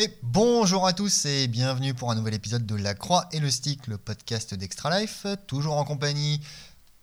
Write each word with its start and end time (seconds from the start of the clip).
Et 0.00 0.16
bonjour 0.22 0.86
à 0.86 0.92
tous 0.92 1.24
et 1.26 1.48
bienvenue 1.48 1.92
pour 1.92 2.10
un 2.12 2.14
nouvel 2.14 2.34
épisode 2.34 2.64
de 2.64 2.76
La 2.76 2.94
Croix 2.94 3.28
et 3.32 3.40
le 3.40 3.50
Stick, 3.50 3.88
le 3.88 3.98
podcast 3.98 4.54
d'Extra 4.54 5.00
Life, 5.00 5.26
toujours 5.48 5.76
en 5.76 5.84
compagnie, 5.84 6.40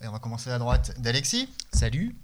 et 0.02 0.08
on 0.08 0.12
va 0.12 0.20
commencer 0.20 0.50
à 0.50 0.58
droite, 0.60 0.94
d'Alexis, 1.02 1.50
Salut. 1.74 2.16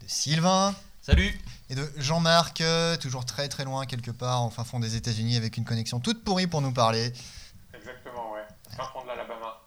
de 0.00 0.04
Sylvain 0.06 0.72
Salut 1.02 1.36
et 1.68 1.74
de 1.74 1.90
Jean-Marc, 1.96 2.60
euh, 2.60 2.96
toujours 2.96 3.24
très 3.26 3.48
très 3.48 3.64
loin 3.64 3.86
quelque 3.86 4.12
part, 4.12 4.46
au 4.46 4.50
fin 4.50 4.62
fond 4.62 4.78
des 4.78 4.94
États-Unis, 4.94 5.36
avec 5.36 5.56
une 5.56 5.64
connexion 5.64 5.98
toute 5.98 6.22
pourrie 6.22 6.46
pour 6.46 6.60
nous 6.62 6.72
parler 6.72 7.12
Exactement, 7.76 8.32
ouais. 8.32 8.44
Fin 8.76 8.84
fond 8.92 9.02
de 9.02 9.08
l'Alabama. 9.08 9.60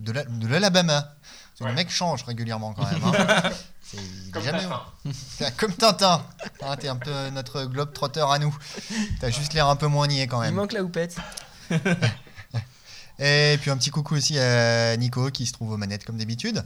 de 0.00 0.12
la- 0.12 0.24
de 0.24 0.46
l'Alabama. 0.46 1.00
Parce 1.02 1.58
que 1.60 1.64
Le 1.64 1.70
Ouais. 1.70 1.74
mec 1.74 1.90
change 1.90 2.22
régulièrement 2.24 2.74
quand 2.74 2.84
même. 2.84 3.02
hein. 3.02 3.50
Il 3.94 4.30
Comme 4.32 4.42
jamais- 4.42 4.58
Tintin. 4.60 5.50
Comme 5.56 5.72
Tintin. 5.72 6.22
Hein, 6.62 6.76
T'es 6.76 6.88
un 6.88 6.96
peu 6.96 7.30
notre 7.30 7.64
globe 7.64 7.92
trotteur 7.92 8.30
à 8.32 8.38
nous. 8.38 8.56
T'as 9.20 9.30
juste 9.30 9.52
l'air 9.54 9.68
un 9.68 9.76
peu 9.76 9.86
moins 9.86 10.06
niais 10.06 10.26
quand 10.26 10.42
Il 10.42 10.46
même. 10.46 10.54
manque 10.54 10.72
la 10.72 10.82
houppette. 10.82 11.16
Et 13.18 13.56
puis 13.62 13.70
un 13.70 13.76
petit 13.78 13.90
coucou 13.90 14.14
aussi 14.16 14.38
à 14.38 14.94
Nico 14.98 15.30
qui 15.30 15.46
se 15.46 15.52
trouve 15.52 15.70
aux 15.72 15.76
manettes 15.78 16.04
comme 16.04 16.18
d'habitude. 16.18 16.64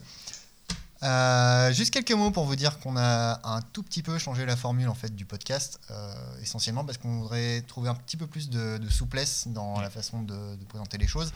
Euh, 1.02 1.72
juste 1.72 1.92
quelques 1.92 2.12
mots 2.12 2.30
pour 2.30 2.44
vous 2.44 2.56
dire 2.56 2.78
qu'on 2.80 2.94
a 2.98 3.40
un 3.42 3.62
tout 3.62 3.82
petit 3.82 4.02
peu 4.02 4.18
changé 4.18 4.44
la 4.44 4.54
formule 4.54 4.88
en 4.88 4.94
fait 4.94 5.14
du 5.16 5.24
podcast, 5.24 5.80
euh, 5.90 6.14
essentiellement 6.42 6.84
parce 6.84 6.98
qu'on 6.98 7.20
voudrait 7.20 7.62
trouver 7.62 7.88
un 7.88 7.94
petit 7.94 8.18
peu 8.18 8.26
plus 8.26 8.50
de, 8.50 8.76
de 8.76 8.88
souplesse 8.90 9.48
dans 9.48 9.80
la 9.80 9.88
façon 9.88 10.20
de, 10.22 10.56
de 10.56 10.64
présenter 10.66 10.98
les 10.98 11.06
choses. 11.06 11.32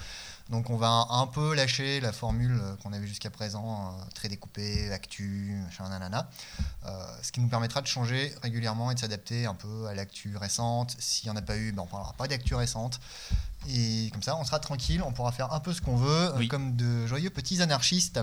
Donc 0.51 0.69
on 0.69 0.77
va 0.77 1.07
un 1.09 1.27
peu 1.27 1.55
lâcher 1.55 2.01
la 2.01 2.13
formule 2.13 2.61
euh, 2.61 2.77
qu'on 2.83 2.93
avait 2.93 3.07
jusqu'à 3.07 3.31
présent, 3.31 3.95
euh, 3.99 4.05
très 4.15 4.29
découpée, 4.29 4.93
actu, 4.93 5.59
machin, 5.65 5.89
nanana. 5.89 6.29
Ce 7.23 7.33
qui 7.33 7.41
nous 7.41 7.49
permettra 7.49 7.81
de 7.81 7.87
changer 7.87 8.35
régulièrement 8.43 8.91
et 8.91 8.95
de 8.95 9.01
s'adapter 9.01 9.47
un 9.47 9.55
peu 9.55 9.87
à 9.87 9.95
l'actu 9.95 10.37
récente. 10.37 10.95
S'il 10.99 11.27
n'y 11.31 11.33
en 11.35 11.37
a 11.37 11.43
pas 11.43 11.57
eu, 11.57 11.73
ben 11.73 11.83
on 11.83 11.87
parlera 11.87 12.13
pas 12.13 12.29
d'actu 12.29 12.55
récente. 12.55 13.01
Et 13.71 14.11
comme 14.13 14.23
ça, 14.23 14.37
on 14.37 14.45
sera 14.45 14.59
tranquille, 14.59 15.03
on 15.03 15.13
pourra 15.13 15.33
faire 15.33 15.55
un 15.55 15.61
peu 15.61 15.73
ce 15.73 15.81
qu'on 15.81 15.97
veut, 15.97 16.33
Oui. 16.37 16.49
comme 16.49 16.77
de 16.77 17.07
joyeux 17.07 17.31
petits 17.31 17.63
anarchistes. 17.63 18.21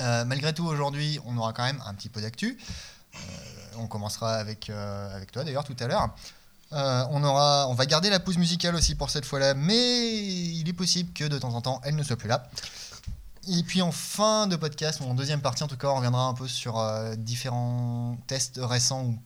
Euh, 0.00 0.24
malgré 0.24 0.52
tout, 0.52 0.64
aujourd'hui, 0.66 1.18
on 1.26 1.36
aura 1.36 1.52
quand 1.52 1.64
même 1.64 1.82
un 1.86 1.94
petit 1.94 2.08
peu 2.08 2.20
d'actu. 2.20 2.58
Euh, 3.14 3.18
on 3.76 3.86
commencera 3.86 4.34
avec, 4.34 4.70
euh, 4.70 5.14
avec 5.14 5.32
toi 5.32 5.44
d'ailleurs 5.44 5.64
tout 5.64 5.76
à 5.80 5.86
l'heure. 5.86 6.08
On, 6.74 7.22
aura, 7.22 7.68
on 7.68 7.74
va 7.74 7.84
garder 7.84 8.08
la 8.08 8.18
pause 8.18 8.38
musicale 8.38 8.74
aussi 8.74 8.94
pour 8.94 9.10
cette 9.10 9.26
fois-là, 9.26 9.52
mais 9.52 10.16
il 10.24 10.66
est 10.66 10.72
possible 10.72 11.12
que 11.12 11.24
de 11.24 11.38
temps 11.38 11.52
en 11.52 11.60
temps, 11.60 11.82
elle 11.84 11.96
ne 11.96 12.02
soit 12.02 12.16
plus 12.16 12.28
là. 12.28 12.48
Et 13.46 13.62
puis 13.62 13.82
en 13.82 13.92
fin 13.92 14.46
de 14.46 14.56
podcast, 14.56 15.00
ou 15.00 15.04
en 15.04 15.14
deuxième 15.14 15.42
partie 15.42 15.62
en 15.62 15.68
tout 15.68 15.76
cas, 15.76 15.88
on 15.88 15.96
reviendra 15.96 16.24
un 16.24 16.32
peu 16.32 16.48
sur 16.48 16.82
différents 17.18 18.16
tests 18.26 18.58
récents, 18.62 19.02
ou 19.04 19.18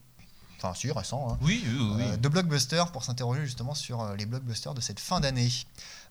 enfin 0.57 0.73
si, 0.73 0.89
hein, 0.89 1.37
Oui, 1.41 1.63
oui, 1.65 1.91
oui. 1.95 2.03
euh, 2.03 2.17
de 2.17 2.27
blockbusters 2.27 2.91
pour 2.91 3.03
s'interroger 3.03 3.45
justement 3.45 3.75
sur 3.75 4.13
les 4.15 4.25
blockbusters 4.25 4.73
de 4.73 4.81
cette 4.81 4.99
fin 4.99 5.19
d'année. 5.19 5.49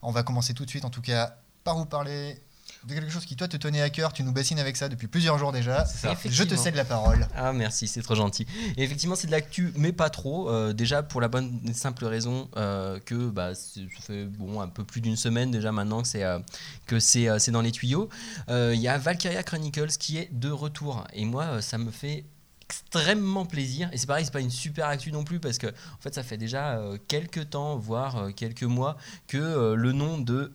On 0.01 0.11
va 0.11 0.23
commencer 0.23 0.53
tout 0.53 0.65
de 0.65 0.69
suite 0.69 0.85
en 0.85 0.89
tout 0.89 1.01
cas 1.01 1.35
par 1.63 1.75
vous 1.77 1.85
parler 1.85 2.41
de 2.87 2.93
quelque 2.93 3.11
chose 3.11 3.25
qui 3.25 3.35
toi 3.35 3.47
te 3.47 3.57
tenait 3.57 3.81
à 3.81 3.89
cœur, 3.89 4.13
tu 4.13 4.23
nous 4.23 4.31
bassines 4.31 4.59
avec 4.59 4.77
ça 4.77 4.89
depuis 4.89 5.07
plusieurs 5.07 5.37
jours 5.37 5.51
déjà. 5.51 5.85
Ça. 5.85 6.15
Je 6.25 6.43
te 6.43 6.55
cède 6.55 6.75
la 6.75 6.85
parole. 6.85 7.27
Ah 7.35 7.53
merci, 7.53 7.87
c'est 7.87 8.01
trop 8.01 8.15
gentil. 8.15 8.47
Et 8.77 8.83
effectivement, 8.83 9.15
c'est 9.15 9.27
de 9.27 9.31
l'actu, 9.31 9.73
mais 9.75 9.91
pas 9.91 10.09
trop. 10.09 10.49
Euh, 10.49 10.73
déjà 10.73 11.03
pour 11.03 11.21
la 11.21 11.27
bonne 11.27 11.59
et 11.67 11.73
simple 11.73 12.05
raison 12.05 12.49
euh, 12.55 12.99
que 12.99 13.29
bah, 13.29 13.53
ça 13.55 13.81
fait 14.01 14.25
bon 14.25 14.61
un 14.61 14.67
peu 14.67 14.83
plus 14.83 15.01
d'une 15.01 15.17
semaine 15.17 15.51
déjà 15.51 15.71
maintenant 15.71 16.01
que 16.01 16.07
c'est 16.07 16.23
euh, 16.23 16.39
que 16.85 16.99
c'est 16.99 17.27
euh, 17.27 17.37
dans 17.49 17.61
les 17.61 17.71
tuyaux. 17.71 18.09
Il 18.49 18.79
y 18.79 18.87
a 18.87 18.97
Valkyria 18.97 19.43
Chronicles 19.43 19.97
qui 19.99 20.17
est 20.17 20.29
de 20.31 20.49
retour 20.49 21.05
et 21.13 21.25
moi 21.25 21.61
ça 21.61 21.77
me 21.77 21.91
fait 21.91 22.25
extrêmement 22.69 23.45
plaisir. 23.45 23.89
Et 23.93 23.97
c'est 23.97 24.07
pareil 24.07 24.25
c'est 24.25 24.33
pas 24.33 24.41
une 24.41 24.49
super 24.49 24.87
actu 24.87 25.11
non 25.11 25.23
plus 25.23 25.39
parce 25.39 25.57
que 25.57 25.67
en 25.67 26.01
fait 26.01 26.13
ça 26.13 26.23
fait 26.23 26.37
déjà 26.37 26.77
euh, 26.77 26.97
quelques 27.07 27.49
temps 27.51 27.77
voire 27.77 28.17
euh, 28.17 28.31
quelques 28.31 28.63
mois 28.63 28.97
que 29.27 29.37
euh, 29.37 29.75
le 29.75 29.93
nom 29.93 30.17
de 30.17 30.51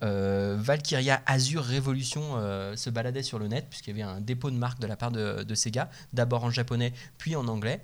Valkyria 0.56 1.22
Azure 1.26 1.64
Revolution 1.64 2.22
euh, 2.36 2.76
se 2.76 2.90
baladait 2.90 3.22
sur 3.22 3.38
le 3.38 3.48
net 3.48 3.66
puisqu'il 3.68 3.96
y 3.96 4.02
avait 4.02 4.10
un 4.10 4.20
dépôt 4.20 4.50
de 4.50 4.56
marque 4.56 4.78
de 4.80 4.86
la 4.86 4.96
part 4.96 5.10
de, 5.10 5.42
de 5.42 5.54
Sega 5.54 5.90
d'abord 6.12 6.44
en 6.44 6.50
japonais 6.50 6.92
puis 7.18 7.34
en 7.36 7.48
anglais 7.48 7.80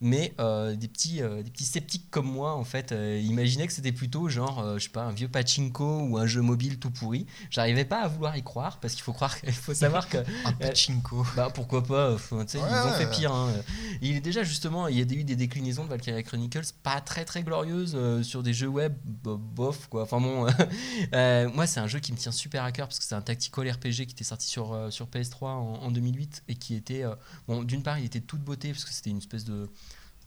mais 0.00 0.32
euh, 0.40 0.74
des 0.76 0.88
petits 0.88 1.20
euh, 1.22 1.42
des 1.42 1.50
petits 1.50 1.64
sceptiques 1.64 2.10
comme 2.10 2.26
moi 2.26 2.54
en 2.54 2.64
fait 2.64 2.92
euh, 2.92 3.20
imaginaient 3.22 3.66
que 3.66 3.72
c'était 3.72 3.92
plutôt 3.92 4.28
genre 4.28 4.78
je 4.78 4.84
sais 4.84 4.88
pas 4.90 5.02
un 5.02 5.12
vieux 5.12 5.28
pachinko 5.28 6.02
ou 6.08 6.16
un 6.18 6.26
jeu 6.26 6.40
mobile 6.40 6.78
tout 6.78 6.90
pourri 6.90 7.26
j'arrivais 7.50 7.84
pas 7.84 8.02
à 8.02 8.08
vouloir 8.08 8.36
y 8.36 8.42
croire 8.42 8.78
parce 8.80 8.94
qu'il 8.94 9.02
faut 9.02 9.12
croire 9.12 9.36
il 9.44 9.52
faut 9.52 9.74
savoir 9.74 10.08
que 10.08 10.18
Un 10.44 10.52
pachinko. 10.52 11.24
bah 11.36 11.48
pourquoi 11.52 11.82
pas, 11.84 12.16
sais, 12.46 12.58
Ouais, 12.58 12.64
ils 12.70 12.88
ont 12.88 12.92
fait 12.94 13.10
pire. 13.10 13.32
hein. 13.32 13.52
Il 14.00 14.16
est 14.16 14.20
déjà 14.20 14.42
justement, 14.42 14.88
il 14.88 14.96
y 14.96 15.00
a 15.00 15.02
eu 15.02 15.24
des 15.24 15.36
déclinaisons 15.36 15.84
de 15.84 15.88
Valkyria 15.90 16.22
Chronicles 16.22 16.62
pas 16.82 17.00
très 17.00 17.24
très 17.24 17.42
glorieuses 17.42 17.96
sur 18.22 18.42
des 18.42 18.54
jeux 18.54 18.68
web 18.68 18.94
bo- 19.04 19.36
bof 19.36 19.88
quoi. 19.88 20.02
Enfin 20.04 20.20
bon, 20.20 20.46
moi 21.54 21.66
c'est 21.66 21.80
un 21.80 21.86
jeu 21.86 21.98
qui 22.00 22.12
me 22.12 22.16
tient 22.16 22.32
super 22.32 22.64
à 22.64 22.72
cœur 22.72 22.88
parce 22.88 22.98
que 22.98 23.04
c'est 23.04 23.14
un 23.14 23.20
tactical 23.22 23.70
RPG 23.70 24.06
qui 24.06 24.12
était 24.12 24.24
sorti 24.24 24.46
sur, 24.48 24.76
sur 24.90 25.06
PS3 25.06 25.44
en, 25.46 25.74
en 25.82 25.90
2008 25.90 26.44
et 26.48 26.54
qui 26.54 26.74
était, 26.74 27.02
euh, 27.02 27.14
bon 27.48 27.62
d'une 27.62 27.82
part 27.82 27.98
il 27.98 28.04
était 28.06 28.20
de 28.20 28.24
toute 28.26 28.40
beauté 28.42 28.70
parce 28.72 28.84
que 28.84 28.92
c'était 28.92 29.10
une 29.10 29.18
espèce 29.18 29.44
de 29.44 29.68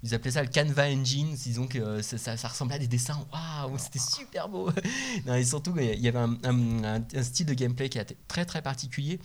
ils 0.03 0.13
appelaient 0.13 0.31
ça 0.31 0.43
le 0.43 0.49
Canva 0.49 0.87
Engine, 0.89 1.33
disons 1.33 1.65
que 1.67 1.79
euh, 1.79 2.01
ça, 2.01 2.17
ça- 2.17 2.37
ça 2.37 2.47
ressemblait 2.49 2.75
à 2.75 2.79
des 2.79 2.87
dessins, 2.87 3.25
waouh, 3.31 3.77
c'était 3.77 3.99
super 3.99 4.49
beau. 4.49 4.69
non, 5.25 5.35
et 5.35 5.43
surtout, 5.45 5.73
il 5.79 5.99
y 5.99 6.07
avait 6.07 6.19
un, 6.19 6.37
un- 6.43 6.83
un- 6.83 7.03
un 7.15 7.23
style 7.23 7.45
de 7.45 7.53
gameplay 7.53 7.89
qui 7.89 7.97
était 7.99 8.17
très 8.27 8.45
très 8.45 8.61
particulier. 8.61 9.19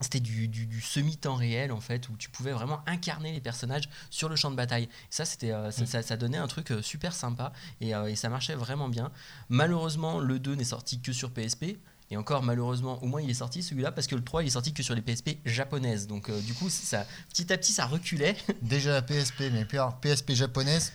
C'était 0.00 0.20
du, 0.20 0.46
du- 0.46 0.66
du 0.66 0.80
semi-temps 0.80 1.34
réel 1.34 1.72
en 1.72 1.80
fait, 1.80 2.08
où 2.08 2.16
tu 2.16 2.30
pouvais 2.30 2.52
vraiment 2.52 2.80
incarner 2.86 3.32
les 3.32 3.40
personnages 3.40 3.88
sur 4.10 4.28
le 4.28 4.36
champ 4.36 4.50
de 4.50 4.54
bataille. 4.56 4.84
Et 4.84 4.88
ça, 5.10 5.24
c'était, 5.24 5.50
euh, 5.50 5.72
ça, 5.72 5.86
ça- 5.86 6.02
ça 6.02 6.16
donnait 6.16 6.38
un 6.38 6.46
truc 6.46 6.70
euh, 6.70 6.82
super 6.82 7.12
sympa 7.12 7.52
et, 7.80 7.96
euh, 7.96 8.06
et 8.06 8.14
ça 8.14 8.28
marchait 8.28 8.54
vraiment 8.54 8.88
bien. 8.88 9.10
Malheureusement, 9.48 10.20
le 10.20 10.38
2 10.38 10.54
n'est 10.54 10.62
sorti 10.64 11.00
que 11.00 11.12
sur 11.12 11.30
PSP. 11.32 11.78
Et 12.10 12.16
encore, 12.16 12.42
malheureusement, 12.42 12.98
au 13.02 13.06
moins 13.06 13.20
il 13.20 13.28
est 13.28 13.34
sorti 13.34 13.62
celui-là 13.62 13.92
parce 13.92 14.06
que 14.06 14.14
le 14.14 14.24
3 14.24 14.42
il 14.42 14.46
est 14.46 14.50
sorti 14.50 14.72
que 14.72 14.82
sur 14.82 14.94
les 14.94 15.02
PSP 15.02 15.38
japonaises. 15.44 16.06
Donc, 16.06 16.30
euh, 16.30 16.40
du 16.40 16.54
coup, 16.54 16.70
ça, 16.70 17.04
petit 17.28 17.52
à 17.52 17.58
petit, 17.58 17.72
ça 17.72 17.84
reculait. 17.86 18.34
Déjà 18.62 19.02
PSP, 19.02 19.44
mais 19.52 19.64
puis 19.66 19.76
alors, 19.78 19.96
PSP 19.96 20.32
japonaise, 20.32 20.92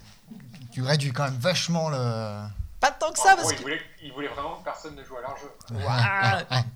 tu 0.72 0.82
réduis 0.82 1.12
quand 1.12 1.26
même 1.26 1.38
vachement 1.40 1.90
le. 1.90 2.42
Pas 2.80 2.92
tant 2.92 3.12
que 3.14 3.20
ça 3.20 3.36
gros, 3.36 3.44
parce 3.44 3.52
il, 3.54 3.56
que. 3.58 3.62
voulait, 3.62 3.80
il 4.04 4.12
voulait 4.12 4.28
vraiment 4.28 4.56
que 4.58 4.64
personne 4.66 4.96
ne 4.96 5.04
joue 5.06 5.16
à 5.16 5.22
leur 5.22 5.38
jeu. 5.38 5.50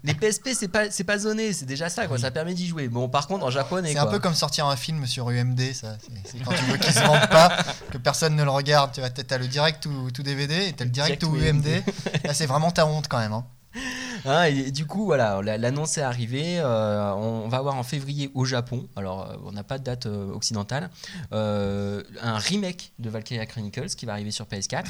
Les 0.03 0.14
PSP 0.14 0.50
c'est 0.54 0.68
pas 0.69 0.90
c'est 0.90 1.04
pas 1.04 1.18
zoné 1.18 1.52
c'est 1.52 1.66
déjà 1.66 1.90
ça 1.90 2.08
quoi 2.08 2.18
ça 2.18 2.31
permet 2.31 2.54
d'y 2.54 2.66
jouer 2.68 2.88
bon 2.88 3.09
par 3.09 3.28
contre 3.28 3.44
en 3.46 3.50
japonais 3.50 3.92
C'est 3.92 3.98
un 3.98 4.06
peu 4.06 4.19
comme 4.19 4.34
sortir 4.34 4.68
un 4.68 4.75
film 4.78 5.06
sur 5.06 5.30
UMD, 5.30 5.74
ça. 5.74 5.98
C'est- 6.24 6.40
quand 6.44 6.54
tu 6.54 6.64
veux 6.66 6.78
qu'il 6.78 6.94
se 6.94 7.00
vende 7.02 7.28
pas, 7.30 7.58
que 7.92 7.98
personne 7.98 8.36
ne 8.36 8.44
le 8.44 8.50
regarde. 8.50 8.92
Tu 8.94 9.02
vois, 9.02 9.09
t'as 9.09 9.38
le 9.38 9.48
direct 9.48 9.86
ou 9.88 10.12
tout 10.12 10.24
DVD 10.24 10.68
et 10.68 10.74
t'as 10.74 10.86
le 10.86 10.92
direct 10.92 11.19
Direct 11.22 11.24
ou 11.24 11.38
ou 11.38 11.50
UMD. 11.50 11.84
Là, 12.24 12.34
c'est 12.34 12.46
vraiment 12.46 12.72
ta 12.72 12.86
honte 12.86 13.08
quand 13.09 13.19
même. 13.19 13.34
hein. 13.34 13.46
Hein, 14.26 14.44
et 14.46 14.72
du 14.72 14.86
coup, 14.86 15.06
voilà, 15.06 15.42
la- 15.42 15.58
l'annonce 15.58 15.98
est 15.98 16.02
arrivée. 16.02 16.60
euh, 16.60 17.14
on 17.14 17.48
va 17.48 17.58
avoir 17.58 17.76
en 17.76 17.84
février 17.84 18.30
au 18.34 18.44
Japon. 18.46 18.88
Alors, 18.98 19.30
euh, 19.30 19.36
on 19.46 19.52
n'a 19.54 19.64
pas 19.64 19.78
de 19.78 19.84
date 19.84 20.06
euh, 20.06 20.32
occidentale. 20.34 20.90
euh, 21.32 22.04
un 22.22 22.38
remake 22.38 22.92
de 23.00 23.10
Valkyria 23.10 23.46
Chronicles 23.46 23.88
qui 23.90 24.06
va 24.06 24.14
arriver 24.14 24.32
sur 24.32 24.46
PS4. 24.46 24.86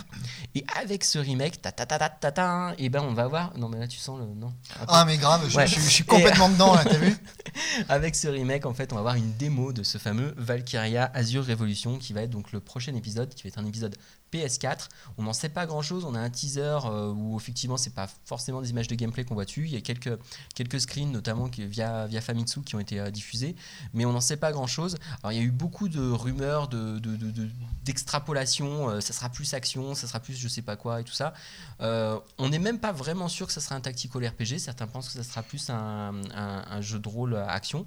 Et 0.56 0.66
avec 0.82 1.04
ce 1.04 1.20
remake, 1.20 1.62
ta 1.62 1.72
ta 1.72 1.86
ta 1.86 2.00
ta 2.00 2.10
ta 2.10 2.32
ta, 2.32 2.74
et 2.80 2.90
ben 2.90 3.02
on 3.04 3.14
va 3.14 3.28
voir. 3.28 3.52
Non, 3.58 3.70
mais 3.70 3.78
là, 3.80 3.88
tu 3.88 3.98
sens 4.00 4.18
le. 4.20 4.26
Non. 4.34 4.52
Ah, 4.88 5.04
mais 5.06 5.18
grave, 5.18 5.46
je, 5.50 5.58
Ouais. 5.58 5.68
je- 5.68 5.76
je 5.76 5.90
suis 5.90 6.04
complètement 6.06 6.50
dedans 6.50 6.74
là, 6.74 6.84
t'as 6.84 6.98
vu 6.98 7.16
Avec 7.90 8.16
ce 8.16 8.28
remake, 8.30 8.66
en 8.66 8.74
fait, 8.74 8.92
on 8.92 8.96
va 8.96 9.02
avoir 9.02 9.16
une 9.16 9.34
démo 9.34 9.72
de 9.74 9.84
ce 9.84 9.98
fameux 9.98 10.34
Valkyria 10.38 11.12
Azure 11.14 11.46
Revolution 11.46 11.98
qui 12.00 12.14
va 12.14 12.22
être 12.24 12.30
donc 12.32 12.52
le 12.54 12.60
prochain 12.60 12.96
épisode, 12.96 13.34
qui 13.36 13.44
va 13.44 13.50
être 13.50 13.60
un 13.60 13.66
épisode 13.66 13.96
PS4. 14.32 14.90
On 15.18 15.24
n'en 15.24 15.34
sait 15.34 15.50
pas 15.50 15.66
grand 15.66 15.82
chose. 15.82 16.06
On 16.06 16.16
a 16.16 16.20
un 16.20 16.30
teaser 16.30 16.80
euh, 16.86 17.12
où 17.12 17.38
effectivement, 17.38 17.78
c'est 17.78 17.94
pas 17.94 18.08
forcément 18.26 18.62
des 18.62 18.70
images 18.70 18.88
de 18.88 18.96
gameplay 18.96 19.24
qu'on 19.24 19.36
voit 19.36 19.46
dessus. 19.46 19.66
Il 19.66 19.72
y 19.72 19.78
a 19.78 19.82
quelques, 19.82 20.80
screens, 20.80 21.12
notamment 21.12 21.50
via, 21.58 22.08
via 22.08 22.22
Famitsu, 22.22 22.62
qui 22.62 22.76
ont 22.76 22.80
été 22.80 23.00
euh, 23.00 23.12
diffusés, 23.12 23.56
mais 23.94 24.06
on 24.06 24.14
n'en 24.14 24.22
sait 24.22 24.38
pas 24.38 24.52
grand 24.52 24.68
chose. 24.68 24.98
Alors, 25.24 25.32
il 25.32 25.38
y 25.38 25.42
a 25.42 25.44
eu 25.44 25.52
beaucoup 25.52 25.90
de 25.90 26.12
rumeurs, 26.12 26.68
de, 26.68 27.00
de- 27.00 27.16
de- 27.16 27.32
de- 27.32 27.50
d'extrapolation. 27.84 28.90
euh, 28.90 29.02
ça 29.02 29.14
sera 29.14 29.30
plus 29.30 29.54
action, 29.54 29.96
ça 29.96 30.08
sera 30.08 30.20
plus 30.20 30.36
je 30.36 30.48
sais 30.48 30.62
pas 30.62 30.76
quoi 30.76 31.02
et 31.02 31.04
tout 31.04 31.14
ça. 31.14 31.34
On 31.80 32.50
n'est 32.50 32.60
même 32.60 32.80
pas 32.80 32.92
vraiment 32.92 33.28
sûr 33.28 33.48
que 33.48 33.54
ça 33.54 33.62
sera 33.62 33.76
un 33.76 33.82
tactical 33.82 34.26
RPG. 34.28 34.60
Certains 34.60 34.88
pensent 34.88 35.08
que 35.08 35.14
ça 35.14 35.24
sera 35.24 35.44
plus 35.44 35.70
un, 35.70 36.12
jeu 36.82 37.00
de 37.00 37.08
rôle 37.08 37.36
action. 37.36 37.86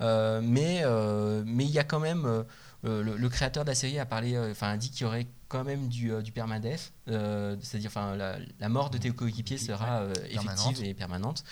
Mais 0.00 0.82
il 0.82 1.70
y 1.70 1.78
a 1.78 1.84
quand 1.84 2.00
même 2.00 2.44
le, 2.84 3.02
le 3.02 3.28
créateur 3.28 3.64
de 3.64 3.70
la 3.70 3.74
série 3.74 3.98
a 3.98 4.06
parlé, 4.06 4.38
enfin 4.50 4.70
a 4.70 4.76
dit 4.76 4.90
qu'il 4.90 5.02
y 5.02 5.04
aurait 5.04 5.26
quand 5.50 5.64
même 5.64 5.88
du, 5.88 6.12
euh, 6.12 6.22
du 6.22 6.30
permadef, 6.32 6.92
euh, 7.08 7.56
c'est-à-dire 7.60 7.90
enfin 7.90 8.14
la, 8.16 8.38
la 8.60 8.68
mort 8.68 8.88
de 8.88 8.96
tes 8.98 9.10
coéquipiers 9.10 9.58
sera 9.58 10.02
euh, 10.02 10.14
effective 10.30 10.82
et 10.84 10.94
permanente. 10.94 11.44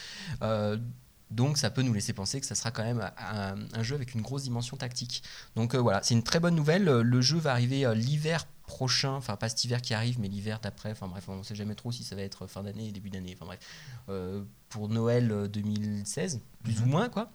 Donc 1.30 1.58
ça 1.58 1.70
peut 1.70 1.82
nous 1.82 1.92
laisser 1.92 2.12
penser 2.12 2.40
que 2.40 2.46
ça 2.46 2.54
sera 2.54 2.70
quand 2.70 2.84
même 2.84 3.10
un, 3.18 3.56
un 3.74 3.82
jeu 3.82 3.94
avec 3.94 4.14
une 4.14 4.22
grosse 4.22 4.44
dimension 4.44 4.76
tactique. 4.76 5.22
Donc 5.56 5.74
euh, 5.74 5.78
voilà, 5.78 6.02
c'est 6.02 6.14
une 6.14 6.22
très 6.22 6.40
bonne 6.40 6.54
nouvelle. 6.54 6.88
Euh, 6.88 7.02
Le 7.02 7.20
jeu 7.20 7.38
va 7.38 7.52
arriver 7.52 7.84
euh, 7.84 7.94
l'hiver 7.94 8.46
prochain, 8.66 9.12
enfin 9.12 9.36
pas 9.36 9.48
cet 9.48 9.64
hiver 9.64 9.80
qui 9.80 9.94
arrive, 9.94 10.20
mais 10.20 10.28
l'hiver 10.28 10.60
d'après. 10.60 10.90
Enfin 10.92 11.06
bref, 11.08 11.24
on 11.28 11.36
ne 11.36 11.42
sait 11.42 11.54
jamais 11.54 11.74
trop 11.74 11.90
si 11.92 12.02
ça 12.04 12.16
va 12.16 12.22
être 12.22 12.46
fin 12.46 12.62
d'année, 12.62 12.92
début 12.92 13.10
d'année. 13.10 13.34
Enfin 13.34 13.46
bref, 13.46 13.60
Euh, 14.08 14.42
pour 14.70 14.88
Noël 14.88 15.32
euh, 15.32 15.48
2016, 15.48 16.40
plus 16.62 16.80
ou 16.82 16.86
moins 16.86 17.08
quoi. 17.08 17.30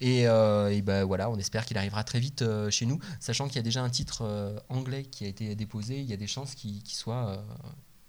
Et, 0.00 0.22
et 0.22 0.82
ben 0.82 1.04
voilà, 1.04 1.28
on 1.30 1.38
espère 1.38 1.66
qu'il 1.66 1.76
arrivera 1.78 2.04
très 2.04 2.20
vite 2.20 2.42
chez 2.70 2.86
nous, 2.86 2.98
sachant 3.20 3.46
qu'il 3.46 3.56
y 3.56 3.58
a 3.58 3.62
déjà 3.62 3.82
un 3.82 3.90
titre 3.90 4.22
anglais 4.68 5.04
qui 5.04 5.24
a 5.24 5.28
été 5.28 5.54
déposé. 5.54 6.00
Il 6.00 6.06
y 6.06 6.14
a 6.14 6.16
des 6.16 6.26
chances 6.26 6.54
qu'il 6.54 6.80
soit 6.86 7.42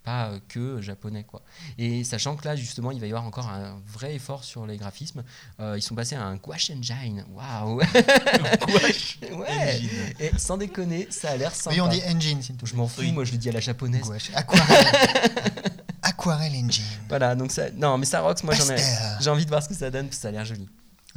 pas 0.10 0.30
euh, 0.30 0.40
que 0.48 0.82
japonais 0.82 1.24
quoi. 1.24 1.42
Et 1.78 2.04
sachant 2.04 2.36
que 2.36 2.48
là 2.48 2.56
justement 2.56 2.92
il 2.92 3.00
va 3.00 3.06
y 3.06 3.10
avoir 3.12 3.26
encore 3.26 3.48
un 3.48 3.80
vrai 3.86 4.16
effort 4.16 4.44
sur 4.44 4.66
les 4.66 4.78
graphismes, 4.78 5.24
euh, 5.60 5.78
ils 5.78 5.82
sont 5.84 5.94
passés 5.96 6.16
à 6.16 6.24
un 6.24 6.36
gouache 6.36 6.72
engine. 6.72 7.26
Waouh. 7.36 7.76
Gouache 7.76 9.20
ouais. 9.22 9.76
Engine. 9.76 9.90
Et 10.20 10.32
sans 10.38 10.58
déconner, 10.58 11.08
ça 11.12 11.30
a 11.32 11.38
l'air 11.38 11.54
sympa. 11.54 11.76
Oui, 11.76 11.82
on 11.82 11.88
dit 11.88 12.02
engine, 12.08 12.42
Je 12.64 12.76
m'en 12.76 12.88
fous, 12.88 13.02
Oui. 13.02 13.12
moi 13.12 13.24
je 13.24 13.32
le 13.34 13.38
dis 13.38 13.50
à 13.50 13.52
la 13.52 13.60
japonaise. 13.60 14.02
Gouache. 14.02 14.32
Aquarelle. 14.34 14.88
Aquarelle 16.02 16.56
engine. 16.56 16.84
Voilà, 17.08 17.36
donc 17.36 17.52
ça. 17.52 17.70
Non, 17.72 17.98
mais 17.98 18.06
ça 18.06 18.22
rocks, 18.22 18.44
moi 18.44 18.56
j'en 18.56 18.70
ai. 18.74 18.78
J'ai 19.20 19.30
envie 19.30 19.44
de 19.46 19.50
voir 19.50 19.62
ce 19.62 19.70
que 19.70 19.76
ça 19.76 19.92
donne, 19.92 20.06
parce 20.08 20.18
que 20.18 20.22
ça 20.24 20.30
a 20.30 20.32
l'air 20.32 20.46
joli. 20.46 20.68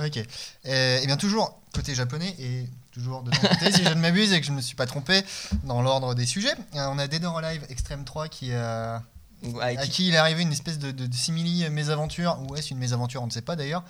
Ok. 0.04 0.18
Euh, 0.66 1.00
et 1.00 1.06
bien 1.06 1.16
toujours 1.16 1.60
côté 1.74 1.94
japonais 1.94 2.34
et 2.38 2.66
toujours 2.92 3.22
de 3.22 3.30
ton 3.30 3.40
côté, 3.48 3.72
si 3.72 3.84
je 3.84 3.88
ne 3.90 3.94
m'abuse 4.00 4.32
et 4.32 4.40
que 4.40 4.46
je 4.46 4.50
ne 4.52 4.56
me 4.56 4.60
suis 4.60 4.76
pas 4.76 4.86
trompé 4.86 5.22
dans 5.64 5.80
l'ordre 5.82 6.14
des 6.14 6.26
sujets, 6.26 6.52
euh, 6.74 6.86
on 6.90 6.98
a 6.98 7.06
Dead 7.08 7.24
or 7.24 7.38
Alive 7.38 7.64
Extreme 7.70 8.04
3 8.04 8.28
qui, 8.28 8.48
euh, 8.52 8.98
Ouais, 9.54 9.76
à 9.76 9.86
qui- 9.86 10.06
il 10.08 10.14
est 10.14 10.18
arrivé 10.18 10.42
une 10.42 10.52
espèce 10.52 10.78
de, 10.78 10.90
de, 10.92 11.06
de 11.06 11.14
simili 11.14 11.68
mésaventure, 11.70 12.38
ou 12.48 12.54
est-ce 12.54 12.70
une 12.72 12.78
mésaventure, 12.78 13.22
on 13.22 13.26
ne 13.26 13.30
sait 13.32 13.40
pas 13.42 13.56
d'ailleurs, 13.56 13.82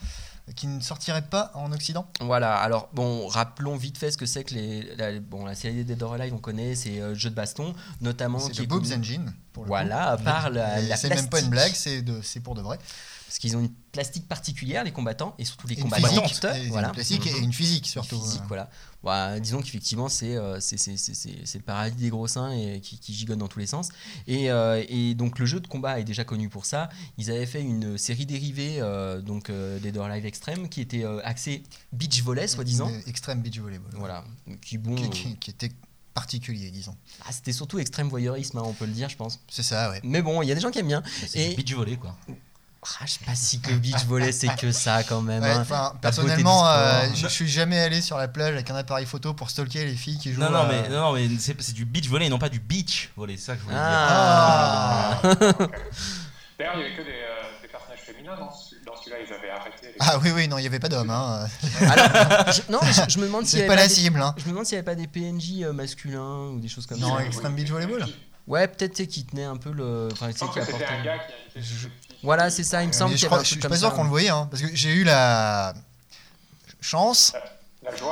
qui 0.57 0.67
ne 0.67 0.81
sortirait 0.81 1.23
pas 1.23 1.51
en 1.55 1.73
Occident. 1.73 2.07
Voilà, 2.21 2.57
alors 2.57 2.89
bon, 2.95 3.27
rappelons 3.29 3.77
vite 3.77 3.99
fait 3.99 4.11
ce 4.11 4.17
que 4.17 4.25
c'est 4.27 4.45
que 4.45 4.55
les, 4.55 4.95
la, 4.97 5.21
bon, 5.21 5.45
la 5.45 5.55
série 5.55 5.85
Dead 5.85 6.03
or 6.03 6.15
Alive, 6.15 6.33
on 6.33 6.39
connaît, 6.39 6.75
c'est 6.75 7.01
euh, 7.01 7.15
jeu 7.15 7.29
de 7.31 7.35
baston, 7.35 7.75
notamment 8.01 8.39
C'est 8.39 8.63
de 8.63 8.67
Bob's 8.67 8.93
Engine. 8.93 9.33
Pour 9.53 9.65
le 9.65 9.69
Voilà, 9.69 10.13
à 10.13 10.17
coup. 10.17 10.23
part 10.25 10.49
la, 10.49 10.81
Et 10.81 10.87
la 10.87 10.97
C'est 10.97 11.11
même 11.11 11.29
pas 11.29 11.41
une 11.41 11.49
blague, 11.51 11.75
c'est 11.75 12.41
pour 12.41 12.55
de 12.55 12.63
vrai. 12.63 12.79
Parce 13.33 13.39
qu'ils 13.39 13.57
ont 13.57 13.61
une 13.61 13.73
plastique 13.93 14.29
particulière, 14.29 14.85
les 14.85 14.93
combattants, 14.93 15.35
et 15.39 15.47
surtout 15.47 15.67
les 15.67 15.75
une 15.77 15.85
combattantes. 15.85 16.29
physique, 16.29 16.45
et 16.55 16.65
une 16.65 16.69
voilà. 16.69 16.91
plastique 16.91 17.27
et 17.27 17.39
une 17.39 17.53
physique 17.55 17.87
surtout. 17.87 18.21
Physique, 18.21 18.43
euh. 18.43 18.47
voilà. 18.47 18.69
Bah, 19.03 19.41
disons 19.41 19.63
qu'effectivement, 19.63 20.11
c'est 20.11 20.37
euh, 20.37 20.61
c'est- 20.61 20.77
le 21.55 21.61
paradis 21.63 21.97
des 21.97 22.11
gros 22.11 22.29
seins 22.29 22.51
et 22.53 22.83
qui, 22.83 22.99
qui 22.99 23.15
gigotent 23.15 23.39
dans 23.39 23.49
tous 23.49 23.59
les 23.59 23.67
sens. 23.67 23.89
Et, 24.27 24.51
euh, 24.51 24.85
et 24.87 25.15
donc, 25.15 25.39
le 25.39 25.47
jeu 25.47 25.61
de 25.61 25.67
combat 25.67 25.99
est 25.99 26.05
déjà 26.05 26.25
connu 26.25 26.51
pour 26.51 26.67
ça. 26.67 26.91
Ils 27.17 27.31
avaient 27.31 27.47
fait 27.47 27.63
une 27.63 27.97
série 27.97 28.27
dérivée, 28.27 28.81
euh, 28.83 29.23
donc 29.23 29.49
euh, 29.49 29.79
Dead 29.79 29.97
or 29.97 30.05
Alive 30.05 30.27
Extreme, 30.27 30.69
qui 30.69 30.83
était 30.83 31.05
axée 31.25 31.63
beach 31.95 32.23
volley, 32.23 32.47
soi-disant. 32.49 32.91
Une 32.91 33.03
Extreme 33.09 33.41
Beach 33.41 33.59
Volleyball. 33.59 33.93
Voilà. 33.95 34.25
Qui, 34.61 34.77
bon, 34.77 34.95
Qui, 34.95 35.09
qui- 35.09 35.37
qui 35.39 35.51
était 35.51 35.73
particulier, 36.13 36.71
disons. 36.71 36.95
ah, 37.27 37.33
c'était 37.33 37.53
surtout 37.53 37.79
extrême 37.79 38.09
voyeurisme, 38.11 38.59
hein, 38.59 38.63
on 38.67 38.75
peut 38.75 38.85
le 38.85 38.93
dire, 38.93 39.09
je 39.09 39.17
pense. 39.17 39.41
C'est 39.49 39.63
ça, 39.63 39.89
ouais. 39.89 40.01
Mais 40.05 40.21
bon, 40.21 40.43
il 40.43 40.49
y 40.51 40.53
a 40.53 40.55
des 40.55 40.61
gens 40.61 40.71
qui 40.71 40.81
aiment 40.81 40.89
bien. 40.89 41.01
Bah, 41.01 41.09
C'est 41.27 41.41
Et- 41.41 41.49
du 41.51 41.57
beach 41.57 41.73
volley, 41.75 41.97
quoi. 41.97 42.15
Ah, 42.85 43.05
je 43.07 43.13
sais 43.13 43.21
pas 43.25 43.35
si 43.37 43.61
le 43.71 43.77
beach 43.77 44.05
volley, 44.07 44.33
c'est 44.33 44.53
que 44.57 44.73
ça 44.73 45.05
quand 45.05 45.21
même. 45.23 45.41
Ouais, 45.43 45.51
hein. 45.53 45.61
enfin, 45.61 45.95
personnellement, 46.03 46.67
euh, 46.67 47.03
je, 47.15 47.21
je 47.23 47.27
suis 47.29 47.49
jamais 47.49 47.79
allé 47.79 48.01
sur 48.01 48.19
la 48.19 48.27
plage 48.27 48.55
avec 48.55 48.69
un 48.71 48.75
appareil 48.75 49.07
photo 49.07 49.35
pour 49.35 49.51
stalker 49.51 49.85
les 49.85 49.95
filles 49.95 50.19
qui 50.19 50.33
jouent. 50.33 50.41
Non, 50.41 50.51
non, 50.51 50.65
euh, 50.65 50.69
mais, 50.69 50.89
non, 50.89 51.01
non, 51.01 51.13
mais 51.13 51.29
c'est 51.39 51.61
c'est 51.63 51.75
du 51.75 51.85
beach 51.85 52.09
volley 52.09 52.27
et 52.27 52.29
non 52.29 52.41
pas 52.41 52.49
du 52.49 52.59
beach 52.59 53.11
volley, 53.17 53.37
c'est 53.37 53.45
ça 53.47 53.53
que 53.55 53.61
je 53.61 53.65
voulais 53.67 53.77
Ah. 53.79 55.21
D'ailleurs, 56.59 56.75
il 56.75 56.79
n'y 56.81 56.85
avait 56.87 56.97
que 56.97 57.03
des, 57.03 57.11
euh, 57.11 57.63
des 57.63 57.69
personnages 57.69 58.01
féminins 58.01 58.37
dans, 58.37 58.51
ce- 58.53 58.75
dans 58.85 58.97
celui-là, 58.97 59.17
ils 59.27 59.33
avaient 59.33 59.51
arrêté. 59.51 59.87
les- 59.87 59.95
Ah 60.01 60.19
oui, 60.23 60.31
oui, 60.35 60.49
non, 60.49 60.59
il 60.59 60.63
n'y 60.63 60.67
avait 60.67 60.79
pas 60.81 60.89
d'hommes. 60.89 61.11
Hein. 61.11 61.47
Alors, 61.81 62.53
je- 62.53 62.71
non, 62.73 62.81
je, 62.83 63.03
je 63.13 63.19
me 63.19 63.27
demande 63.27 63.47
s'il 63.47 63.61
y 63.61 63.63
C'est 63.63 63.67
avait 63.67 63.69
pas 63.69 63.75
pas 63.77 63.83
la 63.83 63.89
des- 63.89 63.95
cible. 63.95 64.21
Hein. 64.21 64.35
Je 64.39 64.45
me 64.45 64.51
demande 64.51 64.67
s'il 64.67 64.75
n'y 64.75 64.79
avait 64.81 64.85
pas 64.85 64.95
des 64.97 65.07
PNJ 65.07 65.63
euh, 65.63 65.73
masculins 65.73 66.49
ou 66.55 66.61
des 66.61 66.69
choses 66.69 66.87
comme 66.87 66.99
Non, 66.99 67.17
ça. 67.17 67.25
Extreme 67.25 67.55
Beach 67.55 67.69
Volleyball 67.71 68.07
Ouais, 68.49 68.67
peut-être 68.67 68.97
sais, 68.97 69.07
qui 69.07 69.25
tenait 69.25 69.45
un 69.45 69.57
peu 69.57 69.71
le. 69.71 70.09
Enfin, 70.13 70.27
pense 70.33 70.51
qui 70.53 70.59
que 70.59 70.65
c'était 70.67 70.83
apportait. 70.85 70.95
un 71.01 71.05
gars 71.05 71.19
qui 71.19 71.63
Voilà, 72.23 72.51
c'est 72.51 72.65
ça, 72.65 72.83
il 72.83 72.89
me 72.89 72.93
semble 72.93 73.17
je 73.17 73.27
crois- 73.27 73.43
je 73.43 73.49
suis 73.49 73.59
comme 73.59 73.71
pas 73.71 73.77
sûr 73.77 73.93
qu'on 73.95 74.05
le 74.05 74.09
voyait, 74.11 74.29
hein, 74.29 74.47
parce 74.51 74.63
que 74.63 74.69
j'ai 74.75 74.93
eu 74.95 75.05
la 75.05 75.75
chance 76.81 77.33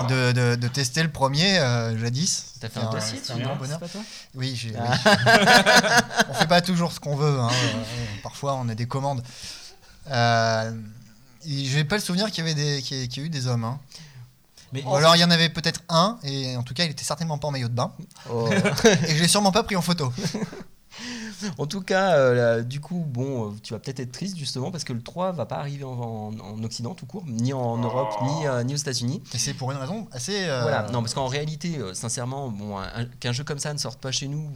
de, 0.09 0.33
de- 0.33 0.55
de 0.57 0.69
tester 0.69 1.03
le 1.03 1.11
premier 1.11 1.59
euh, 1.59 1.97
jadis. 1.99 2.55
T'as 2.61 2.69
fait 2.69 2.81
un 2.81 2.91
dossier, 2.91 3.21
c'est 3.23 3.35
tu 3.35 3.43
un 3.43 3.55
bonheur. 3.55 3.79
C'est 3.81 3.87
pas 3.87 3.89
toi 3.89 4.01
Oui, 4.35 4.55
j'ai. 4.57 4.75
Ah. 4.77 4.93
oui. 5.05 6.25
on 6.31 6.35
fait 6.35 6.47
pas 6.49 6.61
toujours 6.61 6.93
ce 6.93 7.01
qu'on 7.01 7.17
veut. 7.17 7.39
hein, 7.41 7.49
euh, 7.51 7.83
parfois, 8.23 8.55
on 8.55 8.69
a 8.69 8.75
des 8.75 8.87
commandes. 8.87 9.23
Euh, 10.11 10.73
j'ai 11.47 11.85
pas 11.85 11.97
le 11.97 12.03
souvenir 12.03 12.31
qu'il 12.31 12.39
y 12.45 12.51
avait 12.51 12.55
des, 12.55 12.83
qu'il 12.83 12.97
y 12.99 13.03
ait- 13.03 13.09
qu'il 13.09 13.23
y 13.23 13.25
ait 13.25 13.29
eu 13.29 13.31
des 13.31 13.47
hommes. 13.47 13.65
hein. 13.65 13.79
Mais 14.73 14.85
Ou 14.85 14.95
alors 14.95 15.17
il 15.17 15.21
y 15.21 15.25
en 15.25 15.31
avait 15.33 15.49
peut-être 15.49 15.81
un, 15.89 16.19
et 16.23 16.57
en 16.57 16.63
tout 16.63 16.75
cas, 16.75 16.85
il 16.85 16.91
était 16.91 17.03
certainement 17.05 17.39
pas 17.39 17.49
en 17.49 17.51
maillot 17.51 17.69
de 17.69 17.75
bain. 17.75 17.93
Oh. 18.31 18.49
Et 19.09 19.17
je 19.17 19.21
l'ai 19.23 19.27
sûrement 19.29 19.51
pas 19.53 19.63
pris 19.65 19.75
en 19.77 19.83
photo. 19.83 20.13
En 21.59 21.67
tout 21.67 21.81
cas, 21.81 22.17
euh, 22.17 22.35
là, 22.35 22.63
du 22.63 22.81
coup, 22.81 23.05
bon, 23.07 23.51
euh, 23.51 23.55
tu 23.63 23.73
vas 23.73 23.79
peut-être 23.79 24.01
être 24.01 24.13
triste 24.13 24.37
justement 24.37 24.71
parce 24.71 24.85
que 24.85 24.93
le 24.93 25.03
3 25.03 25.33
va 25.33 25.47
pas 25.47 25.57
arriver 25.57 25.85
en, 25.85 25.91
en- 25.91 26.39
en 26.41 26.65
Occident 26.65 26.95
tout 26.95 27.07
court, 27.07 27.25
ni 27.27 27.53
en 27.53 27.77
Europe, 27.79 28.09
ni, 28.23 28.47
euh, 28.47 28.63
ni 28.63 28.75
aux 28.75 28.77
États-Unis. 28.79 29.23
Et 29.35 29.39
c'est 29.39 29.55
pour 29.55 29.71
une 29.73 29.79
raison 29.79 30.09
assez. 30.13 30.49
euh, 30.49 30.63
Voilà, 30.63 30.83
non, 30.93 31.01
parce 31.03 31.15
qu'en 31.15 31.27
réalité, 31.27 31.79
sincèrement, 31.95 32.49
bon, 32.51 32.79
un- 32.79 32.89
un- 32.95 33.05
qu'un 33.07 33.33
jeu 33.33 33.45
comme 33.45 33.59
ça 33.59 33.73
ne 33.73 33.79
sorte 33.79 34.01
pas 34.01 34.13
chez 34.13 34.29
nous, 34.29 34.51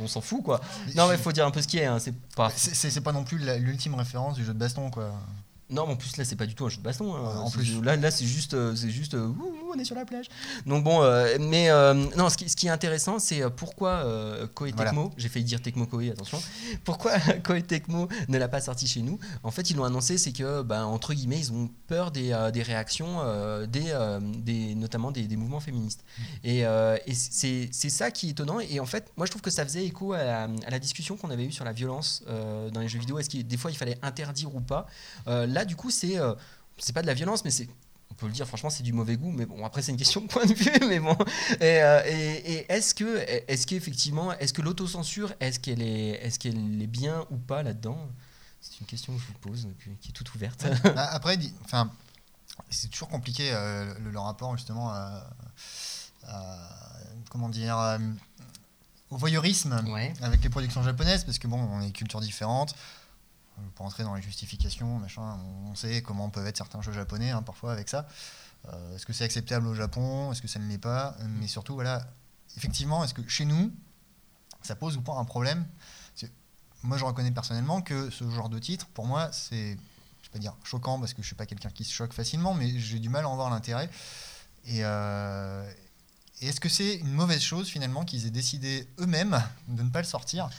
on 0.00 0.08
s'en 0.08 0.20
fout 0.20 0.42
quoi. 0.42 0.60
Non, 0.96 1.06
mais 1.08 1.16
faut 1.16 1.30
dire 1.32 1.46
un 1.46 1.50
peu 1.52 1.62
ce 1.62 1.68
qui 1.68 1.78
est, 1.78 1.84
hein, 1.86 1.98
c'est 2.00 2.14
pas. 2.34 2.50
C'est- 2.54 2.74
C'est 2.74 2.90
c'est 2.90 3.00
pas 3.00 3.12
non 3.12 3.22
plus 3.24 3.38
la- 3.38 3.58
l'ultime 3.58 3.94
référence 3.94 4.34
du 4.34 4.44
jeu 4.44 4.52
de 4.52 4.58
baston, 4.58 4.90
quoi. 4.90 5.12
Non, 5.70 5.86
mais 5.86 5.94
en 5.94 5.96
plus 5.96 6.16
là, 6.18 6.24
c'est 6.24 6.36
pas 6.36 6.46
du 6.46 6.54
tout 6.54 6.66
un 6.66 6.68
jeu 6.68 6.76
de 6.76 6.82
baston. 6.82 7.14
hein. 7.14 7.38
En 7.38 7.50
plus. 7.50 7.80
là, 7.82 7.96
là, 7.96 8.10
c'est 8.10 8.26
juste, 8.26 8.54
euh, 8.54 8.76
c'est 8.76 8.90
juste, 8.90 9.14
euh, 9.14 9.26
ouh, 9.28 9.72
on 9.74 9.78
est 9.78 9.84
sur 9.84 9.96
la 9.96 10.04
plage. 10.04 10.26
Donc 10.66 10.84
bon, 10.84 11.02
euh, 11.02 11.36
mais 11.40 11.70
euh, 11.70 11.94
non, 12.16 12.28
ce 12.28 12.36
qui, 12.36 12.48
ce 12.48 12.54
qui 12.56 12.66
est 12.66 12.70
intéressant, 12.70 13.18
c'est 13.18 13.48
pourquoi 13.50 13.90
euh, 14.04 14.46
Koei 14.46 14.72
Voilà. 14.72 14.90
Tecmo, 14.90 15.10
j'ai 15.16 15.28
failli 15.28 15.44
dire 15.44 15.62
Tecmo 15.62 15.86
Koei, 15.86 16.10
attention, 16.10 16.40
pourquoi 16.84 17.18
Koei 17.44 17.62
Tecmo 17.62 18.08
ne 18.28 18.38
l'a 18.38 18.48
pas 18.48 18.60
sorti 18.60 18.86
chez 18.86 19.00
nous? 19.00 19.18
En 19.42 19.50
fait, 19.50 19.70
ils 19.70 19.76
l'ont 19.76 19.84
annoncé, 19.84 20.18
c'est 20.18 20.32
que, 20.32 20.62
ben, 20.62 20.84
entre 20.84 21.14
guillemets, 21.14 21.38
ils 21.38 21.52
ont 21.52 21.70
peur 21.86 22.10
des, 22.10 22.36
des 22.52 22.62
réactions, 22.62 23.20
des, 23.66 23.92
des, 24.38 24.74
notamment 24.74 25.10
des, 25.12 25.22
des 25.26 25.36
mouvements 25.36 25.60
féministes. 25.60 26.04
Et, 26.44 26.66
euh, 26.66 26.96
et 27.06 27.14
c'est 27.14 27.68
c'est 27.72 27.90
ça 27.90 28.10
qui 28.10 28.28
est 28.28 28.30
étonnant. 28.30 28.60
Et 28.60 28.80
en 28.80 28.86
fait, 28.86 29.10
moi, 29.16 29.24
je 29.26 29.30
trouve 29.30 29.42
que 29.42 29.50
ça 29.50 29.64
faisait 29.64 29.84
écho 29.86 30.12
à 30.12 30.22
la, 30.22 30.42
à 30.66 30.70
la 30.70 30.78
discussion 30.78 31.16
qu'on 31.16 31.30
avait 31.30 31.44
eue 31.46 31.52
sur 31.52 31.64
la 31.64 31.72
violence 31.72 32.22
dans 32.72 32.80
les 32.80 32.88
jeux 32.88 32.98
vidéo. 32.98 33.18
Est-ce 33.18 33.30
que 33.30 33.38
des 33.38 33.56
fois, 33.56 33.70
il 33.70 33.76
fallait 33.76 33.98
interdire 34.02 34.54
ou 34.54 34.60
pas? 34.60 34.86
Là, 35.54 35.64
du 35.64 35.76
coup, 35.76 35.90
c'est 35.90 36.18
euh, 36.18 36.34
c'est 36.78 36.92
pas 36.92 37.02
de 37.02 37.06
la 37.06 37.14
violence, 37.14 37.44
mais 37.44 37.50
c'est 37.50 37.68
on 38.10 38.14
peut 38.14 38.26
le 38.26 38.32
dire, 38.32 38.46
franchement, 38.46 38.70
c'est 38.70 38.82
du 38.84 38.92
mauvais 38.92 39.16
goût, 39.16 39.32
mais 39.32 39.44
bon, 39.44 39.64
après, 39.64 39.82
c'est 39.82 39.90
une 39.90 39.96
question 39.98 40.20
de 40.20 40.26
point 40.28 40.44
de 40.46 40.54
vue, 40.54 40.70
mais 40.88 41.00
bon. 41.00 41.16
Et, 41.60 41.82
euh, 41.82 42.00
et- 42.06 42.52
et 42.52 42.72
est-ce 42.72 42.94
que, 42.94 43.24
est-ce 43.48 43.66
qu'effectivement, 43.66 44.32
est-ce 44.38 44.52
que 44.52 44.62
l'autocensure, 44.62 45.32
est-ce 45.40 45.58
qu'elle 45.58 45.82
est, 45.82 46.10
est-ce 46.24 46.38
qu'elle 46.38 46.80
est 46.80 46.86
bien 46.86 47.24
ou 47.30 47.36
pas 47.38 47.62
là-dedans? 47.64 47.98
C'est 48.60 48.78
une 48.80 48.86
question 48.86 49.12
que 49.14 49.20
je 49.20 49.26
vous 49.26 49.38
pose, 49.40 49.68
qui 50.00 50.10
est 50.10 50.12
toute 50.12 50.32
ouverte. 50.34 50.64
Bah, 50.94 51.08
Après, 51.10 51.36
enfin, 51.64 51.90
c'est 52.70 52.88
toujours 52.88 53.08
compliqué 53.08 53.50
euh, 53.52 53.92
le, 53.98 54.10
le 54.10 54.18
rapport 54.18 54.56
justement 54.56 54.92
comment 57.30 57.48
dire 57.48 57.78
euh, 57.78 57.98
au 59.10 59.16
voyeurisme 59.16 59.82
Ouais. 59.88 60.12
avec 60.22 60.42
les 60.42 60.48
productions 60.50 60.82
japonaises 60.82 61.24
parce 61.24 61.38
que 61.38 61.46
bon, 61.48 61.58
on 61.58 61.80
est 61.80 61.90
culture 61.90 62.20
différente. 62.20 62.74
Euh, 63.58 63.62
Pour 63.74 63.86
entrer 63.86 64.02
dans 64.02 64.14
les 64.14 64.22
justifications, 64.22 64.98
machin, 64.98 65.38
on 65.66 65.74
sait 65.74 66.02
comment 66.02 66.28
peuvent 66.30 66.46
être 66.46 66.56
certains 66.56 66.82
jeux 66.82 66.92
japonais 66.92 67.30
hein, 67.30 67.42
parfois 67.42 67.72
avec 67.72 67.88
ça. 67.88 68.06
Euh, 68.68 68.96
est-ce 68.96 69.06
que 69.06 69.12
c'est 69.12 69.24
acceptable 69.24 69.66
au 69.66 69.74
Japon? 69.74 70.32
Est-ce 70.32 70.42
que 70.42 70.48
ça 70.48 70.58
ne 70.58 70.68
l'est 70.68 70.78
pas? 70.78 71.16
Mais 71.38 71.48
surtout, 71.48 71.74
voilà, 71.74 72.06
effectivement, 72.56 73.04
est-ce 73.04 73.14
que 73.14 73.26
chez 73.28 73.44
nous, 73.44 73.72
ça 74.62 74.74
pose 74.74 74.96
ou 74.96 75.02
pas 75.02 75.14
un 75.14 75.24
problème? 75.24 75.66
Moi, 76.82 76.98
je 76.98 77.04
reconnais 77.04 77.30
personnellement 77.30 77.80
que 77.80 78.10
ce 78.10 78.28
genre 78.30 78.50
de 78.50 78.58
titre, 78.58 78.86
pour 78.92 79.06
moi, 79.06 79.32
c'est, 79.32 79.78
je 80.22 80.28
vais 80.28 80.32
pas 80.32 80.38
dire 80.38 80.54
choquant 80.64 80.98
parce 80.98 81.14
que 81.14 81.22
je 81.22 81.26
suis 81.26 81.34
pas 81.34 81.46
quelqu'un 81.46 81.70
qui 81.70 81.82
se 81.82 81.92
choque 81.92 82.12
facilement, 82.12 82.52
mais 82.52 82.78
j'ai 82.78 82.98
du 82.98 83.08
mal 83.08 83.24
à 83.24 83.28
en 83.28 83.36
voir 83.36 83.48
l'intérêt. 83.48 83.88
Et, 84.66 84.80
euh, 84.84 85.70
et 86.42 86.48
est-ce 86.48 86.60
que 86.60 86.68
c'est 86.68 86.96
une 86.96 87.12
mauvaise 87.12 87.40
chose 87.40 87.68
finalement 87.68 88.04
qu'ils 88.04 88.26
aient 88.26 88.30
décidé 88.30 88.86
eux-mêmes 88.98 89.42
de 89.68 89.82
ne 89.82 89.88
pas 89.88 90.00
le 90.00 90.06
sortir? 90.06 90.50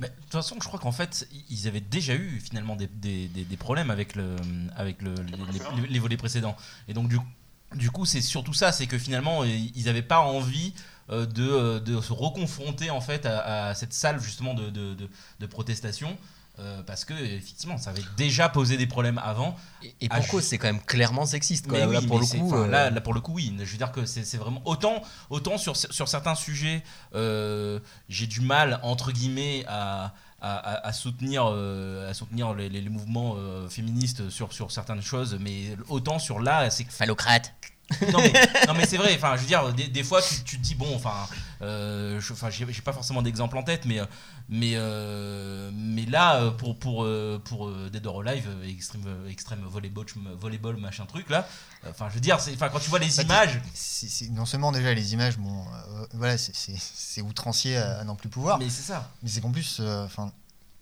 De 0.00 0.06
toute 0.22 0.32
façon, 0.32 0.56
je 0.60 0.66
crois 0.66 0.80
qu'en 0.80 0.92
fait, 0.92 1.28
ils 1.50 1.68
avaient 1.68 1.80
déjà 1.80 2.14
eu 2.14 2.40
finalement 2.40 2.76
des, 2.76 2.86
des- 2.88 3.28
des- 3.28 3.44
des 3.44 3.56
problèmes 3.56 3.90
avec, 3.90 4.16
le, 4.16 4.36
avec 4.76 5.00
le, 5.02 5.14
les, 5.14 5.82
les- 5.82 5.88
les 5.88 5.98
volets 5.98 6.16
précédents. 6.16 6.56
Et 6.88 6.94
donc, 6.94 7.08
du, 7.08 7.18
du 7.74 7.90
coup, 7.90 8.04
c'est 8.04 8.20
surtout 8.20 8.54
ça 8.54 8.72
c'est 8.72 8.86
que 8.86 8.98
finalement, 8.98 9.44
ils 9.44 9.84
n'avaient 9.84 10.02
pas 10.02 10.20
envie 10.20 10.72
euh, 11.10 11.26
de, 11.26 11.46
euh, 11.48 11.80
de 11.80 12.00
se 12.00 12.12
reconfronter 12.12 12.90
en 12.90 13.00
fait 13.00 13.26
à, 13.26 13.66
à 13.68 13.74
cette 13.74 13.92
salve 13.92 14.22
justement 14.22 14.54
de, 14.54 14.70
de, 14.70 14.94
de- 14.94 15.08
de 15.40 15.46
protestation. 15.46 16.16
Euh, 16.58 16.82
parce 16.84 17.04
que 17.04 17.14
effectivement, 17.14 17.78
ça 17.78 17.90
avait 17.90 18.02
déjà 18.16 18.48
posé 18.48 18.76
des 18.76 18.86
problèmes 18.86 19.18
avant. 19.18 19.56
Et, 19.82 19.94
et 20.02 20.08
Ah, 20.10 20.16
pour 20.16 20.24
je- 20.26 20.30
cause, 20.30 20.44
c'est 20.44 20.58
quand 20.58 20.68
même 20.68 20.80
clairement 20.82 21.26
sexiste. 21.26 21.66
Quoi. 21.66 21.78
Mais 21.78 21.92
là, 21.92 22.00
oui, 22.00 22.06
pour 22.06 22.18
le 22.18 22.26
coup, 22.26 22.54
euh, 22.54 22.66
là, 22.68 22.90
là, 22.90 23.00
pour 23.00 23.12
le 23.14 23.20
coup, 23.20 23.32
oui. 23.34 23.54
Je 23.58 23.64
veux 23.64 23.76
dire 23.78 23.90
que 23.92 24.04
c'est 24.06 24.36
vraiment 24.36 24.62
autant, 24.64 25.02
autant 25.30 25.58
sur, 25.58 25.76
sur 25.76 26.08
certains 26.08 26.34
sujets, 26.34 26.82
euh, 27.14 27.80
j'ai 28.08 28.26
du 28.26 28.40
mal 28.40 28.78
entre 28.82 29.10
guillemets 29.12 29.64
à, 29.66 30.14
à, 30.40 30.92
soutenir, 30.92 31.46
à 31.46 32.12
soutenir 32.14 32.54
les, 32.54 32.68
les- 32.68 32.80
les 32.82 32.88
mouvements 32.90 33.36
féministes 33.68 34.28
sur, 34.30 34.52
sur 34.52 34.70
certaines 34.70 35.00
choses, 35.02 35.36
mais 35.40 35.76
autant 35.88 36.18
sur 36.18 36.38
là, 36.38 36.68
c'est 36.70 36.84
phallocrate. 36.90 37.54
Non 38.12 38.18
mais, 38.20 38.32
mais 38.76 38.86
c'est 38.86 38.96
vrai, 38.96 39.14
enfin 39.14 39.36
je 39.36 39.42
veux 39.42 39.46
dire, 39.46 39.72
des, 39.74 39.88
des 39.88 40.02
fois 40.02 40.20
tu, 40.22 40.42
tu 40.42 40.56
te 40.58 40.62
dis 40.62 40.74
bon, 40.74 40.94
enfin, 40.96 41.14
euh, 41.62 42.18
je- 42.20 42.32
enfin 42.32 42.48
j'ai 42.50 42.64
pas 42.82 42.92
forcément 42.92 43.22
d'exemple 43.22 43.56
en 43.58 43.62
tête, 43.62 43.84
mais, 43.84 44.00
euh, 44.00 44.06
mais, 44.48 44.72
euh, 44.76 45.70
mais 45.74 46.06
là 46.06 46.36
euh, 46.40 46.50
pour, 46.50 46.78
pour, 46.78 47.06
pour 47.44 47.70
Dead 47.90 48.06
or 48.06 48.22
Alive, 48.22 48.48
Extreme, 48.66 49.26
Extreme 49.28 49.60
volleyball, 49.66 50.06
volleyball, 50.40 50.76
machin 50.78 51.04
truc 51.06 51.28
là, 51.30 51.46
enfin 51.88 52.08
je 52.08 52.14
veux 52.14 52.20
dire, 52.20 52.38
quand 52.58 52.80
tu 52.80 52.90
vois 52.90 52.98
les 52.98 53.14
Bah, 53.16 53.22
images, 53.22 53.60
non 54.30 54.46
seulement 54.46 54.72
déjà 54.72 54.92
les 54.94 55.12
images, 55.12 55.36
bon, 55.38 55.64
euh, 55.92 56.06
voilà, 56.14 56.38
c'est- 56.38 57.22
outrancier 57.22 57.76
à, 57.76 58.00
à 58.00 58.04
n'en 58.04 58.16
plus 58.16 58.28
pouvoir, 58.28 58.58
mais, 58.58 58.64
mais 58.64 58.70
c'est 58.70 58.82
ça. 58.82 59.10
c'est 59.24 59.40
qu'en 59.40 59.50
plus, 59.52 59.78
euh, 59.80 60.04
enfin, 60.04 60.32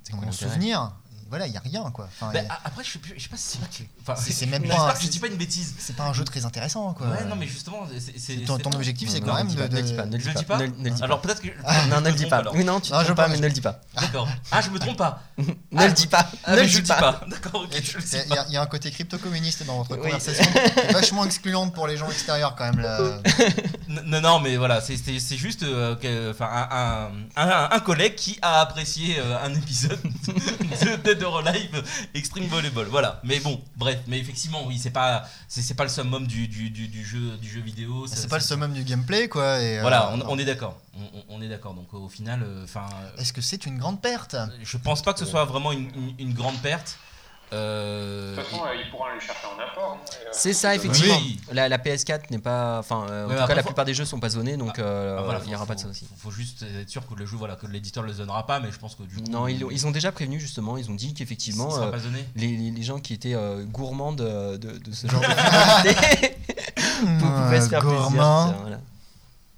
C'est 0.04 0.12
l'intérêt 0.14 0.32
souvenir, 0.32 0.92
voilà, 1.33 1.47
il 1.47 1.53
y 1.55 1.57
a 1.57 1.61
rien 1.61 1.91
quoi. 1.93 2.07
Enfin, 2.15 2.31
Bah, 2.31 2.43
y 2.43 2.47
a- 2.47 2.53
a- 2.53 2.61
après 2.65 2.85
je 2.85 2.91
sais, 2.93 2.99
plus- 2.99 3.15
je 3.17 3.23
sais 3.23 3.29
pas 3.31 3.39
si 3.39 3.59
c'est 3.71 3.87
enfin, 4.03 4.21
C'est- 4.21 4.33
c'est 4.33 4.45
même 4.47 4.62
j'espère 4.67 4.85
pas- 4.87 4.93
que 4.93 5.03
je 5.03 5.09
dis 5.09 5.19
pas 5.19 5.27
une 5.29 5.37
bêtise. 5.37 5.75
c'est 5.79 5.97
pas 5.97 6.05
un 6.05 6.12
jeu 6.12 6.25
très 6.25 6.45
intéressant 6.45 6.93
quoi. 6.93 7.07
Ouais, 7.07 7.25
non 7.25 7.37
mais 7.37 7.47
justement, 7.47 7.89
c'est- 7.99 8.45
ton, 8.45 8.59
objectif, 8.75 9.09
c'est 9.09 9.21
quand 9.21 9.29
non, 9.29 9.35
même 9.45 9.49
ne 9.49 9.55
de. 9.55 9.77
le 9.77 9.83
dis 9.83 9.95
pas, 9.95 10.05
ne 10.05 10.12
le 10.12 10.19
dis 10.19 10.25
pas, 10.25 10.33
ne 10.33 10.35
le 10.35 10.39
dis 10.41 10.45
pas. 10.45 10.57
pas 10.59 10.59
Ne 10.59 10.67
le- 10.67 10.77
ne 10.79 10.85
le 10.85 10.91
dis 10.91 10.99
pas. 11.01 11.05
Alors 11.07 11.21
peut-être 11.23 11.41
que 11.41 11.49
Non, 11.89 12.01
ne 12.03 12.09
le 12.11 12.15
dis 12.17 12.27
pas. 12.27 12.43
Oui, 12.53 12.65
non, 12.65 12.81
tu 12.81 12.91
trompes 12.93 13.15
pas, 13.15 13.29
mais 13.29 13.39
ne 13.39 13.47
le 13.47 13.53
dis 13.53 13.61
pas. 13.62 13.81
D'accord. 14.01 14.29
Ah, 14.51 14.61
je 14.61 14.69
me 14.71 14.79
trompe 14.79 14.99
pas. 14.99 15.23
Ne 15.39 15.55
Ah, 15.79 15.87
le 15.87 15.93
dis 15.95 16.07
pas. 16.07 16.29
Ah, 16.45 16.55
Ne 16.57 16.61
le 16.62 16.69
dis 16.69 16.83
pas. 16.83 17.23
D'accord, 17.29 17.62
ok, 17.62 17.71
je 17.83 17.97
le 17.99 18.05
Il 18.05 18.12
y, 18.12 18.33
a- 18.33 18.37
pas. 18.37 18.45
il 18.49 18.53
y 18.53 18.57
a 18.59 18.62
un 18.62 18.67
côté 18.67 18.91
crypto-communiste 18.91 19.65
dans 19.65 19.83
votre 19.83 19.97
conversation, 19.97 20.45
vachement 20.93 21.25
excluante 21.25 21.73
pour 21.75 21.87
les 21.87 21.97
gens 21.97 22.11
extérieurs 22.11 22.55
quand 22.57 22.65
même. 22.73 22.81
Là. 22.81 22.99
Non, 23.89 24.21
non, 24.21 24.41
mais 24.41 24.57
voilà, 24.57 24.81
c'est- 24.81 24.97
juste 25.37 25.62
euh, 25.62 26.31
enfin, 26.31 26.69
un, 27.37 27.81
collègue 27.81 28.15
qui 28.15 28.39
a 28.43 28.61
apprécié 28.61 29.19
euh, 29.19 29.39
un 29.43 29.55
épisode 29.55 29.99
de 31.05 31.12
Dead 31.23 31.29
or 31.33 31.38
Alive 31.47 31.83
Extreme 32.14 32.47
Volleyball. 32.47 32.87
Voilà, 32.87 33.21
mais 33.25 33.38
bon, 33.41 33.61
bref, 33.76 33.99
mais 34.07 34.19
effectivement, 34.19 34.67
oui, 34.67 34.79
c'est 34.79 34.91
pas, 34.91 35.25
c'est 35.49 35.75
pas 35.75 35.85
le 35.85 35.88
summum 35.91 36.26
du, 36.26 36.49
du, 36.49 36.71
du, 36.71 36.88
du 36.88 37.05
jeu, 37.05 37.37
du 37.41 37.49
jeu 37.49 37.61
vidéo. 37.61 38.07
ça- 38.07 38.17
C'est 38.17 38.29
pas 38.29 38.38
le 38.38 38.43
summum 38.43 38.73
du 38.73 38.83
gameplay 38.85 39.29
quoi. 39.29 39.61
et, 39.61 39.79
euh, 39.79 39.83
Voilà, 39.83 40.12
on, 40.14 40.21
on 40.29 40.38
est 40.38 40.45
d'accord. 40.45 40.79
On, 41.29 41.41
est 41.41 41.49
d'accord. 41.49 41.75
Donc 41.75 41.93
au 41.95 42.09
final, 42.09 42.45
enfin, 42.64 42.87
Est-ce 43.19 43.33
que 43.33 43.41
c'est 43.41 43.64
une 43.67 43.79
grande 43.79 44.00
perte? 44.02 44.37
Je 44.62 44.76
pense 44.76 45.02
pas 45.02 45.12
que 45.12 45.21
ce 45.21 45.25
soit 45.26 45.45
vraiment 45.45 45.73
une, 45.73 45.91
une- 45.95 46.14
une 46.19 46.35
grande 46.35 46.59
perte. 46.61 46.99
Euh, 47.52 48.35
De 48.35 48.40
toute 48.40 48.50
façon, 48.50 48.64
euh, 48.64 48.75
ils 48.82 48.90
pourront 48.90 49.04
aller 49.04 49.21
chercher 49.21 49.47
en 49.47 49.61
import. 49.61 49.99
non 49.99 50.12
Et, 50.23 50.26
euh, 50.26 50.30
C'est 50.32 50.52
ça, 50.52 50.75
effectivement. 50.75 51.16
Oui. 51.18 51.40
La, 51.52 51.68
la 51.68 51.78
PS4 51.78 52.30
n'est 52.30 52.38
pas. 52.38 52.78
Enfin, 52.78 53.06
euh, 53.11 53.26
en 53.26 53.28
Ouais, 53.28 53.35
tout 53.37 53.40
après, 53.42 53.49
cas, 53.49 53.54
la 53.56 53.62
faut- 53.62 53.68
plupart 53.68 53.85
des 53.85 53.94
jeux 53.94 54.04
sont 54.04 54.21
pas 54.21 54.30
zonés, 54.30 54.56
donc 54.56 54.78
euh, 54.78 55.16
bah 55.16 55.23
voilà, 55.23 55.40
il 55.44 55.49
n'y 55.49 55.54
aura 55.54 55.64
faut- 55.64 55.68
pas 55.68 55.75
de 55.75 55.80
ça 55.80 55.88
aussi. 55.88 56.06
Faut, 56.06 56.30
faut 56.30 56.35
juste 56.35 56.64
être 56.80 56.88
sûr 56.88 57.06
que 57.06 57.14
le 57.14 57.26
jeu, 57.26 57.37
voilà, 57.37 57.56
que 57.56 57.66
l'éditeur 57.66 58.02
le 58.04 58.12
donnera 58.12 58.47
pas, 58.47 58.59
mais 58.61 58.71
je 58.73 58.78
pense 58.78 58.94
que 58.94 59.02
du 59.02 59.16
coup, 59.16 59.30
Non, 59.30 59.47
ils, 59.49 59.87
ont 59.87 59.90
déjà 59.90 60.12
prévenu 60.12 60.40
justement. 60.40 60.76
Ils 60.76 60.90
ont 60.90 60.94
dit 60.94 61.09
il 61.09 61.14
qu'effectivement, 61.14 61.76
euh, 61.78 61.90
les, 62.37 62.56
les- 62.56 62.71
les 62.71 62.82
gens 62.82 62.99
qui 63.00 63.12
étaient 63.14 63.35
euh, 63.35 63.64
gourmands 63.64 64.12
de, 64.12 64.56
de, 64.56 64.78
de 64.78 64.92
ce 64.92 65.06
genre 65.09 65.21
de 65.21 65.26
pouvaient 67.18 67.61
se 67.61 67.68
faire 67.68 67.82
gourmand. 67.82 68.44
plaisir. 68.49 68.61
voilà. 68.62 68.80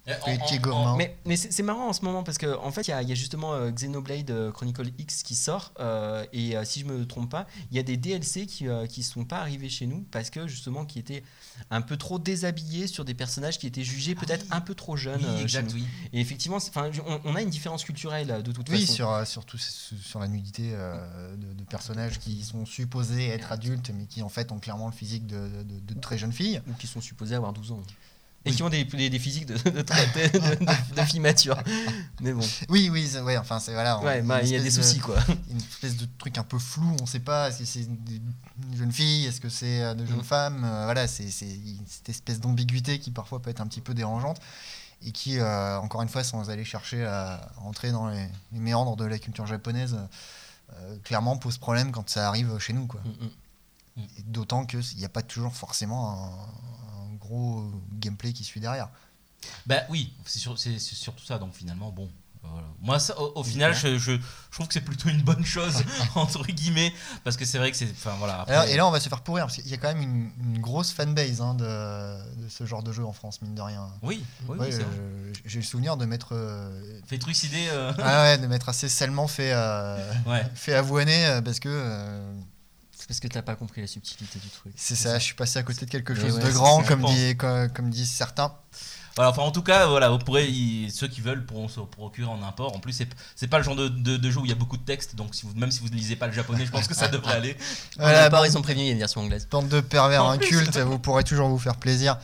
Petit 0.06 0.58
gourmand. 0.58 0.96
Mais, 0.96 1.16
mais 1.24 1.36
c'est 1.36 1.62
marrant 1.62 1.88
en 1.88 1.92
ce 1.94 2.04
moment 2.04 2.22
parce 2.24 2.36
qu'en 2.36 2.62
en 2.62 2.70
fait, 2.70 2.82
il 2.88 2.90
y, 2.90 2.92
a- 2.92 3.02
il 3.02 3.08
y 3.08 3.12
a 3.12 3.14
justement 3.14 3.54
euh, 3.54 3.70
Xenoblade 3.70 4.30
euh, 4.30 4.52
Chronicle 4.52 4.90
X 4.98 5.22
qui 5.22 5.34
sort. 5.34 5.72
euh, 5.80 6.26
et 6.34 6.56
euh, 6.56 6.64
si 6.64 6.80
je 6.80 6.84
me 6.84 7.06
trompe 7.06 7.30
pas, 7.30 7.46
il 7.70 7.76
y 7.76 7.80
a 7.80 7.82
des 7.82 7.96
DLC 7.96 8.44
qui 8.46 8.64
ne 8.64 8.86
sont 9.02 9.24
pas 9.24 9.38
arrivés 9.38 9.70
chez 9.70 9.86
nous 9.86 10.04
parce 10.10 10.28
que 10.28 10.46
justement, 10.46 10.84
qui 10.84 10.98
étaient 10.98 11.22
un 11.70 11.80
peu 11.80 11.96
trop 11.96 12.18
déshabillés 12.18 12.86
sur 12.86 13.04
des 13.06 13.14
personnages 13.14 13.58
qui 13.58 13.66
étaient 13.66 13.82
jugés 13.84 14.14
peut-être 14.14 14.42
oui. 14.42 14.48
un 14.50 14.60
peu 14.60 14.74
trop 14.74 14.96
jeunes. 14.96 15.24
Oui, 15.24 15.40
exact, 15.42 15.72
oui. 15.72 15.84
Et 16.12 16.20
effectivement, 16.20 16.58
on, 16.76 17.20
on 17.24 17.34
a 17.34 17.40
une 17.40 17.50
différence 17.50 17.82
culturelle 17.84 18.42
de 18.42 18.52
toute 18.52 18.68
Oui, 18.68 18.82
façon. 18.82 18.92
sur, 18.92 19.10
euh, 19.10 19.24
surtout 19.24 19.56
sur 19.58 19.96
sur 20.02 20.20
la 20.20 20.28
nudité 20.28 20.72
de, 20.72 21.52
de 21.54 21.64
personnages 21.64 22.18
qui 22.18 22.42
sont 22.42 22.66
supposés 22.66 23.28
être 23.28 23.52
adultes, 23.52 23.90
mais 23.96 24.04
qui 24.06 24.22
en 24.22 24.28
fait 24.28 24.52
ont 24.52 24.58
clairement 24.58 24.86
le 24.86 24.92
physique 24.92 25.26
de, 25.26 25.48
de- 25.62 25.94
de 25.94 26.00
très 26.00 26.18
jeunes 26.18 26.32
filles. 26.32 26.60
Ou 26.68 26.72
qui 26.74 26.86
sont 26.86 27.00
supposés 27.00 27.34
avoir 27.34 27.52
12 27.52 27.72
ans. 27.72 27.82
Et 28.46 28.50
Oui. 28.50 28.56
qui 28.56 28.62
ont 28.62 28.68
des, 28.68 28.84
des, 28.84 29.08
des 29.08 29.18
physiques 29.18 29.46
de, 29.46 29.54
de, 29.56 29.70
de- 29.70 30.94
de- 30.94 31.04
filles 31.06 31.20
matures. 31.20 31.56
Mais 32.20 32.32
bon, 32.34 32.46
Oui, 32.68 32.90
oui, 32.90 33.10
ouais, 33.22 33.38
enfin 33.38 33.58
c'est 33.58 33.72
voilà. 33.72 33.98
ouais, 34.00 34.20
une 34.20 34.26
bah, 34.26 34.42
il 34.42 34.48
y 34.50 34.56
a 34.56 34.60
des 34.62 34.70
soucis 34.70 34.98
quoi. 34.98 35.16
Une 35.50 35.56
espèce 35.56 35.96
de 35.96 36.06
truc 36.18 36.36
un 36.36 36.42
peu 36.44 36.58
flou, 36.58 36.94
on 37.00 37.06
sait 37.06 37.20
pas, 37.20 37.48
est-ce 37.48 37.60
que 37.60 37.64
c'est 37.64 37.86
des 38.04 38.20
jeunes 38.76 38.92
filles, 38.92 39.26
est-ce 39.26 39.40
que 39.40 39.48
c'est 39.48 39.82
euh, 39.82 39.94
de 39.94 40.04
jeunes 40.04 40.18
Mhm. 40.18 40.24
femmes, 40.24 40.62
euh, 40.64 40.84
voilà, 40.84 41.06
c'est 41.08 41.30
cette 41.30 42.08
espèce 42.08 42.38
d'ambiguïté 42.40 42.98
qui 42.98 43.10
parfois 43.10 43.40
peut 43.40 43.48
être 43.50 43.60
un 43.62 43.66
petit 43.66 43.80
peu 43.80 43.94
dérangeante 43.94 44.38
et 45.06 45.10
qui, 45.10 45.38
euh, 45.38 45.78
encore 45.80 46.02
une 46.02 46.08
fois, 46.10 46.22
sans 46.22 46.50
aller 46.50 46.64
chercher 46.64 47.04
à 47.04 47.50
rentrer 47.56 47.92
dans 47.92 48.08
les, 48.08 48.26
les 48.52 48.60
méandres 48.60 48.96
de 48.96 49.04
la 49.06 49.18
culture 49.18 49.46
japonaise, 49.46 49.96
euh, 50.74 50.96
clairement 51.02 51.36
pose 51.38 51.56
problème 51.58 51.92
quand 51.92 52.08
ça 52.10 52.28
arrive 52.28 52.58
chez 52.58 52.72
nous, 52.74 52.86
quoi. 52.86 53.00
Mm, 53.04 53.24
mm. 53.24 54.02
Et 54.18 54.22
D'autant 54.26 54.66
qu'il 54.66 54.80
n'y 54.98 55.04
a 55.04 55.08
pas 55.08 55.22
toujours 55.22 55.54
forcément 55.54 56.12
un 56.12 56.83
gros 57.34 57.70
gameplay 57.98 58.32
qui 58.32 58.44
suit 58.44 58.60
derrière. 58.60 58.88
Bah 59.66 59.80
oui, 59.90 60.12
c'est 60.24 60.38
sur- 60.38 60.58
surtout 60.58 61.24
ça. 61.24 61.38
Donc 61.38 61.52
finalement, 61.54 61.90
bon. 61.90 62.04
euh, 62.44 62.48
voilà. 62.50 62.66
Moi, 62.80 62.98
ça, 62.98 63.18
au, 63.20 63.32
au 63.40 63.44
final, 63.44 63.74
je, 63.74 63.98
je, 63.98 64.12
je 64.12 64.18
trouve 64.52 64.66
que 64.68 64.74
c'est 64.74 64.80
plutôt 64.82 65.08
une 65.08 65.22
bonne 65.22 65.44
chose 65.44 65.82
entre 66.14 66.44
guillemets, 66.46 66.92
parce 67.24 67.36
que 67.36 67.44
c'est 67.44 67.58
vrai 67.58 67.70
que 67.70 67.76
c'est, 67.76 67.90
enfin 67.90 68.14
voilà. 68.18 68.40
après- 68.40 68.54
Alors, 68.54 68.68
et 68.68 68.76
là, 68.76 68.86
on 68.86 68.90
va 68.90 69.00
se 69.00 69.08
faire 69.08 69.22
pourrir 69.22 69.46
parce 69.46 69.56
qu'il 69.56 69.68
y 69.68 69.74
a 69.74 69.76
quand 69.78 69.88
même 69.94 70.02
une, 70.02 70.30
une 70.54 70.58
grosse 70.60 70.92
fanbase 70.92 71.40
hein, 71.40 71.54
de, 71.54 71.64
de 72.42 72.48
ce 72.48 72.64
genre 72.66 72.82
de 72.82 72.92
jeu 72.92 73.04
en 73.04 73.12
France, 73.12 73.40
mine 73.42 73.54
de 73.54 73.62
rien. 73.62 73.88
oui, 74.02 74.22
oui, 74.48 74.58
Ouais, 74.58 74.70
euh, 74.74 75.32
J'ai 75.46 75.58
le 75.58 75.64
souvenir 75.64 75.96
de 75.96 76.04
m'être 76.06 76.34
euh, 76.34 77.00
Fait 77.06 77.18
trucider. 77.18 77.66
euh, 77.70 77.92
ah 78.02 78.22
ouais, 78.24 78.38
de 78.38 78.46
m'être 78.46 78.68
assez 78.68 78.88
salement 78.88 79.26
fait, 79.28 79.52
euh, 79.52 80.12
ouais. 80.26 80.44
fait 80.54 80.74
avoiner 80.74 81.26
euh, 81.26 81.42
parce 81.42 81.60
que 81.60 81.68
euh, 81.70 82.34
C'est 83.04 83.08
parce 83.08 83.20
que 83.20 83.28
t'as 83.28 83.42
pas 83.42 83.54
compris 83.54 83.82
la 83.82 83.86
subtilité 83.86 84.38
du 84.38 84.48
truc. 84.48 84.72
c'est 84.76 84.96
ça, 84.96 85.18
je 85.18 85.24
suis 85.24 85.34
passé 85.34 85.58
à 85.58 85.62
côté 85.62 85.84
de 85.84 85.90
quelque 85.90 86.14
chose 86.14 86.36
ouais, 86.36 86.42
de 86.42 86.50
grand, 86.52 86.82
comme, 86.84 87.04
dit, 87.04 87.36
comme, 87.36 87.68
comme 87.70 87.90
disent 87.90 88.10
certains. 88.10 88.54
Voilà, 89.14 89.30
enfin 89.30 89.42
en 89.42 89.50
tout 89.50 89.60
cas, 89.62 89.86
voilà, 89.88 90.08
vous 90.08 90.16
pourrez, 90.16 90.48
y- 90.48 90.90
ceux 90.90 91.06
qui 91.06 91.20
veulent 91.20 91.44
pourront 91.44 91.68
se 91.68 91.80
procurer 91.80 92.30
en 92.30 92.42
import. 92.42 92.74
En 92.74 92.78
plus, 92.80 93.06
c'est, 93.36 93.46
pas 93.46 93.58
le 93.58 93.62
genre 93.64 93.76
de, 93.76 93.88
de, 93.88 94.16
de 94.16 94.30
jeu 94.30 94.40
où 94.40 94.46
il 94.46 94.48
y 94.48 94.52
a 94.52 94.56
beaucoup 94.56 94.78
de 94.78 94.82
texte, 94.84 95.16
donc 95.16 95.34
si 95.34 95.44
vous, 95.44 95.52
même 95.54 95.70
si 95.70 95.80
vous 95.80 95.88
ne 95.90 95.94
lisez 95.94 96.16
pas 96.16 96.28
le 96.28 96.32
japonais, 96.32 96.64
je 96.64 96.70
pense 96.70 96.88
que 96.88 96.94
ça 96.94 97.08
devrait 97.08 97.34
aller. 97.34 97.58
Voilà, 97.98 98.30
bande, 98.30 98.46
ils 98.46 98.56
ont 98.56 98.62
prévenu, 98.62 98.84
il 98.84 98.86
y 98.86 98.88
a 98.88 98.92
une 98.92 98.98
version 99.00 99.20
anglaise. 99.20 99.46
bande 99.50 99.68
de 99.68 99.82
pervers 99.82 100.24
En 100.24 100.30
incultes, 100.30 100.78
vous 100.78 100.98
pourrez 100.98 101.24
toujours 101.24 101.50
vous 101.50 101.58
faire 101.58 101.76
plaisir. 101.76 102.16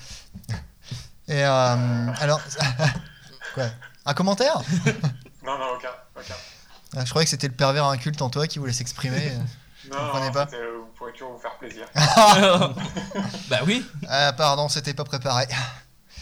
Et 1.28 1.44
euh, 1.44 2.06
alors, 2.20 2.40
quoi? 3.54 3.66
Un 4.06 4.14
commentaire? 4.14 4.62
Non, 5.44 5.58
non, 5.58 5.66
aucun. 5.76 5.90
aucun. 6.16 6.34
Ah, 6.96 7.04
Je 7.04 7.10
croyais 7.10 7.26
que 7.26 7.30
c'était 7.30 7.49
le 7.49 7.54
pervers 7.54 7.84
inculte 7.84 8.22
en 8.22 8.30
toi 8.30 8.46
qui 8.46 8.58
voulait 8.58 8.72
s'exprimer. 8.72 9.32
Non, 9.88 9.96
pas 10.32 10.49
euh, 10.52 10.78
vous 10.80 10.87
pourrez 10.96 11.12
toujours 11.12 11.32
vous 11.32 11.38
faire 11.38 11.56
plaisir. 11.56 11.87
bah 13.49 13.60
oui. 13.66 13.84
Ah 14.08 14.32
pardon, 14.32 14.68
c'était 14.68 14.94
pas 14.94 15.04
préparé. 15.04 15.46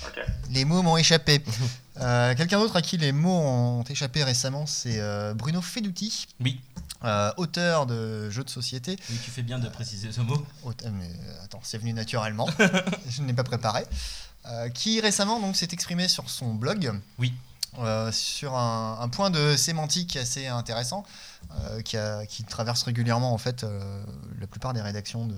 Ok. 0.07 0.21
Les 0.51 0.65
mots 0.65 0.83
m'ont 0.83 0.97
échappé. 0.97 1.43
Euh, 2.01 2.35
Quelqu'un 2.35 2.59
d'autre 2.61 2.77
à 2.77 2.83
qui 2.83 2.97
les 2.97 3.13
mots 3.13 3.31
ont 3.31 3.83
échappé 3.85 4.23
récemment, 4.23 4.67
c'est 4.67 5.01
euh, 5.01 5.35
Bruno 5.35 5.61
Feduti, 5.61 6.27
Oui. 6.41 6.61
euh, 7.05 7.33
auteur 7.37 7.87
de 7.87 8.31
jeux 8.31 8.45
de 8.45 8.51
société. 8.51 8.97
Oui, 9.11 9.19
tu 9.25 9.31
fais 9.31 9.43
bien 9.43 9.59
de 9.59 9.69
préciser 9.69 10.13
ce 10.13 10.21
mot. 10.21 10.47
Mais, 10.85 11.11
attends, 11.45 11.61
c'est 11.65 11.79
venu 11.79 11.93
naturellement. 11.93 12.49
Je 13.11 13.23
n'ai 13.23 13.33
pas 13.35 13.45
préparé. 13.45 13.85
Euh, 14.47 14.69
qui 14.69 15.01
récemment 15.01 15.41
donc 15.41 15.57
s'est 15.57 15.69
exprimé 15.73 16.07
sur 16.09 16.31
son 16.31 16.55
blog. 16.55 16.93
Oui. 17.19 17.35
Euh, 17.85 18.11
sur 18.13 18.57
un, 18.57 18.99
un 19.01 19.09
point 19.09 19.31
de 19.31 19.57
sémantique 19.57 20.17
assez 20.17 20.47
intéressant 20.47 21.05
euh, 21.65 21.81
qui, 21.83 21.97
a- 21.97 22.27
qui 22.27 22.45
traverse 22.45 22.83
régulièrement 22.83 23.33
en 23.33 23.39
fait 23.39 23.65
euh, 23.65 24.05
la 24.41 24.47
plupart 24.47 24.73
des 24.73 24.81
rédactions 24.81 25.27
de, 25.27 25.37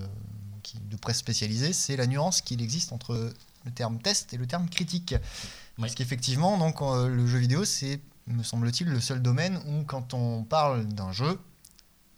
qui- 0.63 0.79
de 0.79 0.95
presse 0.95 1.17
spécialisée, 1.17 1.73
c'est 1.73 1.95
la 1.95 2.07
nuance 2.07 2.41
qu'il 2.41 2.61
existe 2.61 2.91
entre 2.93 3.31
le 3.65 3.71
terme 3.71 3.99
test 3.99 4.33
et 4.33 4.37
le 4.37 4.47
terme 4.47 4.67
critique. 4.69 5.13
Oui. 5.77 5.81
Parce 5.81 5.95
qu'effectivement, 5.95 6.57
donc 6.57 6.81
le 6.81 7.25
jeu 7.27 7.37
vidéo, 7.37 7.63
c'est, 7.65 7.99
me 8.27 8.43
semble-t-il, 8.43 8.87
le 8.89 8.99
seul 8.99 9.21
domaine 9.21 9.59
où 9.67 9.83
quand 9.83 10.13
on 10.13 10.43
parle 10.43 10.85
d'un 10.87 11.11
jeu, 11.11 11.39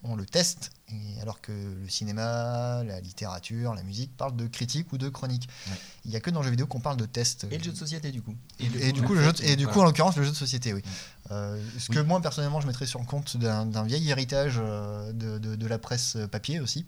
on 0.03 0.15
le 0.15 0.25
teste, 0.25 0.71
et 0.89 1.21
alors 1.21 1.39
que 1.41 1.51
le 1.51 1.87
cinéma, 1.89 2.83
la 2.83 2.99
littérature, 2.99 3.73
la 3.73 3.83
musique 3.83 4.15
parlent 4.17 4.35
de 4.35 4.47
critique 4.47 4.91
ou 4.93 4.97
de 4.97 5.09
chronique. 5.09 5.47
Ouais. 5.67 5.73
Il 6.05 6.11
n'y 6.11 6.17
a 6.17 6.19
que 6.19 6.29
dans 6.29 6.39
le 6.41 6.45
jeu 6.45 6.51
vidéo 6.51 6.67
qu'on 6.67 6.79
parle 6.81 6.97
de 6.97 7.05
test. 7.05 7.45
Et 7.51 7.57
le 7.57 7.63
jeu 7.63 7.71
de 7.71 7.77
société, 7.77 8.11
du 8.11 8.21
coup. 8.21 8.35
Et, 8.59 8.91
du 8.91 9.01
coup, 9.01 9.13
le 9.13 9.23
jeu, 9.23 9.31
de- 9.33 9.43
et 9.43 9.55
du 9.55 9.67
coup, 9.67 9.79
en 9.79 9.85
l'occurrence, 9.85 10.15
le 10.17 10.23
jeu 10.23 10.31
de 10.31 10.35
société, 10.35 10.73
oui. 10.73 10.81
Euh, 11.31 11.61
ce 11.79 11.89
Oui. 11.91 11.95
que 11.97 12.01
moi, 12.01 12.21
personnellement, 12.21 12.59
je 12.61 12.67
mettrais 12.67 12.85
sur 12.85 12.99
le 12.99 13.05
compte 13.05 13.37
d'un 13.37 13.83
vieil 13.83 14.09
héritage 14.09 14.55
euh, 14.59 15.11
de, 15.13 15.37
de- 15.37 15.55
de 15.55 15.67
la 15.67 15.79
presse 15.79 16.17
papier 16.31 16.59
aussi, 16.59 16.85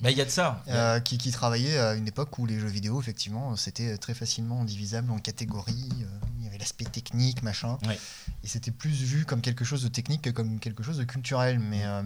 Bah 0.00 0.10
il 0.10 0.16
y 0.16 0.20
a 0.20 0.24
de 0.24 0.30
ça. 0.30 0.62
euh, 0.68 1.00
qui, 1.00 1.18
qui 1.18 1.30
travaillait 1.30 1.78
à 1.78 1.94
une 1.94 2.08
époque 2.08 2.38
où 2.38 2.46
les 2.46 2.58
jeux 2.58 2.66
vidéo, 2.68 3.00
effectivement, 3.00 3.54
c'était 3.56 3.96
très 3.98 4.14
facilement 4.14 4.64
divisable 4.64 5.10
en 5.10 5.18
catégories. 5.18 5.88
euh, 6.00 6.06
il 6.38 6.44
y 6.44 6.48
avait 6.48 6.58
l'aspect 6.58 6.84
technique, 6.86 7.42
machin. 7.42 7.78
Ouais. 7.86 7.98
Et 8.42 8.48
c'était 8.48 8.70
plus 8.70 8.90
vu 9.02 9.24
comme 9.26 9.40
quelque 9.42 9.64
chose 9.64 9.82
de 9.82 9.88
technique 9.88 10.22
que 10.22 10.30
comme 10.30 10.58
quelque 10.60 10.82
chose 10.82 10.96
de 10.98 11.04
culturel. 11.04 11.58
Mais 11.58 11.84
euh, 11.84 12.02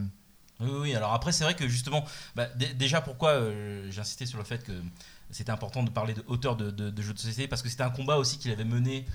Oui. 0.61 0.95
Alors 0.95 1.13
après, 1.15 1.31
c'est 1.33 1.45
vrai 1.45 1.55
que 1.55 1.69
justement, 1.69 2.05
bah, 2.35 2.47
dé- 2.57 2.75
déjà 2.75 3.01
pourquoi 3.01 3.31
euh, 3.31 3.87
j'ai 3.91 4.01
insisté 4.01 4.27
sur 4.27 4.39
le 4.39 4.45
fait 4.45 4.65
que 4.65 4.73
c'était 5.31 5.51
important 5.53 5.83
de 5.85 5.91
parler 5.91 6.15
de 6.15 6.25
hauteur 6.27 6.57
de, 6.57 6.71
de, 6.71 6.91
de 6.91 7.03
jeux 7.03 7.13
de 7.15 7.19
société? 7.19 7.47
Parce 7.47 7.63
que 7.63 7.69
c'était 7.69 7.85
un 7.85 7.91
combat 7.91 8.17
aussi 8.17 8.39
qu'il 8.39 8.51
avait 8.51 8.65
mené 8.65 9.07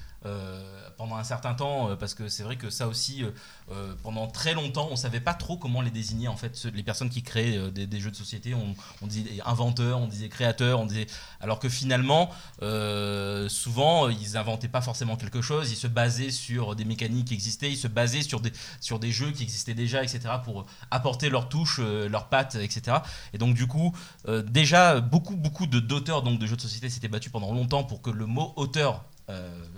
pendant 0.98 1.16
un 1.16 1.24
certain 1.24 1.54
temps 1.54 1.90
euh, 1.90 1.96
parce 1.96 2.14
que 2.14 2.28
c'est 2.30 2.44
vrai 2.44 2.56
que 2.56 2.70
ça 2.70 2.88
aussi 2.88 3.24
euh, 3.24 3.32
euh, 3.72 3.94
pendant 4.04 4.28
très 4.28 4.54
longtemps 4.54 4.88
on 4.92 4.96
savait 4.96 5.20
pas 5.20 5.34
trop 5.34 5.58
comment 5.58 5.82
les 5.82 5.92
désigner 5.92 6.28
en 6.28 6.38
fait. 6.38 6.66
Les 6.74 6.84
personnes 6.84 7.10
qui 7.10 7.24
créaient 7.24 7.58
euh, 7.58 7.72
des, 7.72 8.00
jeux 8.00 8.12
de 8.12 8.16
société 8.16 8.54
on, 8.54 9.08
disait 9.08 9.42
inventeurs 9.46 10.00
on 10.00 10.08
disait 10.08 10.30
créateurs 10.30 10.80
on 10.80 10.86
disait 10.86 11.08
alors 11.40 11.60
que 11.60 11.70
finalement 11.70 12.30
euh, 12.62 13.50
souvent 13.50 14.10
ils 14.10 14.38
inventaient 14.38 14.68
pas 14.68 14.82
forcément 14.82 15.16
quelque 15.16 15.42
chose. 15.42 15.72
Ils 15.72 15.76
se 15.76 15.88
basaient 15.88 16.32
sur 16.32 16.76
des 16.76 16.86
mécaniques 16.86 17.28
qui 17.28 17.34
existaient. 17.34 17.72
Ils 17.72 17.78
se 17.78 17.88
basaient 17.88 18.22
sur 18.22 18.40
des 18.40 18.52
sur 18.80 19.00
des 19.00 19.12
jeux 19.12 19.32
qui 19.32 19.44
existaient 19.44 19.74
déjà 19.74 20.04
etc 20.04 20.20
pour 20.44 20.66
apporter 20.92 21.30
leur 21.30 21.50
touche 21.50 21.80
euh, 21.80 22.08
leur 22.10 22.30
patte 22.30 22.56
etc 22.56 22.98
et 23.34 23.38
donc 23.38 23.56
du 23.56 23.68
coup 23.68 23.94
euh, 24.28 24.42
déjà 24.42 25.00
beaucoup 25.00 25.36
beaucoup 25.36 25.68
de 25.68 25.80
d'auteurs 25.80 26.22
donc 26.22 26.40
de 26.40 26.46
jeux 26.46 26.56
de 26.56 26.62
société 26.62 26.90
s'étaient 26.90 27.08
battus 27.08 27.32
pendant 27.32 27.54
longtemps 27.54 27.84
pour 27.84 28.02
que 28.02 28.10
le 28.10 28.26
mot 28.26 28.54
auteur 28.56 29.04
euh, 29.04 29.13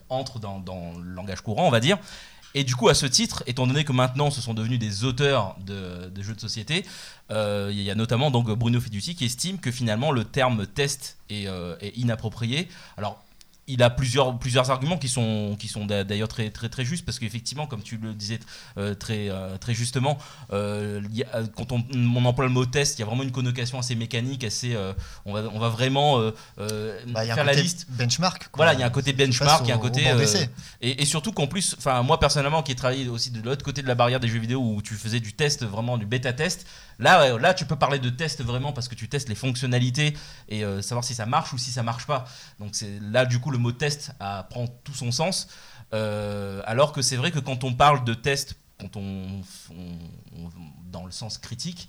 entre 0.10 0.40
dans, 0.40 0.64
le 0.98 1.10
langage 1.10 1.42
courant 1.42 1.68
on 1.68 1.72
va 1.72 1.80
dire 1.80 1.98
et 2.58 2.64
du 2.64 2.74
coup, 2.74 2.88
à 2.88 2.94
ce 2.94 3.06
titre, 3.06 3.44
étant 3.48 3.68
donné 3.68 3.84
que 3.84 3.92
maintenant 3.92 4.32
ce 4.32 4.40
sont 4.40 4.54
devenus 4.54 4.80
des 4.80 5.04
auteurs 5.04 5.58
de, 5.60 6.10
jeux 6.22 6.34
de 6.34 6.40
société, 6.40 6.86
euh, 7.30 7.70
il 7.70 7.82
y 7.82 7.92
a 7.92 7.96
notamment 7.96 8.32
donc 8.32 8.50
Bruno 8.50 8.80
Fiduci 8.80 9.14
qui 9.14 9.26
estime 9.26 9.60
que 9.60 9.72
finalement 9.72 10.14
le 10.14 10.24
terme 10.24 10.66
test 10.66 11.18
est, 11.30 11.48
euh, 11.48 11.76
est 11.82 11.98
inapproprié. 11.98 12.70
Alors, 12.96 13.25
il 13.68 13.82
a 13.82 13.90
plusieurs, 13.90 14.38
plusieurs 14.38 14.70
arguments 14.70 14.98
qui 14.98 15.08
sont, 15.10 15.56
qui 15.60 15.68
sont 15.68 15.86
d'a- 15.86 16.04
d'ailleurs 16.04 16.28
très, 16.28 16.50
très, 16.52 16.70
très 16.70 16.86
justes, 16.86 17.04
parce 17.06 17.18
qu'effectivement, 17.20 17.66
comme 17.68 17.82
tu 17.82 17.98
le 17.98 18.14
disais 18.14 18.40
euh, 18.78 18.94
très, 18.94 19.30
euh, 19.30 19.58
très 19.58 19.74
justement, 19.74 20.18
euh, 20.54 21.02
a- 21.34 21.44
quand 21.56 21.72
on, 21.72 21.84
on 21.94 22.26
emploie 22.26 22.46
le 22.46 22.52
mot 22.52 22.66
test, 22.66 22.98
il 22.98 23.02
y 23.02 23.04
a 23.04 23.08
vraiment 23.08 23.24
une 23.24 23.32
connotation 23.32 23.80
assez 23.80 23.96
mécanique, 23.96 24.44
assez, 24.44 24.78
on, 25.26 25.34
va, 25.34 25.44
on 25.54 25.60
va 25.60 25.70
vraiment 25.70 26.20
Bah, 27.08 27.26
faire 27.26 27.44
la 27.44 27.54
liste. 27.54 27.88
benchmark. 27.90 28.50
quoi. 28.50 28.66
Voilà, 28.66 28.74
il 28.74 28.80
y 28.80 28.84
a 28.84 28.86
un 28.86 28.90
côté 28.92 29.14
benchmark, 29.14 29.62
il 29.66 29.70
y 29.70 29.72
a 29.72 29.76
un 29.76 29.80
côté. 29.80 30.04
et, 30.82 31.02
et 31.02 31.06
surtout 31.06 31.32
qu'en 31.32 31.48
plus, 31.48 31.76
moi 32.04 32.20
personnellement 32.20 32.62
qui 32.64 32.72
ai 32.72 32.76
travaillé 32.76 33.08
aussi 33.10 33.32
de 33.32 33.42
l'autre 33.42 33.64
côté 33.64 33.82
de 33.82 33.88
la 33.88 33.96
barrière 33.96 34.20
des 34.20 34.28
jeux 34.28 34.40
vidéo 34.40 34.60
où 34.62 34.82
tu 34.82 34.94
faisais 34.96 35.20
du 35.20 35.34
test 35.34 35.64
vraiment 35.66 35.98
du 35.98 36.06
bêta 36.06 36.34
test, 36.34 36.68
là 37.00 37.38
là 37.38 37.54
tu 37.54 37.66
peux 37.66 37.76
parler 37.76 38.00
de 38.00 38.10
test 38.10 38.44
vraiment 38.44 38.74
parce 38.74 38.88
que 38.88 38.96
tu 38.96 39.08
testes 39.10 39.30
les 39.30 39.36
fonctionnalités 39.36 40.16
et 40.50 40.64
euh, 40.64 40.82
savoir 40.82 41.04
si 41.04 41.14
ça 41.14 41.26
marche 41.26 41.54
ou 41.54 41.58
si 41.58 41.72
ça 41.72 41.84
marche 41.84 42.06
pas. 42.06 42.26
Donc 42.60 42.70
c'est 42.74 43.00
là 43.02 43.26
du 43.26 43.40
coup 43.40 43.52
le 43.52 43.58
mot 43.58 43.72
test 43.72 44.12
prend 44.50 44.68
tout 44.84 44.94
son 44.94 45.12
sens. 45.12 45.48
Euh, 45.94 46.62
alors 46.66 46.92
que 46.92 47.02
c'est 47.02 47.16
vrai 47.16 47.32
que 47.32 47.40
quand 47.40 47.64
on 47.64 47.74
parle 47.74 48.04
de 48.04 48.14
test, 48.14 48.56
quand 48.80 48.98
on, 48.98 49.42
dans 50.92 51.06
le 51.06 51.12
sens 51.12 51.38
critique. 51.38 51.88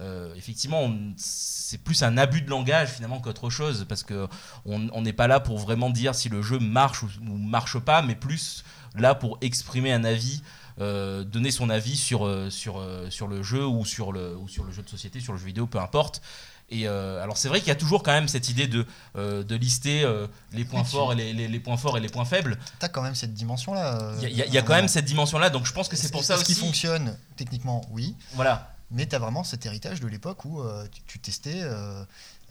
euh, 0.00 0.34
effectivement, 0.34 0.92
c'est 1.16 1.78
plus 1.78 2.02
un 2.02 2.18
abus 2.18 2.42
de 2.42 2.50
langage 2.50 2.90
finalement 2.90 3.20
qu'autre 3.20 3.48
chose 3.48 3.86
parce 3.88 4.02
que 4.02 4.28
on 4.66 5.00
n'est 5.00 5.12
pas 5.14 5.26
là 5.26 5.40
pour 5.40 5.58
vraiment 5.58 5.90
dire 5.90 6.14
si 6.14 6.28
le 6.28 6.42
jeu 6.42 6.58
marche 6.58 7.02
ou, 7.02 7.08
ou 7.22 7.38
marche 7.38 7.78
pas, 7.78 8.02
mais 8.02 8.14
plus 8.14 8.64
là 8.94 9.14
pour 9.14 9.38
exprimer 9.40 9.92
un 9.92 10.04
avis, 10.04 10.42
euh, 10.80 11.24
donner 11.24 11.50
son 11.50 11.70
avis 11.70 11.96
sur, 11.96 12.26
euh, 12.26 12.50
sur, 12.50 12.78
euh, 12.78 13.08
sur 13.10 13.28
le 13.28 13.42
jeu 13.42 13.66
ou 13.66 13.84
sur 13.84 14.12
le, 14.12 14.36
ou 14.36 14.48
sur 14.48 14.64
le 14.64 14.72
jeu 14.72 14.82
de 14.82 14.88
société, 14.88 15.20
sur 15.20 15.32
le 15.32 15.38
jeu 15.38 15.46
vidéo, 15.46 15.66
peu 15.66 15.78
importe. 15.78 16.20
Et 16.68 16.88
euh, 16.88 17.22
alors 17.22 17.36
c'est 17.36 17.48
vrai 17.48 17.60
qu'il 17.60 17.68
y 17.68 17.72
a 17.72 17.76
toujours 17.76 18.02
quand 18.02 18.10
même 18.12 18.26
cette 18.26 18.48
idée 18.48 18.66
de, 18.66 18.84
euh, 19.16 19.44
de 19.44 19.54
lister 19.54 20.02
euh, 20.02 20.26
les 20.52 20.64
points 20.64 20.82
forts 20.82 21.12
et 21.12 21.16
les, 21.16 21.32
les- 21.32 21.46
les 21.46 21.60
points 21.60 21.76
forts 21.76 21.96
et 21.96 22.00
les 22.00 22.08
points 22.08 22.24
faibles. 22.24 22.58
T'as 22.80 22.88
quand 22.88 23.02
même 23.02 23.14
cette 23.14 23.32
dimension-là. 23.34 24.02
euh, 24.02 24.16
Il 24.22 24.36
y 24.36 24.42
a, 24.42 24.46
y 24.46 24.56
y 24.56 24.64
quand 24.64 24.74
même 24.74 24.88
cette 24.88 25.04
dimension-là, 25.04 25.48
donc 25.50 25.64
je 25.64 25.72
pense 25.72 25.88
que 25.88 25.94
c'est 25.96 26.10
pour 26.10 26.24
ça 26.24 26.34
Est-ce 26.34 26.42
aussi. 26.42 26.54
qui 26.54 26.60
fonctionne 26.60 27.16
techniquement, 27.36 27.86
oui. 27.92 28.16
Voilà. 28.34 28.72
Mais 28.90 29.06
tu 29.06 29.14
as 29.14 29.18
vraiment 29.20 29.44
cet 29.44 29.64
héritage 29.64 30.00
de 30.00 30.06
l'époque 30.08 30.44
où 30.44 30.60
tu, 30.92 31.02
tu 31.06 31.18
testais. 31.20 31.62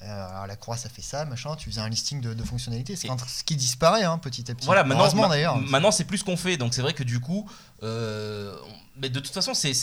Euh, 0.06 0.30
alors 0.30 0.48
la 0.48 0.56
croix, 0.56 0.78
ça 0.78 0.90
fait 0.90 1.02
ça, 1.02 1.26
machin. 1.26 1.56
Tu 1.56 1.70
faisais 1.70 1.82
un 1.82 1.90
listing 1.90 2.22
de, 2.22 2.34
de 2.34 2.44
fonctionnalités. 2.44 2.96
C'est 2.96 3.08
ce 3.28 3.44
qui 3.44 3.56
disparaît 3.56 4.04
hein, 4.04 4.18
petit 4.18 4.50
à 4.52 4.56
petit. 4.56 4.66
Voilà, 4.66 4.84
maintenant, 4.84 5.30
d'ailleurs. 5.30 5.58
Maintenant, 5.58 5.92
c'est 5.92 6.04
plus 6.06 6.24
qu'on 6.24 6.38
fait. 6.38 6.58
Donc, 6.58 6.74
c'est 6.74 6.82
vrai 6.82 6.94
que 6.94 7.04
du 7.04 7.20
coup, 7.20 7.50
euh, 7.84 8.56
mais 8.98 9.10
de 9.10 9.20
toute 9.20 9.34
façon, 9.34 9.54
c'est- 9.54 9.74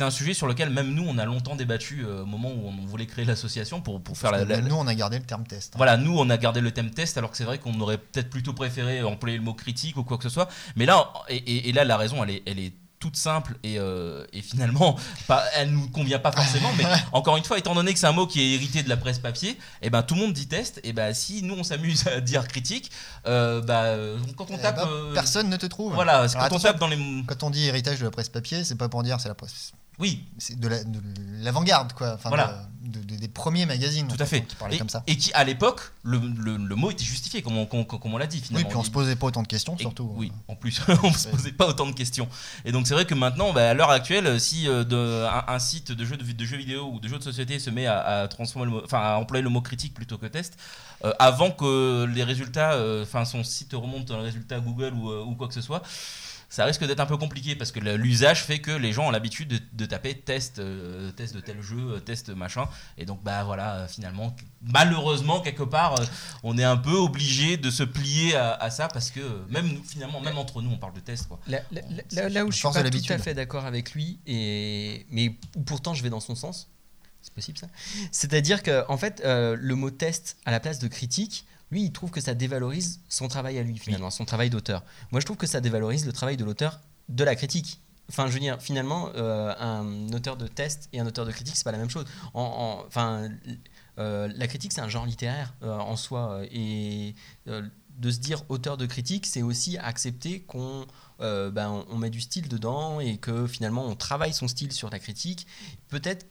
un 0.00 0.10
sujet 0.10 0.34
sur 0.34 0.46
lequel 0.46 0.70
même 0.70 0.92
nous, 0.94 1.04
on 1.06 1.16
a 1.18 1.24
longtemps 1.24 1.54
débattu 1.56 2.04
euh, 2.04 2.22
au 2.22 2.26
moment 2.26 2.50
où 2.50 2.66
on 2.68 2.86
voulait 2.86 3.06
créer 3.06 3.24
l'association 3.24 3.80
pour, 3.80 4.02
pour 4.02 4.16
faire 4.18 4.32
la, 4.32 4.60
nous, 4.68 4.74
on 4.74 4.86
a 4.86 4.94
gardé 4.94 5.18
le 5.18 5.24
terme 5.24 5.46
test. 5.46 5.74
hein. 5.74 5.76
Voilà, 5.76 5.96
nous, 5.96 6.18
on 6.18 6.28
a 6.30 6.36
gardé 6.36 6.60
le 6.60 6.70
thème 6.72 6.90
test, 6.90 7.16
alors 7.18 7.30
que 7.30 7.36
c'est 7.36 7.44
vrai 7.44 7.58
qu'on 7.58 7.78
aurait 7.80 7.98
peut-être 7.98 8.30
plutôt 8.30 8.52
préféré 8.52 9.02
employer 9.02 9.36
le 9.36 9.44
mot 9.44 9.54
critique 9.54 9.96
ou 9.96 10.02
quoi 10.04 10.16
que 10.18 10.24
ce 10.24 10.28
soit. 10.30 10.48
Mais 10.76 10.86
là, 10.86 11.12
et, 11.28 11.36
et- 11.36 11.68
et 11.68 11.72
là, 11.72 11.84
la 11.84 11.96
raison, 11.96 12.22
elle 12.24 12.30
est, 12.30 12.42
elle 12.46 12.58
est 12.58 12.72
toute 13.02 13.16
simple 13.16 13.56
et, 13.64 13.80
euh, 13.80 14.24
et 14.32 14.42
finalement, 14.42 14.96
pas, 15.26 15.42
elle 15.56 15.72
nous 15.72 15.88
convient 15.88 16.20
pas 16.20 16.30
forcément. 16.30 16.70
mais 16.78 16.84
encore 17.12 17.36
une 17.36 17.42
fois, 17.42 17.58
étant 17.58 17.74
donné 17.74 17.92
que 17.92 17.98
c'est 17.98 18.06
un 18.06 18.12
mot 18.12 18.28
qui 18.28 18.40
est 18.40 18.54
hérité 18.54 18.84
de 18.84 18.88
la 18.88 18.96
presse 18.96 19.18
papier, 19.18 19.58
et 19.82 19.90
ben 19.90 20.04
tout 20.04 20.14
le 20.14 20.20
monde 20.20 20.32
dit 20.32 20.46
test. 20.46 20.80
Et 20.84 20.92
ben 20.92 21.12
si 21.12 21.42
nous 21.42 21.54
on 21.54 21.64
s'amuse 21.64 22.06
à 22.16 22.20
dire 22.20 22.46
critique, 22.46 22.92
euh, 23.26 23.60
bah, 23.60 23.82
euh, 23.86 24.16
quand 24.36 24.48
on 24.52 24.54
Eh 24.54 24.62
tape, 24.62 24.76
ben, 24.76 25.12
Personne 25.14 25.48
ne 25.48 25.56
te 25.56 25.66
trouve. 25.66 25.94
voilà, 25.94 26.18
Alors, 26.20 26.48
quand 26.48 26.56
on 26.56 26.60
tape 26.60 26.78
dans 26.78 26.86
les, 26.86 27.24
Quand 27.26 27.42
on 27.42 27.50
dit 27.50 27.66
héritage 27.66 27.98
de 27.98 28.04
la 28.04 28.12
presse 28.12 28.28
papier, 28.28 28.62
c'est 28.62 28.76
pas 28.76 28.88
pour 28.88 29.02
dire 29.02 29.20
c'est 29.20 29.28
la 29.28 29.34
presse. 29.34 29.72
Oui, 29.98 30.24
C'est 30.38 30.58
de 30.58 30.68
la- 30.68 30.82
de 30.84 31.00
l'avant-garde, 31.42 31.92
quoi. 31.92 32.14
Enfin, 32.14 32.28
Voilà. 32.30 32.66
de- 32.82 32.98
de- 33.00 33.16
des 33.16 33.28
premiers 33.28 33.66
magazines. 33.66 34.08
Tout 34.08 34.16
à 34.20 34.26
fait. 34.26 34.42
Qui 34.42 34.56
parlaient 34.56 34.74
Et, 34.74 34.78
comme 34.78 34.88
ça. 34.88 35.04
et 35.06 35.16
qui 35.16 35.32
à 35.34 35.44
l'époque, 35.44 35.92
le, 36.02 36.18
le- 36.18 36.56
le 36.56 36.74
mot 36.74 36.90
était 36.90 37.04
justifié, 37.04 37.42
comme 37.42 37.56
on, 37.56 37.66
comme- 37.66 37.84
comme 37.86 38.12
on 38.12 38.16
l'a 38.18 38.26
dit 38.26 38.38
Oui, 38.38 38.46
finalement. 38.48 38.68
puis 38.68 38.76
on 38.78 38.82
se 38.82 38.90
posait 38.90 39.14
pas 39.16 39.26
autant 39.26 39.42
de 39.42 39.46
questions, 39.48 39.76
Et- 39.76 39.82
surtout. 39.82 40.10
Oui, 40.16 40.32
en 40.48 40.56
plus, 40.56 40.80
on 41.04 41.08
ne 41.10 41.14
se 41.14 41.28
posait 41.28 41.52
pas 41.52 41.68
autant 41.68 41.86
de 41.86 41.92
questions. 41.92 42.28
Et 42.64 42.72
donc 42.72 42.86
c'est 42.88 42.94
vrai 42.94 43.04
que 43.06 43.14
maintenant, 43.14 43.52
bah, 43.52 43.70
à 43.70 43.74
l'heure 43.74 43.90
actuelle, 43.90 44.40
si 44.40 44.66
euh, 44.68 44.82
de- 44.82 45.26
un, 45.30 45.44
un 45.54 45.58
site 45.60 45.92
de 45.92 46.04
jeux, 46.04 46.16
de, 46.16 46.24
de 46.32 46.44
jeux 46.44 46.56
vidéo 46.56 46.90
ou 46.92 46.98
de 46.98 47.06
jeux 47.08 47.18
de 47.18 47.22
société 47.24 47.58
se 47.60 47.70
met 47.70 47.86
à, 47.86 48.00
à 48.22 48.28
transformer 48.28 48.66
le 48.66 48.72
mot- 48.78 48.82
enfin, 48.84 48.98
à 48.98 49.16
employer 49.18 49.42
le 49.42 49.50
mot 49.50 49.60
critique 49.60 49.94
plutôt 49.94 50.18
que 50.18 50.26
test, 50.26 50.58
euh, 51.04 51.12
avant 51.20 51.50
que 51.52 52.04
les 52.12 52.24
résultats, 52.24 52.72
euh, 52.72 53.02
enfin 53.04 53.24
son 53.24 53.44
site 53.44 53.72
remonte 53.74 54.06
dans 54.06 54.18
les 54.18 54.24
résultats 54.24 54.58
Google 54.58 54.94
ou, 54.94 55.10
ou 55.12 55.34
quoi 55.36 55.46
que 55.48 55.54
ce 55.54 55.60
soit, 55.60 55.82
ça 56.52 56.66
risque 56.66 56.84
d'être 56.86 57.00
un 57.00 57.06
peu 57.06 57.16
compliqué 57.16 57.56
parce 57.56 57.72
que 57.72 57.80
l'usage 57.80 58.44
fait 58.44 58.58
que 58.58 58.70
les 58.72 58.92
gens 58.92 59.06
ont 59.06 59.10
l'habitude 59.10 59.48
de, 59.48 59.58
de 59.72 59.86
taper 59.86 60.14
test, 60.14 60.58
euh, 60.58 61.10
test 61.12 61.34
de 61.34 61.40
tel 61.40 61.62
jeu, 61.62 61.78
euh, 61.94 61.98
test 62.00 62.28
machin. 62.28 62.68
Et 62.98 63.06
donc, 63.06 63.22
bah 63.22 63.42
voilà, 63.44 63.86
finalement, 63.88 64.36
malheureusement, 64.60 65.40
quelque 65.40 65.62
part, 65.62 65.98
euh, 65.98 66.04
on 66.42 66.58
est 66.58 66.64
un 66.64 66.76
peu 66.76 66.92
obligé 66.92 67.56
de 67.56 67.70
se 67.70 67.82
plier 67.82 68.34
à, 68.36 68.52
à 68.52 68.68
ça 68.70 68.88
parce 68.88 69.10
que 69.10 69.20
même 69.48 69.66
nous, 69.66 69.82
finalement, 69.82 70.20
même 70.20 70.36
entre 70.36 70.60
nous, 70.60 70.70
on 70.70 70.76
parle 70.76 70.92
de 70.92 71.00
test. 71.00 71.26
Quoi. 71.26 71.40
Là, 71.46 71.60
là- 71.70 71.80
là- 72.12 72.28
là 72.28 72.44
où 72.44 72.50
je 72.52 72.56
suis 72.58 72.62
pas 72.64 72.82
tout 72.90 73.12
à 73.14 73.18
fait 73.18 73.32
d'accord 73.34 73.64
avec 73.64 73.92
lui, 73.94 74.18
et, 74.26 75.06
mais 75.10 75.34
où 75.56 75.62
pourtant 75.62 75.94
je 75.94 76.02
vais 76.02 76.10
dans 76.10 76.20
son 76.20 76.34
sens, 76.34 76.68
c'est 77.22 77.32
possible 77.32 77.56
ça 77.56 77.68
C'est-à-dire 78.10 78.62
que 78.62 78.84
en 78.90 78.98
fait, 78.98 79.22
euh, 79.24 79.56
le 79.58 79.74
mot 79.74 79.90
test 79.90 80.36
à 80.44 80.50
la 80.50 80.60
place 80.60 80.78
de 80.80 80.88
critique, 80.88 81.46
lui, 81.72 81.84
il 81.84 81.92
trouve 81.92 82.10
que 82.10 82.20
ça 82.20 82.34
dévalorise 82.34 83.00
son 83.08 83.26
travail 83.28 83.58
à 83.58 83.62
lui, 83.62 83.78
finalement, 83.78 84.10
son 84.10 84.24
travail 84.24 84.50
d'auteur. 84.50 84.84
Moi, 85.10 85.20
je 85.20 85.24
trouve 85.24 85.38
que 85.38 85.46
ça 85.46 85.60
dévalorise 85.60 86.06
le 86.06 86.12
travail 86.12 86.36
de 86.36 86.44
l'auteur 86.44 86.80
de 87.08 87.24
la 87.24 87.34
critique. 87.34 87.80
Enfin, 88.10 88.26
je 88.26 88.32
veux 88.34 88.40
dire, 88.40 88.60
finalement, 88.60 89.10
euh, 89.16 89.54
un 89.58 90.12
auteur 90.12 90.36
de 90.36 90.46
test 90.46 90.88
et 90.92 91.00
un 91.00 91.06
auteur 91.06 91.24
de 91.24 91.32
critique, 91.32 91.56
c'est 91.56 91.64
pas 91.64 91.72
la 91.72 91.78
même 91.78 91.88
chose. 91.90 92.04
En- 92.34 92.42
en- 92.42 92.86
Enfin, 92.86 93.30
euh, 93.98 94.28
la 94.36 94.46
critique, 94.48 94.72
c'est 94.72 94.80
un 94.82 94.88
genre 94.88 95.06
littéraire 95.06 95.54
euh, 95.62 95.72
en 95.78 95.96
soi, 95.96 96.42
et 96.50 97.14
de 97.46 98.10
se 98.10 98.18
dire 98.18 98.42
auteur 98.50 98.76
de 98.76 98.86
critique, 98.86 99.26
c'est 99.26 99.42
aussi 99.42 99.78
accepter 99.78 100.40
qu'on 100.42 100.86
ben, 101.20 101.84
on 101.88 101.96
met 101.98 102.10
du 102.10 102.20
style 102.20 102.48
dedans 102.48 102.98
et 102.98 103.16
que 103.16 103.46
finalement 103.46 103.84
on 103.86 103.94
travaille 103.94 104.32
son 104.32 104.48
style 104.48 104.72
sur 104.72 104.90
la 104.90 104.98
critique. 104.98 105.46
Peut-être 105.88 106.26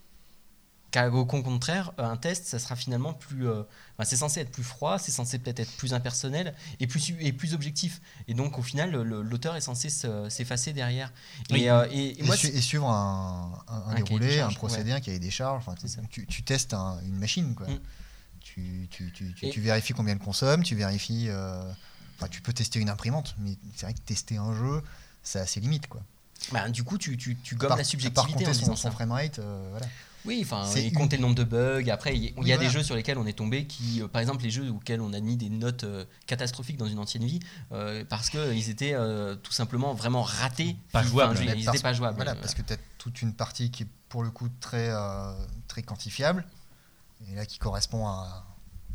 qu'au 0.91 1.25
contraire, 1.25 1.93
un 1.97 2.17
test, 2.17 2.45
ça 2.45 2.59
sera 2.59 2.75
finalement 2.75 3.13
plus. 3.13 3.47
euh, 3.47 3.63
enfin, 3.97 4.03
c'est 4.03 4.17
censé 4.17 4.41
être 4.41 4.51
plus 4.51 4.63
froid, 4.63 4.99
c'est 4.99 5.11
censé 5.11 5.39
peut-être 5.39 5.59
être 5.61 5.71
plus 5.77 5.93
impersonnel 5.93 6.53
et 6.79 6.87
plus, 6.87 7.13
et 7.19 7.31
plus 7.33 7.53
objectif. 7.53 8.01
Et 8.27 8.33
donc 8.33 8.57
au 8.59 8.61
final, 8.61 8.91
l'auteur 8.91 9.55
est 9.55 9.61
censé 9.61 9.89
se- 9.89 10.27
s'effacer 10.29 10.73
derrière. 10.73 11.13
Oui. 11.49 11.61
Et, 11.63 11.69
euh, 11.71 11.87
et- 11.91 12.07
et 12.07 12.19
Et, 12.19 12.23
moi, 12.23 12.35
su- 12.35 12.47
c'est- 12.47 12.53
et 12.57 12.61
suivre 12.61 12.89
un, 12.89 13.63
déroulé, 13.95 14.39
un 14.41 14.49
procédé, 14.49 14.91
un 14.91 14.99
cahier 14.99 15.19
des 15.19 15.31
charges. 15.31 15.63
Enfin, 15.65 15.75
tu, 16.09 16.27
tu 16.27 16.43
testes 16.43 16.73
un- 16.73 16.99
une 17.05 17.17
machine. 17.17 17.55
Quoi. 17.55 17.67
Mm. 17.67 17.79
Tu, 18.41 18.87
tu, 18.89 19.11
tu, 19.13 19.61
vérifies 19.61 19.93
combien 19.93 20.13
elle 20.13 20.19
consomme, 20.19 20.63
tu 20.63 20.75
vérifies. 20.75 21.27
euh, 21.29 21.71
enfin, 22.17 22.27
tu 22.27 22.41
peux 22.41 22.51
tester 22.53 22.79
une 22.79 22.89
imprimante, 22.89 23.35
mais 23.39 23.55
c'est 23.75 23.85
vrai 23.85 23.93
que 23.93 23.99
tester 23.99 24.37
un 24.37 24.53
jeu, 24.53 24.81
ça 25.23 25.41
a 25.41 25.45
ses 25.45 25.59
limites. 25.59 25.87
Quoi. 25.87 26.01
bah, 26.51 26.67
du 26.69 26.83
coup, 26.83 26.97
tu, 26.97 27.15
gommes 27.55 27.77
la 27.77 27.83
subjectivité 27.83 28.33
compter 28.33 28.47
en 28.49 28.53
son, 28.53 28.59
disant 28.59 28.75
son 28.75 28.91
framerate, 28.91 29.39
euh, 29.39 29.67
voilà. 29.69 29.85
Oui, 30.25 30.39
enfin, 30.43 30.69
une- 30.75 30.91
compter 30.93 31.17
le 31.17 31.21
nombre 31.21 31.35
de 31.35 31.43
bugs. 31.43 31.89
Après, 31.89 32.15
il 32.15 32.23
y, 32.23 32.25
il 32.25 32.29
a 32.29 32.33
voilà. 32.35 32.57
des 32.57 32.69
jeux 32.69 32.83
sur 32.83 32.95
lesquels 32.95 33.17
on 33.17 33.25
est 33.25 33.33
tombé 33.33 33.65
qui, 33.65 34.01
euh, 34.01 34.07
par 34.07 34.21
exemple, 34.21 34.43
les 34.43 34.51
jeux 34.51 34.69
auxquels 34.69 35.01
on 35.01 35.13
a 35.13 35.19
mis 35.19 35.35
des 35.35 35.49
notes 35.49 35.83
euh, 35.83 36.05
catastrophiques 36.27 36.77
dans 36.77 36.87
une 36.87 36.99
ancienne 36.99 37.25
vie, 37.25 37.39
euh, 37.71 38.03
parce 38.07 38.29
qu'ils 38.29 38.69
étaient 38.69 38.95
tout 39.43 39.51
simplement 39.51 39.93
vraiment 39.93 40.21
ratés. 40.21 40.75
Pas 40.91 41.03
jouables. 41.03 41.37
Ils 41.41 41.65
n'étaient 41.65 41.79
pas 41.79 41.93
jouables. 41.93 42.15
Voilà, 42.15 42.35
parce 42.35 42.53
que 42.53 42.61
tu 42.61 42.73
as 42.73 42.77
toute 42.97 43.21
une 43.21 43.33
partie 43.33 43.71
qui 43.71 43.83
est 43.83 43.87
pour 44.09 44.23
le 44.23 44.29
coup 44.29 44.49
très, 44.59 44.91
très 45.67 45.81
quantifiable, 45.81 46.45
et 47.29 47.35
là 47.35 47.45
qui 47.45 47.57
correspond 47.59 48.07
à 48.07 48.45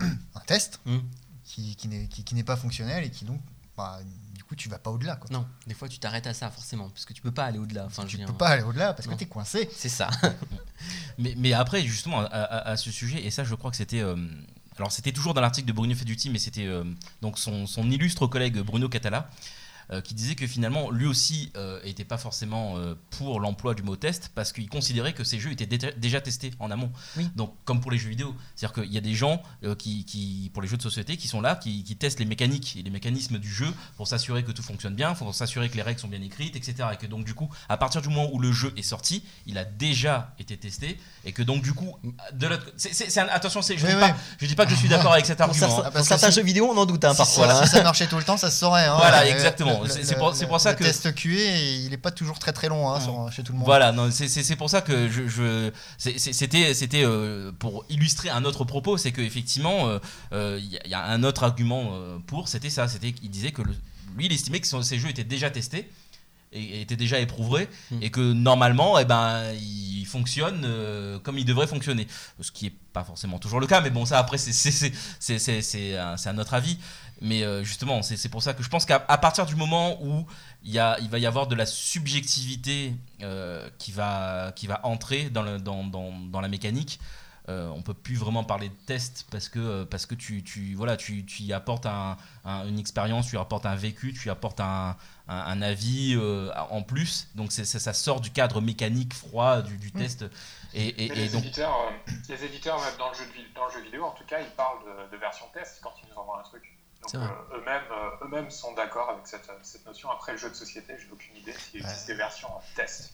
un, 0.01 0.07
un 0.35 0.41
test 0.47 0.81
hmm. 0.85 0.99
qui, 1.45 1.77
qui 1.77 2.35
n'est 2.35 2.45
pas 2.45 2.57
fonctionnel 2.57 3.05
et 3.05 3.11
qui 3.11 3.25
donc, 3.25 3.41
bah, 3.77 4.01
coup, 4.47 4.57
tu 4.57 4.69
vas 4.69 4.79
pas 4.79 4.91
au-delà. 4.91 5.17
quoi. 5.17 5.29
Non, 5.31 5.47
des 5.67 5.75
fois 5.75 5.89
tu 5.89 5.99
t'arrêtes 5.99 6.27
à 6.27 6.35
ça 6.35 6.51
forcément, 6.51 6.89
parce 6.89 7.05
que 7.05 7.13
tu 7.13 7.21
peux 7.23 7.31
pas 7.33 7.45
aller 7.45 7.59
au-delà. 7.59 7.85
Enfin, 7.87 8.03
je 8.05 8.09
Tu 8.09 8.17
veux 8.17 8.23
peux 8.25 8.33
dire, 8.33 8.39
pas 8.39 8.49
aller 8.49 8.63
au-delà 8.63 8.95
parce 8.95 9.07
que 9.09 9.15
tu 9.15 9.25
es 9.25 9.27
coincé. 9.27 9.69
C'est 9.75 9.89
ça. 9.89 10.09
Mais, 11.19 11.35
mais 11.37 11.53
après, 11.55 11.83
justement, 11.83 12.21
à, 12.21 12.25
à- 12.27 12.69
à 12.73 12.77
ce 12.77 12.91
sujet, 12.91 13.25
et 13.25 13.31
ça, 13.31 13.43
je 13.45 13.55
crois 13.55 13.71
que 13.71 13.77
c'était. 13.77 14.01
euh, 14.03 14.17
alors 14.77 14.93
c'était 14.93 15.13
toujours 15.13 15.33
dans 15.33 15.41
l'article 15.41 15.67
de 15.67 15.73
Bruno 15.73 15.95
Feduti, 15.95 16.29
mais 16.29 16.39
c'était 16.39 16.67
euh, 16.67 16.85
donc 17.23 17.39
son, 17.39 17.67
son 17.67 17.91
illustre 17.91 18.27
collègue 18.27 18.59
Bruno 18.59 18.89
Catala. 18.91 19.31
Euh, 19.93 20.01
qui 20.01 20.15
disait 20.15 20.35
que 20.35 20.47
finalement 20.47 20.91
lui 20.91 21.07
aussi 21.07 21.53
n'était 21.85 22.05
pas 22.05 22.19
forcément 22.19 22.77
euh, 22.79 22.95
pour 23.11 23.41
l'emploi 23.41 23.75
du 23.75 23.83
mot 23.83 23.97
test 23.97 24.31
parce 24.35 24.53
qu'il 24.53 24.69
considérait 24.69 25.13
que 25.13 25.25
ces 25.25 25.39
jeux 25.39 25.53
étaient 25.53 25.67
dé- 25.67 25.93
déjà 25.97 26.21
testés 26.21 26.51
en 26.59 26.71
amont. 26.71 26.91
Oui. 27.17 27.29
Donc 27.37 27.55
comme 27.65 27.81
pour 27.81 27.91
les 27.91 27.99
jeux 27.99 28.09
vidéo, 28.09 28.35
c'est-à-dire 28.55 28.83
qu'il 28.83 28.93
y 28.93 28.99
a 28.99 29.01
des 29.01 29.15
gens 29.15 29.43
euh, 29.65 29.75
qui, 29.75 30.05
qui, 30.05 30.51
pour 30.53 30.63
les 30.63 30.69
jeux 30.69 30.77
de 30.77 30.83
société, 30.83 31.17
qui 31.17 31.29
sont 31.29 31.41
là, 31.41 31.57
qui, 31.57 31.85
qui 31.85 31.97
testent 31.97 32.19
les 32.21 32.25
mécaniques 32.27 32.77
et 32.79 32.83
les 32.83 32.91
mécanismes 32.91 33.39
du 33.39 33.51
jeu 33.53 33.73
pour 33.97 34.09
s'assurer 34.09 34.43
que 34.45 34.53
tout 34.53 34.63
fonctionne 34.63 34.95
bien, 34.95 35.15
pour 35.15 35.35
s'assurer 35.35 35.69
que 35.69 35.77
les 35.77 35.83
règles 35.83 36.01
sont 36.01 36.09
bien 36.09 36.23
écrites, 36.23 36.57
etc. 36.57 36.89
Et 36.93 36.97
que 36.97 37.07
donc 37.07 37.25
du 37.25 37.35
coup, 37.35 37.49
à 37.69 37.77
partir 37.77 38.03
du 38.03 38.09
moment 38.09 38.29
où 38.33 38.39
le 38.39 38.53
jeu 38.53 38.73
est 38.77 38.83
sorti, 38.83 39.23
il 39.47 39.57
a 39.59 39.65
déjà 39.65 40.35
été 40.39 40.57
testé 40.57 40.99
et 41.25 41.33
que 41.33 41.43
donc 41.43 41.63
du 41.63 41.73
coup, 41.73 41.97
de 42.33 42.47
l'autre, 42.47 42.67
c'est, 42.77 42.93
c'est- 42.95 43.11
c'est 43.11 43.21
un- 43.21 43.29
attention, 43.29 43.63
c'est, 43.63 43.77
je, 43.79 43.87
Oui, 43.87 43.93
dis. 43.93 43.99
Pas, 44.01 44.17
je 44.41 44.47
dis 44.47 44.55
pas 44.55 44.65
que 44.67 44.73
je 44.73 44.77
suis 44.77 44.89
d'accord 44.89 45.13
avec 45.13 45.27
cet 45.27 45.39
Pour 45.39 45.47
argument. 45.49 45.85
hein. 45.85 45.91
Pour 45.91 46.05
certains 46.05 46.31
jeux 46.31 46.43
vidéo, 46.43 46.69
on 46.73 46.77
en 46.77 46.87
doute 46.87 47.05
hein, 47.05 47.13
Si 47.13 47.17
parfois. 47.19 47.47
ça, 47.49 47.59
hein. 47.63 47.67
si 47.67 47.71
ça 47.71 47.83
marchait 47.83 48.07
tout 48.07 48.17
le 48.17 48.25
temps, 48.25 48.37
ça 48.37 48.51
se 48.51 48.59
saurait. 48.59 48.87
hein. 48.87 48.97
Voilà, 48.97 49.27
exactement. 49.29 49.76
Le- 49.85 49.89
C'est- 49.91 50.13
le- 50.13 50.19
pour- 50.19 50.61
ça 50.61 50.73
le 50.73 50.77
que- 50.79 50.85
test 50.85 51.15
QA, 51.15 51.31
il 51.85 51.93
est 51.93 51.97
pas 51.99 52.11
toujours 52.11 52.39
très 52.39 52.53
très 52.53 52.69
long 52.69 52.91
hein, 52.91 53.01
sur- 53.01 53.31
chez 53.33 53.43
tout 53.43 53.53
le 53.53 53.59
monde. 53.59 53.67
Voilà, 53.67 53.95
c'est, 54.11 54.57
pour 54.57 54.71
ça 54.71 54.81
que 54.81 55.09
je, 55.09 55.27
je- 55.29 55.71
c'était, 55.99 57.03
euh, 57.05 57.53
pour 57.59 57.85
illustrer 57.89 58.31
un 58.31 58.45
autre 58.45 58.65
propos, 58.65 58.97
c'est 58.97 59.13
qu'effectivement, 59.13 59.89
il 60.33 60.65
y, 60.65 60.79
a- 60.79 60.87
y 60.89 60.95
a 60.95 61.05
un 61.05 61.23
autre 61.23 61.45
argument 61.45 61.91
euh, 61.93 62.19
pour, 62.27 62.49
c'était 62.49 62.71
ça, 62.71 62.89
c'était 62.89 63.13
qu'il 63.13 63.31
disait 63.31 63.53
que 63.53 63.63
le- 63.63 63.75
lui, 64.17 64.27
il 64.27 64.33
estimait 64.33 64.61
que 64.61 64.67
son- 64.67 64.83
ces 64.83 64.99
jeux 64.99 65.09
étaient 65.11 65.25
déjà 65.25 65.51
testés 65.51 65.91
et, 66.53 66.81
étaient 66.81 66.97
déjà 66.97 67.19
éprouvés 67.19 67.69
Mm. 67.91 68.03
et 68.03 68.11
que 68.11 68.33
normalement, 68.33 68.99
eh 68.99 69.05
ben, 69.05 69.43
ils 69.61 70.07
fonctionnent 70.07 70.63
euh, 70.65 71.19
comme 71.19 71.37
ils 71.39 71.45
devraient 71.45 71.67
fonctionner. 71.67 72.07
Ce 72.41 72.51
qui 72.53 72.67
est 72.67 72.73
pas 72.93 73.05
forcément 73.05 73.39
toujours 73.39 73.61
le 73.61 73.67
cas, 73.67 73.81
mais 73.83 73.91
bon, 73.91 74.07
ça 74.07 74.19
après, 74.19 74.39
c'est 74.39 75.97
un 75.99 76.39
autre 76.39 76.55
avis. 76.55 76.79
Mais 77.23 77.43
euh, 77.45 77.65
justement, 77.65 78.03
c'est, 78.03 78.17
c'est 78.17 78.29
pour 78.29 78.43
ça 78.43 78.53
que 78.55 78.63
je 78.63 78.69
pense 78.69 78.85
qu'à 78.85 79.05
à 79.09 79.19
partir 79.19 79.47
du 79.47 79.55
moment 79.57 80.03
où 80.03 80.27
il, 80.63 80.71
y 80.73 80.79
a, 80.79 80.99
il 81.01 81.09
va 81.09 81.19
y 81.19 81.27
avoir 81.27 81.47
de 81.47 81.55
la 81.55 81.65
subjectivité 81.67 82.95
euh, 83.23 83.69
qui, 83.79 83.93
va, 83.93 84.53
qui 84.55 84.67
va 84.67 84.81
entrer 84.85 85.31
dans, 85.31 85.43
le, 85.43 85.59
dans, 85.59 85.85
dans, 85.85 86.13
dans 86.13 86.41
la 86.41 86.49
mécanique. 86.49 87.01
Euh, 87.49 87.69
on 87.77 87.81
peut 87.81 87.95
plus 87.95 88.17
vraiment 88.17 88.43
parler 88.43 88.69
de 88.71 88.75
test 88.87 89.25
parce 89.31 89.49
que, 89.49 89.61
euh, 89.61 89.85
parce 89.85 90.05
que 90.05 90.17
tu, 90.17 90.43
tu, 90.43 90.75
voilà, 90.75 90.97
tu, 90.97 91.25
tu 91.25 91.45
y 91.45 91.53
apportes 91.53 91.87
un- 91.87 92.17
un- 92.45 92.67
une 92.67 92.81
expérience, 92.81 93.29
tu 93.29 93.37
y 93.37 93.39
apportes 93.39 93.67
un 93.67 93.77
vécu, 93.77 94.13
tu 94.13 94.27
y 94.27 94.31
apportes 94.33 94.59
un, 94.59 94.97
un, 95.29 95.37
un 95.37 95.63
avis 95.63 96.17
euh, 96.17 96.51
en 96.71 96.83
plus. 96.83 97.29
Donc 97.37 97.53
ça 97.53 97.93
sort 97.93 98.21
du 98.21 98.31
cadre 98.33 98.61
mécanique 98.61 99.15
froid 99.15 99.63
du, 99.63 99.79
du 99.79 99.93
test. 99.93 100.25
Et, 100.75 100.89
et- 100.89 101.09
Mais 101.09 101.15
et 101.15 101.15
les, 101.15 101.29
donc, 101.29 101.45
éditeurs, 101.45 101.77
les 102.29 102.45
éditeurs, 102.45 102.81
même 102.81 102.97
dans 102.99 103.11
le, 103.11 103.15
jeu 103.15 103.23
dans 103.55 103.67
le 103.69 103.73
jeu 103.73 103.83
vidéo, 103.85 104.05
en 104.07 104.11
tout 104.11 104.25
cas, 104.25 104.41
ils 104.41 104.51
parlent 104.57 104.81
de, 104.85 105.15
de 105.17 105.21
version 105.21 105.47
test 105.55 105.79
quand 105.81 105.93
ils 106.03 106.09
nous 106.13 106.21
envoient 106.21 106.41
un 106.41 106.43
truc. 106.43 106.65
Donc 107.13 107.23
euh, 107.23 107.57
eux-mêmes, 107.59 107.83
euh, 107.93 108.25
eux-mêmes 108.25 108.51
sont 108.51 108.73
d'accord 108.75 109.11
avec 109.11 109.27
cette, 109.27 109.49
cette 109.63 109.85
notion. 109.87 110.11
Après 110.11 110.33
le 110.33 110.39
jeu 110.39 110.49
de 110.51 110.55
société, 110.55 110.95
j'ai 110.99 111.11
aucune 111.13 111.37
idée 111.37 111.53
s'il 111.53 111.81
existe 111.81 112.07
des 112.07 112.15
versions 112.15 112.49
euh, 112.49 112.61
test. 112.77 113.13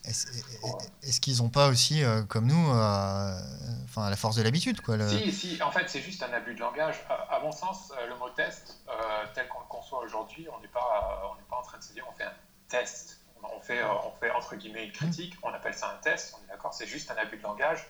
Est-ce 1.01 1.21
qu'ils 1.21 1.37
n'ont 1.37 1.49
pas 1.49 1.67
aussi, 1.67 2.03
euh, 2.03 2.23
comme 2.23 2.47
nous, 2.47 2.71
euh, 2.71 3.37
enfin, 3.85 4.09
la 4.09 4.15
force 4.15 4.35
de 4.35 4.41
l'habitude 4.43 4.81
quoi, 4.81 4.97
le- 4.97 5.07
Si, 5.09 5.31
si, 5.31 5.61
en 5.61 5.71
fait, 5.71 5.89
c'est 5.89 6.01
juste 6.01 6.23
un 6.23 6.31
abus 6.33 6.55
de 6.55 6.59
langage. 6.59 6.95
À, 7.09 7.35
à 7.35 7.39
mon 7.39 7.51
sens, 7.51 7.91
euh, 7.97 8.07
le 8.07 8.15
mot 8.17 8.29
test, 8.29 8.77
euh, 8.89 8.93
tel 9.33 9.47
qu'on 9.47 9.59
le 9.59 9.65
conçoit 9.67 9.99
aujourd'hui, 9.99 10.47
on 10.55 10.59
n'est 10.61 10.67
pas, 10.67 10.79
euh, 11.23 11.27
on 11.31 11.43
pas 11.49 11.57
en 11.57 11.61
train 11.63 11.77
de 11.77 11.83
se 11.83 11.93
dire 11.93 12.05
on 12.09 12.13
fait 12.13 12.23
un 12.25 12.33
test. 12.69 13.19
On, 13.43 13.59
fait, 13.59 13.79
euh, 13.81 13.87
on 14.05 14.11
fait 14.19 14.31
entre 14.31 14.55
guillemets 14.55 14.85
une 14.85 14.91
critique, 14.93 15.33
on 15.43 15.49
appelle 15.53 15.73
ça 15.73 15.89
un 15.89 16.01
test, 16.01 16.33
on 16.39 16.43
est 16.45 16.47
d'accord, 16.47 16.73
c'est 16.73 16.87
juste 16.87 17.11
un 17.11 17.15
abus 17.15 17.37
de 17.37 17.43
langage. 17.43 17.85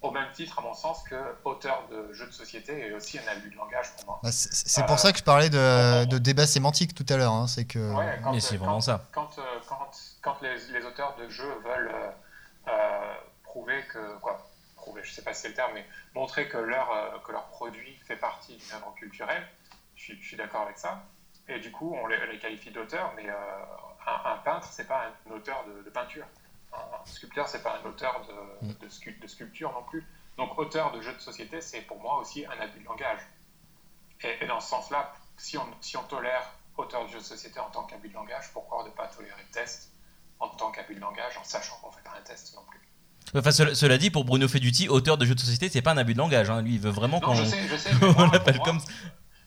Au 0.00 0.12
même 0.12 0.30
titre, 0.32 0.58
à 0.60 0.62
mon 0.62 0.74
sens, 0.74 1.02
que 1.02 1.16
auteur 1.44 1.88
de 1.90 2.12
jeux 2.12 2.26
de 2.26 2.30
société 2.32 2.86
est 2.86 2.92
aussi 2.92 3.18
un 3.18 3.26
abus 3.32 3.50
de 3.50 3.56
langage 3.56 3.90
pour 3.96 4.04
moi. 4.06 4.20
Bah, 4.22 4.30
c'est 4.30 4.82
Euh, 4.82 4.86
pour 4.86 4.98
ça 4.98 5.10
que 5.12 5.18
je 5.18 5.24
parlais 5.24 5.50
de, 5.50 6.04
de 6.04 6.18
débat 6.18 6.46
sémantique 6.46 6.94
tout 6.94 7.06
à 7.08 7.16
l'heure. 7.16 7.32
hein, 7.32 7.48
c'est 7.48 7.64
que 7.64 7.80
Ouais, 7.96 8.20
quand, 8.22 8.32
mais 8.32 8.40
c'est 8.40 8.54
euh, 8.54 8.58
vraiment 8.58 8.76
quand- 8.76 8.80
ça. 8.80 9.04
Quand, 9.10 9.38
euh, 9.38 9.42
quand, 9.68 9.90
quand 10.22 10.36
les, 10.42 10.56
les 10.78 10.84
auteurs 10.86 11.16
de 11.16 11.28
jeux 11.28 11.52
veulent 11.64 11.90
euh, 12.68 13.14
prouver 13.42 13.82
que, 13.92 14.18
quoi, 14.20 14.48
prouver, 14.76 15.02
je 15.02 15.12
sais 15.12 15.22
pas 15.22 15.34
si 15.34 15.42
c'est 15.42 15.48
le 15.48 15.54
terme, 15.54 15.72
mais 15.74 15.84
montrer 16.14 16.48
que 16.48 16.58
leur, 16.58 16.92
euh, 16.92 17.18
que 17.26 17.32
leur 17.32 17.46
produit 17.46 17.96
fait 18.06 18.16
partie 18.16 18.56
d'une 18.56 18.72
œuvre 18.76 18.94
culturelle, 18.94 19.44
je 19.96 20.14
suis, 20.14 20.36
d'accord 20.36 20.62
avec 20.62 20.78
ça. 20.78 21.02
Et 21.48 21.58
du 21.58 21.72
coup, 21.72 21.92
on 22.00 22.06
les, 22.06 22.24
les 22.30 22.38
qualifie 22.38 22.70
d'auteurs, 22.70 23.12
mais 23.16 23.28
euh, 23.28 23.32
un, 24.06 24.30
un 24.32 24.36
peintre, 24.36 24.68
c'est 24.70 24.86
pas 24.86 25.06
un 25.28 25.32
auteur 25.32 25.64
de, 25.66 25.82
de 25.82 25.90
peinture. 25.90 26.26
Un 26.72 27.06
sculpteur, 27.10 27.48
c'est 27.48 27.62
pas 27.62 27.80
un 27.82 27.88
auteur 27.88 28.20
de, 28.26 28.66
Mm. 28.66 28.72
de, 28.80 28.88
scu- 28.88 29.18
de 29.20 29.26
sculpture 29.26 29.72
non 29.72 29.82
plus. 29.84 30.04
Donc, 30.36 30.58
auteur 30.58 30.92
de 30.92 31.00
jeux 31.00 31.14
de 31.14 31.20
société, 31.20 31.60
c'est 31.60 31.80
pour 31.82 32.00
moi 32.00 32.18
aussi 32.20 32.44
un 32.46 32.60
abus 32.60 32.80
de 32.80 32.84
langage. 32.84 33.20
Et, 34.22 34.44
et 34.44 34.46
dans 34.46 34.60
ce 34.60 34.68
sens-là, 34.70 35.12
si 35.36 35.56
on, 35.58 35.66
si 35.80 35.96
on 35.96 36.02
tolère 36.04 36.42
auteur 36.76 37.04
de 37.06 37.10
jeux 37.10 37.18
de 37.18 37.24
société 37.24 37.58
en 37.60 37.70
tant 37.70 37.84
qu'abus 37.84 38.08
de 38.08 38.14
langage, 38.14 38.50
pourquoi 38.52 38.84
ne 38.84 38.90
pas 38.90 39.06
tolérer 39.08 39.44
test 39.52 39.90
en 40.40 40.48
tant 40.48 40.70
qu'abus 40.70 40.94
de 40.94 41.00
langage 41.00 41.36
en 41.38 41.44
sachant 41.44 41.76
qu'on 41.82 41.88
ne 41.88 41.92
fait 41.94 42.02
pas 42.02 42.14
un 42.18 42.22
test 42.22 42.54
non 42.54 42.62
plus? 42.68 42.78
Enfin, 43.34 43.50
cela, 43.50 43.74
cela 43.74 43.98
dit, 43.98 44.10
pour 44.10 44.24
Bruno 44.24 44.46
Feduti, 44.48 44.88
auteur 44.88 45.18
de 45.18 45.26
jeux 45.26 45.34
de 45.34 45.40
société, 45.40 45.68
c'est 45.68 45.82
pas 45.82 45.92
un 45.92 45.98
abus 45.98 46.14
de 46.14 46.18
langage. 46.18 46.48
hein. 46.50 46.62
Lui, 46.62 46.74
il 46.74 46.80
veut 46.80 46.90
vraiment 46.90 47.20
qu'on 47.20 47.34
l'appelle 48.32 48.60
comme 48.60 48.80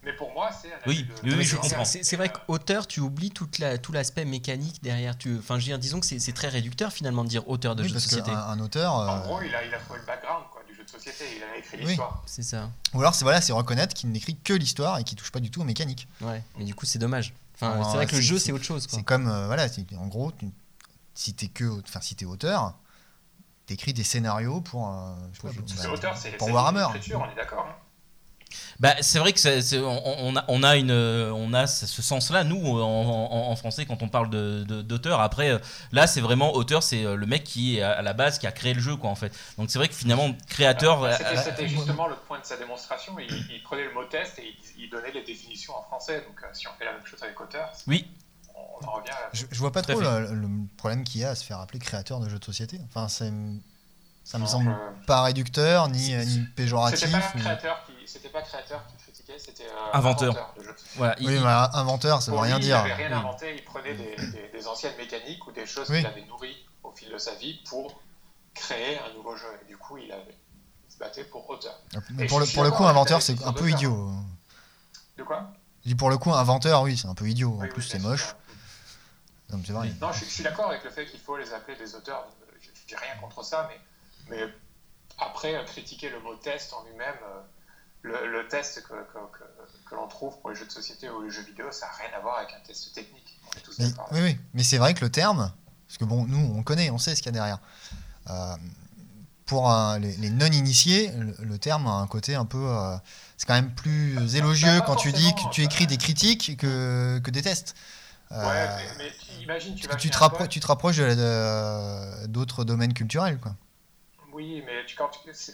Mais 0.03 0.13
pour 0.13 0.33
moi, 0.33 0.49
c'est 0.51 0.73
un 0.73 0.77
Oui, 0.87 1.03
de, 1.03 1.13
oui, 1.23 1.29
de 1.29 1.35
oui, 1.37 1.43
je 1.43 1.55
comprends. 1.57 1.85
C'est 1.85 2.15
vrai 2.15 2.29
qu'auteur, 2.29 2.87
tu 2.87 3.01
oublies 3.01 3.29
toute 3.29 3.59
la, 3.59 3.77
tout 3.77 3.91
l'aspect 3.91 4.25
mécanique 4.25 4.81
derrière. 4.81 5.15
Tu, 5.15 5.37
enfin, 5.37 5.55
je 5.55 5.59
veux 5.61 5.65
dire, 5.67 5.77
disons 5.79 5.99
que 5.99 6.05
c'est 6.07 6.33
très 6.33 6.47
réducteur 6.49 6.91
finalement 6.91 7.23
de 7.23 7.29
dire 7.29 7.47
auteur 7.47 7.75
de 7.75 7.83
oui, 7.83 7.89
jeu 7.89 7.93
de 7.95 7.99
société. 7.99 8.31
un 8.31 8.59
auteur, 8.59 8.93
En 8.93 9.17
euh, 9.17 9.19
gros, 9.21 9.41
il 9.43 9.53
a, 9.53 9.63
il 9.63 9.71
a 9.73 9.77
trouvé 9.77 9.99
le 9.99 10.05
background 10.07 10.45
quoi, 10.51 10.63
du 10.67 10.73
jeu 10.75 10.83
de 10.83 10.89
société, 10.89 11.25
il 11.37 11.43
a 11.43 11.55
écrit 11.57 11.77
Oui. 11.81 11.85
l'histoire. 11.85 12.23
C'est 12.25 12.41
ça. 12.41 12.71
ou 12.95 12.99
alors 12.99 13.13
c'est 13.13 13.25
voilà, 13.25 13.41
c'est 13.41 13.53
reconnaître 13.53 13.93
qu'il 13.93 14.09
n'écrit 14.11 14.35
que 14.37 14.53
l'histoire 14.53 14.97
et 14.97 15.03
qu'il 15.03 15.17
touche 15.19 15.31
pas 15.31 15.39
du 15.39 15.51
tout 15.51 15.61
aux 15.61 15.65
mécaniques. 15.65 16.07
Ouais. 16.21 16.41
Mais 16.57 16.65
du 16.65 16.73
coup, 16.73 16.87
c'est 16.87 16.97
dommage. 16.99 17.33
Enfin, 17.55 17.79
c'est 17.91 17.95
vrai 17.97 18.07
que 18.07 18.15
le 18.15 18.21
jeu, 18.21 18.39
c'est- 18.39 18.51
autre 18.51 18.63
chose. 18.65 18.87
C'est 18.89 19.03
comme 19.03 19.27
euh, 19.27 19.45
voilà, 19.45 19.67
en 19.99 20.07
gros, 20.07 20.31
tu- 20.31 20.49
si 21.13 21.35
t'es 21.35 21.47
que, 21.47 21.79
enfin 21.87 22.01
si 22.01 22.15
t'es 22.15 22.25
auteur, 22.25 22.73
t'écris 23.67 23.93
des 23.93 24.03
scénarios 24.03 24.61
pour, 24.61 24.89
euh, 24.89 25.13
je 25.31 25.35
sais 25.35 25.41
Pour 25.41 25.51
pas, 25.51 25.83
bah, 25.83 25.91
auteur, 25.93 26.15
Warhammer. 26.51 26.87
on 26.91 26.95
est 27.31 27.35
d'accord. 27.35 27.67
hein. 27.69 27.75
Bah, 28.81 28.95
c'est 29.01 29.19
vrai 29.19 29.31
que 29.31 29.39
c'est- 29.39 29.61
c'est- 29.61 29.77
on, 29.79 30.03
on 30.05 30.35
a, 30.35 30.43
on 30.47 30.63
a 30.63 30.75
une, 30.75 30.91
on 30.91 31.53
a 31.53 31.67
ce 31.67 32.01
sens-là 32.01 32.43
nous 32.43 32.81
en, 32.81 32.83
en- 32.83 33.51
en 33.51 33.55
français 33.55 33.85
quand 33.85 34.01
on 34.01 34.09
parle 34.09 34.29
de- 34.31 34.63
de- 34.67 34.81
d'auteur. 34.81 35.21
Après, 35.21 35.51
euh, 35.51 35.59
là, 35.91 36.07
c'est 36.07 36.19
vraiment 36.19 36.53
auteur, 36.55 36.81
c'est 36.81 37.05
euh, 37.05 37.15
le 37.15 37.27
mec 37.27 37.43
qui 37.43 37.77
est 37.77 37.83
à 37.83 38.01
la 38.01 38.13
base 38.13 38.39
qui 38.39 38.47
a 38.47 38.51
créé 38.51 38.73
le 38.73 38.81
jeu, 38.81 38.95
quoi, 38.95 39.11
en 39.11 39.15
fait. 39.15 39.31
Donc 39.59 39.69
c'est 39.69 39.77
vrai 39.77 39.87
que 39.87 39.93
finalement, 39.93 40.31
créateur. 40.47 41.03
Ah, 41.05 41.09
euh, 41.09 41.15
C'était 41.15 41.37
euh, 41.37 41.41
c'était 41.43 41.67
justement 41.67 42.07
le 42.07 42.15
point 42.27 42.39
de 42.39 42.45
sa 42.45 42.57
démonstration. 42.57 43.13
Il, 43.19 43.31
il 43.53 43.61
prenait 43.61 43.83
le 43.85 43.93
mot 43.93 44.03
test 44.05 44.39
et 44.39 44.55
il, 44.77 44.83
il 44.85 44.89
donnait 44.89 45.11
les 45.11 45.23
définitions 45.23 45.75
en 45.77 45.83
français. 45.83 46.25
Donc, 46.27 46.41
euh, 46.43 46.47
si 46.53 46.67
on 46.67 46.71
fait 46.79 46.85
la 46.85 46.93
même 46.93 47.05
chose 47.05 47.21
avec 47.21 47.39
auteur, 47.39 47.71
Oui. 47.85 48.09
on, 48.55 48.83
on 48.83 48.87
en 48.87 48.91
revient 48.93 49.09
à 49.11 49.21
la 49.21 49.29
Je, 49.33 49.45
je 49.51 49.59
vois 49.59 49.71
pas 49.71 49.83
Tout 49.83 49.91
trop 49.91 50.01
le, 50.01 50.33
le 50.33 50.47
problème 50.77 51.03
qu'il 51.03 51.21
y 51.21 51.23
a 51.23 51.29
à 51.29 51.35
se 51.35 51.43
faire 51.45 51.59
appeler 51.59 51.77
créateur 51.77 52.19
de 52.19 52.27
jeux 52.27 52.39
de 52.39 52.45
société. 52.45 52.81
Enfin, 52.89 53.07
c'est- 53.09 53.31
ça 54.23 54.37
me 54.37 54.43
Non, 54.43 54.49
semble 54.49 54.75
pas 55.07 55.21
réducteur 55.23 55.87
ni, 55.89 55.99
C'est- 56.07 56.25
ni 56.25 56.39
péjoratif. 56.55 56.99
C'était 56.99 57.11
pas 57.11 57.31
ni- 57.35 57.41
créateur 57.41 57.83
qui, 57.85 57.90
c'était 58.11 58.29
pas 58.29 58.41
créateur 58.41 58.85
qui 58.87 58.97
critiquait, 58.97 59.39
c'était 59.39 59.65
euh, 59.67 59.93
Inventeur. 59.93 60.53
de 60.57 60.61
société. 60.63 60.81
Voilà, 60.97 61.15
il- 61.19 61.27
Oui, 61.27 61.39
mais 61.39 61.47
inventeur, 61.47 62.21
ça 62.21 62.31
veut 62.31 62.35
Pour 62.35 62.43
rien 62.43 62.55
lui, 62.57 62.63
dire. 62.63 62.77
Il 62.77 62.89
n'avait 62.89 62.93
rien 63.07 63.09
Oui. 63.09 63.19
inventé, 63.19 63.55
il 63.55 63.63
prenait 63.63 63.93
des, 63.93 64.15
des- 64.15 64.49
des 64.49 64.67
anciennes 64.67 64.95
mécaniques 64.97 65.45
ou 65.47 65.51
des 65.51 65.65
choses 65.65 65.89
Oui. 65.89 65.97
qu'il 65.97 66.07
avait 66.07 66.25
nourries 66.25 66.65
au 66.83 66.91
fil 66.91 67.09
de 67.09 67.17
sa 67.17 67.35
vie 67.35 67.61
pour 67.69 67.99
créer 68.53 68.99
un 68.99 69.13
nouveau 69.13 69.35
jeu. 69.35 69.47
Et 69.63 69.65
du 69.67 69.77
coup, 69.77 69.97
il, 69.97 70.11
avait, 70.11 70.37
il 70.87 70.93
se 70.93 70.97
battait 70.97 71.23
pour 71.23 71.49
auteur. 71.49 71.79
Mais 72.11 72.25
pour 72.27 72.39
le, 72.39 72.45
pour 72.45 72.63
le 72.63 72.71
coup, 72.71 72.83
inventeur, 72.85 73.21
c'est 73.21 73.41
un 73.43 73.53
peu 73.53 73.69
idiot. 73.69 74.11
De 75.17 75.23
quoi? 75.23 75.51
Je 75.83 75.89
dis 75.89 75.95
pour 75.95 76.09
le 76.09 76.17
coup, 76.17 76.31
inventeur, 76.33 76.81
oui, 76.83 76.97
c'est 76.97 77.07
un 77.07 77.15
peu 77.15 77.27
idiot. 77.27 77.53
En 77.57 77.61
Oui, 77.61 77.67
plus, 77.69 77.81
oui, 77.83 77.89
c'est 77.91 77.99
moche. 77.99 78.35
c'est 79.49 79.71
vrai. 79.71 79.87
Oui. 79.89 79.95
Non, 80.01 80.11
je, 80.11 80.17
suis- 80.19 80.25
je 80.27 80.31
suis 80.31 80.43
d'accord 80.43 80.67
avec 80.69 80.83
le 80.83 80.89
fait 80.89 81.05
qu'il 81.05 81.19
faut 81.19 81.37
les 81.37 81.53
appeler 81.53 81.77
des 81.77 81.95
auteurs. 81.95 82.27
Je 82.87 82.95
n'ai 82.95 82.99
rien 83.01 83.15
contre 83.21 83.43
ça, 83.43 83.69
mais, 83.69 83.79
mais 84.29 84.53
après, 85.17 85.55
euh, 85.55 85.63
critiquer 85.63 86.09
le 86.09 86.19
mot 86.19 86.35
test 86.35 86.73
en 86.73 86.83
lui-même, 86.83 87.15
euh, 87.23 87.41
le, 88.03 88.31
le 88.31 88.47
test 88.47 88.81
que, 88.83 88.87
que, 88.89 88.93
que- 88.93 89.89
que 89.89 89.95
l'on 89.95 90.07
trouve 90.07 90.39
pour 90.39 90.49
les 90.51 90.55
jeux 90.55 90.65
de 90.65 90.71
société 90.71 91.09
ou 91.09 91.21
les 91.23 91.29
jeux 91.31 91.43
vidéo, 91.43 91.65
ça 91.71 91.85
n'a 91.87 91.91
rien 91.93 92.17
à 92.17 92.21
voir 92.21 92.37
avec 92.37 92.49
un 92.53 92.59
test 92.65 92.93
technique. 92.93 93.37
On 93.53 93.57
est 93.57 93.61
tous 93.61 93.77
Mais, 93.79 93.85
oui, 94.11 94.19
oui, 94.21 94.37
mais 94.53 94.63
c'est 94.63 94.77
vrai 94.77 94.93
que 94.93 95.01
le 95.01 95.11
terme, 95.11 95.51
parce 95.87 95.97
que 95.97 96.05
bon, 96.05 96.25
nous, 96.25 96.53
on 96.55 96.63
connaît, 96.63 96.89
on 96.89 96.97
sait 96.97 97.13
ce 97.15 97.21
qu'il 97.21 97.27
y 97.33 97.35
a 97.37 97.39
derrière. 97.39 97.59
Euh, 98.29 98.55
pour 99.45 99.69
les, 99.99 100.15
les 100.15 100.29
non-initiés, 100.29 101.11
le, 101.11 101.35
le 101.43 101.57
terme 101.57 101.85
a 101.87 101.91
un 101.95 102.07
côté 102.07 102.35
un 102.35 102.45
peu. 102.45 102.57
euh, 102.65 102.95
c'est 103.35 103.45
quand 103.45 103.53
même 103.55 103.73
plus 103.75 104.15
Bah, 104.15 104.37
élogieux 104.37 104.79
pas 104.79 104.85
quand 104.85 104.95
tu 104.95 105.11
dis 105.11 105.33
que 105.35 105.49
tu 105.51 105.61
écris 105.63 105.87
des 105.87 105.97
critiques 105.97 106.55
que, 106.57 107.19
que 107.21 107.31
des 107.31 107.41
tests. 107.41 107.75
Euh, 108.31 108.47
Ouais, 108.47 108.85
mais, 108.97 109.11
imagine, 109.43 109.75
tu 109.75 109.87
vas 109.89 109.95
tu, 109.95 110.09
te 110.09 110.17
rappro- 110.17 110.47
tu 110.47 110.61
te 110.61 110.67
rapproches 110.67 110.95
de 110.97 111.03
la- 111.03 111.15
de- 111.15 112.27
d'autres 112.27 112.63
domaines 112.63 112.93
culturels. 112.93 113.39
Quoi. 113.39 113.53
Oui, 114.31 114.63
mais 114.65 114.85
tu, 114.85 114.95
quand, 114.95 115.09
tu, 115.09 115.19
c'est- 115.33 115.53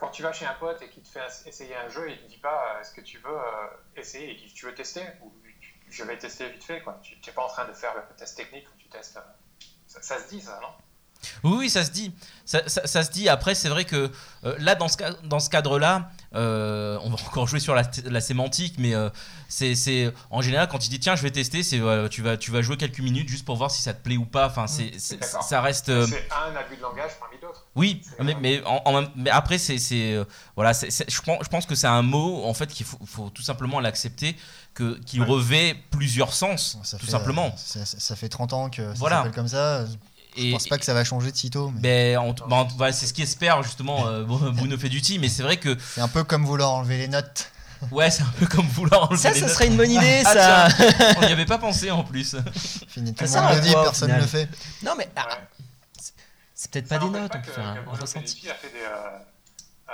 quand 0.00 0.08
tu 0.08 0.22
vas 0.22 0.32
chez 0.32 0.46
un 0.46 0.54
pote 0.54 0.80
et 0.82 0.88
qu'il 0.88 1.02
te 1.02 1.08
fait 1.08 1.20
essayer 1.46 1.76
un 1.76 1.88
jeu, 1.88 2.10
il 2.10 2.18
te 2.18 2.26
dit 2.28 2.38
pas 2.38 2.74
euh, 2.76 2.80
est-ce 2.80 2.92
que 2.92 3.02
tu 3.02 3.18
veux 3.18 3.30
euh, 3.36 3.66
essayer 3.96 4.34
qu'il 4.36 4.48
dit, 4.48 4.54
tu 4.54 4.66
veux 4.66 4.74
tester 4.74 5.02
ou 5.22 5.32
je 5.88 6.04
vais 6.04 6.16
tester 6.18 6.48
vite 6.48 6.64
fait. 6.64 6.80
quoi. 6.82 6.98
Tu 7.02 7.14
n'es 7.26 7.32
pas 7.32 7.42
en 7.44 7.48
train 7.48 7.66
de 7.68 7.72
faire 7.72 7.94
le 7.94 8.02
test 8.16 8.36
technique 8.36 8.64
quand 8.64 8.76
tu 8.78 8.88
testes. 8.88 9.16
euh, 9.16 9.20
Ça, 10.00 10.18
se 10.18 10.28
dit 10.28 10.40
ça, 10.40 10.58
non? 10.62 10.68
Oui, 11.44 11.56
oui, 11.58 11.70
ça 11.70 11.84
se 11.84 11.90
dit. 11.90 12.14
Ça, 12.46 12.66
se 12.66 13.10
dit. 13.10 13.28
Après, 13.28 13.54
c'est 13.54 13.68
vrai 13.68 13.84
que 13.84 14.10
là, 14.42 14.74
dans 14.74 14.88
ce 15.40 15.50
cadre-là, 15.50 16.10
euh, 16.34 16.98
on 17.02 17.10
va 17.10 17.16
encore 17.26 17.46
jouer 17.48 17.60
sur 17.60 17.74
la, 17.74 17.82
la 18.04 18.20
sémantique, 18.20 18.74
mais 18.78 18.94
euh, 18.94 19.10
c'est, 19.48 19.74
c'est- 19.74 20.12
en 20.30 20.40
général, 20.42 20.68
quand 20.68 20.78
tu 20.78 20.88
dis 20.88 21.00
tiens, 21.00 21.16
je 21.16 21.22
vais 21.22 21.30
tester, 21.30 21.62
c'est, 21.62 21.80
euh, 21.80 22.08
tu, 22.08 22.22
vas, 22.22 22.36
tu 22.36 22.50
vas 22.50 22.62
jouer 22.62 22.76
quelques 22.76 23.00
minutes 23.00 23.28
juste 23.28 23.44
pour 23.44 23.56
voir 23.56 23.70
si 23.70 23.82
ça 23.82 23.94
te 23.94 24.02
plaît 24.02 24.16
ou 24.16 24.24
pas. 24.24 24.46
Enfin, 24.46 24.66
c'est, 24.66 24.92
c'est- 24.98 25.22
ça 25.24 25.60
reste. 25.60 25.88
euh, 25.88 26.06
C'est 26.06 26.28
un 26.32 26.54
abus 26.56 26.76
de 26.76 26.82
langage 26.82 27.10
parmi 27.18 27.36
d'autres. 27.40 27.66
Oui, 27.74 28.02
mais, 28.22 28.36
mais, 28.40 28.62
en, 28.64 28.80
en 28.84 28.92
même- 29.00 29.10
mais 29.16 29.30
après, 29.30 29.58
c'est, 29.58 29.78
c'est, 29.78 30.14
euh, 30.14 30.24
voilà, 30.56 30.72
je, 30.72 31.20
pense, 31.22 31.38
je 31.42 31.48
pense 31.48 31.66
que 31.66 31.74
c'est 31.74 31.86
un 31.86 32.02
mot 32.02 32.44
en 32.44 32.54
fait 32.54 32.66
qu'il 32.68 32.86
faut, 32.86 32.98
faut 33.06 33.30
tout 33.30 33.42
simplement 33.42 33.80
l'accepter, 33.80 34.36
que, 34.74 34.98
qu'il 35.00 35.20
Ouais. 35.22 35.26
revêt 35.26 35.76
plusieurs 35.90 36.32
sens, 36.32 36.78
Ça 36.84 36.96
tout 36.96 37.06
fait, 37.06 37.12
simplement. 37.12 37.54
euh, 37.76 37.84
ça 37.84 38.14
fait 38.16 38.28
30 38.28 38.52
ans 38.52 38.70
que 38.70 38.82
ça 38.86 38.92
Voilà. 38.96 39.16
s'appelle 39.16 39.32
comme 39.32 39.48
ça. 39.48 39.84
Je 40.36 40.42
Et, 40.42 40.52
pense 40.52 40.68
pas 40.68 40.78
que 40.78 40.84
ça 40.84 40.94
va 40.94 41.04
changer 41.04 41.30
de 41.32 41.36
sitôt. 41.36 41.72
mais 41.82 42.14
ben, 42.14 42.34
ben, 42.48 42.68
voilà, 42.76 42.92
c'est 42.92 43.06
ce 43.06 43.14
qu'espère 43.14 43.62
justement 43.62 44.06
euh, 44.06 44.24
Bruno 44.24 44.78
Feduti, 44.78 45.18
mais 45.18 45.28
c'est 45.28 45.42
vrai 45.42 45.56
que 45.56 45.76
C'est 45.94 46.00
un 46.00 46.08
peu 46.08 46.24
comme 46.24 46.44
vouloir 46.44 46.72
enlever 46.72 46.98
les 46.98 47.08
notes. 47.08 47.50
ouais, 47.90 48.10
c'est 48.10 48.22
un 48.22 48.32
peu 48.38 48.46
comme 48.46 48.66
vouloir 48.66 49.04
enlever 49.04 49.22
Ça, 49.22 49.30
les 49.30 49.40
ça 49.40 49.46
notes. 49.46 49.54
serait 49.54 49.66
une 49.66 49.76
bonne 49.76 49.90
idée, 49.90 50.22
Ah, 50.26 50.68
ça. 50.70 50.86
On 51.16 51.20
n'y 51.20 51.32
avait 51.32 51.46
pas 51.46 51.58
pensé 51.58 51.90
en 51.90 52.04
plus. 52.04 52.36
Fini, 52.88 53.14
tout 53.14 53.26
Ça 53.26 53.40
le 53.40 53.46
monde 53.46 53.56
le 53.56 53.62
dit, 53.62 53.72
personne 53.72 54.12
ne 54.12 54.20
le 54.20 54.26
fait. 54.26 54.48
Non, 54.82 54.92
mais 54.96 55.08
ah, 55.16 55.38
c'est 56.54 56.70
peut-être 56.70 56.88
pas 56.88 56.98
des 56.98 57.08
notes, 57.08 57.32
pas 57.32 57.38
on 57.38 57.42
peut 57.42 57.52
faire 57.52 57.66
un, 57.66 58.00
ressenti. 58.00 58.48
A 58.50 58.54
fait 58.54 58.68
des, 58.68 58.80
euh, 58.84 59.18
euh, 59.88 59.92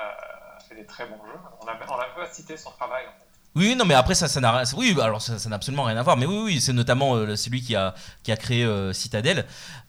fait 0.69 0.75
des 0.75 0.85
très 0.85 1.07
bons 1.07 1.21
jeux. 1.25 1.39
On 1.61 1.65
n'a 1.65 1.79
on 1.89 1.95
a 1.95 2.05
pas 2.07 2.33
cité 2.33 2.57
son 2.57 2.71
travail. 2.71 3.05
En 3.07 3.13
fait. 3.13 3.27
Oui, 3.57 3.75
non, 3.75 3.87
mais 3.87 3.95
après 3.95 4.15
ça, 4.15 4.29
ça 4.29 4.41
n'a, 4.41 4.65
oui, 4.77 4.95
alors 5.01 5.23
ça, 5.23 5.39
ça 5.39 5.49
n'a 5.49 5.57
absolument 5.57 5.85
rien 5.85 5.97
à 5.97 6.03
voir. 6.03 6.17
Mais 6.19 6.27
oui, 6.27 6.41
oui, 6.45 6.61
c'est 6.61 6.75
notamment 6.75 7.15
euh, 7.15 7.37
c'est 7.37 7.49
lui 7.49 7.63
qui 7.63 7.75
a 7.75 7.95
qui 8.23 8.31
a 8.31 8.37
créé 8.37 8.65
euh, 8.65 8.93
Citadel. 8.93 9.47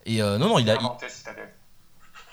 Et 0.07 0.21
euh, 0.21 0.37
non, 0.37 0.47
non, 0.49 0.57
il 0.59 0.69
a, 0.71 0.77
inventé 0.79 1.05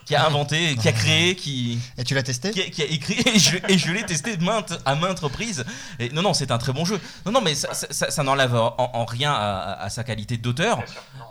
qui 0.07 0.15
a 0.15 0.27
inventé, 0.27 0.77
qui 0.77 0.87
a 0.89 0.93
créé, 0.93 1.35
qui 1.35 1.79
Et 1.97 2.05
tu 2.05 2.15
l'as 2.15 2.23
testé 2.23 2.51
qui 2.51 2.61
a, 2.61 2.65
qui 2.69 2.83
a 2.83 2.85
écrit 2.85 3.17
et 3.27 3.39
je, 3.39 3.57
et 3.69 3.79
je 3.79 3.91
l'ai 3.91 4.05
testé 4.05 4.37
maintes, 4.37 4.75
à 4.85 4.95
maintes 4.95 5.19
reprises. 5.21 5.65
Et 5.99 6.11
non, 6.11 6.21
non, 6.23 6.35
c'est 6.35 6.51
un 6.51 6.59
très 6.59 6.73
bon 6.75 6.85
jeu. 6.85 7.01
Non, 7.25 7.33
non, 7.33 7.41
mais 7.41 7.55
ça, 7.55 7.73
ça- 7.73 7.87
ça- 7.91 8.11
ça 8.11 8.23
n'enlève 8.23 8.55
en, 8.55 8.75
en 8.79 9.05
rien 9.07 9.33
à, 9.33 9.73
à 9.81 9.89
sa 9.89 10.05
qualité 10.05 10.37
d'auteur. 10.37 10.83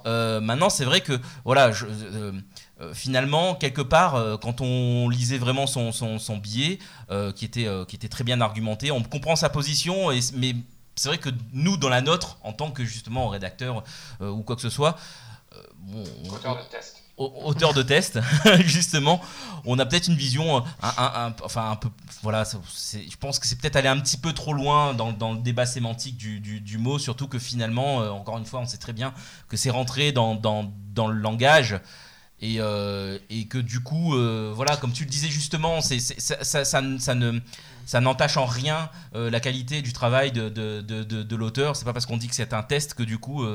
Euh, 0.08 0.42
maintenant, 0.42 0.70
c'est 0.72 0.86
vrai 0.86 1.02
que 1.02 1.20
voilà, 1.46 1.72
je- 1.72 1.86
euh, 1.86 2.32
euh, 2.82 2.94
finalement, 2.96 3.54
quelque 3.54 3.84
part, 3.84 4.16
euh, 4.16 4.38
quand 4.38 4.60
on 4.60 5.08
lisait 5.08 5.38
vraiment 5.38 5.68
son, 5.68 5.92
son, 5.92 6.18
son 6.18 6.38
billet, 6.38 6.80
euh, 7.12 7.32
qui, 7.32 7.46
était, 7.46 7.68
euh, 7.68 7.86
qui 7.86 7.96
était 7.96 8.10
très 8.10 8.24
bien 8.24 8.42
argumenté, 8.42 8.90
on 8.92 9.04
comprend 9.04 9.36
sa 9.36 9.50
position, 9.50 10.12
et, 10.12 10.20
mais 10.36 10.56
c'est 10.96 11.10
vrai 11.10 11.20
que 11.20 11.30
nous, 11.54 11.78
dans 11.78 11.90
la 11.90 12.02
nôtre, 12.02 12.38
en 12.44 12.54
tant 12.54 12.72
que 12.72 12.84
justement 12.84 13.28
rédacteur 13.30 13.84
euh, 14.22 14.30
ou 14.32 14.42
quoi 14.42 14.56
que 14.56 14.64
ce 14.64 14.72
soit, 14.72 14.96
euh, 14.96 15.33
bon, 15.80 16.04
on- 16.26 16.30
Auteur 16.34 16.58
de 16.58 16.64
test. 16.70 16.98
au- 17.18 17.34
auteur 17.46 17.74
de 17.74 17.84
test, 17.84 18.20
justement, 18.66 19.22
on 19.66 19.78
a 19.80 19.86
peut-être 19.86 20.08
une 20.08 20.16
vision, 20.16 20.58
euh, 20.58 20.62
un, 20.82 20.94
un- 20.98 21.26
un- 21.28 21.36
enfin 21.44 21.72
un 21.72 21.76
peu, 21.76 21.90
voilà, 22.24 22.44
je 22.44 23.16
pense 23.18 23.40
que 23.40 23.48
c'est 23.48 23.56
peut-être 23.58 23.76
aller 23.76 23.88
un 23.90 24.00
petit 24.00 24.18
peu 24.18 24.34
trop 24.34 24.54
loin 24.54 24.94
dans, 24.94 25.12
dans 25.12 25.34
le 25.34 25.40
débat 25.40 25.66
sémantique 25.66 26.18
du, 26.18 26.40
du- 26.40 26.60
du 26.62 26.78
mot, 26.78 26.98
surtout 27.00 27.28
que 27.28 27.40
finalement, 27.40 28.02
euh, 28.02 28.10
encore 28.10 28.38
une 28.38 28.46
fois, 28.46 28.60
on 28.62 28.66
sait 28.66 28.78
très 28.78 28.94
bien 28.94 29.14
que 29.48 29.58
c'est 29.58 29.70
rentré 29.70 30.12
dans, 30.12 30.36
dans, 30.36 30.72
dans 30.94 31.08
le 31.08 31.18
langage. 31.20 31.80
Et, 32.46 32.58
euh, 32.60 33.18
et 33.30 33.46
que 33.48 33.58
du 33.58 33.80
coup, 33.80 34.16
euh, 34.16 34.52
voilà, 34.54 34.76
comme 34.76 34.92
tu 34.92 35.06
le 35.06 35.10
disais 35.10 35.30
justement, 35.30 35.80
c'est, 35.80 36.00
c'est- 36.00 36.20
ça, 36.20 36.44
ça- 36.44 36.66
ça 36.66 36.82
ne- 36.82 36.98
ça 37.00 37.16
ne, 37.16 37.40
ça 37.86 38.02
n'entache 38.02 38.36
en 38.36 38.46
rien 38.46 38.90
euh, 39.16 39.30
la 39.30 39.40
qualité 39.40 39.82
du 39.82 39.94
travail 39.94 40.34
de, 40.34 40.50
de, 40.50 40.82
de, 40.82 41.04
de- 41.04 41.36
l'auteur. 41.38 41.76
C'est 41.78 41.86
pas 41.86 41.94
parce 41.94 42.06
qu'on 42.06 42.18
dit 42.18 42.28
que 42.28 42.36
c'est 42.36 42.52
un 42.54 42.62
test 42.64 42.96
que 42.96 43.04
du 43.04 43.18
coup, 43.18 43.46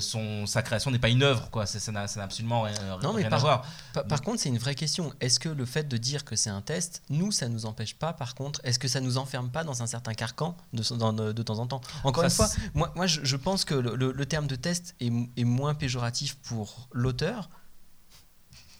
son, 0.00 0.46
sa 0.46 0.62
création 0.62 0.90
n'est 0.90 0.98
pas 0.98 1.08
une 1.08 1.22
œuvre. 1.22 1.50
Quoi. 1.50 1.66
Ça, 1.66 1.92
n'a, 1.92 2.06
absolument 2.22 2.62
rien, 2.62 2.74
Non, 3.02 3.14
à 3.16 3.38
voir. 3.38 3.64
Par, 3.92 4.04
par 4.06 4.22
contre, 4.22 4.40
c'est 4.40 4.48
une 4.48 4.58
vraie 4.58 4.74
question. 4.74 5.12
Est-ce 5.20 5.38
que 5.38 5.48
le 5.48 5.64
fait 5.64 5.86
de 5.88 5.96
dire 5.96 6.24
que 6.24 6.34
c'est 6.36 6.50
un 6.50 6.62
test, 6.62 7.02
nous, 7.10 7.30
ça 7.30 7.48
nous 7.48 7.64
empêche 7.66 7.94
pas, 7.94 8.12
par 8.12 8.34
contre, 8.34 8.60
est-ce 8.64 8.78
que 8.80 8.88
ça 8.88 9.00
nous 9.00 9.18
enferme 9.18 9.50
pas 9.50 9.62
dans 9.64 9.82
un 9.82 9.86
certain 9.86 10.14
carcan 10.14 10.56
de, 10.72 10.82
dans- 10.96 11.12
de, 11.12 11.30
de 11.32 11.42
temps 11.44 11.58
en 11.60 11.66
temps? 11.68 11.80
Encore 12.04 12.24
une 12.24 12.30
fois, 12.30 12.48
moi, 12.74 12.92
moi 12.96 13.06
je, 13.06 13.20
je 13.22 13.36
pense 13.36 13.64
que 13.64 13.74
le, 13.74 13.94
le- 13.94 14.12
le 14.12 14.26
terme 14.26 14.46
de 14.48 14.56
test 14.56 14.94
est, 15.00 15.12
est 15.36 15.44
moins 15.44 15.74
péjoratif 15.74 16.36
pour 16.42 16.88
l'auteur 16.92 17.48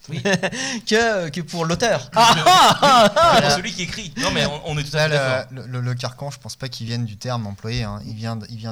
Oui. 0.08 0.22
que, 0.86 1.28
que 1.30 1.40
pour 1.40 1.64
l'auteur. 1.64 2.10
Ah, 2.14 3.40
pour 3.42 3.50
celui 3.52 3.72
qui 3.72 3.82
écrit. 3.82 4.12
Non, 4.18 4.30
mais 4.30 4.46
on, 4.46 4.60
on 4.70 4.78
est 4.78 4.84
tout 4.84 4.96
à 4.96 5.04
fait 5.04 5.08
d'accord. 5.10 5.48
le, 5.52 5.66
le- 5.66 5.80
le 5.80 5.94
carcan, 5.94 6.30
je 6.30 6.38
pense 6.38 6.56
pas 6.56 6.68
qu'il 6.68 6.86
vienne 6.86 7.04
du 7.04 7.16
terme 7.16 7.46
employé. 7.46 7.82
hein. 7.84 8.00
Il 8.06 8.14
vient, 8.14 8.38
il 8.50 8.56
vient 8.56 8.70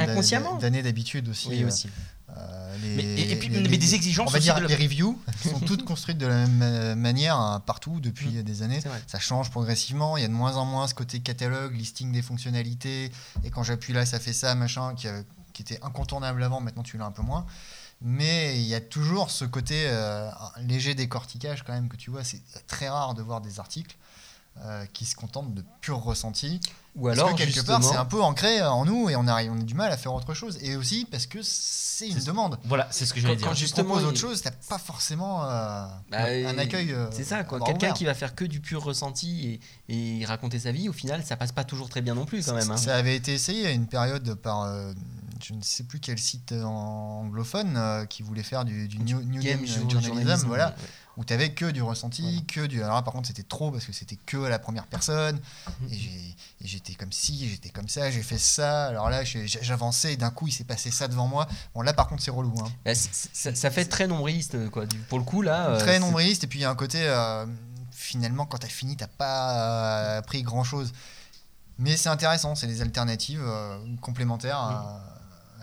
d'années 0.60 0.82
d'habitude 0.82 1.28
aussi. 1.28 1.48
Oui, 1.48 1.62
euh, 1.62 1.66
aussi. 1.68 1.88
euh, 2.36 2.76
les- 2.82 2.96
Mais- 2.96 3.02
et- 3.02 3.32
et 3.32 3.36
puis, 3.36 3.48
les- 3.48 3.60
mais 3.62 3.68
les- 3.68 3.78
des 3.78 3.94
exigences 3.94 4.28
On 4.28 4.32
va 4.32 4.38
dire 4.38 4.54
de 4.60 4.66
les 4.66 4.74
reviews 4.74 5.18
sont 5.42 5.60
toutes 5.60 5.84
construites 5.84 6.18
de 6.18 6.26
la 6.26 6.34
même 6.46 6.60
euh, 6.62 6.94
manière 6.94 7.36
hein, 7.36 7.62
partout 7.64 8.00
depuis 8.00 8.28
Mm. 8.28 8.42
des 8.42 8.62
années. 8.62 8.80
Ça 9.06 9.18
change 9.18 9.50
progressivement. 9.50 10.16
Il 10.16 10.22
y 10.22 10.24
a 10.24 10.28
de 10.28 10.32
moins 10.32 10.56
en 10.56 10.64
moins 10.64 10.86
ce 10.88 10.94
côté 10.94 11.20
catalogue, 11.20 11.76
listing 11.76 12.12
des 12.12 12.22
fonctionnalités. 12.22 13.10
Et 13.44 13.50
quand 13.50 13.62
j'appuie 13.62 13.92
là, 13.92 14.04
ça 14.06 14.18
fait 14.20 14.32
ça, 14.32 14.54
machin, 14.54 14.94
qui, 14.96 15.06
qui 15.52 15.62
était 15.62 15.78
incontournable 15.82 16.42
avant. 16.42 16.60
Maintenant, 16.60 16.82
tu 16.82 16.96
l'as 16.98 17.04
un 17.06 17.10
peu 17.12 17.22
moins. 17.22 17.46
Mais 18.00 18.56
il 18.60 18.66
y 18.66 18.74
a 18.74 18.80
toujours 18.80 19.30
ce 19.30 19.44
côté 19.44 19.84
euh, 19.86 20.28
un 20.30 20.62
léger 20.62 20.94
décortiquage 20.94 21.62
quand 21.64 21.72
même 21.72 21.88
que 21.88 21.96
tu 21.96 22.10
vois. 22.10 22.24
C'est 22.24 22.42
très 22.66 22.88
rare 22.88 23.14
de 23.14 23.22
voir 23.22 23.40
des 23.40 23.60
articles 23.60 23.96
euh, 24.64 24.84
qui 24.92 25.04
se 25.04 25.16
contentent 25.16 25.54
de 25.54 25.64
pur 25.80 25.98
ressenti. 25.98 26.60
Ou 26.96 27.06
Parce 27.08 27.18
alors, 27.18 27.32
que 27.32 27.38
quelque 27.38 27.54
justement, 27.54 27.80
part, 27.80 27.88
c'est 27.90 27.96
un 27.96 28.04
peu 28.04 28.22
ancré 28.22 28.62
en 28.62 28.84
nous 28.84 29.10
et 29.10 29.16
on 29.16 29.26
a, 29.26 29.42
on 29.46 29.58
a 29.58 29.62
du 29.62 29.74
mal 29.74 29.90
à 29.90 29.96
faire 29.96 30.14
autre 30.14 30.32
chose. 30.32 30.58
Et 30.62 30.76
aussi 30.76 31.06
parce 31.10 31.26
que 31.26 31.38
c'est 31.42 32.08
une 32.08 32.22
demande. 32.22 32.56
Voilà, 32.64 32.86
c'est 32.92 33.04
ce 33.04 33.12
que 33.14 33.18
j'allais 33.20 33.34
dire. 33.34 33.48
quand 33.48 33.54
justement, 33.54 33.88
proposes 33.88 34.04
il- 34.04 34.08
autre 34.10 34.18
chose, 34.20 34.42
t'as 34.42 34.52
pas 34.52 34.78
forcément 34.78 35.42
euh, 35.44 35.86
Bah, 36.10 36.26
un 36.26 36.56
accueil. 36.58 36.92
euh, 36.92 37.08
C'est 37.10 37.24
ça, 37.24 37.42
quoi. 37.42 37.58
Quelqu'un 37.60 37.92
qui 37.94 38.04
va 38.04 38.14
faire 38.14 38.34
que 38.36 38.44
du 38.44 38.60
pur 38.60 38.84
ressenti 38.84 39.60
et, 39.88 40.20
et 40.20 40.24
raconter 40.24 40.60
sa 40.60 40.70
vie, 40.70 40.88
au 40.88 40.92
final, 40.92 41.24
ça 41.24 41.36
passe 41.36 41.50
pas 41.52 41.64
toujours 41.64 41.88
très 41.88 42.00
bien 42.02 42.14
non 42.14 42.26
plus, 42.26 42.44
quand 42.46 42.54
même. 42.54 42.70
hein. 42.70 42.76
Ça 42.76 42.94
avait 42.94 43.16
été 43.16 43.32
essayé 43.34 43.66
à 43.66 43.70
une 43.72 43.86
période 43.88 44.34
par 44.36 44.62
euh, 44.62 44.92
je 45.46 45.52
ne 45.54 45.62
sais 45.62 45.82
plus 45.84 46.00
quel 46.00 46.18
site 46.18 46.52
anglophone 46.52 47.74
euh, 47.76 48.06
qui 48.06 48.22
voulait 48.22 48.42
faire 48.42 48.64
du, 48.64 48.88
du 48.88 48.98
new, 48.98 49.20
new 49.22 49.42
game, 49.42 49.64
jour- 49.66 49.90
journalism, 49.90 50.46
voilà, 50.46 50.68
ouais. 50.70 50.74
où 51.18 51.24
tu 51.24 51.32
avais 51.32 51.52
que 51.52 51.70
du 51.70 51.82
ressenti, 51.82 52.22
Voilà. 52.22 52.40
que 52.48 52.66
du. 52.66 52.82
Alors 52.82 52.96
là, 52.96 53.02
par 53.02 53.12
contre, 53.12 53.28
c'était 53.28 53.42
trop 53.42 53.70
parce 53.70 53.84
que 53.84 53.92
c'était 53.92 54.16
que 54.16 54.44
à 54.44 54.48
la 54.48 54.58
première 54.58 54.86
personne. 54.86 55.38
Mhm. 55.82 55.88
Et 55.92 56.34
j'étais 56.66 56.94
comme 56.94 57.12
ci, 57.12 57.48
j'étais 57.50 57.68
comme 57.70 57.88
ça, 57.88 58.10
j'ai 58.10 58.22
fait 58.22 58.38
ça. 58.38 58.86
Alors 58.86 59.10
là, 59.10 59.22
j'avançais 59.24 60.14
et 60.14 60.16
d'un 60.16 60.30
coup, 60.30 60.46
il 60.48 60.52
s'est 60.52 60.64
passé 60.64 60.90
ça 60.90 61.08
devant 61.08 61.26
moi. 61.28 61.46
Bon, 61.74 61.82
là, 61.82 61.92
par 61.92 62.08
contre, 62.08 62.22
c'est 62.22 62.30
relou. 62.30 62.54
hein. 62.60 62.72
Bah, 62.84 62.94
ça, 62.94 63.54
ça 63.54 63.70
fait 63.70 63.84
très 63.84 64.06
nombriste, 64.06 64.70
quoi. 64.70 64.84
Pour 65.08 65.18
le 65.18 65.24
coup, 65.24 65.42
là. 65.42 65.68
euh, 65.70 65.78
Très 65.78 65.98
nombriste. 65.98 66.44
Et 66.44 66.46
puis, 66.46 66.60
il 66.60 66.62
y 66.62 66.66
a 66.66 66.70
un 66.70 66.74
côté. 66.76 67.02
euh, 67.02 67.44
finalement, 67.90 68.44
quand 68.46 68.58
tu 68.58 68.66
as 68.66 68.70
fini, 68.70 68.96
tu 68.96 69.04
pas 69.18 70.14
euh, 70.14 70.18
appris 70.18 70.42
grand 70.42 70.64
chose. 70.64 70.92
Mais 71.78 71.96
c'est 71.96 72.08
intéressant, 72.08 72.54
c'est 72.54 72.66
des 72.68 72.82
alternatives 72.82 73.42
euh, 73.44 73.78
complémentaires 74.00 74.58
à, 74.58 75.02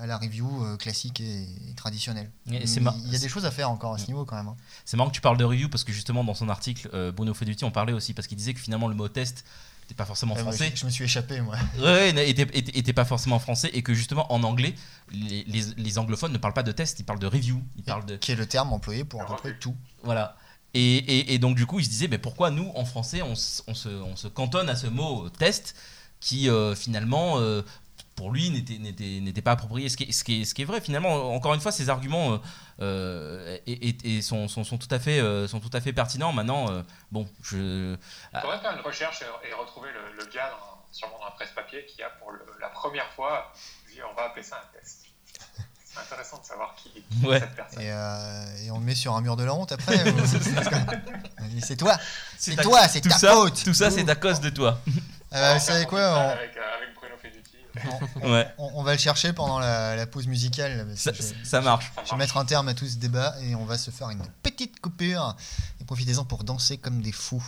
à 0.01 0.07
la 0.07 0.17
review 0.17 0.65
euh, 0.65 0.77
classique 0.77 1.21
et, 1.21 1.45
traditionnelle. 1.75 2.31
Et 2.51 2.79
mar- 2.79 2.95
Il 3.05 3.13
y 3.13 3.15
a 3.15 3.19
des 3.19 3.29
choses 3.29 3.45
à 3.45 3.51
faire 3.51 3.69
encore 3.69 3.93
à 3.93 3.97
ce 3.99 4.07
niveau 4.07 4.25
quand 4.25 4.35
même. 4.35 4.47
hein. 4.47 4.55
C'est 4.83 4.97
marrant 4.97 5.09
que 5.09 5.15
tu 5.15 5.21
parles 5.21 5.37
de 5.37 5.43
review 5.45 5.69
parce 5.69 5.83
que 5.83 5.91
justement 5.93 6.23
dans 6.23 6.33
son 6.33 6.49
article, 6.49 6.89
euh, 6.93 7.11
Bruno 7.11 7.33
Feduti 7.33 7.63
en 7.65 7.71
parlait 7.71 7.93
aussi 7.93 8.13
parce 8.13 8.27
qu'il 8.27 8.37
disait 8.37 8.53
que 8.53 8.59
finalement 8.59 8.87
le 8.87 8.95
mot 8.95 9.07
test 9.07 9.45
n'était 9.83 9.93
pas 9.95 10.05
forcément 10.05 10.33
Ouais, 10.35 10.43
moi, 10.43 10.51
français. 10.53 10.71
je, 10.73 10.79
je 10.81 10.85
me 10.85 10.89
suis 10.89 11.03
échappé, 11.03 11.39
moi. 11.41 11.55
Ouais, 11.77 11.83
ouais, 12.13 12.29
était, 12.29 12.41
était, 12.57 12.77
était 12.79 12.93
pas 12.93 13.05
forcément 13.05 13.39
français 13.39 13.69
et 13.73 13.83
que 13.83 13.93
justement 13.93 14.31
en 14.33 14.41
anglais, 14.43 14.73
les, 15.11 15.43
les, 15.45 15.61
les 15.77 15.97
anglophones 15.99 16.33
ne 16.33 16.37
parlent 16.39 16.53
pas 16.53 16.63
de 16.63 16.71
test, 16.71 16.99
ils 16.99 17.03
parlent 17.03 17.19
de 17.19 17.27
review, 17.27 17.61
ils 17.77 17.83
parlent 17.83 18.05
de 18.05 18.15
Qui 18.17 18.31
est 18.31 18.35
le 18.35 18.45
terme 18.47 18.73
employé 18.73 19.03
pour 19.03 19.21
à 19.21 19.25
peu 19.27 19.35
près 19.35 19.57
tout. 19.59 19.75
voilà. 20.03 20.35
Et, 20.73 20.97
et, 20.97 21.33
et 21.33 21.37
donc 21.39 21.55
du 21.57 21.65
coup, 21.65 21.79
il 21.79 21.85
se 21.85 21.89
disait, 21.89 22.07
mais 22.07 22.17
pourquoi 22.17 22.49
nous 22.49 22.71
en 22.75 22.85
français 22.85 23.21
on, 23.21 23.35
se, 23.35 23.61
on 23.67 24.15
se 24.15 24.27
cantonne 24.29 24.69
à 24.69 24.75
ce 24.75 24.87
mot 24.87 25.29
test 25.29 25.75
qui 26.21 26.47
euh, 26.49 26.75
finalement 26.75 27.39
euh, 27.39 27.61
pour 28.15 28.31
lui 28.31 28.49
n'était- 28.51 28.77
n'était 28.77 29.19
n'était 29.21 29.41
pas 29.41 29.51
approprié. 29.51 29.89
Ce 29.89 29.97
qui, 29.97 30.03
est, 30.03 30.11
ce, 30.11 30.23
qui 30.23 30.41
est, 30.41 30.45
ce 30.45 30.53
qui 30.53 30.61
est 30.61 30.65
vrai 30.65 30.81
finalement. 30.81 31.33
Encore 31.33 31.53
une 31.53 31.61
fois, 31.61 31.71
ces 31.71 31.89
arguments 31.89 32.33
euh, 32.33 32.37
euh, 32.81 33.57
et, 33.67 33.89
et- 33.89 34.17
et 34.17 34.21
sont, 34.21 34.47
sont, 34.47 34.63
sont 34.63 34.77
tout 34.77 34.87
à 34.93 34.99
fait 34.99 35.19
euh, 35.19 35.47
sont 35.47 35.59
tout 35.59 35.69
à 35.73 35.81
fait 35.81 35.93
pertinents. 35.93 36.31
Maintenant, 36.33 36.69
euh, 36.71 36.81
bon, 37.11 37.27
je 37.41 37.95
On 38.33 38.41
pourrait 38.41 38.59
faire 38.59 38.73
une 38.75 38.81
recherche 38.85 39.21
et, 39.21 39.49
et 39.49 39.53
retrouver 39.53 39.89
le, 39.91 40.23
le 40.23 40.31
gars 40.31 40.49
dans, 40.51 40.81
sûrement 40.91 41.17
dans 41.19 41.25
la 41.25 41.31
presse 41.31 41.51
papier 41.55 41.85
qui 41.85 42.03
a 42.03 42.09
pour 42.09 42.31
le- 42.31 42.45
la 42.59 42.69
première 42.69 43.11
fois 43.13 43.51
dit 43.89 43.99
on 44.09 44.15
va 44.15 44.27
appeler 44.27 44.43
ça 44.43 44.57
un 44.57 44.77
test. 44.77 44.99
C'est 45.93 45.99
intéressant 45.99 46.39
de 46.39 46.45
savoir 46.45 46.73
qui, 46.75 46.89
qui 46.91 47.25
Ouais. 47.25 47.35
est 47.37 47.39
cette 47.41 47.55
personne. 47.55 47.81
Et, 47.81 47.91
euh, 47.91 48.65
et 48.65 48.71
on 48.71 48.79
le 48.79 48.85
met 48.85 48.95
sur 48.95 49.13
un 49.13 49.19
mur 49.21 49.35
de 49.35 49.43
la 49.43 49.53
honte 49.53 49.73
après. 49.73 49.97
c'est 51.61 51.75
toi, 51.75 51.97
c'est 52.37 52.55
toi, 52.55 52.87
c'est 52.87 53.01
tout 53.01 53.09
ta 53.09 53.17
ça, 53.17 53.33
faute. 53.33 53.61
tout 53.63 53.73
ça, 53.73 53.91
c'est 53.91 54.07
à 54.09 54.15
cause 54.15 54.39
de 54.39 54.49
toi. 54.49 54.79
Euh, 55.33 55.53
vous 55.55 55.59
savez 55.59 55.85
quoi 55.85 55.99
on, 55.99 56.29
avec, 56.29 56.55
euh, 56.57 56.61
avec. 56.77 56.89
On- 58.21 58.31
Ouais, 58.31 58.47
on- 58.57 58.71
on 58.75 58.83
va 58.83 58.93
le 58.93 58.97
chercher 58.99 59.33
pendant 59.33 59.59
la, 59.59 59.95
la 59.95 60.05
pause 60.07 60.27
musicale. 60.27 60.77
là, 60.77 60.83
ça, 60.95 61.61
marche. 61.61 61.91
Ça 61.95 62.01
Je 62.05 62.11
vais 62.11 62.17
mettre 62.17 62.37
un 62.37 62.45
terme 62.45 62.67
à 62.67 62.73
tout 62.73 62.87
ce 62.87 62.95
débat 62.97 63.35
et 63.41 63.55
on 63.55 63.65
va 63.65 63.77
se 63.77 63.91
faire 63.91 64.09
une 64.09 64.23
petite 64.43 64.79
coupure. 64.79 65.35
Et 65.79 65.83
profitez-en 65.85 66.25
pour 66.25 66.43
danser 66.43 66.77
comme 66.77 67.01
des 67.01 67.11
fous. 67.11 67.43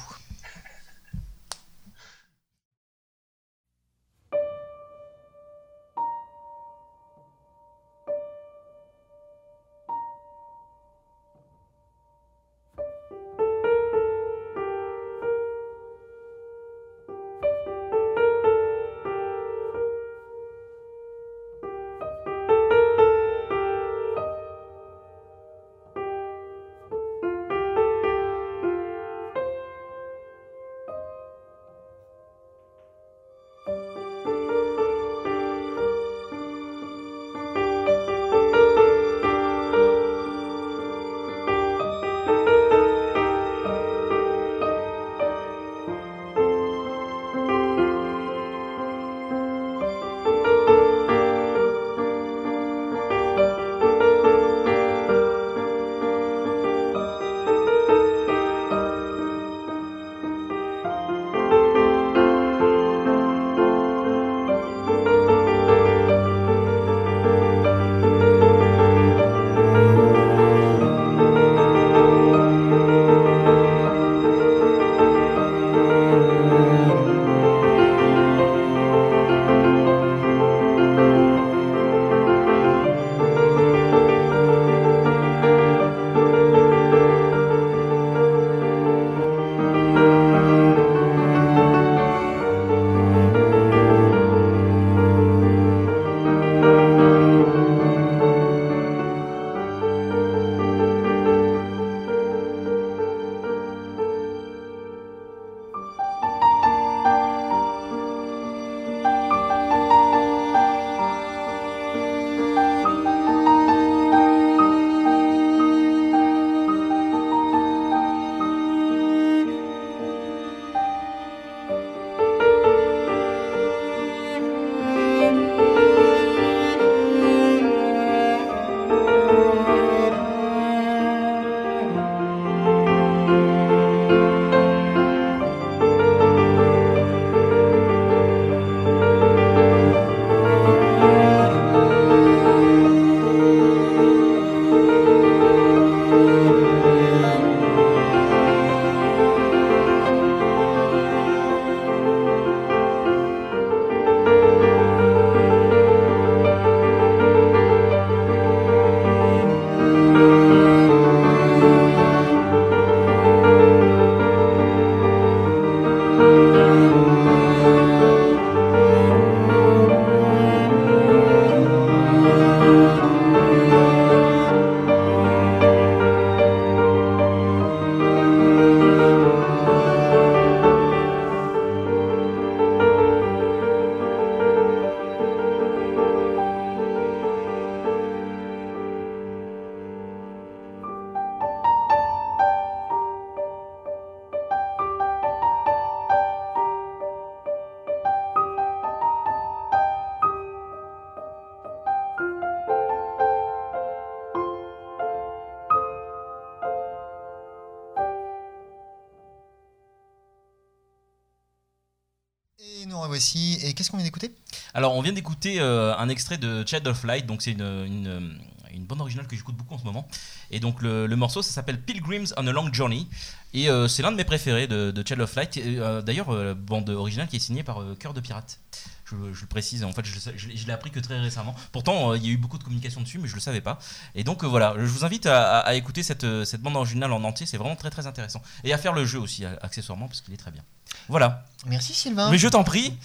Euh, 215.45 215.95
un 215.97 216.09
extrait 216.09 216.37
de 216.37 216.63
Child 216.65 216.87
of 216.87 217.03
Light, 217.03 217.25
donc 217.25 217.41
c'est 217.41 217.51
une, 217.51 218.39
une, 218.73 218.85
bande 218.85 219.01
originale 219.01 219.27
que 219.27 219.35
j'écoute 219.35 219.55
beaucoup 219.55 219.75
en 219.75 219.77
ce 219.77 219.83
moment. 219.83 220.07
Et 220.51 220.59
donc, 220.59 220.81
le, 220.81 221.07
morceau, 221.15 221.41
ça 221.41 221.51
s'appelle 221.51 221.79
Pilgrims 221.81 222.27
on 222.37 222.47
a 222.47 222.51
Long 222.51 222.71
Journey. 222.73 223.07
Et 223.53 223.69
euh, 223.69 223.87
c'est 223.87 224.01
l'un 224.01 224.11
de 224.11 224.17
mes 224.17 224.23
préférés 224.23 224.67
de, 224.67 224.91
de 224.91 225.07
Child 225.07 225.21
of 225.21 225.35
Light. 225.35 225.57
Euh, 225.57 226.01
D'ailleurs, 226.01 226.29
euh, 226.29 226.53
bande 226.53 226.89
originale 226.89 227.27
qui 227.27 227.35
est 227.37 227.39
signée 227.39 227.63
par 227.63 227.81
euh, 227.81 227.95
Cœur 227.95 228.13
de 228.13 228.19
Pirate. 228.19 228.59
Je, 229.05 229.41
le 229.41 229.47
précise, 229.47 229.83
en 229.83 229.91
fait, 229.91 230.05
je, 230.05 230.65
l'ai 230.65 230.71
appris 230.73 230.89
que 230.89 230.99
très 230.99 231.19
récemment. 231.19 231.55
Pourtant, 231.71 232.11
euh, 232.11 232.17
il 232.17 232.25
y 232.25 232.29
a 232.29 232.31
eu 232.31 232.37
beaucoup 232.37 232.57
de 232.57 232.63
communication 232.63 233.01
dessus, 233.01 233.19
mais 233.19 233.27
je 233.27 233.35
le 233.35 233.41
savais 233.41 233.61
pas. 233.61 233.79
Et 234.15 234.23
donc, 234.23 234.43
euh, 234.43 234.47
voilà, 234.47 234.73
je 234.77 234.85
vous 234.85 235.05
invite 235.05 235.25
à, 235.25 235.75
écouter 235.75 236.03
cette, 236.03 236.23
euh, 236.23 236.45
cette 236.45 236.61
bande 236.61 236.75
originale 236.75 237.11
en 237.11 237.23
entier, 237.23 237.45
c'est 237.45 237.57
vraiment 237.57 237.75
très 237.75 237.89
très 237.89 238.07
intéressant. 238.07 238.41
Et 238.63 238.73
à 238.73 238.77
faire 238.77 238.93
le 238.93 239.05
jeu 239.05 239.19
aussi, 239.19 239.45
euh, 239.45 239.55
accessoirement, 239.61 240.07
parce 240.07 240.21
qu'il 240.21 240.33
est 240.33 240.37
très 240.37 240.51
bien. 240.51 240.63
Voilà. 241.09 241.43
Merci 241.65 241.93
Sylvain. 241.93 242.29
Mais 242.29 242.37
je 242.37 242.47
t'en 242.47 242.63
prie. 242.63 242.97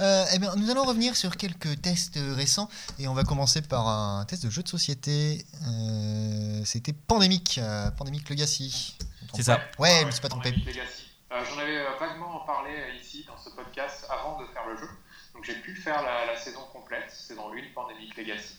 Euh, 0.00 0.24
eh 0.34 0.38
bien, 0.38 0.54
nous 0.56 0.70
allons 0.70 0.84
revenir 0.84 1.16
sur 1.16 1.36
quelques 1.36 1.80
tests 1.80 2.18
récents 2.34 2.68
et 2.98 3.06
on 3.08 3.14
va 3.14 3.24
commencer 3.24 3.62
par 3.62 3.86
un 3.88 4.24
test 4.24 4.44
de 4.44 4.50
jeu 4.50 4.62
de 4.62 4.68
société. 4.68 5.44
Euh, 5.68 6.62
C'était 6.64 6.92
Pandémique, 6.92 7.58
euh, 7.62 7.90
Pandémique 7.90 8.28
Legacy. 8.28 8.96
C'est 9.34 9.42
ça. 9.44 9.60
Ouais, 9.78 10.00
je 10.00 10.06
me 10.06 10.10
suis 10.10 10.20
pas 10.20 10.28
trompé. 10.28 10.50
Pandemic 10.50 10.66
Legacy. 10.74 11.02
Euh, 11.32 11.42
J'en 11.48 11.58
avais 11.60 11.82
vaguement 12.00 12.40
parlé 12.46 12.70
ici 13.00 13.24
dans 13.26 13.36
ce 13.42 13.50
podcast 13.54 14.06
avant 14.10 14.40
de 14.40 14.46
faire 14.46 14.66
le 14.68 14.76
jeu. 14.76 14.88
Donc 15.34 15.44
j'ai 15.44 15.54
pu 15.54 15.74
faire 15.76 16.02
la, 16.02 16.26
la 16.26 16.38
saison 16.38 16.60
complète, 16.72 17.10
saison 17.10 17.50
1 17.52 17.72
Pandemic 17.74 18.16
Legacy. 18.16 18.56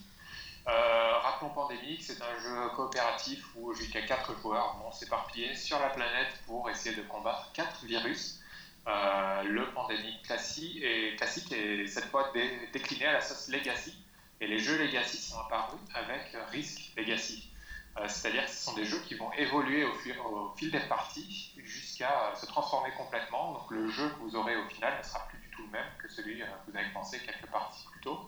Euh, 0.67 1.19
rappelons 1.21 1.49
Pandemic, 1.49 2.01
c'est 2.01 2.21
un 2.21 2.41
jeu 2.41 2.69
coopératif 2.75 3.43
où 3.57 3.73
jusqu'à 3.73 4.01
4 4.03 4.39
joueurs 4.41 4.77
vont 4.81 4.91
s'éparpiller 4.91 5.53
sur 5.55 5.77
la 5.79 5.89
planète 5.89 6.29
pour 6.47 6.69
essayer 6.69 6.95
de 6.95 7.01
combattre 7.01 7.51
4 7.53 7.85
virus. 7.85 8.39
Euh, 8.87 9.43
le 9.43 9.71
Pandemic 9.71 10.23
classique 10.23 10.81
est, 10.83 11.15
classique 11.15 11.51
est 11.53 11.87
cette 11.87 12.05
fois 12.05 12.31
dé- 12.33 12.69
décliné 12.73 13.05
à 13.05 13.13
la 13.13 13.21
sauce 13.21 13.47
Legacy. 13.49 13.95
Et 14.41 14.47
les 14.47 14.59
jeux 14.59 14.77
Legacy 14.77 15.17
sont 15.17 15.39
apparus 15.39 15.79
avec 15.93 16.35
Risk 16.51 16.91
Legacy. 16.97 17.49
Euh, 17.97 18.07
C'est-à-dire 18.07 18.43
que 18.45 18.51
ce 18.51 18.63
sont 18.63 18.73
des 18.73 18.85
jeux 18.85 18.99
qui 19.07 19.15
vont 19.15 19.31
évoluer 19.33 19.85
au 19.85 19.93
fil, 19.93 20.71
des 20.71 20.79
parties 20.89 21.53
jusqu'à 21.63 22.31
euh, 22.31 22.35
se 22.35 22.45
transformer 22.45 22.91
complètement. 22.97 23.53
Donc 23.53 23.71
le 23.71 23.87
jeu 23.89 24.09
que 24.09 24.15
vous 24.19 24.35
aurez 24.35 24.57
au 24.57 24.67
final 24.67 24.97
ne 24.97 25.03
sera 25.03 25.25
plus 25.27 25.37
du 25.37 25.49
tout 25.51 25.61
le 25.63 25.69
même 25.69 25.85
que 25.99 26.09
celui 26.09 26.39
que 26.39 26.43
vous 26.67 26.77
avez 26.77 26.89
pensé 26.93 27.19
quelques 27.19 27.49
parties 27.51 27.85
plus 27.91 28.01
tôt. 28.01 28.19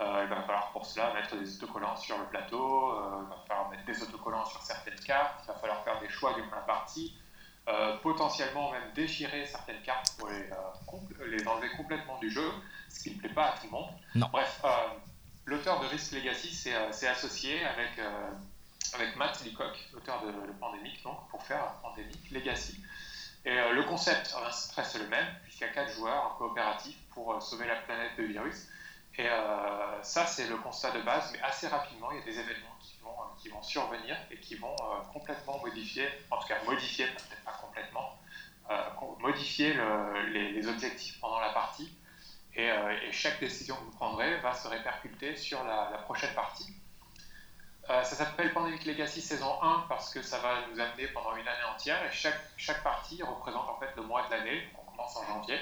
Il 0.00 0.28
va 0.28 0.42
falloir 0.42 0.70
pour 0.70 0.86
cela 0.86 1.12
mettre 1.12 1.34
des 1.36 1.56
autocollants 1.56 1.96
sur 1.96 2.16
le 2.18 2.24
plateau, 2.26 2.94
il 3.24 3.28
va 3.30 3.44
falloir 3.48 3.68
mettre 3.70 3.84
des 3.84 4.00
autocollants 4.00 4.44
sur 4.44 4.62
certaines 4.62 5.00
cartes, 5.00 5.40
il 5.42 5.48
va 5.48 5.54
falloir 5.54 5.82
faire 5.82 5.98
des 5.98 6.08
choix 6.08 6.34
durant 6.34 6.54
la 6.54 6.60
partie, 6.62 7.12
euh, 7.68 7.96
potentiellement 7.98 8.72
même 8.72 8.92
déchirer 8.94 9.44
certaines 9.44 9.82
cartes 9.82 10.14
pour 10.18 10.28
les, 10.28 10.50
euh, 10.50 11.26
les 11.26 11.46
enlever 11.46 11.68
complètement 11.76 12.18
du 12.18 12.30
jeu, 12.30 12.50
ce 12.88 13.02
qui 13.02 13.14
ne 13.14 13.20
plaît 13.20 13.28
pas 13.28 13.50
à 13.50 13.58
tout 13.58 13.66
le 13.66 13.70
monde. 13.72 13.90
Non. 14.14 14.28
Bref, 14.32 14.60
euh, 14.64 14.68
l'auteur 15.44 15.80
de 15.80 15.86
Risk 15.86 16.12
Legacy 16.12 16.54
s'est 16.54 17.06
associé 17.06 17.64
avec, 17.64 18.00
avec 18.94 19.16
Matt 19.16 19.44
Leacock, 19.44 19.76
l'auteur 19.92 20.22
de, 20.22 20.32
de 20.46 20.52
Pandemic, 20.58 21.02
donc, 21.02 21.28
pour 21.30 21.42
faire 21.42 21.74
Pandemic 21.82 22.30
Legacy. 22.30 22.82
Et 23.44 23.54
le 23.54 23.82
concept 23.84 24.34
reste 24.76 24.98
le 24.98 25.06
même, 25.08 25.26
puisqu'il 25.42 25.64
y 25.64 25.70
a 25.70 25.72
quatre 25.72 25.92
joueurs 25.92 26.24
en 26.24 26.38
coopératif 26.38 26.96
pour 27.14 27.40
sauver 27.42 27.66
la 27.66 27.76
planète 27.76 28.16
de 28.18 28.24
virus. 28.24 28.66
Et 29.16 29.26
ça, 30.02 30.26
c'est 30.26 30.48
le 30.48 30.56
constat 30.58 30.90
de 30.90 31.00
base, 31.00 31.30
mais 31.32 31.40
assez 31.40 31.66
rapidement, 31.68 32.10
il 32.12 32.18
y 32.18 32.22
a 32.22 32.24
des 32.24 32.38
événements 32.38 32.76
euh, 33.10 33.40
qui 33.40 33.48
vont 33.48 33.62
survenir 33.62 34.16
et 34.30 34.38
qui 34.38 34.56
vont 34.56 34.74
euh, 34.80 35.00
complètement 35.12 35.58
modifier, 35.58 36.08
en 36.30 36.38
tout 36.38 36.48
cas 36.48 36.62
modifier, 36.64 37.06
peut-être 37.06 37.44
pas 37.44 37.56
complètement, 37.60 38.18
euh, 38.70 38.82
modifier 39.20 39.74
le- 39.74 40.26
les, 40.30 40.68
objectifs 40.68 41.18
pendant 41.20 41.40
la 41.40 41.50
partie. 41.50 41.90
Et, 42.54 42.70
chaque 43.12 43.38
décision 43.38 43.76
que 43.76 43.84
vous 43.84 43.92
prendrez 43.92 44.36
va 44.40 44.52
se 44.52 44.66
répercuter 44.66 45.36
sur 45.36 45.62
la, 45.64 45.98
prochaine 46.04 46.34
partie. 46.34 46.66
Ça 47.86 48.04
s'appelle 48.04 48.52
Pandemic 48.52 48.84
Legacy 48.84 49.22
saison 49.22 49.62
1 49.62 49.86
parce 49.88 50.12
que 50.12 50.22
ça 50.22 50.38
va 50.38 50.66
nous 50.70 50.80
amener 50.80 51.06
pendant 51.08 51.36
une 51.36 51.46
année 51.46 51.64
entière 51.72 52.04
et 52.04 52.10
chaque, 52.12 52.38
chaque 52.56 52.82
partie 52.82 53.22
représente 53.22 53.68
en 53.68 53.78
fait 53.78 53.90
le 53.96 54.02
mois 54.02 54.26
de 54.26 54.32
l'année. 54.32 54.68
On 54.76 54.90
commence 54.90 55.16
en 55.16 55.24
janvier. 55.26 55.58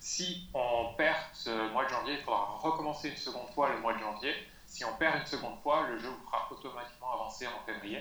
Si 0.00 0.48
on 0.54 0.94
perd 0.96 1.18
ce 1.32 1.70
mois 1.72 1.84
de 1.84 1.90
janvier, 1.90 2.14
il 2.14 2.20
faudra 2.24 2.44
recommencer 2.60 3.10
une 3.10 3.16
seconde 3.16 3.48
fois 3.50 3.68
le 3.70 3.78
mois 3.80 3.94
de 3.94 3.98
janvier. 3.98 4.34
Si 4.78 4.84
on 4.84 4.92
perd 4.92 5.18
une 5.18 5.26
seconde 5.26 5.58
fois, 5.60 5.88
le 5.88 5.98
jeu 5.98 6.06
vous 6.08 6.24
fera 6.26 6.46
automatiquement 6.52 7.12
avancer 7.12 7.48
en 7.48 7.66
février. 7.66 8.00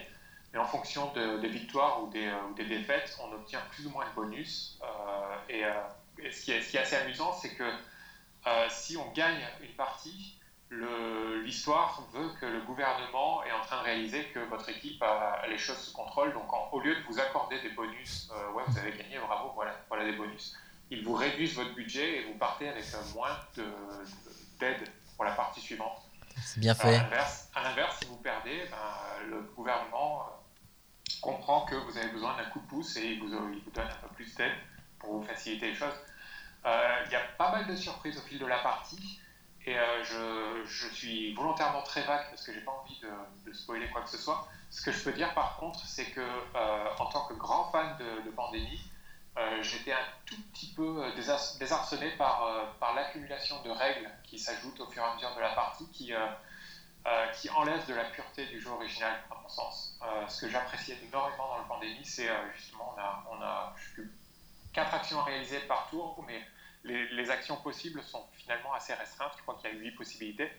Et 0.53 0.59
en 0.59 0.65
fonction 0.65 1.11
de- 1.13 1.39
des 1.39 1.47
victoires 1.47 2.03
ou 2.03 2.07
des, 2.11 2.27
euh, 2.27 2.43
ou 2.51 2.53
des 2.53 2.65
défaites, 2.65 3.17
on 3.19 3.33
obtient 3.33 3.61
plus 3.71 3.87
ou 3.87 3.89
moins 3.89 4.07
de 4.07 4.13
bonus. 4.13 4.77
Euh, 4.83 5.35
et 5.49 5.65
euh, 5.65 5.71
ce, 6.31 6.39
qui 6.45 6.51
est, 6.51 6.77
assez 6.77 6.95
amusant, 6.95 7.33
c'est 7.33 7.55
que 7.55 7.67
si 8.69 8.95
on 8.95 9.11
gagne 9.13 9.43
une 9.61 9.73
partie, 9.73 10.37
l'histoire 10.69 11.99
veut 12.13 12.29
que 12.39 12.45
le 12.45 12.61
gouvernement 12.61 13.43
est 13.43 13.51
en 13.51 13.61
train 13.61 13.79
de 13.79 13.85
réaliser 13.85 14.25
que 14.25 14.39
votre 14.39 14.69
équipe 14.69 15.01
a, 15.01 15.47
les 15.47 15.57
choses 15.57 15.79
se 15.79 15.91
contrôlent. 15.91 16.33
Donc, 16.33 16.47
au 16.71 16.79
lieu 16.79 16.95
de 16.95 17.01
vous 17.07 17.19
accorder 17.19 17.59
des 17.61 17.69
bonus, 17.71 18.29
ouais, 18.53 18.63
vous 18.67 18.77
avez 18.77 18.91
gagné, 18.91 19.17
bravo, 19.17 19.51
voilà, 19.55 19.75
voilà 19.89 20.05
des 20.05 20.15
bonus, 20.15 20.55
ils 20.91 21.03
vous 21.03 21.15
réduisent 21.15 21.55
votre 21.55 21.73
budget 21.73 22.19
et 22.19 22.23
vous 22.25 22.37
partez 22.37 22.69
avec 22.69 22.85
moins 23.15 23.35
de- 23.55 23.63
de- 23.63 24.59
d'aide 24.59 24.87
pour 25.15 25.25
la 25.25 25.31
partie 25.31 25.59
suivante. 25.59 26.06
C'est 26.43 26.59
bien 26.59 26.75
fait. 26.75 26.95
à 27.55 27.63
l'inverse, 27.63 27.97
si 27.99 28.07
vous 28.07 28.17
perdez, 28.17 28.67
ben, 28.69 29.27
le 29.29 29.41
gouvernement 29.55 30.21
euh, 30.21 31.11
comprend 31.21 31.65
que 31.65 31.75
vous 31.75 31.97
avez 31.97 32.09
besoin 32.09 32.35
d'un 32.37 32.49
coup 32.49 32.59
de 32.59 32.67
pouce 32.67 32.97
et 32.97 33.13
il 33.13 33.19
vous, 33.19 33.29
donne 33.29 33.87
un 33.87 34.07
peu 34.07 34.15
plus 34.15 34.35
d'aide 34.35 34.53
pour 34.99 35.17
vous 35.17 35.23
faciliter 35.23 35.69
les 35.71 35.75
choses. 35.75 35.93
Euh, 36.65 37.03
Il 37.05 37.11
y 37.11 37.15
a 37.15 37.21
pas 37.37 37.51
mal 37.51 37.67
de 37.67 37.75
surprises 37.75 38.17
au 38.17 38.21
fil 38.21 38.39
de 38.39 38.45
la 38.45 38.59
partie 38.59 39.19
et 39.65 39.77
euh, 39.77 40.03
je, 40.03 40.65
je 40.65 40.87
suis 40.93 41.33
volontairement 41.33 41.81
très 41.81 42.03
vague 42.03 42.29
parce 42.29 42.45
que 42.45 42.53
j'ai 42.53 42.61
pas 42.61 42.71
envie 42.71 42.99
de, 43.45 43.53
spoiler 43.53 43.89
quoi 43.89 44.01
que 44.01 44.09
ce 44.09 44.17
soit. 44.17 44.47
Ce 44.69 44.81
que 44.81 44.91
je 44.91 45.03
peux 45.03 45.13
dire 45.13 45.33
par 45.33 45.57
contre, 45.57 45.85
c'est 45.85 46.11
que 46.11 46.25
en 46.99 47.05
tant 47.05 47.25
que 47.25 47.33
grand 47.33 47.71
fan 47.71 47.97
de 47.97 48.29
Pandémie, 48.31 48.81
euh, 49.37 49.61
j'étais 49.61 49.91
un 49.91 50.05
tout 50.25 50.41
petit 50.51 50.73
peu 50.73 51.03
euh, 51.03 51.15
désar- 51.15 51.57
désarçonné 51.59 52.09
par, 52.11 52.43
euh, 52.45 52.65
par 52.79 52.95
l'accumulation 52.95 53.61
de 53.61 53.69
règles 53.69 54.09
qui 54.23 54.39
s'ajoutent 54.39 54.79
au 54.79 54.87
fur 54.87 55.03
et 55.03 55.05
à 55.05 55.13
mesure 55.13 55.35
de 55.35 55.41
la 55.41 55.53
partie, 55.53 55.87
qui, 55.91 56.11
euh, 56.13 56.27
qui 57.33 57.49
enlèvent 57.51 57.85
de 57.85 57.93
la 57.93 58.05
pureté 58.05 58.47
du 58.47 58.59
jeu 58.59 58.71
original, 58.71 59.13
à 59.29 59.35
mon 59.41 59.47
sens. 59.47 59.97
Ce 60.27 60.41
que 60.41 60.49
j'appréciais 60.49 60.97
énormément 61.07 61.49
dans 61.49 61.59
le 61.59 61.67
Pandémie, 61.67 62.03
c'est 62.03 62.29
justement, 62.55 62.95
on 62.97 62.99
a, 62.99 63.23
on 63.31 63.41
a 63.41 63.75
quatre 64.73 64.93
actions 64.93 65.19
à 65.19 65.23
réaliser 65.23 65.59
par 65.59 65.87
tour, 65.89 66.21
mais 66.27 66.41
les, 66.83 67.29
actions 67.29 67.55
possibles 67.57 68.03
sont 68.03 68.25
finalement 68.33 68.73
assez 68.73 68.93
restreintes. 68.93 69.31
Je 69.37 69.41
crois 69.43 69.55
qu'il 69.55 69.69
y 69.71 69.73
a 69.73 69.77
huit 69.77 69.91
possibilités. 69.91 70.51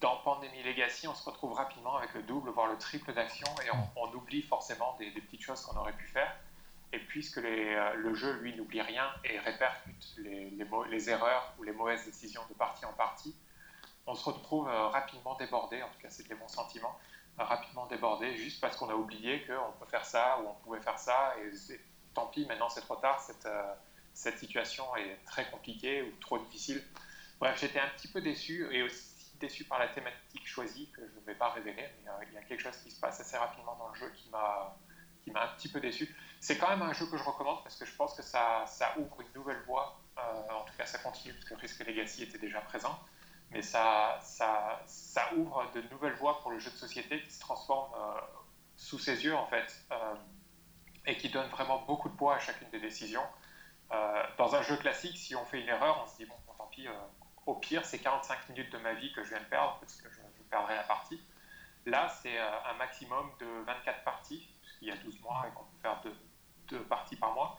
Dans 0.00 0.18
Pandémie 0.18 0.62
Legacy, 0.62 1.08
on 1.08 1.14
se 1.14 1.24
retrouve 1.24 1.54
rapidement 1.54 1.96
avec 1.96 2.14
le 2.14 2.22
double, 2.22 2.50
voire 2.50 2.68
le 2.68 2.78
triple 2.78 3.12
d'actions, 3.12 3.52
et 3.64 3.70
on, 3.96 4.14
oublie 4.14 4.42
forcément 4.42 4.94
des 5.00 5.10
petites 5.10 5.42
choses 5.42 5.62
qu'on 5.62 5.76
aurait 5.76 5.94
pu 5.94 6.06
faire. 6.06 6.32
Et 6.92 6.98
puisque 6.98 7.38
euh, 7.38 7.94
le 7.94 8.14
jeu, 8.14 8.32
lui, 8.40 8.54
n'oublie 8.54 8.80
rien 8.80 9.08
et 9.24 9.38
répercute 9.38 10.16
les, 10.18 11.10
erreurs 11.10 11.54
ou 11.58 11.62
les 11.62 11.72
mauvaises 11.72 12.04
décisions 12.04 12.42
de 12.48 12.54
partie 12.54 12.84
en 12.84 12.92
partie, 12.92 13.34
on 14.06 14.14
se 14.14 14.24
retrouve 14.24 14.68
euh, 14.68 14.88
rapidement 14.88 15.34
débordé, 15.36 15.82
en 15.82 15.88
tout 15.88 16.00
cas 16.00 16.10
c'était 16.10 16.36
mon 16.36 16.48
sentiment, 16.48 16.96
rapidement 17.38 17.86
débordé 17.86 18.36
juste 18.36 18.60
parce 18.60 18.76
qu'on 18.76 18.88
a 18.88 18.94
oublié 18.94 19.44
qu'on 19.46 19.72
peut 19.78 19.90
faire 19.90 20.04
ça 20.04 20.38
ou 20.40 20.48
on 20.48 20.54
pouvait 20.64 20.80
faire 20.80 20.98
ça, 20.98 21.34
et 21.38 21.50
tant 22.14 22.26
pis, 22.26 22.46
maintenant 22.46 22.68
c'est 22.68 22.80
trop 22.80 22.96
tard, 22.96 23.20
cette, 23.20 23.46
euh, 23.46 23.74
cette 24.14 24.38
situation 24.38 24.84
est 24.96 25.18
très 25.26 25.50
compliquée 25.50 26.02
ou 26.02 26.10
trop 26.20 26.38
difficile. 26.38 26.82
Bref, 27.38 27.58
j'étais 27.60 27.80
un 27.80 27.88
petit 27.88 28.08
peu 28.08 28.20
déçu 28.20 28.66
et 28.72 28.82
aussi 28.82 29.16
déçu 29.38 29.64
par 29.64 29.78
la 29.78 29.88
thématique 29.88 30.46
choisie 30.46 30.88
que 30.96 31.02
je 31.06 31.20
ne 31.20 31.24
vais 31.26 31.34
pas 31.34 31.50
révéler, 31.50 31.84
mais 32.04 32.10
il 32.28 32.34
y 32.34 32.38
a 32.38 32.42
quelque 32.42 32.62
chose 32.62 32.76
qui 32.78 32.90
se 32.90 32.98
passe 32.98 33.20
assez 33.20 33.36
rapidement 33.36 33.76
dans 33.76 33.88
le 33.88 33.94
jeu 33.94 34.10
qui 34.16 34.30
m'a 34.30 34.74
qui 35.26 35.32
m'a 35.32 35.42
un 35.42 35.48
petit 35.56 35.68
peu 35.68 35.80
déçu. 35.80 36.14
C'est 36.40 36.56
quand 36.56 36.68
même 36.68 36.82
un 36.82 36.92
jeu 36.92 37.06
que 37.06 37.18
je 37.18 37.24
recommande 37.24 37.60
parce 37.64 37.74
que 37.74 37.84
je 37.84 37.92
pense 37.96 38.14
que 38.14 38.22
ça, 38.22 38.64
ouvre 38.96 39.20
une 39.20 39.32
nouvelle 39.34 39.60
voie. 39.66 40.00
Euh, 40.18 40.52
en 40.52 40.62
tout 40.62 40.74
cas, 40.78 40.86
ça 40.86 40.98
continue 40.98 41.34
parce 41.34 41.46
que 41.46 41.54
Risk 41.54 41.84
Legacy 41.84 42.22
était 42.22 42.38
déjà 42.38 42.60
présent. 42.60 42.96
Mais 43.50 43.62
ça, 43.62 44.20
ouvre 45.36 45.68
de 45.74 45.82
nouvelles 45.90 46.14
voies 46.14 46.40
pour 46.42 46.52
le 46.52 46.60
jeu 46.60 46.70
de 46.70 46.76
société 46.76 47.20
qui 47.22 47.30
se 47.32 47.40
transforme 47.40 47.92
euh, 47.94 48.20
sous 48.76 49.00
ses 49.00 49.24
yeux, 49.24 49.34
en 49.34 49.46
fait, 49.46 49.84
euh, 49.90 50.14
et 51.06 51.16
qui 51.16 51.28
donne 51.28 51.48
vraiment 51.50 51.82
beaucoup 51.82 52.08
de 52.08 52.14
poids 52.14 52.36
à 52.36 52.38
chacune 52.38 52.70
des 52.70 52.80
décisions. 52.80 53.26
Dans 54.36 54.54
un 54.54 54.62
jeu 54.62 54.76
classique, 54.76 55.16
si 55.16 55.36
on 55.36 55.44
fait 55.44 55.60
une 55.60 55.68
erreur, 55.68 56.02
on 56.04 56.10
se 56.10 56.16
dit, 56.16 56.26
bon, 56.26 56.34
tant 56.58 56.66
pis, 56.66 56.88
au 57.46 57.54
pire, 57.54 57.84
c'est 57.84 57.98
45 57.98 58.48
minutes 58.48 58.72
de 58.72 58.78
ma 58.78 58.94
vie 58.94 59.12
que 59.12 59.22
je 59.22 59.28
viens 59.28 59.38
de 59.38 59.44
perdre 59.44 59.78
parce 59.80 59.94
que 60.00 60.10
je, 60.10 60.16
perdrai 60.50 60.74
la 60.74 60.82
partie. 60.82 61.20
Là, 61.86 62.08
c'est 62.08 62.36
un 62.38 62.74
maximum 62.74 63.30
de 63.40 63.46
24 63.64 64.02
parties, 64.04 64.48
puisqu'il 64.76 64.88
y 64.88 64.90
a 64.90 64.96
12 64.96 65.20
mois 65.20 65.44
et 65.48 65.54
qu'on 65.54 65.64
peut 65.64 65.78
faire 65.82 66.02
deux, 66.68 66.82
parties 66.84 67.16
par 67.16 67.32
mois. 67.34 67.58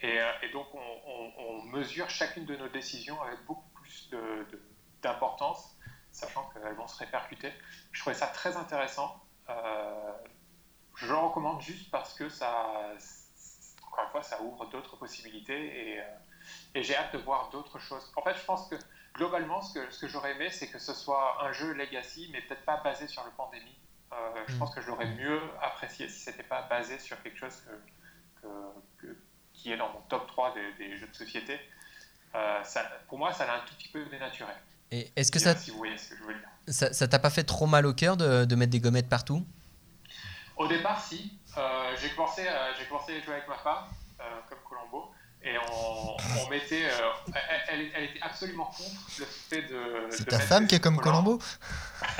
Et, 0.00 0.20
euh, 0.20 0.52
donc, 0.52 0.68
on, 0.74 1.62
mesure 1.64 2.08
chacune 2.08 2.46
de 2.46 2.56
nos 2.56 2.68
décisions 2.68 3.20
avec 3.22 3.44
beaucoup 3.44 3.68
plus 3.74 4.10
d'importance, 5.02 5.76
sachant 6.12 6.48
qu'elles 6.50 6.74
vont 6.74 6.86
se 6.86 6.98
répercuter. 6.98 7.52
Je 7.92 8.00
trouvais 8.00 8.16
ça 8.16 8.28
très 8.28 8.56
intéressant. 8.56 9.22
Euh, 9.50 10.12
je 10.96 11.06
le 11.06 11.14
recommande 11.14 11.60
juste 11.60 11.90
parce 11.90 12.14
que 12.14 12.28
ça, 12.28 12.94
encore 13.86 14.04
une 14.04 14.10
fois, 14.10 14.22
ça 14.22 14.40
ouvre 14.42 14.66
d'autres 14.66 14.96
possibilités 14.96 15.92
et, 15.92 16.00
euh, 16.00 16.04
Et 16.74 16.82
j'ai 16.82 16.96
hâte 16.96 17.12
de 17.12 17.18
voir 17.18 17.50
d'autres 17.50 17.78
choses. 17.78 18.10
En 18.16 18.22
fait, 18.22 18.34
je 18.34 18.44
pense 18.44 18.68
que 18.68 18.76
globalement, 19.14 19.60
ce 19.60 19.74
que, 19.74 19.90
ce 19.90 20.00
que 20.00 20.08
j'aurais 20.08 20.32
aimé, 20.32 20.50
c'est 20.50 20.70
que 20.70 20.78
ce 20.78 20.94
soit 20.94 21.44
un 21.44 21.52
jeu 21.52 21.74
legacy, 21.74 22.30
mais 22.32 22.40
peut-être 22.42 22.64
pas 22.64 22.78
basé 22.78 23.06
sur 23.08 23.24
le 23.24 23.30
pandémie. 23.32 23.76
Euh, 24.12 24.16
je 24.46 24.54
Mm. 24.54 24.58
pense 24.58 24.74
que 24.74 24.80
je 24.80 24.86
l'aurais 24.86 25.06
mieux 25.14 25.40
apprécié 25.62 26.08
si 26.08 26.18
c'était 26.20 26.42
pas 26.42 26.62
basé 26.62 26.98
sur 26.98 27.20
quelque 27.22 27.38
chose 27.38 27.54
que, 27.66 28.40
que- 28.42 29.06
que- 29.06 29.16
qui 29.52 29.70
est 29.72 29.76
dans 29.76 29.90
mon 29.92 30.00
top 30.02 30.26
3 30.28 30.54
des, 30.54 30.72
des 30.74 30.96
jeux 30.96 31.06
de 31.08 31.14
société. 31.14 31.58
Euh, 32.34 32.62
ça, 32.64 32.82
pour 33.08 33.18
moi, 33.18 33.32
ça 33.32 33.46
l'a 33.46 33.54
un 33.56 33.60
tout 33.66 33.74
petit 33.74 33.88
peu 33.88 34.04
dénaturé. 34.06 34.52
Et 34.90 35.10
est-ce 35.16 35.30
que 35.30 35.38
ça 35.38 35.54
si 35.56 35.70
vous 35.70 35.78
voyez 35.78 35.98
ce 35.98 36.10
que 36.10 36.16
je 36.16 36.22
veux 36.22 36.34
dire. 36.34 36.48
ça 36.68 36.92
ça 36.94 37.06
t'a 37.08 37.18
pas 37.18 37.28
fait 37.30 37.44
trop 37.44 37.66
mal 37.66 37.84
au 37.84 37.92
cœur 37.92 38.16
de, 38.16 38.44
de 38.46 38.54
mettre 38.54 38.70
des 38.72 38.80
gommettes 38.80 39.08
partout? 39.08 39.44
Au 40.56 40.66
départ, 40.66 41.02
si. 41.04 41.38
Euh, 41.56 41.94
j'ai 42.00 42.10
commencé, 42.14 42.46
euh, 42.46 42.72
j'ai 42.78 42.86
commencé 42.86 43.16
à 43.16 43.20
jouer 43.22 43.34
avec 43.34 43.48
ma 43.48 43.58
femme, 43.58 43.84
euh, 44.20 44.24
comme 44.48 44.58
Colombo, 44.68 45.12
et 45.42 45.54
on, 45.70 46.16
on 46.44 46.48
mettait. 46.50 46.84
euh, 46.86 47.10
elle, 47.68 47.80
elle- 47.80 47.90
elle 47.94 48.04
était 48.04 48.20
absolument 48.22 48.66
contre 48.66 48.90
le 49.18 49.24
fait 49.24 49.62
de. 49.62 50.08
C'est 50.10 50.26
ta 50.28 50.38
femme 50.40 50.66
qui 50.66 50.74
est 50.74 50.80
comme. 50.80 50.98
Colombo 50.98 51.38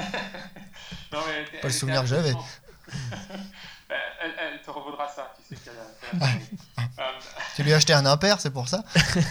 Non, 1.12 1.20
mais 1.26 1.32
elle 1.36 1.42
était- 1.46 1.58
Pas 1.60 1.68
le 1.68 1.72
souvenir 1.72 2.00
que 2.02 2.06
j'avais. 2.08 2.30
absolument- 2.30 2.46
elle, 4.20 4.62
te 4.62 4.70
revaudra 4.70 5.08
ça, 5.08 5.34
tu 5.36 5.54
sais 5.54 5.60
qu'elle 5.62 5.74
a. 5.74 5.84
qu'elle 6.10 6.22
a 6.22 6.26
travaillé. 6.26 6.46
Euh, 6.98 7.20
Tu 7.56 7.62
lui 7.62 7.72
as 7.72 7.76
acheté 7.76 7.92
un 7.92 8.06
impair, 8.06 8.40
c'est 8.40 8.50
pour 8.50 8.68
ça 8.68 8.82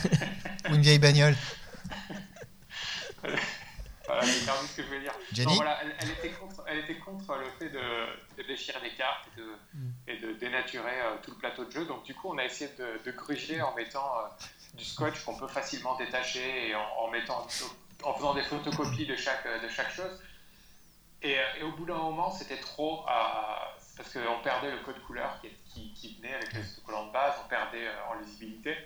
Ou 0.69 0.75
une 0.75 0.81
vieille 0.81 0.99
bagnole 0.99 1.35
Voilà, 4.07 4.21
j'ai 4.25 4.45
perdu 4.45 4.65
ce 4.67 4.77
que 4.77 4.81
je 4.83 4.87
voulais 4.87 4.99
dire. 5.01 5.13
Jenny 5.33 5.47
Non, 5.51 5.55
voilà, 5.55 5.79
elle, 5.83 5.95
elle 5.99 6.09
était 6.11 6.29
contre, 6.31 6.63
elle 6.65 6.79
était 6.79 6.95
contre 6.97 7.35
le 7.35 7.45
fait 7.59 7.69
de, 7.69 7.81
de 8.37 8.43
déchirer 8.47 8.79
des 8.81 8.95
cartes 8.95 9.27
et 9.35 9.39
de, 9.41 9.45
Mm. 9.73 9.89
et 10.07 10.17
de 10.17 10.31
dénaturer 10.33 11.01
euh, 11.01 11.15
tout 11.21 11.31
le 11.31 11.37
plateau 11.37 11.65
de 11.65 11.71
jeu. 11.71 11.85
Donc, 11.85 12.03
du 12.03 12.15
coup, 12.15 12.29
on 12.33 12.37
a 12.37 12.45
essayé 12.45 12.71
de, 12.79 12.99
de 13.05 13.11
gruger 13.11 13.61
en 13.61 13.73
mettant 13.75 14.17
euh, 14.19 14.27
du 14.75 14.85
scotch 14.85 15.23
qu'on 15.25 15.35
peut 15.37 15.47
facilement 15.47 15.95
détacher 15.97 16.69
et 16.69 16.75
en, 16.75 16.81
en 16.99 17.09
mettant, 17.11 17.45
en 18.03 18.13
faisant 18.13 18.33
des 18.33 18.43
photocopies 18.43 19.05
de 19.05 19.15
chaque, 19.15 19.45
de 19.61 19.67
chaque 19.67 19.91
chose. 19.91 20.19
Et, 21.21 21.37
euh, 21.37 21.41
et 21.59 21.63
au 21.63 21.71
bout 21.73 21.85
d'un 21.85 21.97
moment, 21.97 22.31
c'était 22.31 22.59
trop 22.59 23.03
parce 23.97 24.13
qu'on 24.13 24.39
perdait 24.43 24.71
le 24.71 24.77
code 24.79 25.01
couleur 25.03 25.39
qui, 25.41 25.49
qui, 25.73 25.93
qui 25.93 26.15
venait 26.17 26.33
avec 26.35 26.53
les 26.53 26.61
autocollants 26.73 27.07
de 27.07 27.11
base, 27.11 27.33
on 27.43 27.49
perdait 27.49 27.87
euh, 27.87 28.09
en 28.09 28.13
lisibilité. 28.19 28.77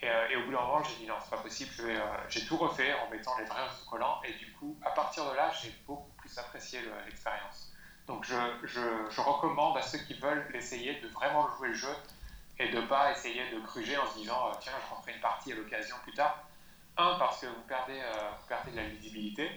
Et, 0.00 0.08
euh, 0.08 0.28
et 0.30 0.36
au 0.36 0.44
bout 0.44 0.52
d'un 0.52 0.60
moment, 0.60 0.82
j'ai 0.84 0.94
dit 0.96 1.06
non, 1.06 1.14
c'est 1.22 1.30
pas 1.30 1.42
possible, 1.42 1.72
euh, 1.80 1.98
j'ai 2.28 2.44
tout 2.46 2.56
refait 2.56 2.94
en 2.94 3.10
mettant 3.10 3.36
les 3.38 3.44
vrais 3.44 3.62
autocollants. 3.64 4.20
Et 4.24 4.32
du 4.34 4.52
coup, 4.52 4.76
à 4.84 4.90
partir 4.90 5.28
de 5.30 5.34
là, 5.34 5.50
j'ai 5.60 5.70
beaucoup 5.86 6.10
plus 6.18 6.38
apprécié 6.38 6.80
le- 6.82 7.04
l'expérience. 7.06 7.72
Donc 8.06 8.24
je, 8.24 8.36
je, 8.64 8.80
je 9.10 9.20
recommande 9.20 9.76
à 9.76 9.82
ceux 9.82 9.98
qui 9.98 10.14
veulent 10.14 10.46
l'essayer 10.52 10.94
de 11.00 11.08
vraiment 11.08 11.48
jouer 11.56 11.68
le 11.68 11.74
jeu 11.74 11.94
et 12.58 12.68
de 12.68 12.80
pas 12.82 13.10
essayer 13.12 13.50
de 13.50 13.58
gruger 13.60 13.96
en 13.98 14.06
se 14.06 14.14
disant 14.18 14.48
euh, 14.48 14.52
tiens, 14.60 14.72
je 14.88 14.94
referai 14.94 15.12
une 15.14 15.20
partie 15.20 15.52
à 15.52 15.56
l'occasion 15.56 15.96
plus 16.04 16.14
tard. 16.14 16.44
Un, 16.96 17.14
parce 17.18 17.40
que 17.40 17.46
vous 17.46 17.62
perdez, 17.68 18.00
vous 18.40 18.46
perdez 18.48 18.72
de 18.72 18.76
la 18.76 18.82
lisibilité. 18.84 19.48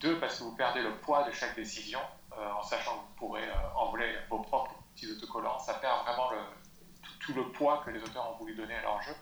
Deux, 0.00 0.18
parce 0.18 0.38
que 0.38 0.44
vous 0.44 0.54
perdez 0.56 0.80
le 0.80 0.94
poids 0.96 1.22
de 1.24 1.32
chaque 1.32 1.54
décision 1.54 2.00
en 2.36 2.62
sachant 2.62 2.92
que 2.94 3.00
vous 3.00 3.14
pourrez 3.16 3.42
euh, 3.46 3.52
envoler 3.76 4.14
vos 4.30 4.38
propres 4.38 4.74
petits 4.94 5.10
autocollants. 5.10 5.58
Ça 5.58 5.74
perd 5.74 6.02
vraiment 6.04 6.30
le, 6.30 6.38
tout 7.20 7.34
le 7.34 7.50
poids 7.50 7.82
que 7.84 7.90
les 7.90 8.02
auteurs 8.02 8.30
ont 8.30 8.36
voulu 8.36 8.54
donner 8.54 8.74
à 8.76 8.82
leur 8.82 9.02
jeu. 9.02 9.12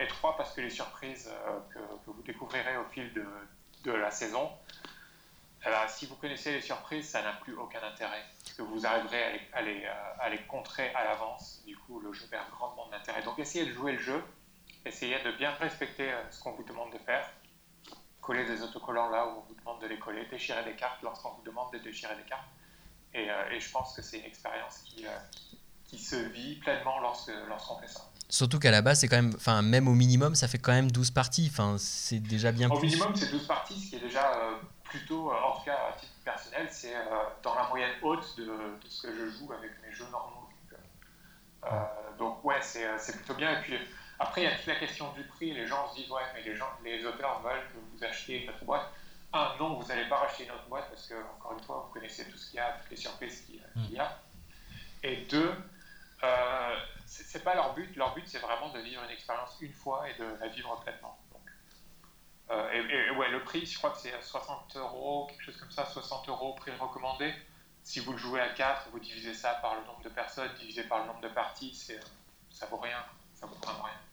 Et 0.00 0.06
trois, 0.08 0.36
parce 0.36 0.54
que 0.54 0.62
les 0.62 0.70
surprises 0.70 1.28
euh, 1.28 1.58
que, 1.72 2.10
vous 2.10 2.22
découvrirez 2.22 2.76
au 2.78 2.84
fil 2.86 3.12
de, 3.12 3.92
la 3.92 4.10
saison, 4.10 4.50
ben, 5.64 5.88
si 5.88 6.06
vous 6.06 6.16
connaissez 6.16 6.52
les 6.52 6.62
surprises, 6.62 7.08
ça 7.08 7.22
n'a 7.22 7.32
plus 7.34 7.54
aucun 7.54 7.82
intérêt. 7.82 8.24
Que 8.56 8.62
vous 8.62 8.86
arriverez 8.86 9.48
euh, 9.54 9.92
à 10.18 10.28
les 10.30 10.38
contrer 10.48 10.92
à 10.94 11.04
l'avance. 11.04 11.62
Du 11.66 11.76
coup, 11.76 12.00
le 12.00 12.12
jeu 12.12 12.26
perd 12.30 12.48
grandement 12.50 12.88
d'intérêt. 12.88 13.22
Donc, 13.22 13.38
essayez 13.38 13.66
de 13.66 13.72
jouer 13.72 13.92
le 13.92 13.98
jeu. 13.98 14.24
Essayez 14.84 15.22
de 15.22 15.32
bien 15.32 15.52
respecter 15.52 16.10
euh, 16.10 16.30
ce 16.30 16.40
qu'on 16.42 16.52
vous 16.52 16.64
demande 16.64 16.92
de 16.92 16.98
faire. 16.98 17.30
Coller 18.22 18.46
des 18.46 18.62
autocollants 18.62 19.10
là 19.10 19.26
où 19.26 19.38
on 19.38 19.40
vous 19.40 19.54
demande 19.54 19.80
de 19.82 19.86
les 19.86 19.98
coller. 19.98 20.24
Déchirer 20.26 20.64
des 20.64 20.74
cartes 20.74 21.02
lorsqu'on 21.02 21.32
vous 21.32 21.42
demande 21.42 21.70
de 21.72 21.78
déchirer 21.78 22.16
des 22.16 22.22
cartes. 22.22 22.48
Et, 23.12 23.30
euh, 23.30 23.58
je 23.58 23.70
pense 23.70 23.94
que 23.94 24.02
c'est 24.02 24.18
une 24.18 24.24
expérience 24.24 24.78
qui, 24.78 25.06
euh, 25.06 25.18
qui 25.90 25.98
se 25.98 26.16
vit 26.16 26.54
pleinement 26.56 27.00
lorsque- 27.00 27.32
lorsqu'on 27.48 27.78
fait 27.78 27.88
ça. 27.88 28.00
Surtout 28.28 28.60
qu'à 28.60 28.70
la 28.70 28.80
base, 28.80 29.00
c'est 29.00 29.08
quand 29.08 29.16
même, 29.16 29.32
enfin, 29.34 29.60
même 29.60 29.88
au 29.88 29.92
minimum, 29.94 30.34
ça 30.36 30.46
fait 30.46 30.58
quand 30.58 30.72
même 30.72 30.90
12 30.90 31.10
parties. 31.10 31.48
Enfin, 31.52 31.76
c'est 31.78 32.20
déjà 32.20 32.52
bien 32.52 32.70
Au 32.70 32.78
plus. 32.78 32.86
minimum, 32.88 33.12
c'est 33.16 33.30
12 33.30 33.46
parties, 33.46 33.80
ce 33.80 33.90
qui 33.90 33.96
est 33.96 34.00
déjà 34.00 34.34
euh, 34.36 34.52
plutôt, 34.84 35.32
euh, 35.32 35.34
en 35.34 35.56
tout 35.58 35.64
cas 35.64 35.76
à 35.88 35.92
titre 35.98 36.12
personnel, 36.24 36.68
c'est 36.70 36.94
euh, 36.94 37.00
dans 37.42 37.54
la 37.56 37.66
moyenne 37.68 37.90
haute 38.02 38.36
de, 38.38 38.44
de 38.44 38.88
ce 38.88 39.02
que 39.02 39.12
je 39.12 39.36
joue 39.36 39.52
avec 39.52 39.72
mes 39.82 39.92
jeux 39.92 40.06
normaux. 40.12 40.46
Donc, 40.70 40.78
euh, 41.72 42.16
donc 42.18 42.44
ouais, 42.44 42.58
c'est 42.62 42.86
c'est 42.98 43.16
plutôt 43.16 43.34
bien. 43.34 43.58
Et 43.58 43.62
puis 43.62 43.76
après, 44.20 44.42
il 44.42 44.44
y 44.44 44.46
a 44.46 44.56
toute 44.56 44.66
la 44.66 44.76
question 44.76 45.12
du 45.14 45.24
prix. 45.24 45.52
Les 45.52 45.66
gens 45.66 45.90
se 45.90 45.96
disent, 46.00 46.10
ouais, 46.10 46.22
mais 46.34 46.42
les, 46.44 46.54
gens, 46.56 46.68
les 46.84 47.04
auteurs 47.04 47.40
veulent 47.42 47.66
que 47.72 47.78
vous 47.98 48.04
achetiez 48.04 48.44
une 48.44 48.50
autre 48.50 48.64
boîte. 48.64 48.86
Un, 49.32 49.54
non, 49.58 49.78
vous 49.78 49.86
n'allez 49.88 50.08
pas 50.08 50.18
racheter 50.18 50.44
une 50.44 50.50
autre 50.52 50.68
boîte 50.68 50.88
parce 50.88 51.06
que, 51.08 51.14
encore 51.14 51.52
une 51.58 51.64
fois, 51.64 51.84
vous 51.88 51.92
connaissez 51.94 52.24
tout 52.30 52.36
ce 52.36 52.50
qu'il 52.50 52.56
y 52.58 52.60
a, 52.60 52.76
toutes 52.80 52.90
les 52.90 52.96
surprises 52.96 53.40
qu'il 53.42 53.60
qu'il 53.86 53.94
y 53.96 53.98
a. 53.98 54.18
Et 55.02 55.24
deux, 55.30 55.52
euh, 56.22 56.76
c'est 57.06 57.42
pas 57.42 57.54
leur 57.54 57.74
but. 57.74 57.94
Leur 57.96 58.14
but, 58.14 58.26
c'est 58.26 58.38
vraiment 58.38 58.68
de 58.70 58.78
vivre 58.80 59.02
une 59.04 59.10
expérience 59.10 59.56
une 59.60 59.72
fois 59.72 60.08
et 60.08 60.14
de 60.14 60.24
la 60.40 60.48
vivre 60.48 60.78
pleinement. 60.80 61.18
Donc, 61.32 61.42
euh, 62.50 62.72
et, 62.72 63.08
et 63.08 63.10
ouais, 63.12 63.30
le 63.30 63.42
prix, 63.42 63.64
je 63.64 63.78
crois 63.78 63.90
que 63.90 63.98
c'est 63.98 64.20
60 64.20 64.76
euros, 64.76 65.26
quelque 65.28 65.44
chose 65.44 65.56
comme 65.56 65.70
ça, 65.70 65.86
60 65.86 66.28
euros 66.28 66.54
prix 66.54 66.72
recommandé. 66.72 67.34
Si 67.82 68.00
vous 68.00 68.12
le 68.12 68.18
jouez 68.18 68.40
à 68.40 68.50
4, 68.50 68.90
vous 68.92 69.00
divisez 69.00 69.34
ça 69.34 69.54
par 69.54 69.74
le 69.74 69.86
nombre 69.86 70.02
de 70.02 70.10
personnes, 70.10 70.52
divisé 70.58 70.84
par 70.84 71.00
le 71.00 71.06
nombre 71.06 71.20
de 71.20 71.28
parties, 71.28 71.86
euh, 71.90 72.00
ça 72.50 72.66
vaut 72.66 72.76
rien. 72.76 73.02
Ça 73.34 73.46
vaut 73.46 73.56
vraiment 73.62 73.84
rien. 73.84 74.09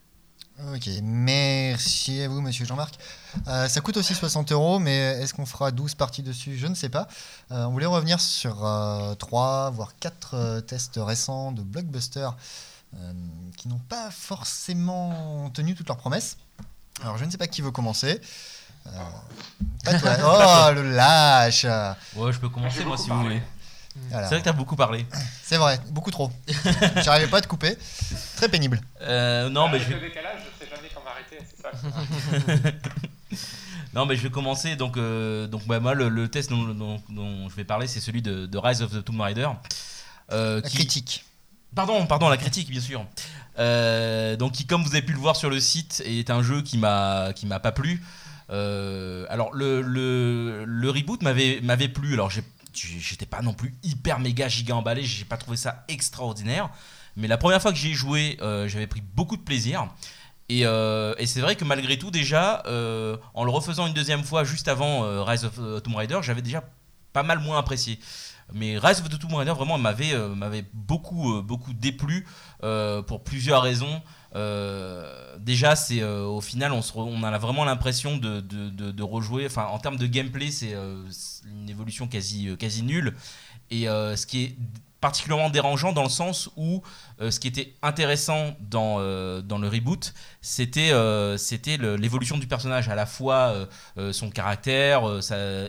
Ok, 0.73 0.89
merci 1.03 2.21
à 2.21 2.27
vous, 2.27 2.41
monsieur 2.41 2.65
Jean-Marc. 2.65 2.95
Euh, 3.47 3.67
ça 3.67 3.79
coûte 3.81 3.97
aussi 3.97 4.15
60 4.15 4.51
euros, 4.51 4.79
mais 4.79 4.97
est-ce 5.21 5.33
qu'on 5.33 5.45
fera 5.45 5.71
12 5.71 5.93
parties 5.93 6.23
dessus? 6.23 6.57
Je 6.57 6.65
ne 6.65 6.73
sais 6.73 6.89
pas. 6.89 7.07
Euh, 7.51 7.65
on 7.65 7.71
voulait 7.71 7.85
revenir 7.85 8.19
sur 8.19 8.55
3, 9.19 9.69
voire 9.69 9.93
4 9.99 10.61
tests 10.61 10.99
récents 11.01 11.51
de 11.51 11.61
blockbusters 11.61 12.35
euh, 12.95 13.11
qui 13.57 13.67
n'ont 13.67 13.81
pas 13.89 14.09
forcément 14.11 15.49
tenu 15.53 15.75
toutes 15.75 15.87
leurs 15.87 15.97
promesses. 15.97 16.37
Alors, 17.01 17.17
je 17.17 17.25
ne 17.25 17.29
sais 17.29 17.37
pas 17.37 17.47
qui 17.47 17.61
veut 17.61 17.71
commencer. 17.71 18.21
Euh, 18.87 18.89
pas 19.83 19.99
toi. 19.99 20.11
Oh, 20.23 20.73
le 20.73 20.95
lâche 20.95 21.65
Ouais, 22.15 22.31
je 22.31 22.39
peux 22.39 22.49
commencer 22.49 22.85
moi 22.85 22.97
si 22.97 23.09
vous 23.09 23.21
voulez. 23.21 23.41
C'est 24.09 24.25
vrai 24.25 24.39
que 24.39 24.43
t'as 24.45 24.51
beaucoup 24.53 24.75
parlé. 24.75 25.05
C'est 25.43 25.57
vrai, 25.57 25.79
beaucoup 25.89 26.11
trop. 26.11 26.31
J'arrivais 27.03 27.27
pas 27.27 27.37
à 27.37 27.41
te 27.41 27.47
couper. 27.47 27.77
Très 28.37 28.47
pénible. 28.49 28.79
Euh, 29.01 29.49
non, 29.49 29.67
mais 29.69 29.79
je 29.79 29.89
le 29.93 29.99
décalage, 29.99 30.39
je 30.59 30.65
sais 30.65 30.69
jamais 30.69 30.89
quand 30.93 31.01
m'arrêter, 31.03 31.37
c'est 31.49 31.61
ça. 31.61 32.71
Non, 33.93 34.05
mais 34.05 34.15
je 34.15 34.21
vais 34.23 34.29
commencer. 34.29 34.75
Donc, 34.75 34.95
euh, 34.97 35.47
donc 35.47 35.65
bah, 35.65 35.79
moi, 35.79 35.93
le, 35.95 36.09
le 36.09 36.27
test 36.27 36.49
dont, 36.49 36.63
dont- 36.65 37.01
dont 37.09 37.49
je 37.49 37.55
vais 37.55 37.63
parler, 37.63 37.87
c'est 37.87 37.99
celui 37.99 38.21
de, 38.21 38.45
de 38.45 38.57
Rise 38.57 38.81
of 38.83 38.91
the 38.91 39.03
Tomb 39.03 39.19
Raider. 39.21 39.47
Euh, 40.31 40.61
La 40.61 40.69
qui- 40.69 40.75
critique. 40.77 41.25
Pardon, 41.73 42.05
pardon, 42.05 42.29
la 42.29 42.37
critique, 42.37 42.69
bien 42.69 42.81
sûr. 42.81 43.05
Euh, 43.59 44.35
donc, 44.35 44.51
qui, 44.53 44.65
comme 44.67 44.83
vous 44.83 44.89
avez 44.91 45.01
pu 45.01 45.13
le 45.13 45.19
voir 45.19 45.35
sur 45.35 45.49
le 45.49 45.59
site, 45.59 46.03
est 46.05 46.29
un 46.29 46.43
jeu 46.43 46.61
qui 46.61 46.77
m'a 46.77 47.31
qui 47.35 47.45
m'a 47.47 47.59
pas 47.59 47.71
plu. 47.71 48.03
Euh, 48.51 49.25
alors, 49.29 49.53
le, 49.53 49.81
le, 49.81 50.63
le 50.65 50.89
reboot 50.89 51.21
m'avait 51.23 51.59
m'avait 51.61 51.87
plu. 51.89 52.13
Alors, 52.13 52.29
j'ai- 52.29 52.43
j'étais 52.77 53.25
pas 53.25 53.41
non 53.41 53.53
plus 53.53 53.75
hyper 53.83 54.19
méga 54.19 54.47
giga 54.47 54.75
emballé. 54.75 55.03
J'ai 55.03 55.25
pas 55.25 55.37
trouvé 55.37 55.57
ça 55.57 55.83
extraordinaire. 55.87 56.69
Mais 57.15 57.27
la 57.27 57.37
première 57.37 57.61
fois 57.61 57.71
que 57.71 57.77
j'y 57.77 57.91
ai 57.91 57.93
joué, 57.93 58.37
euh, 58.41 58.67
j'avais 58.67 58.87
pris 58.87 59.01
beaucoup 59.01 59.37
de 59.37 59.41
plaisir. 59.41 59.87
Et, 60.49 60.65
euh, 60.65 61.15
et 61.17 61.25
c'est 61.25 61.41
vrai 61.41 61.55
que 61.55 61.65
malgré 61.65 61.97
tout, 61.97 62.11
déjà, 62.11 62.63
euh, 62.67 63.17
en 63.33 63.43
le 63.43 63.49
refaisant 63.49 63.87
une 63.87 63.93
deuxième 63.93 64.23
fois 64.23 64.43
juste 64.43 64.67
avant 64.67 65.23
Rise 65.25 65.43
of 65.43 65.55
Tomb 65.83 65.95
Raider, 65.95 66.19
j'avais 66.21 66.43
déjà 66.43 66.63
pas 67.13 67.23
mal 67.23 67.39
moins 67.39 67.57
apprécié. 67.57 67.99
Mais 68.53 68.77
Rise 68.77 69.01
of 69.01 69.09
the 69.09 69.19
Tomb 69.19 69.33
Raider 69.33 69.51
vraiment 69.51 69.77
m'avait 69.77 70.65
beaucoup 70.73 71.41
beaucoup 71.41 71.73
déplu 71.73 72.25
pour 72.59 73.23
plusieurs 73.23 73.63
raisons. 73.63 74.01
Euh, 74.35 75.37
déjà, 75.39 75.75
c'est 75.75 76.01
euh, 76.01 76.25
au 76.25 76.41
final, 76.41 76.71
on, 76.73 77.23
a 77.23 77.37
vraiment 77.37 77.65
l'impression 77.65 78.17
de, 78.17 79.01
rejouer. 79.01 79.45
Enfin, 79.45 79.65
en 79.65 79.79
termes 79.79 79.97
de 79.97 80.07
gameplay, 80.07 80.51
c'est 80.51 80.73
euh, 80.73 81.03
une 81.45 81.69
évolution 81.69 82.07
quasi 82.07 82.55
quasi 82.57 82.83
nulle. 82.83 83.15
Et 83.69 83.85
ce 83.85 84.25
qui 84.25 84.43
est 84.43 84.55
particulièrement 85.01 85.49
dérangeant 85.49 85.93
dans 85.93 86.03
le 86.03 86.09
sens 86.09 86.49
où 86.55 86.81
euh, 87.21 87.31
ce 87.31 87.39
qui 87.39 87.47
était 87.47 87.73
intéressant 87.81 88.55
dans, 88.59 88.97
euh, 88.99 89.41
dans 89.41 89.57
le 89.57 89.67
reboot, 89.67 90.13
c'était 90.41 90.89
euh, 90.91 91.37
l'évolution 91.97 92.37
du 92.37 92.47
personnage, 92.47 92.89
à 92.89 92.95
la 92.95 93.05
fois 93.05 93.67
son 94.11 94.29
caractère 94.29 95.03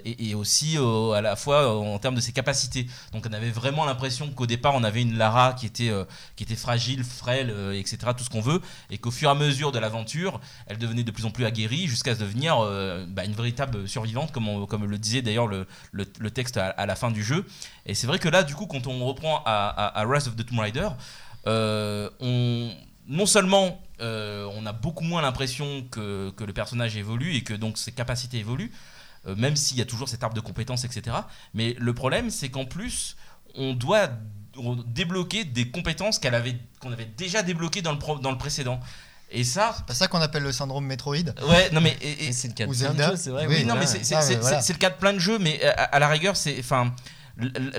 et, 0.05 0.35
aussi 0.35 0.77
à 0.77 1.21
la 1.21 1.37
fois 1.37 1.77
en 1.77 1.99
termes 1.99 2.15
de 2.15 2.21
ses 2.21 2.33
capacités. 2.33 2.87
Donc 3.13 3.27
on 3.29 3.33
avait 3.33 3.51
vraiment 3.51 3.85
l'impression 3.85 4.29
qu'au 4.31 4.47
départ 4.47 4.75
on 4.75 4.85
avait 4.85 5.03
une 5.03 5.17
Lara 5.17 5.55
qui 5.55 5.67
était, 5.67 5.93
qui 6.37 6.45
était 6.45 6.57
fragile, 6.57 7.03
frêle, 7.05 7.51
etc., 7.75 7.99
tout 8.17 8.25
ce 8.25 8.31
qu'on 8.31 8.41
veut, 8.41 8.61
et 8.91 8.99
qu'au 8.99 9.11
fur 9.11 9.29
et 9.29 9.33
à 9.33 9.35
mesure 9.35 9.73
de 9.73 9.79
l'aventure, 9.79 10.41
elle 10.67 10.79
devenait 10.79 11.05
de 11.05 11.11
plus 11.11 11.25
en 11.25 11.31
plus 11.31 11.45
aguerrie 11.45 11.87
jusqu'à 11.87 12.15
devenir 12.15 12.59
euh, 12.61 13.07
bah, 13.09 13.25
une 13.25 13.33
véritable 13.33 13.89
survivante, 13.89 14.33
comme, 14.33 14.67
comme 14.67 14.85
le 14.85 14.99
disait 14.99 15.23
d'ailleurs 15.23 15.47
le, 15.47 15.67
le, 15.93 16.31
texte 16.31 16.57
à, 16.57 16.87
la 16.87 16.95
fin 16.97 17.11
du 17.11 17.23
jeu. 17.23 17.47
Et 17.87 17.95
c'est 17.95 18.07
vrai 18.07 18.19
que 18.19 18.29
là, 18.29 18.43
du 18.43 18.55
coup, 18.55 18.67
quand 18.67 18.87
on 18.87 19.05
reprend 19.07 19.43
à, 19.45 19.69
à, 19.69 20.01
à 20.01 20.05
Rise 20.07 20.29
of 20.29 20.37
the 20.37 20.47
Tomb 20.47 20.61
Raider, 20.61 20.89
on, 22.20 22.70
non 23.09 23.26
seulement 23.26 23.80
euh, 24.01 24.49
on 24.55 24.66
a 24.66 24.72
beaucoup 24.72 25.05
moins 25.05 25.22
l'impression 25.22 25.84
que, 25.91 26.30
que 26.36 26.45
le 26.45 26.53
personnage 26.53 26.97
évolue 26.97 27.34
et 27.34 27.43
que 27.43 27.55
donc 27.55 27.78
ses 27.78 27.93
capacités 27.93 28.39
évoluent, 28.39 28.70
euh, 29.26 29.34
même 29.34 29.57
s'il 29.57 29.76
y 29.76 29.80
a 29.80 29.84
toujours 29.84 30.09
cet 30.09 30.22
arbre 30.22 30.34
de 30.36 30.41
compétences, 30.41 30.84
etc. 30.84 31.16
Mais 31.55 31.74
le 31.78 31.95
problème, 31.95 32.30
c'est 32.30 32.49
qu'en 32.49 32.64
plus, 32.64 33.16
on 33.57 33.72
doit 33.72 34.09
débloquer 34.86 35.45
des 35.45 35.68
compétences 35.70 36.18
qu'elle 36.18 36.34
avait, 36.34 36.57
qu'on 36.80 36.93
avait 36.93 37.07
déjà 37.16 37.43
débloquées 37.43 37.82
dans 37.82 37.93
le, 37.93 37.99
pro- 37.99 38.18
dans 38.18 38.30
le 38.32 38.39
précédent. 38.39 38.80
Et 39.30 39.45
ça, 39.45 39.74
C'est 39.76 39.86
pas 39.86 39.95
ça 39.95 40.09
qu'on 40.09 40.20
appelle 40.20 40.43
le 40.43 40.53
syndrome 40.53 40.86
Metroid 40.86 41.16
ouais, 41.16 41.70
non 41.72 41.80
mais 41.82 41.97
et- 42.01 42.11
et- 42.24 42.26
Et 42.28 42.32
c'est 42.32 42.49
le 42.49 42.55
cas 42.55 42.66
de 42.66 42.70
plein 42.72 42.95
de 42.95 42.99
jeux, 43.11 43.16
c'est 43.16 43.30
vrai. 43.30 43.47
Oui, 43.47 43.57
oui, 43.59 43.61
non, 43.64 43.74
voilà. 43.74 43.80
mais 43.80 43.86
c'est 43.86 44.05
c'est- 44.05 44.20
c'est- 44.22 44.34
mais 44.36 44.41
voilà. 44.41 44.61
c'est- 44.61 44.66
c'est 44.68 44.72
le 44.72 44.78
cas 44.78 44.89
de 44.91 44.95
plein 44.97 45.12
de 45.12 45.18
jeux, 45.18 45.39
mais 45.39 45.62
à, 45.64 45.82
à 45.84 45.99
la 45.99 46.09
rigueur, 46.09 46.36
c'est. 46.36 46.57
Enfin. 46.61 46.95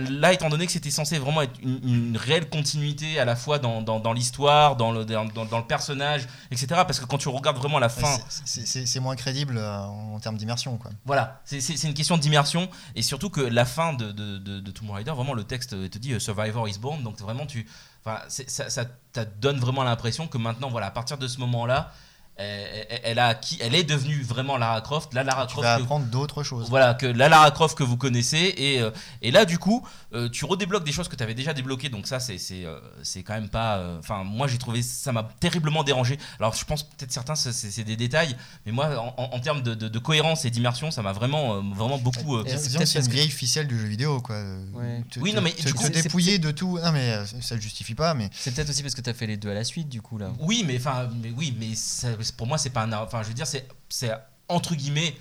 Là, 0.10 0.32
étant 0.32 0.48
donné 0.50 0.66
que 0.66 0.72
c'était 0.72 0.90
censé 0.90 1.20
vraiment 1.20 1.42
être 1.42 1.60
une, 1.62 1.80
une 1.84 2.18
réelle 2.18 2.48
continuité 2.50 3.20
à 3.20 3.26
la 3.26 3.36
fois 3.36 3.60
dans, 3.60 3.82
dans, 3.82 4.00
dans 4.00 4.14
l'histoire, 4.14 4.78
dans 4.78 4.92
le, 4.94 5.04
dans, 5.04 5.24
le 5.26 5.66
personnage, 5.68 6.28
etc. 6.50 6.68
Parce 6.88 7.00
que 7.00 7.06
quand 7.06 7.18
tu 7.18 7.28
regardes 7.28 7.58
vraiment 7.58 7.80
la 7.80 7.90
fin, 7.90 8.18
C'est- 8.46 9.00
moins 9.00 9.16
crédible 9.18 9.58
euh, 9.58 9.78
en 9.80 10.20
termes 10.20 10.38
d'immersion. 10.38 10.78
quoi. 10.78 10.92
voilà, 11.06 11.42
c'est- 11.44 11.84
une 11.84 11.94
question 11.94 12.18
d'immersion 12.18 12.70
et 12.96 13.02
surtout 13.02 13.30
que 13.30 13.42
la 13.42 13.66
fin 13.66 13.94
de, 13.94 14.12
de, 14.12 14.38
de, 14.38 14.60
de 14.62 14.72
Tomb 14.72 14.92
Raider, 14.92 15.12
vraiment 15.12 15.34
le 15.34 15.44
texte 15.44 15.72
te 15.90 15.98
dit 15.98 16.14
euh, 16.14 16.20
Survivor 16.20 16.68
is 16.70 16.80
born, 16.80 17.04
donc 17.04 17.20
vraiment 17.20 17.46
tu, 17.46 17.68
ça, 18.06 18.26
ça, 18.30 18.70
ça 18.70 18.86
te 18.86 19.42
donne 19.42 19.60
vraiment 19.60 19.84
l'impression 19.84 20.28
que 20.28 20.38
maintenant, 20.38 20.70
voilà, 20.70 20.88
à 20.88 20.92
partir 20.92 21.18
de 21.18 21.28
ce 21.28 21.38
moment-là, 21.40 21.92
elle, 22.40 23.00
elle- 23.04 23.20
a 23.20 23.28
acquis- 23.28 23.58
elle 23.62 23.76
est 23.76 23.84
devenue 23.84 24.22
vraiment 24.24 24.58
Lara 24.58 24.82
Croft, 24.82 25.14
la 25.14 25.24
Lara 25.24 25.46
Tu 25.46 25.54
Croft 25.54 25.68
vas 25.68 25.78
que- 25.78 25.84
apprendre 25.84 26.06
d'autres 26.06 26.44
choses. 26.44 26.70
voilà, 26.70 26.94
que 26.94 27.06
la 27.06 27.28
Lara 27.30 27.52
Croft 27.52 27.78
que 27.78 27.84
vous 27.84 27.98
connaissez. 27.98 28.54
Et, 28.58 28.82
euh, 28.82 28.92
et 29.22 29.32
là, 29.32 29.46
du 29.46 29.58
coup, 29.60 29.86
euh, 30.14 30.28
tu 30.28 30.46
redébloques 30.46 30.84
des 30.84 30.92
choses 30.92 31.08
que 31.08 31.16
tu 31.16 31.22
avais 31.24 31.36
déjà 31.36 31.54
débloquées. 31.54 31.90
Donc, 31.90 32.08
ça, 32.08 32.20
c'est 32.20 32.38
c'est 32.40 32.66
euh, 32.66 32.80
c'est 33.04 33.22
quand 33.24 33.34
même 33.36 33.50
pas. 33.50 33.78
euh, 33.78 34.00
Enfin, 34.00 34.24
moi, 34.24 34.48
j'ai 34.48 34.58
trouvé. 34.58 34.82
Ça 34.82 35.12
m'a 35.12 35.24
terriblement 35.40 35.84
dérangé. 35.84 36.18
Alors, 36.40 36.56
je 36.56 36.66
pense 36.66 36.84
peut-être 36.84 37.12
certains, 37.12 37.36
c'est- 37.36 37.52
des 37.84 37.96
détails. 37.96 38.36
Mais 38.66 38.72
moi, 38.72 38.98
en, 39.18 39.40
termes 39.40 39.62
de, 39.62 39.74
de- 39.76 39.88
de 39.88 40.00
cohérence 40.00 40.46
et 40.46 40.50
d'immersion, 40.50 40.90
ça 40.92 41.02
m'a 41.04 41.14
vraiment, 41.14 41.56
euh, 41.58 41.62
vraiment 41.76 41.98
beaucoup. 42.00 42.38
euh, 42.38 42.44
c'est 42.48 42.76
peut-être 42.78 42.96
une 42.96 43.12
vieille 43.12 43.30
ficelle 43.30 43.68
du 43.68 43.80
jeu 43.80 43.86
vidéo. 43.88 44.20
Quoi. 44.22 44.36
Ouais. 44.74 45.04
Te- 45.12 45.20
Oui, 45.20 45.32
te- 45.32 45.36
non, 45.36 45.42
mais 45.44 45.52
te, 45.52 45.66
du 45.66 45.74
coup, 45.74 45.88
te 45.88 45.94
c'est- 45.94 46.02
dépouiller 46.04 46.40
de 46.40 46.52
tout. 46.52 46.80
Non, 46.80 46.92
mais 46.92 47.12
euh, 47.12 47.26
ça 47.42 47.56
ne 47.56 47.62
justifie 47.62 47.96
pas. 47.96 48.14
Mais 48.16 48.30
C'est 48.34 48.54
peut-être 48.56 48.70
aussi 48.70 48.82
parce 48.82 48.96
que 48.96 49.02
tu 49.02 49.10
as 49.10 49.14
fait 49.14 49.28
les 49.28 49.38
deux 49.38 49.50
à 49.52 49.54
la 49.54 49.64
suite, 49.64 49.90
du 49.90 50.02
coup, 50.02 50.18
là. 50.18 50.32
Oui, 50.40 50.64
mais 50.66 50.78
enfin, 50.78 51.08
mais 51.22 51.32
oui, 51.38 51.56
mais 51.60 51.76
ça- 51.76 52.10
pour 52.36 52.48
moi, 52.48 52.58
c'est 52.58 52.72
pas 52.72 52.82
un. 52.84 52.92
Enfin, 52.94 53.22
je 53.24 53.28
veux 53.28 53.34
dire, 53.36 53.48
c'est 53.48 53.68
c'est 53.90 54.12
entre 54.48 54.74
guillemets 54.76 55.16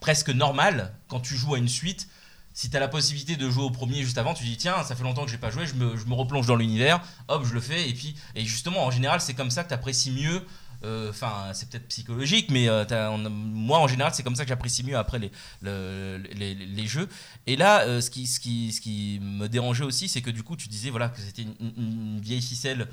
presque 0.00 0.30
normal 0.30 0.94
quand 1.08 1.20
tu 1.20 1.36
joues 1.36 1.54
à 1.54 1.58
une 1.58 1.68
suite. 1.68 2.08
Si 2.58 2.70
tu 2.70 2.76
as 2.76 2.80
la 2.80 2.88
possibilité 2.88 3.36
de 3.36 3.48
jouer 3.48 3.62
au 3.62 3.70
premier 3.70 4.02
juste 4.02 4.18
avant, 4.18 4.34
tu 4.34 4.42
dis 4.42 4.56
tiens, 4.56 4.82
ça 4.82 4.96
fait 4.96 5.04
longtemps 5.04 5.24
que 5.24 5.30
j'ai 5.30 5.38
pas 5.38 5.48
joué, 5.52 5.64
je 5.64 5.74
me, 5.74 5.96
je 5.96 6.06
me 6.06 6.14
replonge 6.14 6.48
dans 6.48 6.56
l'univers, 6.56 7.00
hop, 7.28 7.44
je 7.46 7.54
le 7.54 7.60
fais. 7.60 7.88
Et 7.88 7.94
puis, 7.94 8.16
et 8.34 8.44
justement, 8.44 8.84
en 8.84 8.90
général, 8.90 9.20
c'est 9.20 9.34
comme 9.34 9.52
ça 9.52 9.62
que 9.62 9.68
tu 9.68 9.74
apprécies 9.74 10.10
mieux. 10.10 10.44
euh, 10.82 11.08
Enfin, 11.10 11.52
c'est 11.54 11.68
peut-être 11.70 11.86
psychologique, 11.86 12.50
mais 12.50 12.68
euh, 12.68 12.84
moi, 13.28 13.78
en 13.78 13.86
général, 13.86 14.12
c'est 14.12 14.24
comme 14.24 14.34
ça 14.34 14.42
que 14.42 14.48
j'apprécie 14.48 14.82
mieux 14.82 14.96
après 14.98 15.20
les, 15.20 15.30
le- 15.62 16.20
les, 16.34 16.52
les 16.56 16.86
jeux. 16.88 17.08
Et 17.46 17.54
là, 17.54 17.82
euh, 17.82 18.00
ce, 18.00 18.10
qui, 18.10 18.26
ce, 18.26 18.40
qui, 18.40 18.72
ce 18.72 18.80
qui 18.80 19.20
me 19.22 19.46
dérangeait 19.48 19.84
aussi, 19.84 20.08
c'est 20.08 20.20
que 20.20 20.30
du 20.30 20.42
coup, 20.42 20.56
tu 20.56 20.66
disais 20.66 20.90
voilà, 20.90 21.10
que 21.10 21.20
c'était 21.20 21.42
une, 21.42 22.18
vieille 22.20 22.42
ficelle 22.42 22.88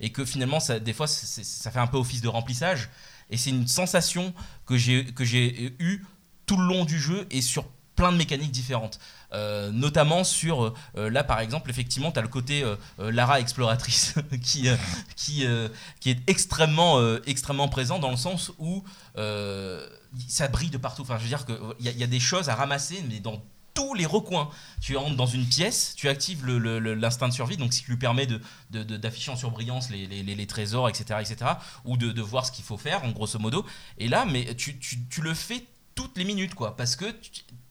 et 0.00 0.10
que 0.10 0.24
finalement, 0.24 0.58
des 0.84 0.92
fois, 0.92 1.06
ça 1.06 1.70
fait 1.70 1.78
un 1.78 1.86
peu 1.86 1.96
office 1.96 2.22
de 2.22 2.28
remplissage. 2.28 2.90
Et 3.30 3.36
c'est 3.36 3.50
une 3.50 3.68
sensation 3.68 4.34
que 4.66 4.76
j'ai 4.76 5.04
que 5.04 5.24
j'ai 5.24 5.76
eue 5.78 6.04
tout 6.46 6.56
le 6.56 6.66
long 6.66 6.84
du 6.84 6.98
jeu 6.98 7.28
et 7.30 7.40
sur 7.40 7.64
plein 8.00 8.12
de 8.12 8.16
mécaniques 8.16 8.50
différentes. 8.50 8.98
Euh, 9.32 9.70
notamment 9.70 10.24
sur, 10.24 10.74
euh, 10.96 11.10
là 11.10 11.22
par 11.22 11.38
exemple, 11.40 11.70
effectivement, 11.70 12.10
tu 12.10 12.18
as 12.18 12.22
le 12.22 12.28
côté 12.28 12.62
euh, 12.64 12.74
euh, 12.98 13.12
Lara 13.12 13.38
exploratrice 13.40 14.14
qui, 14.42 14.68
euh, 14.68 14.76
qui, 15.16 15.44
euh, 15.46 15.68
qui 16.00 16.10
est 16.10 16.18
extrêmement, 16.26 16.98
euh, 16.98 17.20
extrêmement 17.26 17.68
présent 17.68 17.98
dans 17.98 18.10
le 18.10 18.16
sens 18.16 18.52
où 18.58 18.82
euh, 19.18 19.86
ça 20.28 20.48
brille 20.48 20.70
de 20.70 20.78
partout. 20.78 21.02
Enfin, 21.02 21.16
je 21.18 21.22
veux 21.24 21.28
dire 21.28 21.44
qu'il 21.46 21.56
y, 21.80 21.98
y 21.98 22.02
a 22.02 22.06
des 22.06 22.20
choses 22.20 22.48
à 22.48 22.54
ramasser, 22.54 23.04
mais 23.08 23.20
dans 23.20 23.42
tous 23.74 23.94
les 23.94 24.06
recoins. 24.06 24.48
Tu 24.80 24.96
entres 24.96 25.14
dans 25.14 25.26
une 25.26 25.46
pièce, 25.46 25.94
tu 25.96 26.08
actives 26.08 26.44
l'instinct 26.46 27.28
de 27.28 27.32
survie, 27.34 27.56
donc 27.56 27.72
ce 27.72 27.82
qui 27.82 27.86
lui 27.90 27.96
permet 27.98 28.26
de, 28.26 28.40
de- 28.70 28.82
de- 28.82 28.96
d'afficher 28.96 29.30
en 29.30 29.36
surbrillance 29.36 29.90
les, 29.90 30.46
trésors, 30.46 30.88
etc., 30.88 31.20
etc., 31.20 31.52
ou 31.84 31.96
de, 31.96 32.10
de 32.10 32.22
voir 32.22 32.44
ce 32.46 32.50
qu'il 32.52 32.64
faut 32.64 32.76
faire, 32.78 33.04
en 33.04 33.10
grosso 33.12 33.38
modo. 33.38 33.64
Et 33.98 34.08
là, 34.08 34.24
mais 34.24 34.56
tu, 34.56 34.76
tu- 34.78 34.98
tu 35.08 35.20
le 35.22 35.34
fais 35.34 35.64
toutes 35.94 36.16
les 36.18 36.24
minutes, 36.24 36.54
quoi, 36.54 36.76
parce 36.76 36.96
que 36.96 37.04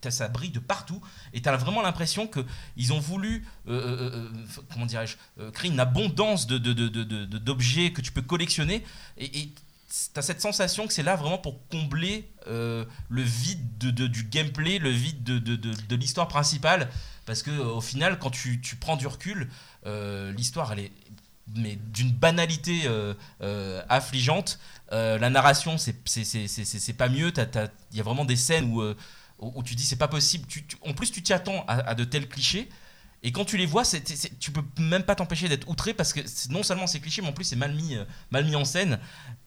ça 0.10 0.28
brille 0.30 0.52
de 0.52 0.60
partout, 0.60 1.02
et 1.34 1.42
tu 1.42 1.50
as 1.50 1.58
vraiment 1.58 1.82
l'impression 1.82 2.28
qu'ils 2.28 2.94
ont 2.94 3.00
voulu, 3.00 3.46
euh, 3.68 3.72
euh, 3.74 4.12
euh, 4.14 4.62
comment 4.72 4.86
dirais-je, 4.86 5.18
créer 5.52 5.70
une 5.72 5.80
abondance 5.80 6.48
de, 6.48 6.58
d'objets 7.38 7.92
que 7.92 8.02
tu 8.02 8.12
peux 8.12 8.22
collectionner, 8.22 8.84
et, 9.18 9.50
tu 10.14 10.20
as 10.20 10.22
cette 10.22 10.40
sensation 10.40 10.86
que 10.86 10.94
c'est 10.94 11.02
là 11.04 11.16
vraiment 11.16 11.40
pour 11.40 11.68
combler 11.70 12.30
le 12.48 12.86
vide 13.22 13.78
de, 13.80 13.90
de- 13.92 14.08
du 14.08 14.24
gameplay, 14.24 14.78
le 14.78 14.92
vide 14.92 15.24
de, 15.24 15.40
de- 15.40 15.96
l'histoire 15.96 16.28
principale, 16.28 16.90
parce 17.26 17.42
que 17.44 17.52
au 17.52 17.82
final, 17.82 18.20
quand 18.20 18.30
tu, 18.30 18.62
tu 18.62 18.76
prends 18.76 18.98
du 18.98 19.08
recul, 19.08 19.50
l'histoire, 20.38 20.72
elle 20.74 20.80
est 20.80 20.92
mais 21.56 21.80
d'une 21.92 22.12
banalité 22.12 22.84
affligeante. 23.90 24.60
La 24.92 25.30
narration, 25.32 25.78
c'est 25.80 25.94
pas 26.98 27.10
mieux. 27.10 27.34
Il 27.92 27.98
y 27.98 28.00
a 28.00 28.04
vraiment 28.04 28.26
des 28.26 28.36
scènes 28.36 28.72
où, 28.72 28.84
où 29.40 29.64
tu 29.64 29.76
dis 29.76 29.84
c'est 29.84 29.96
pas 29.96 30.08
possible. 30.08 30.46
En 30.82 30.94
plus, 30.94 31.12
tu 31.12 31.22
t'y 31.22 31.34
attends 31.34 31.66
à, 31.68 31.96
de 31.96 32.04
tels 32.04 32.28
clichés. 32.28 32.70
Et 33.22 33.34
quand 33.34 33.44
tu 33.44 33.58
les 33.58 33.66
vois, 33.66 33.84
c'est- 33.84 34.08
c'est- 34.08 34.40
tu 34.40 34.52
peux 34.52 34.64
même 34.82 35.04
pas 35.04 35.14
t'empêcher 35.14 35.50
d'être 35.50 35.68
outré 35.68 35.94
parce 35.94 36.14
que 36.14 36.22
non 36.52 36.64
seulement 36.64 36.88
c'est 36.88 37.02
cliché, 37.02 37.22
mais 37.22 37.28
en 37.28 37.34
plus 37.34 37.44
c'est 37.44 37.58
mal 37.58 37.74
mis, 37.74 37.96
euh, 37.96 38.06
mal 38.32 38.46
mis 38.46 38.56
en 38.56 38.64
scène. 38.64 38.98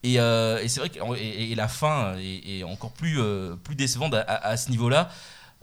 Et, 0.02 0.20
euh, 0.20 0.66
c'est 0.68 0.80
vrai 0.80 0.90
que 0.90 0.98
et, 1.16 1.54
la 1.54 1.68
fin 1.68 2.14
est, 2.18 2.62
encore 2.64 2.92
plus, 2.92 3.18
euh, 3.18 3.56
plus 3.56 3.74
décevante 3.74 4.14
à, 4.14 4.56
ce 4.58 4.70
niveau-là. 4.70 5.10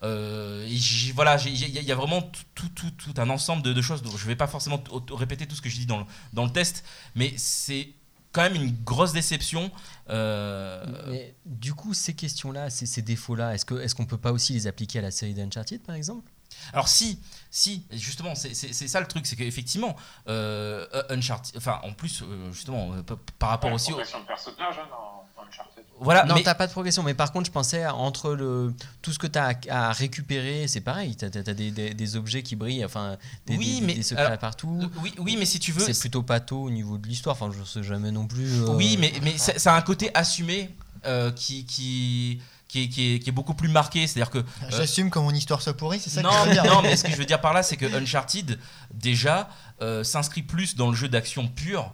Voilà, 0.02 1.38
il 1.46 1.86
y, 1.86 1.92
a- 1.92 1.96
vraiment 1.96 2.22
tout, 2.56 2.70
un 3.18 3.30
ensemble 3.30 3.62
de, 3.62 3.82
choses. 3.82 4.02
Donc 4.02 4.18
je 4.18 4.26
vais 4.26 4.36
pas 4.36 4.48
forcément 4.48 4.84
répéter 5.12 5.46
tout 5.46 5.56
ce 5.56 5.62
que 5.62 5.70
je 5.70 5.78
dis 5.78 5.86
dans 5.86 6.00
le, 6.00 6.06
dans 6.34 6.46
le 6.46 6.52
test, 6.52 6.84
mais 7.16 7.34
c'est 7.38 7.90
quand 8.32 8.42
même 8.42 8.56
une 8.56 8.72
grosse 8.84 9.14
déception. 9.14 9.72
Euh, 10.10 10.86
Mais 11.08 11.36
du 11.46 11.74
coup, 11.74 11.94
ces 11.94 12.14
questions-là, 12.14 12.70
ces, 12.70 12.86
ces 12.86 13.02
défauts-là, 13.02 13.54
est-ce 13.54 13.66
qu'on 13.66 13.80
est 13.80 13.94
qu'on 13.94 14.06
peut 14.06 14.18
pas 14.18 14.32
aussi 14.32 14.54
les 14.54 14.68
appliquer 14.68 15.00
à 15.00 15.02
la 15.04 15.12
série 15.12 15.34
d'Uncharted, 15.34 15.82
par 15.82 15.96
exemple? 15.96 16.32
Alors 16.74 16.88
si, 16.88 17.20
si, 17.52 17.86
justement, 17.92 18.34
c'est 18.36 18.54
ça 18.54 19.00
le 19.00 19.08
truc, 19.08 19.26
c'est 19.28 19.36
qu'effectivement, 19.36 19.96
euh, 20.28 20.86
Uncharted, 21.10 21.56
enfin 21.58 21.80
en 21.84 21.94
plus, 21.94 22.24
euh, 22.24 22.52
justement, 22.52 22.94
euh, 22.94 23.04
par 23.38 23.50
rapport 23.50 23.70
Ouais, 23.70 23.76
aussi 23.76 23.92
au... 23.92 23.96
progression 23.96 24.20
de 24.22 24.26
personnage 24.26 24.76
hein, 24.80 24.88
dans, 24.90 25.19
dans 25.42 25.48
Uncharted. 25.48 25.84
Voilà, 26.02 26.24
non, 26.26 26.36
mais- 26.36 26.44
t'as 26.44 26.56
pas 26.56 26.68
de 26.68 26.72
progression, 26.72 27.04
mais 27.04 27.14
par 27.14 27.32
contre, 27.34 27.48
je 27.48 27.52
pensais 27.52 27.84
à- 27.84 27.94
entre 27.94 28.34
le, 28.34 28.74
tout 29.02 29.12
ce 29.12 29.20
que 29.20 29.28
tu 29.28 29.38
as 29.38 29.58
à, 29.70 29.90
à 29.90 29.92
récupérer, 29.92 30.68
c'est 30.68 30.80
pareil, 30.82 31.16
tu 31.18 31.26
as, 31.26 31.30
des, 31.30 31.72
des- 31.72 31.94
des 31.94 32.16
objets 32.16 32.42
qui 32.42 32.56
brillent, 32.56 32.86
enfin, 32.86 33.18
des, 33.48 33.58
Oui, 33.58 33.80
des- 33.82 33.86
mais- 33.86 33.94
des 33.96 34.04
secrets 34.04 34.26
alors, 34.26 34.38
partout. 34.40 34.80
Euh, 34.82 34.88
oui, 35.02 35.14
oui, 35.18 35.36
mais 35.38 35.46
si 35.46 35.60
tu 35.60 35.72
veux... 35.74 35.84
C'est 35.86 36.00
plutôt 36.00 36.24
pâteau 36.24 36.64
au 36.64 36.70
niveau 36.70 36.98
de 36.98 37.08
l'histoire, 37.08 37.36
enfin, 37.36 37.52
je 37.58 37.64
sais 37.66 37.84
jamais 37.84 38.12
non 38.12 38.28
plus. 38.28 38.62
euh, 38.64 38.68
Oui, 38.76 38.96
mais, 38.98 39.12
mais 39.24 39.38
ça, 39.38 39.58
ça 39.60 39.74
a 39.74 39.78
un 39.78 39.82
côté 39.82 40.10
assumé 40.14 40.70
euh, 41.06 41.32
qui, 41.32 41.66
qui, 41.66 42.42
qui, 42.70 42.84
est, 42.84 42.88
qui, 42.88 43.16
est, 43.16 43.20
qui 43.20 43.30
est 43.30 43.34
beaucoup 43.34 43.54
plus 43.54 43.68
marqué. 43.70 44.08
C'est-à-dire 44.08 44.30
que. 44.32 44.38
euh, 44.40 44.44
J'assume 44.70 45.10
que 45.10 45.20
mon 45.20 45.32
histoire 45.32 45.62
se 45.62 45.70
pourrit, 45.72 46.00
c'est 46.00 46.10
ça 46.10 46.22
non, 46.22 46.30
que 46.30 46.48
veux 46.48 46.52
dire 46.54 46.66
non, 46.66 46.82
mais 46.82 46.96
ce 46.96 47.04
que 47.04 47.12
je 47.12 47.18
veux 47.18 47.26
dire 47.26 47.42
par 47.42 47.54
là, 47.54 47.62
c'est 47.64 47.76
que 47.78 47.86
Uncharted, 47.94 48.58
déjà, 48.94 49.50
euh, 49.82 50.04
s'inscrit 50.06 50.44
plus 50.44 50.76
dans 50.78 50.90
le 50.90 50.96
jeu 50.96 51.10
d'action 51.10 51.48
pur 51.48 51.92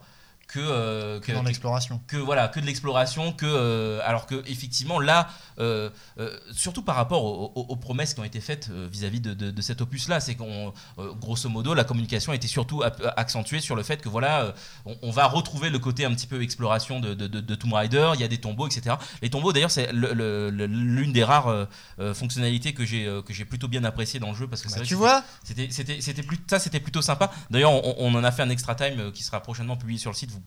que, 0.56 0.60
euh, 0.62 1.20
que, 1.20 1.32
l'exploration. 1.32 2.02
que 2.08 2.18
voilà 2.18 2.48
que 2.48 2.60
de 2.60 2.66
l'exploration 2.66 3.34
que 3.34 3.46
euh, 3.46 4.00
alors 4.04 4.26
que 4.26 4.36
effectivement 4.48 5.00
là 5.00 5.28
euh, 5.60 5.90
surtout 6.52 6.82
par 6.82 6.96
rapport 6.96 7.24
aux, 7.26 7.52
aux- 7.56 7.66
aux 7.70 7.76
promesses 7.76 8.14
qui 8.14 8.20
ont 8.22 8.24
été 8.24 8.40
faites 8.42 8.70
vis-à-vis 8.70 9.20
de, 9.22 9.34
de- 9.34 9.52
de 9.52 9.62
cet 9.62 9.82
opus 9.82 10.08
là 10.08 10.20
c'est 10.20 10.36
qu'on 10.36 10.74
grosso 11.20 11.50
modo 11.50 11.74
la 11.74 11.84
communication 11.84 12.32
était 12.34 12.48
surtout 12.48 12.84
accentuée 13.18 13.60
sur 13.60 13.76
le 13.76 13.84
fait 13.84 14.02
que 14.02 14.10
voilà 14.10 14.54
on, 14.86 14.96
on 15.02 15.12
va 15.12 15.28
retrouver 15.28 15.70
le 15.70 15.80
côté 15.80 16.06
un 16.06 16.14
petit 16.14 16.28
peu 16.28 16.42
exploration 16.42 17.00
de, 17.00 17.56
Tomb 17.56 17.74
Raider 17.74 18.12
il 18.16 18.22
y 18.22 18.24
a 18.24 18.28
des 18.28 18.40
tombeaux 18.40 18.68
etc 18.68 18.96
les 19.22 19.30
tombeaux 19.30 19.52
d'ailleurs 19.54 19.72
c'est 19.72 19.92
l'une 19.94 21.12
des 21.14 21.24
rares 21.24 21.68
fonctionnalités 22.14 22.74
que 22.74 22.86
j'ai 22.86 23.06
que 23.26 23.34
j'ai 23.34 23.46
plutôt 23.46 23.68
bien 23.68 23.84
apprécié 23.84 24.20
dans 24.20 24.30
le 24.32 24.36
jeu 24.36 24.48
parce 24.48 24.62
que 24.62 24.70
Bah, 24.70 24.76
vrai 24.78 24.86
tu 24.86 24.94
que 24.94 25.00
vois 25.00 25.24
c'était, 25.44 25.68
c'était, 25.72 26.02
c'était 26.02 26.24
plus, 26.24 26.38
ça, 26.50 26.60
c'était 26.60 26.80
plutôt 26.80 27.02
sympa. 27.02 27.32
D'ailleurs, 27.50 27.72
on, 27.72 27.96
on 28.00 28.16
en 28.16 28.24
a 28.24 28.32
fait 28.32 28.42
un 28.42 28.50
extra 28.50 28.76
time 28.76 29.12
qui 29.12 29.24
sera 29.24 29.40
prochainement 29.42 29.78
publié 29.78 30.00
sur 30.00 30.12
le 30.12 30.16
site. 30.16 30.32
Vous 30.32 30.40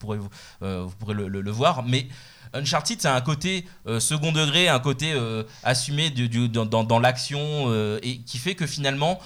euh, 0.63 0.85
vous 0.87 0.95
pourrez 0.97 1.15
le, 1.15 1.51
voir. 1.51 1.83
Mais 1.83 2.09
Uncharted, 2.55 3.01
c'est 3.01 3.09
un 3.09 3.21
côté 3.21 3.67
euh, 3.87 4.01
second 4.01 4.33
degré, 4.33 4.69
un 4.69 4.79
côté 4.81 5.13
euh, 5.13 5.45
assumé 5.63 6.11
dans, 6.11 6.99
l'action 6.99 7.73
et 8.03 8.19
qui 8.19 8.39
fait 8.39 8.55
que 8.55 8.67
finalement, 8.67 9.19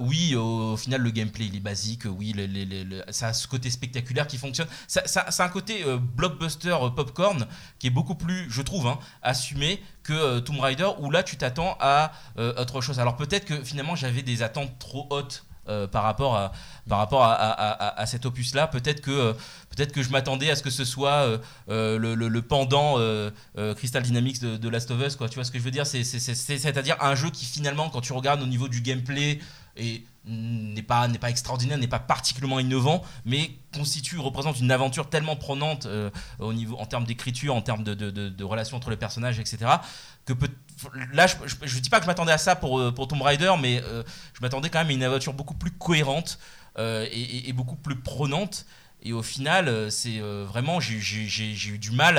oui, 0.00 0.34
au, 0.36 0.76
final, 0.76 1.00
le 1.00 1.10
gameplay 1.10 1.46
il 1.46 1.56
est 1.56 1.60
basique. 1.60 2.02
Oui, 2.04 2.34
ça 3.10 3.28
a 3.28 3.32
ce 3.32 3.48
côté 3.48 3.70
spectaculaire 3.70 4.26
qui 4.26 4.36
fonctionne. 4.36 4.68
C'est 4.86 5.40
un 5.40 5.48
côté 5.48 5.84
blockbuster 6.16 6.76
popcorn 6.94 7.46
qui 7.78 7.86
est 7.86 7.90
beaucoup 7.90 8.14
plus, 8.14 8.50
je 8.50 8.62
trouve, 8.62 8.86
hein, 8.86 8.98
assumé 9.22 9.82
que 10.02 10.40
Tomb 10.40 10.60
Raider 10.60 10.88
où 10.98 11.10
là, 11.10 11.22
tu 11.22 11.36
t'attends 11.36 11.76
à 11.80 12.12
autre 12.36 12.80
chose. 12.82 13.00
Alors 13.00 13.16
peut-être 13.16 13.46
que 13.46 13.64
finalement, 13.64 13.96
j'avais 13.96 14.22
des 14.22 14.42
attentes 14.42 14.78
trop 14.78 15.06
hautes 15.10 15.44
euh, 15.70 15.86
par 15.86 16.02
rapport 16.02 16.36
à, 16.36 16.52
par 16.88 16.98
rapport 16.98 17.22
à, 17.24 17.32
à- 17.32 18.00
à- 18.00 18.06
cet 18.06 18.26
opus-là. 18.26 18.66
Peut-être 18.66 19.00
que, 19.00 19.10
euh, 19.10 19.32
peut-être 19.74 19.92
que 19.92 20.02
je 20.02 20.10
m'attendais 20.10 20.50
à 20.50 20.56
ce 20.56 20.62
que 20.62 20.70
ce 20.70 20.84
soit 20.84 21.38
euh, 21.68 21.98
le, 21.98 22.14
le- 22.14 22.42
pendant 22.42 22.96
Crystal 23.76 24.02
Dynamics 24.02 24.40
de, 24.40 24.68
Last 24.68 24.90
of 24.90 25.00
Us. 25.00 25.16
Quoi. 25.16 25.28
Tu 25.28 25.36
vois 25.36 25.44
ce 25.44 25.50
que 25.50 25.58
je 25.58 25.64
veux 25.64 25.70
dire? 25.70 25.86
C'est- 25.86 26.04
c'est- 26.04 26.18
c'est- 26.20 26.34
c'est- 26.34 26.58
C'est-à-dire 26.58 26.96
un 27.00 27.14
jeu 27.14 27.30
qui 27.30 27.44
finalement, 27.46 27.88
quand 27.90 28.00
tu 28.00 28.12
regardes 28.12 28.42
au 28.42 28.46
niveau 28.46 28.68
du 28.68 28.80
gameplay, 28.80 29.38
et 29.76 30.04
n'est 30.26 30.82
pas, 30.82 31.06
n'est 31.08 31.18
pas 31.18 31.30
extraordinaire, 31.30 31.78
n'est 31.78 31.86
pas 31.88 31.98
particulièrement 32.00 32.58
innovant, 32.60 33.02
mais 33.24 33.52
constitue, 33.72 34.18
représente 34.18 34.58
une 34.60 34.70
aventure 34.72 35.08
tellement 35.08 35.36
prenante 35.36 35.86
au 36.40 36.52
niveau, 36.52 36.76
en 36.78 36.86
termes 36.86 37.04
d'écriture, 37.04 37.54
en 37.54 37.62
termes 37.62 37.84
de- 37.84 37.94
de 37.94 38.44
relations 38.44 38.76
entre 38.76 38.90
les 38.90 38.96
personnages, 38.96 39.38
etc. 39.38 39.58
Que 40.26 40.32
peut, 40.34 40.48
là, 41.12 41.26
je, 41.26 41.36
je 41.62 41.78
dis 41.78 41.90
pas 41.90 41.98
que 41.98 42.04
je 42.04 42.06
m'attendais 42.06 42.32
à 42.32 42.38
ça 42.38 42.56
pour, 42.56 42.78
euh, 42.78 42.92
pour 42.92 43.08
Tomb 43.08 43.22
Raider, 43.22 43.52
mais 43.60 43.82
euh, 43.84 44.02
je 44.34 44.40
m'attendais 44.40 44.70
quand 44.70 44.78
même 44.80 44.88
à 44.88 44.92
une 44.92 45.02
aventure 45.02 45.32
beaucoup 45.32 45.54
plus 45.54 45.70
cohérente 45.70 46.38
euh, 46.78 47.06
et, 47.10 47.52
beaucoup 47.52 47.76
plus 47.76 47.96
prenante. 47.96 48.66
Et 49.02 49.12
au 49.12 49.22
final, 49.22 49.90
c'est 49.90 50.20
vraiment, 50.20 50.78
j'ai- 50.78 50.98
eu 50.98 51.78
du 51.78 51.90
mal 51.90 52.18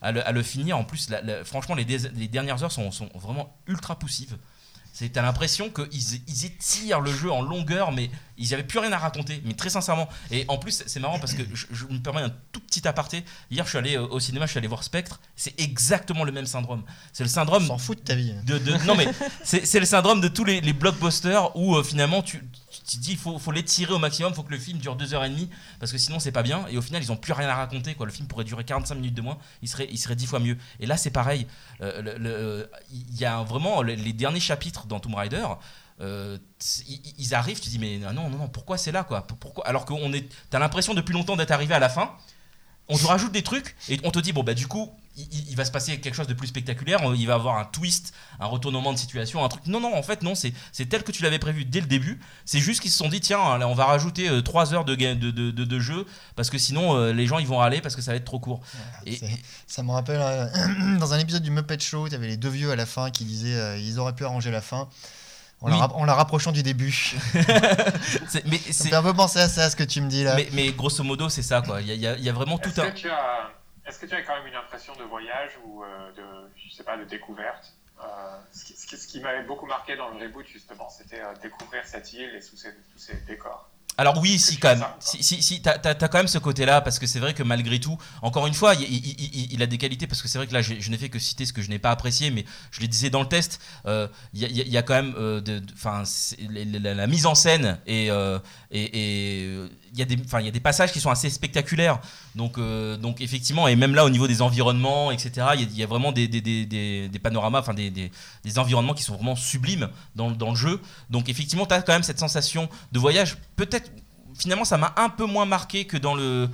à, 0.00 0.12
le, 0.12 0.42
finir. 0.42 0.78
En 0.78 0.84
plus, 0.84 1.08
franchement, 1.44 1.74
les, 1.74 1.84
les 1.84 2.28
dernières 2.28 2.62
heures 2.62 2.70
sont, 2.70 2.92
sont 2.92 3.10
vraiment 3.16 3.56
ultra 3.66 3.98
poussives. 3.98 4.38
C'est- 4.92 5.08
T'as 5.10 5.22
l'impression 5.22 5.70
qu'ils 5.70 6.20
ils 6.28 6.44
étirent 6.44 7.00
le 7.00 7.12
jeu 7.12 7.30
en 7.32 7.42
longueur, 7.42 7.90
mais 7.92 8.10
ils 8.38 8.50
n'avaient 8.50 8.62
plus 8.64 8.78
rien 8.78 8.92
à 8.92 8.98
raconter. 8.98 9.42
Mais 9.44 9.54
très 9.54 9.70
sincèrement. 9.70 10.08
Et 10.30 10.44
en 10.48 10.56
plus, 10.58 10.82
c'est 10.86 11.00
marrant 11.00 11.18
parce 11.18 11.34
que 11.34 11.42
je, 11.54 11.66
je 11.70 11.86
me 11.86 11.98
permets 11.98 12.22
un 12.22 12.32
tout 12.52 12.60
petit 12.60 12.86
aparté. 12.86 13.24
Hier, 13.50 13.64
je 13.64 13.70
suis 13.70 13.78
allé 13.78 13.96
euh, 13.96 14.06
au 14.06 14.20
cinéma, 14.20 14.46
je 14.46 14.50
suis 14.52 14.58
allé 14.58 14.68
voir 14.68 14.82
Spectre. 14.84 15.20
C'est 15.36 15.58
exactement 15.60 16.24
le 16.24 16.32
même 16.32 16.46
syndrome. 16.46 16.82
C'est 17.12 17.24
le 17.24 17.28
syndrome 17.30 17.66
s'en 17.66 17.78
fout 17.78 17.98
de 17.98 18.04
ta 18.04 18.14
vie. 18.14 18.32
de, 18.44 18.58
de- 18.58 18.86
non 18.86 18.94
mais 18.94 19.06
c'est 19.44 19.66
c'est 19.66 19.80
le 19.80 19.86
syndrome 19.86 20.20
de 20.20 20.28
tous 20.28 20.44
les, 20.44 20.60
les 20.60 20.72
blockbusters 20.72 21.54
où 21.56 21.76
euh, 21.76 21.82
finalement 21.82 22.22
tu, 22.22 22.42
tu 22.90 22.96
te 22.96 23.02
dis 23.02 23.12
il 23.12 23.18
faut, 23.18 23.38
faut 23.38 23.52
l'étirer 23.52 23.92
au 23.92 23.98
maximum, 23.98 24.34
faut 24.34 24.42
que 24.42 24.50
le 24.50 24.58
film 24.58 24.78
dure 24.78 24.96
2h30 24.96 25.48
parce 25.78 25.92
que 25.92 25.98
sinon 25.98 26.18
c'est 26.18 26.32
pas 26.32 26.42
bien 26.42 26.66
et 26.68 26.76
au 26.76 26.82
final 26.82 27.00
ils 27.00 27.12
ont 27.12 27.16
plus 27.16 27.32
rien 27.32 27.48
à 27.48 27.54
raconter 27.54 27.94
quoi. 27.94 28.04
Le 28.04 28.10
film 28.10 28.26
pourrait 28.26 28.44
durer 28.44 28.64
45 28.64 28.96
minutes 28.96 29.14
de 29.14 29.22
moins, 29.22 29.38
il 29.62 29.68
serait, 29.68 29.86
il 29.90 29.98
serait 29.98 30.16
10 30.16 30.26
fois 30.26 30.40
mieux. 30.40 30.56
Et 30.80 30.86
là 30.86 30.96
c'est 30.96 31.10
pareil, 31.12 31.46
Euh, 31.80 32.66
il 32.90 33.16
y 33.16 33.24
a 33.24 33.42
vraiment 33.42 33.82
les, 33.82 34.12
derniers 34.12 34.40
chapitres 34.40 34.86
dans 34.86 34.98
Tomb 34.98 35.14
Raider. 35.14 35.46
euh, 36.00 36.38
ils, 37.18 37.34
arrivent, 37.34 37.60
tu 37.60 37.68
dis 37.68 37.78
mais 37.78 37.98
non 37.98 38.12
non 38.12 38.28
non 38.30 38.48
pourquoi 38.48 38.76
c'est 38.76 38.92
là 38.92 39.04
quoi? 39.04 39.26
Pourquoi? 39.26 39.66
Alors 39.68 39.84
qu'on 39.84 40.12
est 40.12 40.28
t'as 40.50 40.58
l'impression 40.58 40.94
depuis 40.94 41.12
longtemps 41.12 41.36
d'être 41.36 41.52
arrivé 41.52 41.74
à 41.74 41.78
la 41.78 41.88
fin 41.88 42.16
on 42.90 42.98
te 42.98 43.06
rajoute 43.06 43.32
des 43.32 43.42
trucs 43.42 43.76
et 43.88 43.98
on 44.04 44.10
te 44.10 44.18
dit 44.18 44.32
bon 44.32 44.42
bah 44.42 44.54
du 44.54 44.66
coup 44.66 44.90
il, 45.16 45.54
va 45.56 45.64
se 45.64 45.70
passer 45.70 45.98
quelque 45.98 46.14
chose 46.14 46.28
de 46.28 46.34
plus 46.34 46.46
spectaculaire 46.46 47.00
il 47.14 47.26
va 47.26 47.34
avoir 47.34 47.58
un 47.58 47.64
twist 47.64 48.14
un 48.38 48.46
retournement 48.46 48.92
de 48.92 48.98
situation 48.98 49.44
un 49.44 49.48
truc. 49.48 49.66
Non 49.66 49.80
non 49.80 49.94
en 49.94 50.02
fait 50.02 50.22
non 50.22 50.34
c'est 50.34 50.52
c'est 50.72 50.86
tel 50.86 51.02
que 51.02 51.12
tu 51.12 51.22
l'avais 51.22 51.38
prévu 51.38 51.64
dès 51.64 51.80
le 51.80 51.86
début. 51.86 52.20
C'est 52.44 52.58
juste 52.58 52.80
qu'ils 52.80 52.90
se 52.90 52.98
sont 52.98 53.08
dit 53.08 53.20
tiens 53.20 53.58
là, 53.58 53.68
on 53.68 53.74
va 53.74 53.84
rajouter 53.86 54.28
3 54.42 54.74
heures 54.74 54.84
de, 54.84 54.94
de, 54.94 55.50
de, 55.50 55.80
jeu 55.80 56.06
parce 56.36 56.50
que 56.50 56.58
sinon 56.58 56.96
euh, 56.96 57.12
les 57.12 57.26
gens 57.26 57.38
ils 57.38 57.46
vont 57.46 57.58
râler 57.58 57.80
parce 57.80 57.96
que 57.96 58.02
ça 58.02 58.12
va 58.12 58.16
être 58.16 58.24
trop 58.24 58.38
court. 58.38 58.60
Et, 59.06 59.18
Ça 59.66 59.82
me 59.82 59.90
rappelle, 59.90 60.20
euh, 60.20 60.96
dans 60.98 61.12
un 61.12 61.18
épisode 61.18 61.42
du 61.42 61.50
Muppet 61.50 61.78
Show, 61.80 62.08
tu 62.08 62.14
avais 62.14 62.28
les 62.28 62.36
deux 62.36 62.48
vieux 62.48 62.70
à 62.70 62.76
la 62.76 62.86
fin 62.86 63.10
qui 63.10 63.24
disaient 63.24 63.56
euh, 63.56 63.78
ils 63.78 63.98
auraient 63.98 64.14
pu 64.14 64.24
arranger 64.24 64.50
la 64.50 64.60
fin 64.60 64.88
en, 65.62 65.68
la, 65.68 65.74
Oui. 65.74 65.80
rap- 65.80 65.92
en 65.94 66.04
la 66.04 66.14
rapprochant 66.14 66.52
du 66.52 66.62
début. 66.62 66.92
c'est- 68.28 68.44
mais 68.46 68.58
Ça 68.58 68.68
me 68.68 68.72
c'est 68.72 68.88
fait 68.90 68.94
un 68.94 69.02
peu 69.02 69.14
penser 69.14 69.38
à 69.40 69.48
ça, 69.48 69.68
ce 69.70 69.76
que 69.76 69.82
tu 69.84 70.00
me 70.00 70.08
dis 70.08 70.24
là. 70.24 70.34
mais, 70.36 70.48
mais 70.52 70.72
grosso 70.72 71.02
modo 71.04 71.28
c'est 71.28 71.42
ça 71.42 71.62
quoi 71.62 71.80
il 71.80 71.88
y 71.88 72.06
a, 72.06 72.16
y 72.16 72.22
y 72.22 72.30
vraiment 72.30 72.58
tout 72.58 72.70
un 72.80 72.90
que, 72.90 72.96
tu 72.96 73.10
as, 73.10 73.50
est-ce 73.86 73.98
que 73.98 74.06
tu 74.06 74.14
as 74.14 74.22
quand 74.22 74.36
même 74.36 74.46
une 74.46 74.54
impression 74.54 74.94
de 74.96 75.04
voyage 75.04 75.50
ou 75.64 75.82
euh, 75.84 76.12
de, 76.12 76.50
je 76.56 76.74
sais 76.74 76.84
pas, 76.84 76.96
de 76.96 77.04
découverte? 77.04 77.74
Euh, 78.02 78.38
ce 78.52 79.06
qui, 79.06 79.20
m'avait 79.20 79.42
beaucoup 79.42 79.66
marqué 79.66 79.94
dans 79.94 80.08
le 80.08 80.24
reboot, 80.24 80.46
justement, 80.50 80.88
c'était 80.88 81.20
euh, 81.20 81.34
découvrir 81.42 81.82
cette 81.84 82.10
île 82.14 82.34
et 82.34 82.40
sous 82.40 82.56
tous 82.56 82.98
ces 82.98 83.14
décors. 83.28 83.68
Alors 84.00 84.16
oui, 84.16 84.38
si 84.38 84.56
quand 84.56 84.70
même. 84.70 84.86
Si, 84.98 85.22
si, 85.22 85.42
si, 85.42 85.60
t'as, 85.60 85.76
t'as- 85.76 85.94
t'as 85.94 86.08
quand 86.08 86.16
même 86.16 86.26
ce 86.26 86.38
côté-là, 86.38 86.80
parce 86.80 86.98
que 86.98 87.06
c'est 87.06 87.18
vrai 87.18 87.34
que 87.34 87.42
malgré 87.42 87.78
tout, 87.80 87.98
encore 88.22 88.46
une 88.46 88.54
fois, 88.54 88.74
il, 88.74 88.80
il- 88.84 89.06
il- 89.06 89.30
il- 89.34 89.52
il 89.52 89.62
a 89.62 89.66
des 89.66 89.76
qualités, 89.76 90.06
parce 90.06 90.22
que 90.22 90.28
c'est 90.28 90.38
vrai 90.38 90.46
que 90.46 90.54
là, 90.54 90.62
je 90.62 90.90
n'ai 90.90 90.96
fait 90.96 91.10
que 91.10 91.18
citer 91.18 91.44
ce 91.44 91.52
que 91.52 91.60
je 91.60 91.68
n'ai 91.68 91.78
pas 91.78 91.90
apprécié, 91.90 92.30
mais 92.30 92.46
je 92.70 92.80
le 92.80 92.86
disais 92.86 93.10
dans 93.10 93.20
le 93.20 93.28
test, 93.28 93.60
euh, 93.84 94.08
il 94.32 94.40
y, 94.40 94.46
a- 94.46 94.48
y 94.48 94.74
y 94.74 94.84
quand 94.84 94.94
même, 94.94 95.12
euh, 95.18 95.42
enfin, 95.74 96.04
la, 96.48 97.06
mise 97.06 97.26
en 97.26 97.34
scène 97.34 97.78
et, 97.86 98.10
euh, 98.10 98.38
et, 98.70 98.84
et, 99.42 99.46
euh, 99.48 99.68
il 99.92 99.98
y 99.98 100.02
a 100.48 100.50
des, 100.50 100.60
passages 100.60 100.92
qui 100.92 101.00
sont 101.00 101.10
assez 101.10 101.30
spectaculaires. 101.30 101.98
Donc, 102.34 102.58
euh, 102.58 102.96
effectivement, 103.18 103.66
et 103.66 103.76
même 103.76 103.94
là, 103.94 104.04
au 104.04 104.10
niveau 104.10 104.28
des 104.28 104.42
environnements, 104.42 105.10
etc., 105.10 105.48
il 105.58 105.76
y 105.76 105.82
a, 105.82 105.86
vraiment 105.86 106.12
des, 106.12 106.28
panoramas, 107.22 107.60
enfin 107.60 107.74
des, 107.74 108.10
environnements 108.58 108.94
qui 108.94 109.02
sont 109.02 109.14
vraiment 109.14 109.36
sublimes 109.36 109.88
dans, 110.14 110.30
le 110.30 110.56
jeu. 110.56 110.80
Donc 111.10 111.28
effectivement, 111.28 111.66
tu 111.66 111.74
as 111.74 111.82
quand 111.82 111.92
même 111.92 112.02
cette 112.02 112.18
sensation 112.18 112.68
de 112.92 112.98
voyage. 112.98 113.36
Peut-être, 113.56 113.90
finalement, 114.38 114.64
ça 114.64 114.78
m'a 114.78 114.94
un 114.96 115.08
peu 115.08 115.26
moins 115.26 115.46
marqué 115.46 115.84
que 115.84 115.96
dans 115.96 116.14
le, 116.14 116.48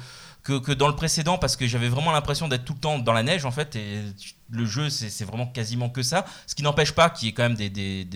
précédent, 0.97 1.37
parce 1.37 1.57
que 1.57 1.66
j'avais 1.66 1.89
vraiment 1.89 2.12
l'impression 2.12 2.49
d'être 2.49 2.64
tout 2.64 2.74
le 2.74 2.80
temps 2.80 2.99
dans 2.99 3.12
la 3.12 3.22
neige, 3.22 3.45
en 3.45 3.51
fait. 3.51 3.76
Et 3.76 4.03
le 4.51 4.64
jeu, 4.64 4.89
c'est 4.89 5.24
vraiment 5.24 5.47
quasiment 5.47 5.91
que 5.91 6.03
ça. 6.03 6.24
Ce 6.47 6.55
qui 6.55 6.62
n'empêche 6.62 6.93
pas 6.93 7.11
qu'il 7.11 7.26
y 7.26 7.30
ait 7.30 7.34
quand 7.34 7.43
même 7.43 7.57
des, 7.57 8.07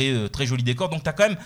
euh, 0.00 0.28
très 0.28 0.44
jolis 0.44 0.64
décors. 0.64 0.90
Donc 0.90 1.02
tu 1.02 1.08
as 1.08 1.12
quand 1.12 1.28
même 1.28 1.38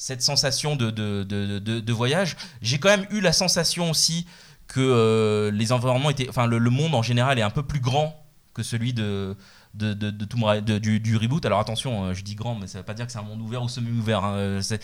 cette 0.00 0.22
sensation 0.22 0.76
de, 0.76 0.90
de, 0.90 1.24
de, 1.58 1.92
voyage. 1.92 2.38
J'ai 2.62 2.78
quand 2.78 2.88
même 2.88 3.06
eu 3.10 3.20
la 3.20 3.34
sensation 3.34 3.90
aussi 3.90 4.26
que 4.66 4.80
euh, 4.80 5.50
les 5.50 5.72
environnements 5.72 6.08
étaient, 6.08 6.26
enfin 6.30 6.46
le 6.46 6.58
monde 6.70 6.94
en 6.94 7.02
général 7.02 7.38
est 7.38 7.42
un 7.42 7.50
peu 7.50 7.62
plus 7.62 7.80
grand 7.80 8.24
que 8.54 8.62
celui 8.62 8.94
de 8.94 9.36
de, 9.74 9.94
de, 9.94 10.10
de 10.10 10.24
Tomb 10.24 10.42
Raider- 10.44 10.60
de- 10.74 10.78
du, 10.78 10.98
du 11.00 11.16
reboot. 11.16 11.44
Alors 11.46 11.60
attention, 11.60 12.04
euh, 12.06 12.14
je 12.14 12.22
dis 12.24 12.34
grand, 12.34 12.54
mais 12.56 12.66
ça 12.66 12.78
veut 12.78 12.84
pas 12.84 12.94
dire 12.94 13.06
que 13.06 13.12
c'est 13.12 13.18
un 13.18 13.22
monde 13.22 13.40
ouvert 13.40 13.62
ou 13.62 13.68
semi-ouvert. 13.68 14.24
hein. 14.24 14.34
Euh, 14.34 14.60
C'est 14.62 14.80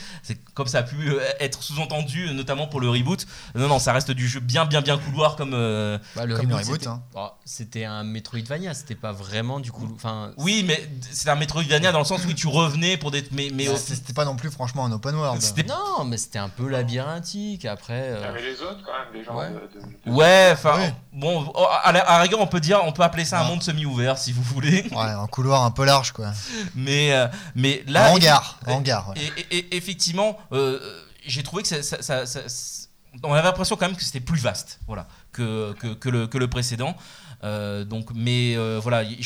comme 0.54 0.66
ça 0.68 0.78
a 0.78 0.82
pu 0.84 0.96
euh, 1.10 1.20
être 1.40 1.62
sous-entendu, 1.62 2.32
notamment 2.34 2.66
pour 2.68 2.80
le 2.80 2.88
reboot. 2.88 3.26
Non, 3.54 3.68
non, 3.68 3.78
ça 3.78 3.92
reste 3.92 4.10
du 4.12 4.28
jeu 4.28 4.40
bien, 4.40 4.64
bien, 4.64 4.80
bien 4.82 4.96
couloir 4.98 5.36
comme. 5.36 5.54
euh, 5.54 5.98
Bah, 6.14 6.24
le 6.24 6.36
Comme 6.36 6.52
reboot, 6.52 6.72
c'était- 6.74 6.86
hein. 6.88 7.02
oh, 7.14 7.28
c'était 7.44 7.84
un 7.84 8.04
Metroidvania, 8.04 8.74
c'était 8.74 8.94
pas 8.94 9.12
vraiment 9.12 9.60
du 9.60 9.72
coup. 9.72 9.88
Enfin, 9.94 10.32
Oui, 10.38 10.64
mais 10.66 10.88
c'est 11.10 11.28
un 11.30 11.36
Metroidvania 11.36 11.90
dans 11.92 11.98
le 11.98 12.04
sens 12.04 12.24
où 12.24 12.32
tu 12.32 12.46
revenais 12.46 12.96
pour 12.96 13.10
des. 13.10 13.22
Mais, 13.32 13.50
mais 13.52 13.66
Mais 13.68 13.76
C'était 13.76 14.12
pas 14.12 14.24
non 14.24 14.36
plus 14.36 14.50
franchement 14.50 14.84
un 14.84 14.92
open 14.92 15.14
world. 15.16 15.42
C'était- 15.42 15.64
non, 15.64 16.04
mais 16.04 16.16
c'était 16.16 16.38
un 16.38 16.48
peu 16.48 16.68
labyrinthique. 16.68 17.64
Après, 17.64 18.08
Il 18.10 18.16
euh, 18.16 18.20
y 18.20 18.24
avait 18.24 18.42
les 18.42 18.60
autres, 18.62 18.80
quand 18.84 18.92
même, 18.92 19.12
des 19.20 19.24
gens 19.24 19.36
Ouais. 19.36 19.48
de, 19.50 19.54
de- 19.80 20.10
de- 20.10 20.16
Ouais, 20.16 20.50
enfin, 20.52 20.76
Ouais. 20.76 20.94
bon, 21.12 21.50
oh, 21.54 21.66
à 21.82 21.92
la, 21.92 22.00
à 22.00 22.16
la 22.18 22.22
rigueur, 22.22 22.40
on 22.40 22.46
peut 22.46 22.60
dire, 22.60 22.80
on 22.84 22.92
peut 22.92 23.02
appeler 23.02 23.24
ça 23.24 23.40
un 23.40 23.44
Ah. 23.44 23.48
monde 23.48 23.62
semi-ouvert 23.62 24.16
si 24.18 24.32
vous 24.32 24.42
voulez. 24.42 24.75
Ouais, 24.84 24.96
un 25.10 25.26
couloir 25.26 25.64
un 25.64 25.70
peu 25.70 25.84
large 25.84 26.12
quoi. 26.12 26.32
Mais, 26.74 27.12
euh, 27.12 27.26
mais 27.54 27.82
là, 27.86 28.10
un 28.10 28.14
hangar, 28.14 28.58
et- 28.66 28.70
hangar. 28.70 29.08
ouais. 29.10 29.16
Et, 29.50 29.76
effectivement, 29.76 30.38
euh, 30.52 30.78
j'ai 31.26 31.42
trouvé 31.42 31.62
que 31.62 31.68
ça, 31.68 31.82
ça- 31.82 32.02
ça- 32.02 32.26
ça- 32.26 32.48
ça- 32.48 32.86
on 33.22 33.32
avait 33.32 33.42
l'impression 33.42 33.76
quand 33.76 33.86
même 33.86 33.96
que 33.96 34.04
c'était 34.04 34.20
plus 34.20 34.40
vaste, 34.40 34.78
voilà, 34.86 35.08
que, 35.32 35.72
que, 35.78 35.94
que 35.94 36.08
le, 36.08 36.26
que 36.26 36.38
le 36.38 36.48
précédent. 36.48 36.96
Euh, 37.44 37.84
donc, 37.84 38.08
mais 38.14 38.56
euh, 38.56 38.78
voilà, 38.82 39.02
il 39.02 39.18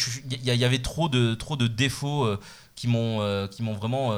y, 0.43 0.65
avait 0.65 0.83
trop 0.83 1.09
de, 1.09 1.35
trop 1.35 1.57
de 1.57 1.67
défauts. 1.67 2.25
euh, 2.25 2.41
qui 2.77 2.87
m'ont 2.89 3.47
qui 3.49 3.63
m'ont 3.63 3.75
vraiment 3.75 4.13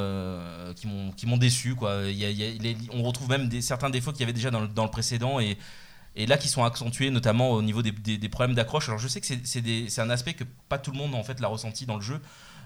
qui 0.76 0.86
m'ont 0.86 1.10
qui 1.12 1.26
m'ont 1.26 1.36
déçu 1.36 1.74
quoi 1.74 1.96
Il 2.06 2.16
y 2.16 2.24
a- 2.24 2.30
il 2.30 2.40
y 2.40 2.44
a- 2.44 2.62
les- 2.62 2.76
on 2.92 3.02
retrouve 3.02 3.28
même 3.28 3.48
des, 3.48 3.60
certains 3.60 3.90
défauts 3.90 4.12
qu'il 4.12 4.20
y 4.20 4.22
avait 4.22 4.32
déjà 4.32 4.52
dans 4.52 4.60
le, 4.60 4.68
dans 4.68 4.84
le 4.84 4.90
précédent 4.90 5.40
et 5.40 5.58
et 6.14 6.26
là 6.26 6.36
qui 6.36 6.48
sont 6.48 6.64
accentués 6.64 7.10
notamment 7.10 7.50
au 7.50 7.62
niveau 7.62 7.82
des, 7.82 8.28
problèmes 8.28 8.54
d'accroche. 8.54 8.88
Alors 8.88 8.98
je 8.98 9.08
sais 9.08 9.20
que 9.20 9.26
c'est 9.26 10.00
un 10.00 10.10
aspect 10.10 10.34
que 10.34 10.44
pas 10.68 10.78
tout 10.78 10.90
le 10.90 10.98
monde 10.98 11.14
en 11.14 11.22
fait 11.22 11.40
l'a 11.40 11.48
ressenti 11.48 11.86
dans 11.86 11.96
le 11.96 12.02
jeu 12.02 12.20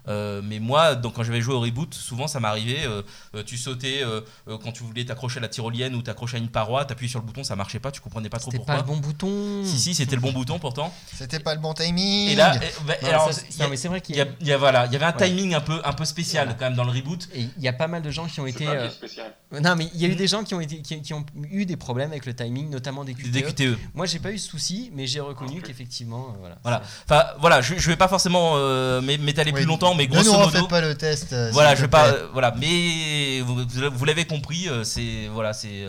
Euh, 0.09 0.41
mais 0.45 0.59
moi, 0.61 0.95
donc, 0.95 1.15
quand 1.15 1.23
j'avais 1.23 1.41
joué 1.41 1.55
au 1.55 1.61
reboot, 1.61 1.93
souvent 1.95 2.27
ça 2.29 2.41
m'arrivait. 2.41 2.85
euh, 2.87 3.03
euh, 3.35 3.43
tu 3.45 3.57
sautais 3.57 4.03
quand 4.47 4.73
tu 4.73 4.83
voulais 4.83 5.05
t'accrocher 5.05 5.39
à 5.39 5.43
la 5.43 5.49
tyrolienne 5.49 5.95
ou 5.95 6.03
t'accrocher 6.03 6.37
à 6.37 6.41
une 6.41 6.49
paroi, 6.49 6.85
t'appuyais 6.85 7.11
sur 7.11 7.21
le 7.21 7.27
bouton, 7.27 7.45
ça 7.45 7.57
marchait 7.57 7.79
pas, 7.81 7.91
tu 7.91 8.01
comprenais 8.01 8.29
pas 8.29 8.39
trop 8.39 8.51
c'était 8.51 8.59
pourquoi. 8.59 8.75
pas 8.77 8.81
le 8.81 8.87
bon 8.87 8.97
bouton. 8.97 9.63
Si, 9.65 9.79
si, 9.79 9.95
c'était 9.95 10.15
le 10.17 10.21
bon 10.21 10.33
bouton 10.33 10.59
pourtant. 10.59 10.93
C'était 11.15 11.41
pas 11.41 11.55
le 11.55 11.61
bon 11.61 11.75
timing. 11.75 12.31
Et 12.31 12.35
là, 12.35 12.55
bah, 12.87 12.95
Non, 13.03 13.09
alors, 13.09 13.33
ça, 13.33 13.43
y 13.43 13.61
a- 13.61 13.65
non, 13.65 13.71
mais 13.71 13.77
c'est 13.77 13.89
vrai 13.89 14.01
qu'il 14.01 14.15
il 14.15 14.19
y 14.19 14.21
y, 14.21 14.23
a, 14.23 14.27
y 14.49 14.53
a- 14.53 14.59
voilà, 14.59 14.87
il 14.87 14.93
y 14.93 14.97
avait 14.97 15.05
un 15.05 15.13
Ouais. 15.17 15.29
timing 15.29 15.55
un 15.55 15.61
peu, 15.61 15.81
un 15.85 15.93
peu 15.93 16.05
spécial 16.05 16.45
Voilà. 16.47 16.59
quand 16.59 16.65
même 16.67 16.75
dans 16.77 16.85
le 16.85 16.91
reboot. 16.93 17.29
et 17.35 17.43
il 17.57 17.63
y 17.63 17.69
a 17.69 17.73
pas 17.73 17.87
mal 17.89 18.03
de 18.03 18.11
gens 18.11 18.27
qui 18.27 18.41
ont 18.41 18.47
été. 18.47 18.65
pas 18.65 18.71
euh, 18.73 18.91
spécial. 18.91 19.35
Non, 19.61 19.77
mais 19.77 19.89
il 19.95 20.01
y 20.01 20.05
a 20.05 20.09
eu 20.09 20.17
des 20.17 20.27
gens 20.27 20.43
qui 20.45 20.55
ont, 20.55 20.61
été, 20.61 20.83
qui, 20.83 21.01
qui 21.03 21.15
ont 21.15 21.25
eu 21.51 21.67
des 21.67 21.77
problèmes 21.77 22.11
avec 22.11 22.27
le 22.27 22.35
timing, 22.35 22.69
notamment 22.71 23.05
des 23.05 23.15
QTE. 23.15 23.31
Des 23.31 23.43
QTE. 23.43 23.79
Moi, 23.95 24.07
j'ai 24.07 24.19
pas 24.19 24.31
eu 24.33 24.39
ce 24.39 24.49
souci, 24.49 24.91
mais 24.95 25.07
j'ai 25.07 25.21
reconnu 25.21 25.61
plus. 25.61 25.63
qu'effectivement, 25.69 26.35
voilà. 26.41 26.57
Voilà. 26.63 26.83
Enfin, 27.05 27.25
voilà, 27.41 27.61
je, 27.61 27.75
je 27.77 27.89
vais 27.89 27.97
pas 27.97 28.09
forcément 28.09 28.55
euh, 28.57 29.01
m'é- 29.01 29.19
m'étaler 29.19 29.51
Oui, 29.53 29.59
plus 29.61 29.65
longtemps, 29.67 29.95
mais 29.97 30.07
ne 30.07 30.13
grosso 30.13 30.25
nous 30.27 30.33
modo. 30.39 30.47
refaites 30.47 30.69
pas 30.69 30.81
le 30.81 30.95
test. 30.95 31.33
euh, 31.33 31.51
Voilà, 31.53 31.75
je 31.75 31.83
vais 31.83 31.89
pas. 31.89 32.09
euh, 32.09 32.29
voilà, 32.33 32.55
mais 32.59 33.41
vous, 33.41 34.05
l'avez 34.05 34.25
compris, 34.27 34.69
euh, 34.69 34.85
c'est 34.85 35.29
voilà, 35.33 35.53
c'est 35.53 35.87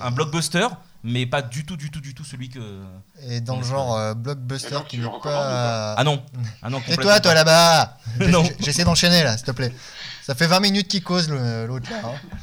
un, 0.00 0.10
blockbuster, 0.10 0.66
mais 1.04 1.26
pas 1.26 1.42
du 1.42 1.64
tout, 1.64 1.76
du 1.76 1.90
tout, 1.90 2.00
du 2.00 2.14
tout 2.14 2.24
celui 2.24 2.48
que. 2.48 2.60
Et 3.28 3.40
dans 3.40 3.56
le 3.58 3.64
genre 3.64 3.96
euh, 3.96 4.14
blockbuster 4.14 4.78
Et 4.84 4.88
qui 4.88 4.98
n'est 4.98 5.08
pas. 5.22 5.94
Ah 5.96 6.04
non, 6.04 6.22
ah 6.62 6.70
non. 6.70 6.80
Tais-toi, 6.80 6.96
complètement 6.96 7.20
toi 7.20 7.30
pas. 7.30 7.34
là-bas 7.34 7.98
Non. 8.28 8.42
J'essaie 8.60 8.84
d'enchaîner 8.84 9.22
là, 9.22 9.36
s'il 9.36 9.46
te 9.46 9.52
plaît. 9.52 9.72
Ça 10.24 10.34
fait 10.34 10.46
20 10.46 10.60
minutes 10.60 10.88
qu'il 10.88 11.02
cause 11.02 11.28
l'autre 11.28 11.90
là. 11.90 11.96
hein. 12.04 12.38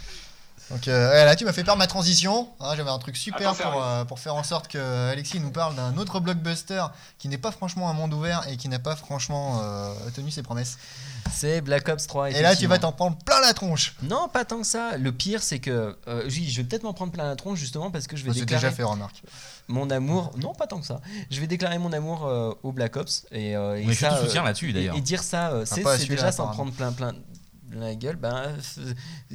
Donc 0.69 0.87
euh, 0.87 1.25
là, 1.25 1.35
tu 1.35 1.45
m'as 1.45 1.53
fait 1.53 1.63
perdre 1.63 1.79
ma 1.79 1.87
transition. 1.87 2.47
Hein, 2.59 2.73
J'avais 2.75 2.91
un 2.91 2.99
truc 2.99 3.17
super 3.17 3.49
Attends, 3.51 3.71
pour, 3.71 3.83
euh, 3.83 4.05
pour 4.05 4.19
faire 4.19 4.35
en 4.35 4.43
sorte 4.43 4.67
que 4.67 5.11
Alexis 5.11 5.39
nous 5.39 5.49
parle 5.49 5.75
d'un 5.75 5.97
autre 5.97 6.19
blockbuster 6.19 6.83
qui 7.17 7.27
n'est 7.27 7.39
pas 7.39 7.51
franchement 7.51 7.89
un 7.89 7.93
monde 7.93 8.13
ouvert 8.13 8.45
et 8.47 8.55
qui 8.57 8.69
n'a 8.69 8.77
pas 8.77 8.95
franchement 8.95 9.61
euh, 9.63 9.93
tenu 10.15 10.29
ses 10.29 10.43
promesses. 10.43 10.77
C'est 11.33 11.61
Black 11.61 11.87
Ops 11.89 12.05
3. 12.07 12.31
Et 12.31 12.41
là, 12.41 12.55
tu 12.55 12.67
vas 12.67 12.77
t'en 12.77 12.91
prendre 12.91 13.17
plein 13.17 13.39
la 13.41 13.53
tronche. 13.53 13.95
Non, 14.03 14.27
pas 14.29 14.45
tant 14.45 14.59
que 14.61 14.67
ça. 14.67 14.97
Le 14.97 15.11
pire, 15.11 15.41
c'est 15.41 15.59
que. 15.59 15.97
euh, 16.07 16.23
oui, 16.25 16.47
je 16.49 16.57
vais 16.61 16.67
peut-être 16.67 16.83
m'en 16.83 16.93
prendre 16.93 17.11
plein 17.11 17.25
la 17.27 17.35
tronche 17.35 17.59
justement 17.59 17.89
parce 17.91 18.05
que 18.07 18.15
je 18.15 18.23
vais 18.23 18.31
C'est 18.33 18.41
déclarer 18.41 18.61
déjà 18.67 18.75
fait, 18.75 18.83
remarque. 18.83 19.21
mon 19.67 19.89
amour. 19.89 20.31
Non, 20.37 20.53
pas 20.53 20.67
tant 20.67 20.79
que 20.79 20.85
ça. 20.85 21.01
Je 21.31 21.39
vais 21.41 21.47
déclarer 21.47 21.77
mon 21.79 21.91
amour 21.93 22.25
euh, 22.27 22.51
au 22.63 22.71
Black 22.71 22.95
Ops. 22.95 23.25
Et, 23.31 23.55
euh, 23.55 23.75
et 23.79 23.85
Mais 23.85 23.93
je 23.93 23.99
ça, 23.99 24.11
te 24.11 24.25
soutiens 24.25 24.41
euh, 24.43 24.45
là-dessus 24.45 24.69
et, 24.69 24.73
d'ailleurs. 24.73 24.95
et 24.95 25.01
dire 25.01 25.23
ça, 25.23 25.49
euh, 25.49 25.65
c'est 25.65 25.83
déjà 26.07 26.31
s'en 26.31 26.47
prendre 26.47 26.71
plein, 26.73 26.91
plein 26.91 27.13
la 27.71 27.95
gueule. 27.95 28.15
Ben, 28.15 28.55
euh, 28.77 28.93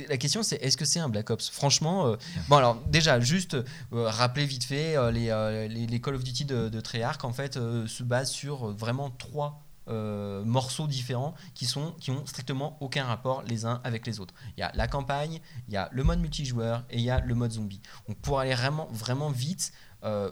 la 0.09 0.17
question, 0.17 0.43
c'est 0.43 0.57
est-ce 0.57 0.77
que 0.77 0.85
c'est 0.85 1.01
un 1.01 1.09
Black 1.09 1.31
Ops? 1.31 1.51
Franchement, 1.51 2.07
euh, 2.07 2.17
bon, 2.49 2.57
alors 2.57 2.77
déjà, 2.89 3.21
juste 3.21 3.55
euh, 3.55 3.65
rappeler 3.93 4.47
vite 4.47 4.65
fait, 4.65 4.97
les, 5.13 5.69
les, 5.69 6.01
Call 6.01 6.15
of 6.15 6.25
Duty 6.25 6.45
de, 6.45 6.69
de 6.69 6.81
Treyarch 6.81 7.25
en 7.25 7.33
fait 7.33 7.55
se 7.55 8.03
basent 8.03 8.31
sur 8.31 8.69
vraiment 8.73 9.11
trois. 9.11 9.61
morceaux 9.87 10.87
différents 10.87 11.35
qui 11.55 11.67
sont 11.67 11.93
qui 12.01 12.11
ont 12.11 12.25
strictement 12.25 12.79
aucun 12.81 13.05
rapport 13.05 13.43
les 13.43 13.67
uns 13.67 13.81
avec 13.85 14.07
les 14.07 14.19
autres. 14.19 14.35
Il 14.57 14.61
y 14.61 14.63
a 14.63 14.73
la 14.75 14.89
campagne, 14.89 15.41
il 15.69 15.75
y 15.75 15.77
a 15.77 15.91
le 15.93 16.03
mode 16.05 16.21
multijoueur 16.21 16.85
et 16.89 16.97
il 16.97 17.05
y 17.05 17.11
a 17.11 17.21
le 17.21 17.35
mode 17.35 17.53
zombie. 17.53 17.83
Donc 18.09 18.17
pour 18.19 18.41
aller 18.41 18.55
vraiment 18.55 18.89
vraiment 18.93 19.31
vite, 19.31 19.73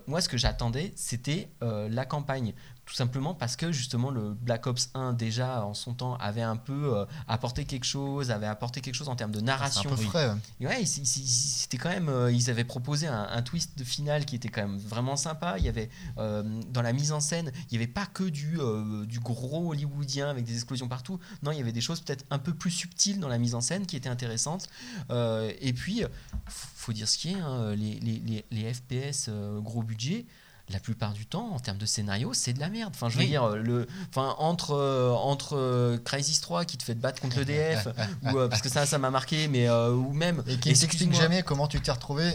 moi 0.06 0.20
ce 0.22 0.28
que 0.28 0.38
j'attendais 0.38 0.92
c'était 0.96 1.50
la 1.60 2.06
campagne 2.06 2.54
tout 2.84 2.94
simplement 2.94 3.32
parce 3.32 3.54
que 3.56 3.70
justement 3.70 4.10
le 4.10 4.34
Black 4.34 4.66
Ops 4.66 4.90
1 4.94 5.12
déjà 5.12 5.64
en 5.64 5.72
son 5.72 5.94
temps 5.94 6.16
avait 6.16 6.42
un 6.42 6.56
peu 6.56 6.96
euh, 6.98 7.04
apporté 7.28 7.64
quelque 7.64 7.84
chose, 7.84 8.30
avait 8.32 8.46
apporté 8.48 8.80
quelque 8.80 8.96
chose 8.96 9.08
en 9.08 9.14
termes 9.16 9.30
de 9.30 9.38
C'est 9.38 9.42
un 9.44 9.46
narration. 9.46 9.90
peu 9.90 9.96
frais. 9.96 10.30
ouais. 10.60 10.84
C'était 10.84 11.78
quand 11.78 11.90
même. 11.90 12.08
euh, 12.08 12.32
ils 12.32 12.50
avaient 12.50 12.64
proposé 12.64 13.06
un, 13.06 13.28
un 13.30 13.42
twist 13.42 13.78
de 13.78 13.84
finale 13.84 14.24
qui 14.24 14.34
était 14.34 14.48
quand 14.48 14.62
même 14.62 14.78
vraiment 14.78 15.16
sympa. 15.16 15.54
Il 15.58 15.64
y 15.64 15.68
avait 15.68 15.90
euh, 16.18 16.42
dans 16.70 16.82
la 16.82 16.92
mise 16.92 17.12
en 17.12 17.20
scène, 17.20 17.52
il 17.70 17.78
n'y 17.78 17.84
avait 17.84 17.92
pas 17.92 18.06
que 18.06 18.24
du, 18.24 18.58
du 19.06 19.20
gros 19.20 19.70
hollywoodien 19.70 20.28
avec 20.28 20.44
des 20.44 20.54
explosions 20.54 20.88
partout. 20.88 21.20
Non, 21.42 21.52
il 21.52 21.58
y 21.58 21.60
avait 21.60 21.72
des 21.72 21.80
choses 21.80 22.00
peut-être 22.00 22.24
un 22.30 22.38
peu 22.40 22.52
plus 22.52 22.70
subtiles 22.72 23.20
dans 23.20 23.28
la 23.28 23.38
mise 23.38 23.54
en 23.54 23.60
scène 23.60 23.86
qui 23.86 23.96
étaient 23.96 24.08
intéressantes. 24.08 24.68
Et 25.10 25.72
puis, 25.72 26.02
faut 26.46 26.92
dire 26.92 27.08
ce 27.08 27.16
qui 27.18 27.30
est, 27.30 27.38
hein, 27.40 27.74
les, 27.76 28.00
les, 28.00 28.18
les, 28.26 28.44
les 28.50 28.74
FPS 28.74 29.30
gros 29.60 29.82
budget. 29.82 30.26
La 30.70 30.78
plupart 30.80 31.12
du 31.12 31.26
temps, 31.26 31.50
en 31.52 31.58
termes 31.58 31.76
de 31.78 31.86
scénario, 31.86 32.32
c'est 32.34 32.52
de 32.52 32.60
la 32.60 32.68
merde. 32.68 32.92
Enfin, 32.94 33.08
je 33.08 33.16
veux 33.16 33.24
Oui. 33.24 33.28
dire, 33.28 33.48
le, 33.56 33.86
enfin, 34.08 34.34
entre, 34.38 34.72
euh, 34.72 35.10
entre 35.10 35.56
euh, 35.56 35.98
Crisis 35.98 36.40
3 36.40 36.64
qui 36.64 36.78
te 36.78 36.82
fait 36.84 36.94
te 36.94 37.00
battre 37.00 37.20
contre 37.20 37.38
le 37.38 37.44
DF, 37.44 37.88
ou, 38.22 38.38
euh, 38.38 38.48
parce 38.48 38.62
que 38.62 38.68
ça, 38.68 38.86
ça 38.86 38.98
m'a 38.98 39.10
marqué, 39.10 39.48
mais 39.48 39.68
ou 39.68 40.12
même. 40.12 40.42
Et 40.46 40.56
qui 40.56 40.74
jamais 41.12 41.42
comment 41.42 41.66
tu 41.66 41.80
t'es 41.80 41.90
retrouvé 41.92 42.32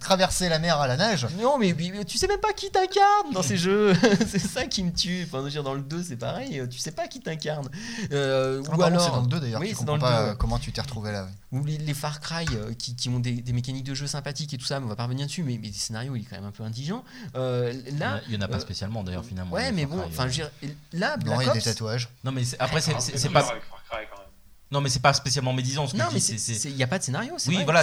traverser 0.00 0.48
la 0.48 0.58
mer 0.58 0.78
à 0.80 0.86
la 0.86 0.96
nage. 0.96 1.26
Non, 1.40 1.58
mais, 1.58 1.74
mais- 1.76 1.90
mais 1.92 2.04
tu 2.04 2.18
sais 2.18 2.26
même 2.26 2.40
pas 2.40 2.52
qui 2.52 2.70
t'incarne 2.70 3.32
dans 3.32 3.42
ces 3.42 3.56
jeux. 3.58 3.94
c'est 4.28 4.38
ça 4.38 4.66
qui 4.66 4.82
me 4.84 4.92
tue. 4.92 5.24
Enfin, 5.26 5.38
je 5.38 5.44
veux 5.44 5.50
dire, 5.50 5.62
dans 5.62 5.74
le 5.74 5.80
2, 5.82 6.02
c'est 6.02 6.16
pareil. 6.16 6.62
Tu 6.70 6.78
sais 6.78 6.92
pas 6.92 7.08
qui 7.08 7.20
t'incarne. 7.20 7.68
Euh, 8.12 8.62
Ah, 8.70 8.76
ou 8.76 8.82
alors. 8.82 9.00
c'est 9.02 9.10
dans 9.10 9.20
le 9.22 9.26
2 9.28 9.40
d'ailleurs. 9.40 9.60
Oui, 9.60 9.68
tu 9.68 9.74
c'est 9.74 9.78
comprends 9.80 9.98
dans 9.98 10.06
le 10.06 10.12
pas 10.12 10.22
2, 10.24 10.28
euh, 10.30 10.34
comment 10.34 10.58
tu 10.58 10.72
t'es 10.72 10.80
retrouvé 10.80 11.12
là. 11.12 11.28
Ou 11.52 11.64
les, 11.64 11.78
les 11.78 11.94
Far 11.94 12.20
Cry 12.20 12.44
euh, 12.54 12.72
qui, 12.74 12.94
qui 12.94 13.08
ont 13.08 13.20
des, 13.20 13.32
des 13.32 13.52
mécaniques 13.52 13.84
de 13.84 13.94
jeu 13.94 14.06
sympathiques 14.06 14.52
et 14.54 14.58
tout 14.58 14.66
ça, 14.66 14.80
mais 14.80 14.86
on 14.86 14.88
va 14.88 14.96
pas 14.96 15.04
revenir 15.04 15.26
dessus. 15.26 15.42
Mais, 15.42 15.58
mais 15.60 15.68
les 15.68 15.72
scénarios, 15.72 16.14
il 16.16 16.22
est 16.22 16.24
quand 16.24 16.36
même 16.36 16.44
un 16.44 16.50
peu 16.50 16.62
indigent. 16.62 17.04
Euh, 17.36 17.72
là. 17.98 18.20
Il 18.28 18.34
y 18.34 18.36
en 18.36 18.40
a 18.42 18.48
pas 18.48 18.56
euh, 18.56 18.60
spécialement 18.60 19.02
d'ailleurs 19.04 19.24
finalement. 19.24 19.54
Ouais, 19.54 19.72
mais 19.72 19.82
Far 19.82 19.90
bon, 19.90 19.98
Cry, 20.02 20.08
enfin, 20.10 20.22
je 20.24 20.28
veux 20.28 20.34
dire, 20.34 20.50
là, 20.92 21.16
Non, 21.18 21.24
Black 21.24 21.38
il 21.42 21.46
y 21.46 21.50
a 21.50 21.52
des 21.52 21.58
Ops. 21.58 21.64
tatouages. 21.64 22.08
Non 22.24 22.32
mais 22.32 22.42
après 22.58 22.80
c'est 22.80 22.92
pas 22.92 23.40
avec 23.48 23.62
Far 23.64 23.82
Cry, 23.88 24.06
quand 24.10 24.18
même. 24.18 24.26
Non 24.70 24.80
mais 24.80 24.88
c'est 24.90 25.00
pas 25.00 25.12
spécialement 25.14 25.52
médisant 25.52 25.86
ce 25.86 25.92
que 25.92 25.98
Non, 25.98 26.04
je 26.08 26.14
mais 26.14 26.20
dis. 26.20 26.38
c'est- 26.38 26.54
c'est- 26.54 26.68
il 26.70 26.76
n'y 26.76 26.82
a 26.82 26.86
pas 26.86 26.98
de 26.98 27.04
scénario. 27.04 27.34
Oui 27.46 27.54
vrai. 27.56 27.64
voilà 27.64 27.82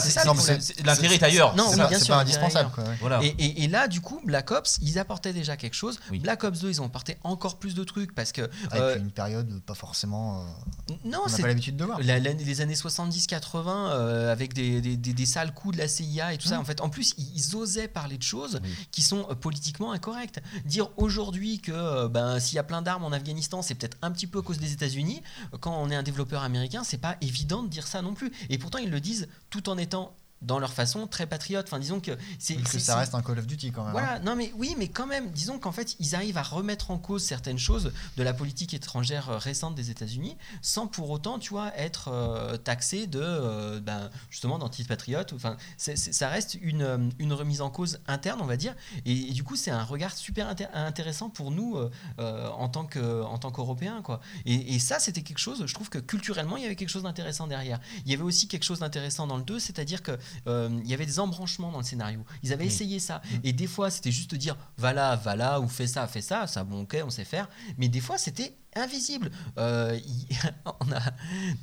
l'intérêt 0.83 1.15
est 1.15 1.23
ailleurs. 1.23 1.55
Non, 1.55 1.65
C'est 1.69 1.81
oui, 1.81 2.07
pas, 2.07 2.19
indispensable. 2.21 2.69
rien. 2.75 2.83
Quoi, 2.83 2.83
ouais. 2.83 2.97
Voilà. 2.99 3.23
Et, 3.23 3.27
et- 3.39 3.63
et 3.63 3.67
là, 3.67 3.87
du 3.87 4.01
coup, 4.01 4.21
Black 4.23 4.51
Ops, 4.51 4.77
ils 4.81 4.99
apportaient 4.99 5.33
déjà 5.33 5.57
quelque 5.57 5.73
chose. 5.73 5.99
Oui. 6.11 6.19
Black 6.19 6.43
Ops 6.43 6.59
2, 6.59 6.69
ils 6.69 6.81
ont 6.81 6.85
apporté 6.85 7.17
encore 7.23 7.57
plus 7.57 7.73
de 7.75 7.83
trucs 7.83 8.13
parce 8.13 8.31
que. 8.31 8.49
Ah, 8.71 8.75
euh, 8.77 8.91
Et 8.91 8.95
puis 8.95 9.03
une 9.03 9.11
période 9.11 9.61
pas 9.61 9.73
forcément. 9.73 10.41
euh, 10.41 10.93
non, 11.05 11.19
on 11.25 11.29
n'a 11.29 11.35
c'est 11.35 11.41
pas 11.41 11.47
l'habitude 11.47 11.75
de 11.77 11.85
voir. 11.85 11.99
la- 12.01 12.19
la- 12.19 12.33
les 12.33 12.61
années 12.61 12.75
70-80 12.75 13.91
euh, 13.91 14.31
avec 14.31 14.53
des, 14.53 14.81
des, 14.81 14.97
des- 14.97 15.13
des 15.13 15.25
sales 15.25 15.53
coups 15.53 15.75
de 15.75 15.81
la 15.81 15.87
CIA 15.87 16.33
et 16.33 16.37
tout 16.37 16.47
ça. 16.47 16.57
Mm. 16.57 16.61
En 16.61 16.65
fait, 16.65 16.81
en 16.81 16.89
plus, 16.89 17.13
ils, 17.17 17.31
ils 17.35 17.55
osaient 17.55 17.87
parler 17.87 18.17
de 18.17 18.23
choses 18.23 18.59
Oui. 18.63 18.69
qui 18.91 19.01
sont 19.01 19.25
euh, 19.29 19.35
politiquement 19.35 19.91
incorrectes. 19.91 20.39
Dire 20.65 20.89
aujourd'hui 20.97 21.59
que 21.59 21.71
euh, 21.71 22.07
ben, 22.07 22.39
s'il 22.39 22.55
y 22.55 22.59
a 22.59 22.63
plein 22.63 22.81
d'armes 22.81 23.03
en 23.05 23.11
Afghanistan, 23.11 23.61
c'est 23.61 23.75
peut-être 23.75 23.97
un 24.01 24.11
petit 24.11 24.27
peu 24.27 24.39
à 24.39 24.41
cause 24.41 24.59
des 24.59 24.71
États-Unis. 24.73 25.21
Quand 25.59 25.75
on 25.81 25.89
est 25.89 25.95
un 25.95 26.03
développeur 26.03 26.43
américain, 26.43 26.74
c'est 26.83 26.97
pas 26.97 27.17
évident 27.21 27.63
de 27.63 27.69
dire 27.69 27.87
ça 27.87 28.01
non 28.01 28.13
plus. 28.13 28.31
Et 28.49 28.57
pourtant, 28.57 28.79
ils 28.79 28.89
le 28.89 28.99
disent 28.99 29.27
tout 29.49 29.69
en 29.69 29.77
étant 29.77 30.15
dans 30.41 30.59
leur 30.59 30.73
façon 30.73 31.07
très 31.07 31.25
patriote. 31.27 31.65
Enfin, 31.67 31.79
disons 31.79 31.99
que 31.99 32.11
c'est 32.39 32.55
Parce 32.55 32.71
que 32.73 32.79
ça 32.79 32.97
reste 32.97 33.15
un 33.15 33.21
Call 33.21 33.39
of 33.39 33.47
Duty 33.47 33.71
quand 33.71 33.83
même. 33.85 33.89
hein. 33.95 33.99
voilà, 33.99 34.19
non 34.19 34.35
mais 34.35 34.51
oui, 34.57 34.75
mais 34.77 34.87
quand 34.89 35.07
même, 35.07 35.31
disons 35.31 35.57
qu'en 35.59 35.71
fait, 35.71 35.95
ils 35.99 36.13
arrivent 36.15 36.37
à 36.37 36.43
remettre 36.43 36.91
en 36.91 36.97
cause 36.97 37.23
certaines 37.23 37.57
choses 37.57 37.91
de 38.17 38.23
la 38.23 38.33
politique 38.33 38.73
étrangère 38.73 39.29
euh, 39.29 39.37
récente 39.37 39.75
des 39.75 39.89
États-Unis, 39.89 40.37
sans 40.61 40.87
pour 40.87 41.09
autant, 41.09 41.39
tu 41.39 41.49
vois, 41.49 41.75
être 41.77 42.09
euh, 42.09 42.57
taxé 42.57 43.07
de, 43.07 43.19
euh, 43.21 43.79
ben, 43.79 44.09
justement, 44.29 44.59
d'antipatriote. 44.59 45.33
Enfin, 45.33 45.57
ça 45.77 46.29
reste 46.29 46.57
une, 46.61 46.81
euh, 46.81 46.97
une 47.19 47.33
remise 47.33 47.61
en 47.61 47.69
cause 47.69 47.99
interne, 48.07 48.39
on 48.41 48.45
va 48.45 48.57
dire, 48.57 48.75
et, 49.05 49.29
et 49.29 49.31
du 49.33 49.43
coup, 49.43 49.55
c'est 49.55 49.71
un 49.71 49.83
regard 49.83 50.15
super 50.15 50.53
intér- 50.53 50.69
intéressant 50.73 51.29
pour 51.29 51.51
nous 51.51 51.77
euh, 52.19 52.49
en 52.49 52.69
tant 52.69 52.85
que, 52.85 53.23
en 53.23 53.37
tant 53.37 53.51
qu'Européens, 53.51 54.01
quoi. 54.01 54.19
Et, 54.45 54.75
et 54.75 54.79
ça, 54.79 54.99
c'était 54.99 55.21
quelque 55.21 55.39
chose. 55.39 55.65
Je 55.65 55.73
trouve 55.73 55.89
que 55.89 55.97
culturellement, 55.99 56.57
il 56.57 56.63
y 56.63 56.65
avait 56.65 56.75
quelque 56.75 56.89
chose 56.89 57.03
d'intéressant 57.03 57.47
derrière. 57.47 57.79
Il 58.05 58.11
y 58.11 58.13
avait 58.13 58.23
aussi 58.23 58.47
quelque 58.47 58.63
chose 58.63 58.79
d'intéressant 58.79 59.27
dans 59.27 59.37
le 59.37 59.43
2, 59.43 59.59
c'est-à-dire 59.59 60.03
que 60.03 60.17
il 60.47 60.87
y 60.87 60.93
avait 60.93 61.05
des 61.05 61.19
embranchements 61.19 61.71
dans 61.71 61.79
le 61.79 61.83
scénario. 61.83 62.23
Ils 62.43 62.53
avaient 62.53 62.63
Oui. 62.65 62.69
essayé 62.69 62.99
ça. 62.99 63.21
Et 63.43 63.53
des 63.53 63.67
fois, 63.67 63.89
c'était 63.89 64.11
juste 64.11 64.35
dire 64.35 64.55
va 64.77 64.93
là, 64.93 65.15
va 65.15 65.35
là, 65.35 65.59
ou 65.59 65.67
fais 65.67 65.87
ça, 65.87 66.07
fais 66.07 66.21
ça. 66.21 66.47
Ça, 66.47 66.63
bon, 66.63 66.81
ok, 66.83 66.97
on 67.05 67.09
sait 67.09 67.25
faire. 67.25 67.47
Mais 67.77 67.87
des 67.87 67.99
fois, 68.01 68.17
c'était 68.17 68.53
invisible. 68.75 69.31
Euh, 69.57 69.97
on 70.81 70.91
a, 70.91 70.99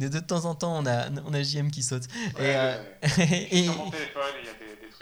de, 0.01 0.09
de 0.09 0.19
temps 0.21 0.45
en 0.47 0.55
temps, 0.55 0.79
on 0.79 0.87
a, 0.87 1.11
on 1.27 1.35
a 1.35 1.43
JM 1.43 1.71
qui 1.71 1.83
saute. 1.83 2.05
Ouais, 2.39 2.41
et, 2.41 2.57
euh, 2.57 2.83
et- 3.31 3.65
et 3.67 3.69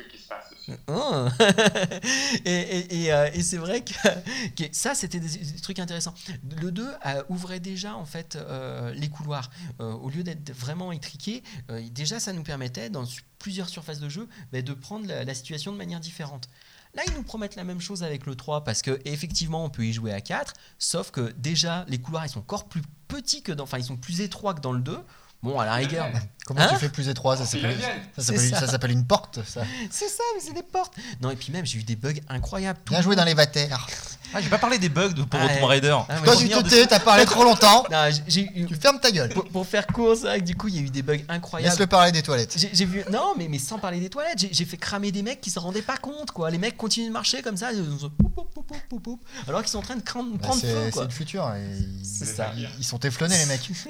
qui 0.09 0.19
se 0.19 0.29
passent 0.29 0.51
et, 2.45 3.13
euh, 3.13 3.31
et 3.33 3.43
c'est 3.43 3.57
vrai 3.57 3.83
que, 3.85 3.93
ça, 4.73 4.95
c'était 4.95 5.21
des, 5.21 5.29
trucs 5.63 5.79
intéressants. 5.79 6.15
Le 6.61 6.71
2 6.71 6.87
euh, 7.07 7.23
ouvrait 7.29 7.61
déjà 7.61 7.97
en 7.97 8.05
fait 8.05 8.37
euh, 8.37 8.93
les 8.95 9.09
couloirs. 9.09 9.51
Au 9.79 10.11
lieu 10.11 10.23
d'être 10.23 10.53
vraiment 10.53 10.93
étriqué, 10.93 11.43
déjà 11.91 12.21
ça 12.21 12.33
nous 12.33 12.43
permettait 12.43 12.91
dans 12.91 13.05
plusieurs 13.39 13.69
surfaces 13.69 14.01
de 14.01 14.09
jeu 14.09 14.29
bah, 14.53 14.63
de 14.63 14.73
prendre 14.75 15.07
la, 15.07 15.25
la 15.25 15.35
situation 15.35 15.73
de 15.73 15.77
manière 15.77 16.01
différente. 16.01 16.49
Là, 16.95 17.03
ils 17.07 17.15
nous 17.15 17.23
promettent 17.23 17.57
la 17.57 17.65
même 17.65 17.81
chose 17.81 18.03
avec 18.03 18.27
le 18.27 18.35
3 18.35 18.65
parce 18.65 18.83
que 18.83 19.01
effectivement, 19.05 19.65
on 19.65 19.71
peut 19.71 19.85
y 19.85 19.93
jouer 19.93 20.13
à 20.13 20.21
4, 20.21 20.55
sauf 20.79 21.11
que 21.11 21.33
déjà 21.39 21.85
les 21.89 21.99
couloirs 21.99 22.27
ils 22.27 22.31
sont 22.31 22.41
encore 22.41 22.69
plus 22.69 22.83
petits 23.09 23.43
que 23.43 23.53
dans, 23.53 23.65
enfin 23.65 23.79
ils 23.79 23.85
sont 23.85 23.97
plus 23.97 24.21
étroits 24.21 24.55
que 24.55 24.61
dans 24.61 24.73
le 24.73 24.81
2. 24.81 24.99
Bon, 25.43 25.59
à 25.59 25.65
la 25.65 25.75
rigueur, 25.75 26.07
Comment 26.47 26.61
Hein 26.63 26.69
tu 26.71 26.77
fais 26.77 26.89
plus 26.89 27.09
étroit? 27.09 27.37
Ça 27.37 27.47
s'appelle 27.47 27.77
la 27.79 27.81
ça 27.81 27.89
mienne. 27.89 28.01
C'est 28.17 28.23
s'appelle- 28.25 28.51
ça. 28.51 28.61
ça 28.61 28.67
s'appelle 28.67 28.91
une 28.91 29.07
porte, 29.07 29.39
ça. 29.47 29.63
c'est 29.91 30.09
ça, 30.09 30.23
mais 30.35 30.41
c'est 30.45 30.53
des 30.53 30.65
portes. 30.65 30.93
Non, 31.23 31.31
et 31.31 31.37
puis 31.37 31.53
même, 31.53 31.65
j'ai 31.65 31.79
eu 31.79 31.85
des 31.85 31.95
bugs 31.97 32.13
incroyables. 32.29 32.79
Tout 32.85 32.93
Bien 32.93 33.03
joué 33.03 33.15
dans 33.15 33.25
les 33.25 33.35
vatères. 33.35 33.87
Ah, 34.35 34.41
j'ai 34.41 34.49
pas 34.49 34.59
parlé 34.59 34.79
des 34.79 34.89
bugs 34.89 35.11
de, 35.11 35.23
pour 35.23 35.41
Ah, 35.41 35.49
Tomb. 35.49 35.65
Raider. 35.65 35.97
Ah, 36.09 36.17
Toi, 36.25 36.37
tu 36.37 36.49
te 36.49 36.85
t'as 36.87 36.99
parlé 37.01 37.25
trop 37.25 37.45
longtemps. 37.45 37.85
Non, 37.91 38.11
j'ai- 38.11 38.23
j'ai 38.27 38.61
eu. 38.61 38.67
Tu 38.67 38.75
fermes 38.75 38.99
ta 39.01 39.11
gueule. 39.13 39.29
Pour, 39.33 39.45
pour 39.49 39.67
faire 39.67 39.87
court, 39.87 40.15
c'est 40.17 40.23
vrai 40.27 40.41
que 40.41 40.45
du 40.45 40.57
coup, 40.57 40.67
il 40.69 40.75
y 40.77 40.79
a 40.79 40.83
eu 40.83 40.91
des 40.91 41.03
bugs 41.03 41.19
incroyables. 41.29 41.71
Laisse-le 41.71 41.87
parler 41.87 42.11
des 42.13 42.23
toilettes. 42.23 42.55
J'ai 42.57 42.71
j'ai 42.73 42.85
vu. 42.85 43.05
Non, 43.13 43.35
mais, 43.39 43.47
mais 43.49 43.59
sans 43.59 43.79
parler 43.79 44.01
des 44.01 44.11
toilettes, 44.11 44.39
j'ai 44.41 44.51
j'ai 44.53 44.65
fait 44.65 44.77
cramer 44.77 45.13
des 45.13 45.23
mecs 45.23 45.41
qui 45.41 45.51
s'en 45.51 45.61
rendaient 45.61 45.83
pas 45.83 45.97
compte, 45.99 46.33
quoi. 46.33 46.51
Les 46.51 46.59
mecs 46.59 46.77
continuent 46.77 47.09
de 47.09 47.13
marcher 47.13 47.43
comme 47.43 47.57
ça, 47.57 47.69
alors 47.69 49.63
qu'ils 49.63 49.71
sont 49.71 49.79
en 49.79 49.83
train 49.83 49.97
de 49.97 50.01
Bah, 50.03 50.39
prendre 50.43 50.61
c'est 50.61 50.67
feu, 50.73 50.91
c'est 50.93 51.05
le 51.05 51.11
futur. 51.11 51.49
et 51.55 51.61
ils- 51.79 52.05
C'est 52.05 52.25
ça. 52.27 52.53
Ils, 52.57 52.69
ils 52.79 52.85
sont 52.85 52.99
téflonnés, 52.99 53.39
les 53.39 53.47
mecs. 53.47 53.71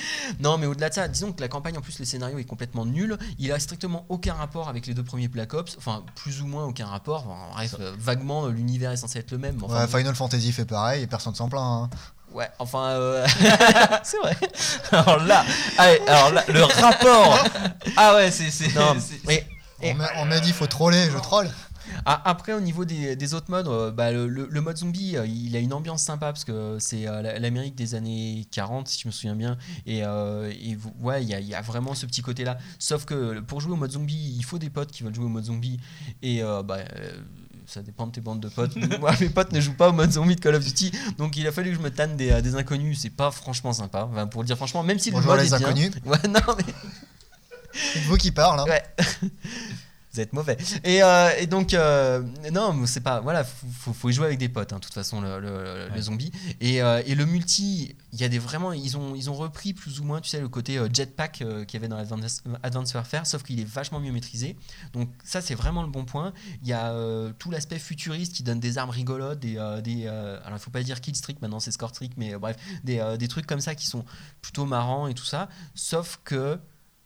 Non, 0.40 0.58
mais 0.58 0.66
au-delà 0.66 0.88
de 0.88 0.94
ça, 0.94 1.08
disons 1.08 1.32
que 1.32 1.40
la 1.40 1.48
campagne, 1.48 1.76
en 1.76 1.80
plus, 1.80 1.98
le 1.98 2.04
scénario 2.04 2.38
est 2.38 2.44
complètement 2.44 2.84
nul. 2.86 3.16
Il 3.38 3.50
a 3.52 3.58
strictement 3.58 4.04
aucun 4.08 4.34
rapport 4.34 4.68
avec 4.68 4.86
les 4.86 4.94
deux 4.94 5.02
premiers 5.04 5.28
Black 5.28 5.54
Ops. 5.54 5.76
Enfin, 5.78 6.04
plus 6.14 6.42
ou 6.42 6.46
moins 6.46 6.64
aucun 6.64 6.86
rapport. 6.86 7.26
Enfin, 7.28 7.52
bref, 7.54 7.74
euh, 7.80 7.94
vaguement, 7.98 8.46
euh, 8.46 8.50
l'univers 8.50 8.92
est 8.92 8.96
censé 8.96 9.18
être 9.18 9.30
le 9.32 9.38
même. 9.38 9.56
mais 9.56 9.64
Enfin, 9.64 9.80
Ouais, 9.86 9.98
Final 9.98 10.14
Fantasy 10.14 10.52
fait 10.52 10.64
pareil 10.64 11.02
et 11.02 11.06
personne 11.06 11.34
s'en 11.34 11.48
plaint. 11.48 11.62
hein. 11.62 11.90
ouais, 12.32 12.48
enfin, 12.58 12.88
euh, 12.90 13.26
c'est 14.04 14.18
vrai. 14.18 14.36
alors 14.92 15.18
là, 15.24 15.44
allez, 15.78 16.00
alors 16.06 16.32
là, 16.32 16.44
le 16.48 16.62
rapport. 16.64 17.38
Ah 17.96 18.14
ouais, 18.16 18.30
c'est. 18.30 18.74
Non, 18.74 18.96
mais 19.26 19.46
On 19.80 19.84
Et- 19.86 19.94
m'a 19.94 20.08
on 20.16 20.24
m'a 20.24 20.40
dit 20.40 20.52
faut 20.52 20.66
troller, 20.66 21.08
je 21.10 21.18
troll. 21.18 21.48
Ah, 22.04 22.20
après, 22.24 22.52
au 22.52 22.60
niveau 22.60 22.84
des, 22.84 23.16
des 23.16 23.34
autres 23.34 23.50
modes, 23.50 23.68
euh, 23.68 23.90
bah, 23.90 24.10
le, 24.12 24.26
le- 24.26 24.60
mode 24.60 24.76
zombie, 24.78 25.16
euh, 25.16 25.26
il 25.26 25.54
a 25.56 25.58
une 25.58 25.72
ambiance 25.72 26.02
sympa 26.02 26.26
parce 26.32 26.44
que 26.44 26.76
c'est 26.80 27.06
euh, 27.06 27.22
la- 27.22 27.38
l'Amérique 27.38 27.74
des 27.74 27.94
années 27.94 28.46
40, 28.50 28.88
si 28.88 29.00
je 29.00 29.08
me 29.08 29.12
souviens 29.12 29.36
bien. 29.36 29.56
Et, 29.86 30.02
ouais, 31.00 31.22
il 31.22 31.28
y 31.28 31.34
a, 31.34 31.40
il 31.40 31.46
y 31.48 31.54
a 31.54 31.60
vraiment 31.62 31.94
ce 31.94 32.06
petit 32.06 32.22
côté-là. 32.22 32.58
Sauf 32.78 33.04
que 33.04 33.40
pour 33.40 33.60
jouer 33.60 33.72
au 33.72 33.76
mode 33.76 33.92
zombie, 33.92 34.34
il 34.38 34.44
faut 34.44 34.58
des 34.58 34.70
potes 34.70 34.90
qui 34.92 35.02
veulent 35.02 35.14
jouer 35.14 35.24
au 35.26 35.30
mode 35.30 35.44
zombie. 35.44 35.78
Et 36.22 36.42
bah. 36.64 36.78
ça 37.66 37.82
dépend 37.82 38.06
de 38.06 38.12
tes 38.12 38.20
bandes 38.20 38.40
de 38.40 38.48
potes. 38.48 38.76
Moi, 39.00 39.12
mes 39.20 39.28
potes 39.28 39.52
ne 39.52 39.60
jouent 39.60 39.74
pas 39.76 39.90
au 39.90 39.92
mode 39.92 40.10
zombie 40.12 40.36
de 40.36 40.40
Call 40.40 40.54
of 40.54 40.64
Duty, 40.64 40.90
donc 41.18 41.36
il 41.36 41.46
a 41.46 41.52
fallu 41.52 41.70
que 41.70 41.76
je 41.76 41.82
me 41.82 41.90
tanne 41.90 42.16
des, 42.16 42.40
des 42.42 42.54
inconnus. 42.54 42.98
C'est 43.00 43.10
pas 43.10 43.30
franchement 43.30 43.72
sympa. 43.72 44.08
Enfin, 44.10 44.26
pour 44.26 44.42
le 44.42 44.46
dire 44.46 44.56
franchement, 44.56 44.82
même 44.82 44.98
si 44.98 45.10
Bonjour 45.10 45.32
le 45.32 45.36
mode 45.38 45.46
les 45.46 45.54
est 45.54 45.58
bien. 45.58 45.68
inconnus. 45.68 45.90
Ouais, 46.06 46.28
non, 46.28 46.54
mais 46.56 46.72
C'est 47.72 48.00
vous 48.00 48.16
qui 48.16 48.30
parle. 48.30 48.60
Hein. 48.60 48.64
Ouais. 48.66 48.82
Vous 50.18 50.22
êtes 50.22 50.32
mauvais. 50.32 50.56
Et, 50.82 51.00
euh, 51.00 51.30
et 51.38 51.46
donc, 51.46 51.74
euh, 51.74 52.24
non, 52.52 52.74
c'est 52.86 53.02
pas. 53.02 53.20
Voilà, 53.20 53.44
faut, 53.44 53.92
faut, 53.92 54.10
jouer 54.10 54.26
avec 54.26 54.40
des 54.40 54.48
potes, 54.48 54.72
hein, 54.72 54.78
de 54.78 54.80
toute 54.80 54.92
façon, 54.94 55.20
le, 55.20 55.38
le, 55.38 55.86
le 55.86 55.92
Ouais. 55.92 56.00
zombie. 56.02 56.32
Et, 56.60 56.82
euh, 56.82 57.00
et 57.06 57.14
le 57.14 57.24
multi, 57.24 57.94
il 58.12 58.20
y 58.20 58.24
a 58.24 58.28
des 58.28 58.40
vraiment. 58.40 58.72
Ils 58.72 58.96
ont, 58.96 59.14
ils 59.14 59.30
ont 59.30 59.34
repris 59.34 59.74
plus 59.74 60.00
ou 60.00 60.04
moins, 60.04 60.20
tu 60.20 60.28
sais, 60.28 60.40
le 60.40 60.48
côté 60.48 60.76
euh, 60.76 60.88
jetpack 60.92 61.34
qu'il 61.34 61.72
y 61.72 61.76
avait 61.76 61.86
dans 61.86 61.98
Advanced, 61.98 62.42
Advanced 62.64 62.96
Warfare, 62.96 63.28
sauf 63.28 63.44
qu'il 63.44 63.60
est 63.60 63.64
vachement 63.64 64.00
mieux 64.00 64.10
maîtrisé. 64.10 64.56
Donc, 64.92 65.08
ça, 65.22 65.40
c'est 65.40 65.54
vraiment 65.54 65.82
le 65.84 65.88
bon 65.88 66.04
point. 66.04 66.32
Il 66.62 66.68
y 66.68 66.72
a 66.72 66.92
tout 67.38 67.52
l'aspect 67.52 67.78
futuriste 67.78 68.32
qui 68.34 68.42
donne 68.42 68.58
des 68.58 68.76
armes 68.76 68.90
rigolotes, 68.90 69.38
des. 69.38 69.54
des 69.84 70.08
alors, 70.08 70.54
il 70.54 70.58
faut 70.58 70.72
pas 70.72 70.82
dire 70.82 71.00
kill 71.00 71.14
streak, 71.14 71.40
maintenant 71.42 71.60
c'est 71.60 71.70
score 71.70 71.90
streak, 71.90 72.14
mais 72.16 72.34
bref, 72.36 72.56
des, 72.82 73.00
des 73.20 73.28
trucs 73.28 73.46
comme 73.46 73.60
ça 73.60 73.76
qui 73.76 73.86
sont 73.86 74.04
plutôt 74.42 74.66
marrants 74.66 75.06
et 75.06 75.14
tout 75.14 75.24
ça. 75.24 75.48
Sauf 75.76 76.18
que. 76.24 76.58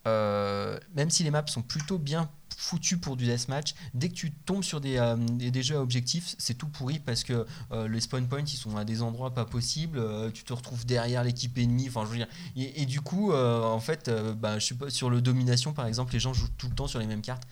euh, 0.08 0.78
même 0.96 1.10
si 1.10 1.22
les 1.22 1.30
maps 1.30 1.46
sont 1.46 1.62
plutôt 1.62 1.96
bien 1.98 2.28
foutus 2.62 2.96
pour 3.00 3.16
du 3.16 3.24
deathmatch, 3.26 3.74
dès 3.92 4.08
que 4.08 4.14
tu 4.14 4.30
tombes 4.32 4.62
sur 4.62 4.80
des, 4.80 4.96
euh, 4.96 5.16
des, 5.16 5.62
jeux 5.64 5.76
à 5.76 5.80
objectifs, 5.82 6.36
c'est 6.38 6.54
tout 6.54 6.68
pourri 6.68 7.00
parce 7.00 7.24
que 7.24 7.44
euh, 7.72 7.88
les 7.88 8.00
spawn 8.00 8.26
points 8.28 8.44
ils 8.44 8.56
sont 8.56 8.76
à 8.76 8.84
des 8.84 9.02
endroits 9.02 9.34
pas 9.34 9.44
possibles, 9.44 9.98
euh, 9.98 10.30
tu 10.30 10.44
te 10.44 10.52
retrouves 10.52 10.86
derrière 10.86 11.24
l'équipe 11.24 11.58
ennemie, 11.58 11.88
enfin 11.88 12.04
je 12.06 12.10
veux 12.10 12.16
dire, 12.18 12.28
et, 12.54 12.82
et 12.82 12.86
du 12.86 13.00
coup 13.00 13.32
en 13.32 13.80
fait, 13.80 14.08
bah, 14.40 14.58
je 14.60 14.66
sais 14.66 14.74
pas, 14.76 14.90
sur 14.90 15.10
le 15.10 15.20
domination 15.20 15.72
par 15.72 15.86
exemple, 15.86 16.12
les 16.12 16.20
gens 16.20 16.32
jouent 16.32 16.48
tout 16.56 16.68
le 16.68 16.74
temps 16.74 16.86
sur 16.86 17.00
les 17.00 17.06
mêmes 17.06 17.22
cartes. 17.22 17.42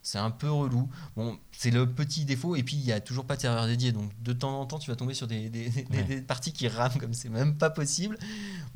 C'est 0.00 0.18
un 0.18 0.30
peu 0.30 0.48
relou. 0.50 0.88
Bon, 1.16 1.36
c'est 1.50 1.72
le 1.72 1.84
petit 1.84 2.24
défaut. 2.24 2.54
Et 2.54 2.62
puis, 2.62 2.76
il 2.76 2.84
n'y 2.84 2.92
a 2.92 3.00
toujours 3.00 3.24
pas 3.26 3.34
de 3.34 3.40
serveur 3.42 3.66
dédié. 3.66 3.90
Donc, 3.90 4.10
de 4.22 4.32
temps 4.32 4.58
en 4.60 4.64
temps, 4.64 4.78
tu 4.78 4.88
vas 4.90 4.96
tomber 4.96 5.12
sur 5.12 5.26
des, 5.26 5.50
des, 5.50 5.68
des- 5.68 5.84
Ouais. 5.90 6.04
des 6.04 6.20
parties 6.22 6.52
qui 6.52 6.68
rament 6.68 6.96
comme 7.00 7.12
c'est 7.14 7.28
même 7.28 7.56
pas 7.58 7.68
possible. 7.68 8.16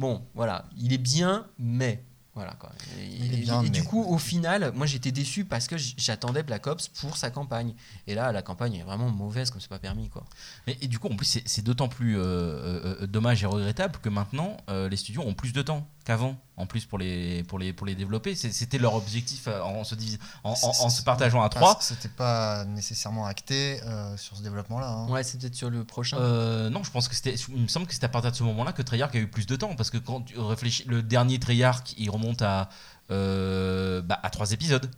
Bon, 0.00 0.26
voilà. 0.34 0.68
Il 0.76 0.92
est 0.92 0.98
bien, 0.98 1.46
mais. 1.58 2.04
Voilà 2.34 2.54
quoi. 2.58 2.72
Et, 2.98 3.68
du 3.70 3.82
coup, 3.84 4.02
au 4.04 4.16
final, 4.16 4.72
moi 4.74 4.86
j'étais 4.86 5.12
déçu 5.12 5.44
parce 5.44 5.66
que 5.66 5.76
j'attendais 5.76 6.42
Black 6.42 6.66
Ops 6.66 6.88
pour 6.88 7.18
sa 7.18 7.30
campagne. 7.30 7.74
Et 8.06 8.14
là, 8.14 8.32
la 8.32 8.40
campagne 8.40 8.74
est 8.76 8.82
vraiment 8.82 9.10
mauvaise 9.10 9.50
comme 9.50 9.60
c'est 9.60 9.68
pas 9.68 9.78
permis 9.78 10.08
quoi. 10.08 10.24
Mais, 10.66 10.78
et 10.80 10.88
du 10.88 10.98
coup, 10.98 11.08
en 11.08 11.16
plus, 11.16 11.26
c'est- 11.44 11.62
d'autant 11.62 11.88
plus 11.88 12.16
euh, 12.18 12.22
euh, 12.22 12.96
euh, 13.02 13.06
dommage 13.06 13.42
et 13.42 13.46
regrettable 13.46 13.98
que 14.00 14.08
maintenant, 14.08 14.56
euh, 14.70 14.88
les 14.88 14.96
studios 14.96 15.22
ont 15.22 15.34
plus 15.34 15.52
de 15.52 15.60
temps 15.60 15.86
qu'avant. 16.04 16.36
En 16.56 16.66
plus, 16.66 16.84
pour 16.84 16.98
les, 16.98 17.42
pour 17.44 17.58
les, 17.58 17.72
pour 17.72 17.86
les 17.86 17.94
développer, 17.94 18.34
c'était 18.34 18.78
leur 18.78 18.94
objectif 18.94 19.48
euh, 19.48 19.60
en 19.62 19.84
se, 19.84 19.94
divis- 19.94 20.18
en, 20.44 20.50
en- 20.52 20.54
en 20.84 20.90
se 20.90 21.02
partageant 21.02 21.42
à 21.42 21.48
trois. 21.48 21.78
C'était 21.80 22.08
pas 22.08 22.64
nécessairement 22.66 23.26
acté 23.26 23.80
euh, 23.84 24.16
sur 24.16 24.36
ce 24.36 24.42
développement-là. 24.42 24.86
hein. 24.88 25.08
Ouais, 25.08 25.22
c'est 25.24 25.38
peut-être 25.40 25.54
sur 25.54 25.70
le 25.70 25.84
prochain. 25.84 26.18
Euh, 26.18 26.68
non, 26.70 26.84
je 26.84 26.90
pense 26.90 27.08
que 27.08 27.14
c'était. 27.14 27.34
Il 27.48 27.62
me 27.62 27.68
semble 27.68 27.86
que 27.86 27.94
c'était 27.94 28.06
à 28.06 28.10
partir 28.10 28.30
de 28.30 28.36
ce 28.36 28.42
moment-là 28.44 28.72
que 28.72 28.82
Treyarch 28.82 29.14
a 29.14 29.18
eu 29.18 29.28
plus 29.28 29.46
de 29.46 29.56
temps 29.56 29.74
parce 29.74 29.90
que 29.90 29.98
quand 29.98 30.20
tu 30.22 30.38
réfléchis, 30.38 30.84
le 30.86 31.02
dernier 31.02 31.38
Treyarch, 31.40 31.94
il 31.96 32.10
remonte 32.10 32.42
à 32.42 32.68
euh, 33.10 34.02
bah, 34.02 34.18
à 34.22 34.30
trois 34.30 34.52
épisodes. 34.52 34.90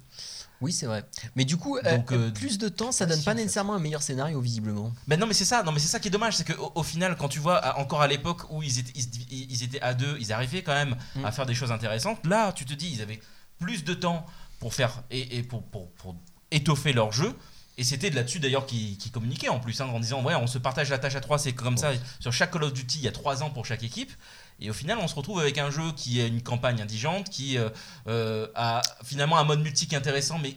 Oui, 0.60 0.72
c'est 0.72 0.86
vrai. 0.86 1.04
Mais 1.36 1.44
du 1.44 1.56
coup, 1.56 1.76
euh, 1.76 1.96
Donc, 1.96 2.12
euh, 2.12 2.30
plus 2.30 2.58
de 2.58 2.68
temps, 2.68 2.92
ça 2.92 3.06
donne 3.06 3.22
pas 3.22 3.34
nécessairement 3.34 3.74
un 3.74 3.78
meilleur 3.78 4.02
scénario 4.02 4.40
visiblement. 4.40 4.92
Ben 5.06 5.18
non, 5.18 5.26
mais 5.26 5.34
c'est 5.34 5.44
ça. 5.44 5.62
Non, 5.62 5.72
mais 5.72 5.80
c'est 5.80 5.88
ça 5.88 6.00
qui 6.00 6.08
est 6.08 6.10
dommage, 6.10 6.36
c'est 6.36 6.44
qu'au 6.54 6.72
au 6.74 6.82
final, 6.82 7.16
quand 7.16 7.28
tu 7.28 7.38
vois 7.40 7.78
encore 7.78 8.00
à 8.02 8.06
l'époque 8.06 8.50
où 8.50 8.62
ils 8.62 8.78
étaient, 8.78 8.92
ils, 9.30 9.62
étaient 9.62 9.80
à 9.80 9.94
deux, 9.94 10.16
ils 10.20 10.32
arrivaient 10.32 10.62
quand 10.62 10.74
même 10.74 10.96
Mm. 11.16 11.24
à 11.24 11.32
faire 11.32 11.46
des 11.46 11.54
choses 11.54 11.72
intéressantes. 11.72 12.24
Là, 12.26 12.52
tu 12.52 12.64
te 12.64 12.72
dis, 12.74 12.90
ils 12.92 13.02
avaient 13.02 13.20
plus 13.58 13.84
de 13.84 13.94
temps 13.94 14.24
pour 14.58 14.74
faire 14.74 15.02
et, 15.10 15.38
et 15.38 15.42
pour, 15.42 15.62
pour, 15.64 15.90
pour 15.92 16.16
étoffer 16.50 16.92
leur 16.92 17.12
jeu. 17.12 17.34
Et 17.76 17.82
c'était 17.84 18.08
de 18.10 18.14
là-dessus 18.14 18.38
d'ailleurs 18.38 18.66
qu'ils 18.66 18.96
qu'ils 18.98 19.10
communiquaient 19.10 19.48
en 19.48 19.58
plus, 19.58 19.80
hein, 19.80 19.86
en 19.86 19.98
disant 19.98 20.22
ouais, 20.22 20.34
on 20.36 20.46
se 20.46 20.58
partage 20.58 20.90
la 20.90 20.98
tâche 20.98 21.16
à 21.16 21.20
trois, 21.20 21.38
c'est 21.38 21.52
comme 21.52 21.76
ça. 21.76 21.90
Sur 22.20 22.32
chaque 22.32 22.52
Call 22.52 22.62
of 22.64 22.72
Duty, 22.72 22.98
il 22.98 23.04
y 23.04 23.08
a 23.08 23.12
trois 23.12 23.42
ans 23.42 23.50
pour 23.50 23.66
chaque 23.66 23.82
équipe. 23.82 24.12
Et 24.60 24.70
au 24.70 24.72
final, 24.72 24.98
on 24.98 25.08
se 25.08 25.14
retrouve 25.14 25.40
avec 25.40 25.58
un 25.58 25.70
jeu 25.70 25.92
qui 25.96 26.20
a 26.20 26.26
une 26.26 26.42
campagne 26.42 26.80
indigente, 26.80 27.28
qui 27.28 27.58
euh, 27.58 27.68
euh, 28.06 28.46
a 28.54 28.82
finalement 29.04 29.38
un 29.38 29.44
mode 29.44 29.60
multi 29.60 29.86
qui 29.86 29.94
est 29.94 29.98
intéressant, 29.98 30.38
mais 30.38 30.56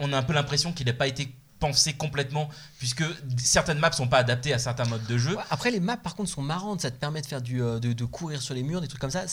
on 0.00 0.12
a, 0.12 0.16
un 0.16 0.22
peu 0.22 0.32
l'impression 0.32 0.72
qu'il 0.72 0.86
n'a 0.86 0.92
pas 0.92 1.06
été 1.06 1.32
pensé 1.60 1.92
complètement, 1.92 2.48
puisque 2.78 3.04
certaines 3.36 3.78
maps 3.78 3.92
sont 3.92 4.08
pas 4.08 4.18
adaptées 4.18 4.52
à 4.52 4.58
certains 4.58 4.84
modes 4.84 5.06
de 5.06 5.18
jeu. 5.18 5.36
Après, 5.50 5.70
les 5.70 5.80
maps 5.80 5.96
par 5.96 6.14
contre 6.14 6.30
sont 6.30 6.42
marrantes, 6.42 6.80
ça 6.80 6.90
te 6.90 6.96
permet 6.96 7.20
de 7.20 7.26
faire 7.26 7.42
du, 7.42 7.62
euh, 7.62 7.78
courir 8.10 8.40
sur 8.40 8.54
les 8.54 8.62
murs, 8.62 8.80
des 8.80 8.88
trucs 8.88 9.00
comme 9.00 9.10
ça. 9.10 9.26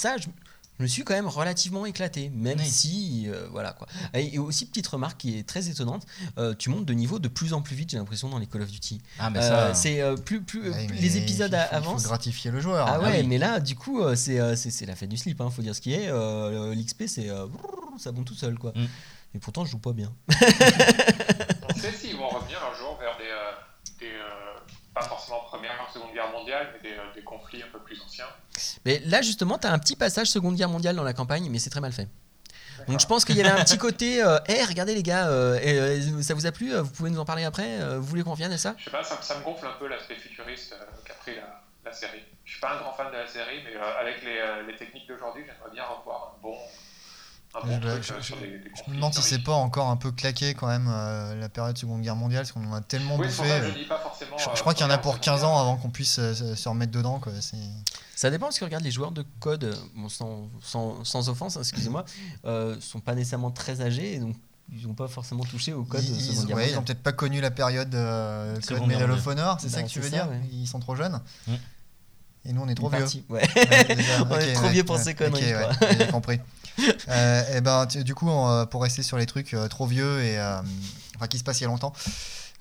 Je 0.78 0.84
me 0.84 0.88
suis 0.88 1.04
quand 1.04 1.14
même 1.14 1.28
relativement 1.28 1.86
éclaté, 1.86 2.30
même 2.36 2.60
Oui. 2.60 2.66
si, 2.66 3.26
euh, 3.28 3.48
voilà 3.52 3.74
quoi. 3.74 3.88
Et, 4.14 4.36
et 4.36 4.40
aussi, 4.40 4.66
petite 4.66 4.88
remarque 4.88 5.18
qui 5.20 5.38
est 5.40 5.44
très 5.48 5.70
étonnante, 5.70 6.06
euh, 6.38 6.54
tu 6.58 6.70
montes 6.70 6.86
de 6.86 6.94
niveau 6.94 7.18
de 7.20 7.28
plus 7.28 7.54
en 7.54 7.62
plus 7.62 7.76
vite, 7.76 7.90
j'ai 7.92 7.98
l'impression, 7.98 8.30
dans 8.30 8.40
les 8.40 8.48
Call 8.48 8.62
of 8.64 8.72
Duty. 8.72 9.02
Ah, 9.20 9.30
mais 9.30 9.40
Euh, 9.40 9.68
ça. 9.70 9.74
c'est 9.74 10.02
euh, 10.02 10.16
plus, 10.18 10.42
plus, 10.42 10.70
Ouais, 10.70 10.88
mais 10.90 11.00
les 11.00 11.18
épisodes 11.18 11.52
il 11.54 11.58
faut- 11.58 11.68
Il 11.72 11.76
avancent. 11.76 12.02
faut 12.04 12.08
gratifier 12.10 12.52
le 12.52 12.60
joueur. 12.60 12.88
Ah 12.88 12.96
hein. 12.96 13.04
ouais, 13.04 13.22
oui. 13.22 13.28
mais 13.28 13.38
là, 13.38 13.60
du 13.60 13.76
coup, 13.76 14.02
c'est 14.16 14.56
c'est 14.56 14.72
c'est 14.72 14.86
la 14.86 14.96
fête 14.96 15.10
du 15.10 15.18
slip, 15.18 15.40
hein, 15.42 15.50
faut 15.50 15.62
dire 15.62 15.76
ce 15.76 15.82
qui 15.82 15.94
est. 15.94 16.08
Euh, 16.10 16.74
L'XP, 16.76 17.04
c'est 17.08 17.30
euh, 17.30 17.46
ça 17.98 18.12
monte 18.12 18.26
tout 18.26 18.36
seul, 18.36 18.58
quoi. 18.60 18.72
Mm. 18.76 18.86
Et 19.36 19.40
pourtant, 19.40 19.66
je 19.66 19.72
joue 19.72 19.80
pas 19.80 19.94
bien. 19.94 20.12
On 20.30 21.74
sait 21.80 21.92
s'ils 21.92 22.16
vont 22.16 22.30
revenir 22.30 22.58
un 22.64 22.78
jour 22.78 22.98
vers 23.00 23.18
des, 23.18 23.24
euh, 23.26 23.52
des 24.00 24.06
euh, 24.08 24.60
pas 24.96 25.04
forcément 25.04 25.42
Première 25.42 25.74
ou 25.88 25.94
Seconde 25.94 26.14
Guerre 26.14 26.32
mondiale, 26.32 26.70
mais 26.74 26.90
des, 26.90 26.96
euh, 26.96 27.14
des 27.14 27.22
conflits 27.22 27.62
un 27.62 27.68
peu 27.72 27.80
plus 27.80 28.02
anciens. 28.02 28.26
Mais 28.86 29.00
là, 29.06 29.22
justement, 29.22 29.58
t'as 29.58 29.72
un 29.72 29.78
petit 29.78 29.96
passage 29.96 30.28
Seconde 30.28 30.56
Guerre 30.56 30.70
mondiale 30.70 30.96
dans 30.96 31.04
la 31.04 31.14
campagne, 31.14 31.50
mais 31.52 31.60
c'est 31.60 31.70
très 31.70 31.82
mal 31.82 31.92
fait. 31.92 32.08
Donc 32.88 33.00
je 33.00 33.06
pense 33.08 33.26
qu'il 33.26 33.36
y 33.36 33.42
avait 33.42 33.50
un 33.50 33.64
petit 33.64 33.78
côté, 33.78 34.24
euh, 34.24 34.38
hey, 34.48 34.64
regardez 34.68 34.96
les 34.96 35.04
gars, 35.04 35.28
euh, 35.30 35.60
euh, 35.64 36.22
ça 36.22 36.34
vous 36.34 36.46
a 36.46 36.52
plu 36.52 36.74
Vous 36.74 36.90
pouvez 36.92 37.10
nous 37.10 37.20
en 37.20 37.26
parler 37.26 37.44
après 37.44 37.80
Vous 37.98 38.04
voulez 38.06 38.24
qu'on 38.24 38.32
revienne 38.32 38.52
à 38.52 38.58
ça? 38.58 38.76
Je 38.78 38.86
sais 38.86 38.90
pas, 38.92 39.04
ça, 39.04 39.22
ça 39.22 39.38
me 39.38 39.44
gonfle 39.44 39.66
un 39.66 39.78
peu 39.80 39.88
l'aspect 39.88 40.16
futuriste 40.16 40.76
qu'a 41.06 41.14
pris 41.16 41.36
la, 41.36 41.62
la 41.84 41.92
série. 41.92 42.24
Je 42.44 42.52
suis 42.52 42.62
pas 42.62 42.74
un 42.74 42.80
grand 42.80 42.94
fan 42.94 43.12
de 43.12 43.18
la 43.18 43.28
série, 43.28 43.64
mais 43.64 43.76
avec 43.80 44.24
les, 44.24 44.42
les 44.68 44.76
techniques 44.76 45.08
d'aujourd'hui, 45.08 45.44
j'aimerais 45.46 45.72
bien 45.74 45.84
revoir 45.84 46.36
un 46.36 46.42
bon 46.42 46.58
Je- 47.64 47.80
truc 48.02 48.22
je- 48.22 48.92
me 48.92 48.96
demande 48.96 49.14
si 49.14 49.22
c'est 49.22 49.40
pas 49.44 49.54
encore 49.54 49.88
un 49.90 49.96
peu 49.96 50.12
claqué 50.12 50.54
quand 50.54 50.68
même 50.68 50.88
euh, 50.90 51.36
la 51.40 51.50
période 51.50 51.78
Seconde 51.78 52.02
Guerre 52.02 52.16
mondiale, 52.16 52.42
parce 52.44 52.52
qu'on 52.52 52.66
en 52.70 52.74
a 52.76 52.82
tellement 52.82 53.16
Oui, 53.16 53.28
bouffé. 53.28 53.50
euh, 53.50 53.72
je 54.38 54.50
euh, 54.50 54.54
crois 54.56 54.74
qu'il 54.74 54.86
y 54.86 54.90
en 54.90 54.92
a 54.92 54.98
pour 54.98 55.14
Seconde 55.14 55.24
15 55.24 55.44
ans 55.46 55.58
avant 55.60 55.78
qu'on 55.78 55.90
puisse 55.90 56.20
euh, 56.20 56.34
se 56.56 56.68
remettre 56.70 56.92
dedans. 56.92 57.20
Quoi. 57.20 57.32
C'est- 57.40 57.56
Ça 58.16 58.30
dépend 58.30 58.48
parce 58.48 58.60
que 58.60 58.66
regarde 58.66 58.84
les 58.84 58.92
joueurs 58.92 59.12
de 59.12 59.26
code, 59.40 59.76
bon, 59.96 60.10
sans, 60.10 60.50
sans, 60.62 61.04
sans 61.06 61.30
offense, 61.30 61.56
hein, 61.58 61.62
excusez-moi, 61.62 62.04
euh, 62.46 62.76
sont 62.82 63.00
pas 63.00 63.16
nécessairement 63.16 63.52
très 63.52 63.82
âgés 63.82 64.16
et 64.16 64.20
donc 64.20 64.36
ils 64.72 64.88
n'ont 64.88 64.94
pas 64.96 65.08
forcément 65.08 65.44
touché 65.44 65.74
au 65.74 65.84
code 65.84 66.04
Ils, 66.04 66.48
de 66.48 66.54
ouais, 66.54 66.72
ils 66.72 66.78
ont 66.78 66.82
peut-être 66.82 67.04
pas 67.04 67.12
connu 67.14 67.40
la 67.40 67.52
période 67.52 67.94
euh, 67.96 68.60
Code 68.68 68.86
Medal 68.88 69.12
of. 69.12 69.26
Honor, 69.28 69.58
c'est 69.62 69.70
ça 69.70 69.78
Bah, 69.78 69.84
que 69.84 69.90
tu 69.90 70.00
veux 70.00 70.10
ça, 70.10 70.16
dire 70.16 70.30
ouais. 70.30 70.42
Ils 70.52 70.68
sont 70.68 70.80
trop 70.80 70.96
jeunes. 70.96 71.22
Mm. 71.48 71.54
Et 72.48 72.54
nous, 72.54 72.62
on 72.62 72.68
est 72.68 72.76
trop 72.76 72.88
Une 72.92 72.96
vieux. 72.98 73.04
partie, 73.06 73.24
ouais. 73.30 73.42
Ouais, 73.56 73.96
déjà, 73.96 74.22
On 74.30 74.38
est 74.40 74.54
trop 74.54 74.66
ouais, 74.66 74.72
vieux 74.72 74.84
pour 74.84 74.96
ouais, 74.98 75.04
ces 75.04 75.14
conneries, 75.16 75.54
ok, 75.54 75.60
ouais, 75.70 75.76
quoi. 75.80 75.88
j'ai 75.98 76.08
compris. 76.08 76.40
Euh, 77.08 77.56
et 77.58 77.62
ben, 77.62 77.86
tu- 77.88 78.04
du 78.04 78.16
coup, 78.16 78.28
on, 78.30 78.66
pour 78.66 78.82
rester 78.84 79.04
sur 79.04 79.18
les 79.18 79.26
trucs 79.26 79.54
euh, 79.54 79.68
trop 79.68 79.86
vieux 79.86 80.22
et 80.24 80.38
euh, 80.40 80.60
enfin 81.16 81.28
qui 81.28 81.38
se 81.40 81.44
passent 81.44 81.60
il 81.60 81.64
y 81.64 81.66
a 81.66 81.70
longtemps 81.70 81.94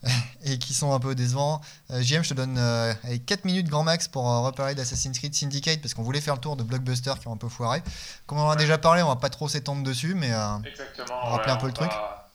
et 0.44 0.58
qui 0.58 0.74
sont 0.74 0.92
un 0.92 1.00
peu 1.00 1.14
décevants, 1.14 1.60
euh, 1.90 2.02
JM, 2.02 2.22
je 2.22 2.28
te 2.28 2.34
donne 2.34 2.56
euh, 2.58 2.92
allez, 3.04 3.18
4 3.20 3.44
minutes 3.46 3.68
grand 3.68 3.82
max 3.82 4.06
pour 4.06 4.30
euh, 4.30 4.40
reparler 4.40 4.74
d'Assassin's 4.74 5.18
Creed 5.18 5.34
Syndicate 5.34 5.80
parce 5.80 5.94
qu'on 5.94 6.02
voulait 6.02 6.20
faire 6.20 6.34
le 6.34 6.40
tour 6.40 6.56
de 6.56 6.62
Blockbuster 6.62 7.14
qui 7.20 7.26
ont 7.28 7.32
un 7.32 7.36
peu 7.38 7.48
foiré. 7.48 7.82
Comme 8.26 8.38
on 8.38 8.42
en 8.42 8.50
a 8.50 8.56
déjà 8.56 8.76
parlé, 8.78 9.02
on 9.02 9.08
va 9.08 9.16
pas 9.16 9.30
trop 9.30 9.48
s'étendre 9.48 9.82
dessus, 9.82 10.14
mais 10.14 10.32
euh, 10.32 10.58
Exactement. 10.66 11.18
On 11.22 11.30
va 11.30 11.36
rappeler 11.36 11.52
un 11.52 11.56
peu 11.56 11.66
le 11.68 11.72
truc. 11.72 11.90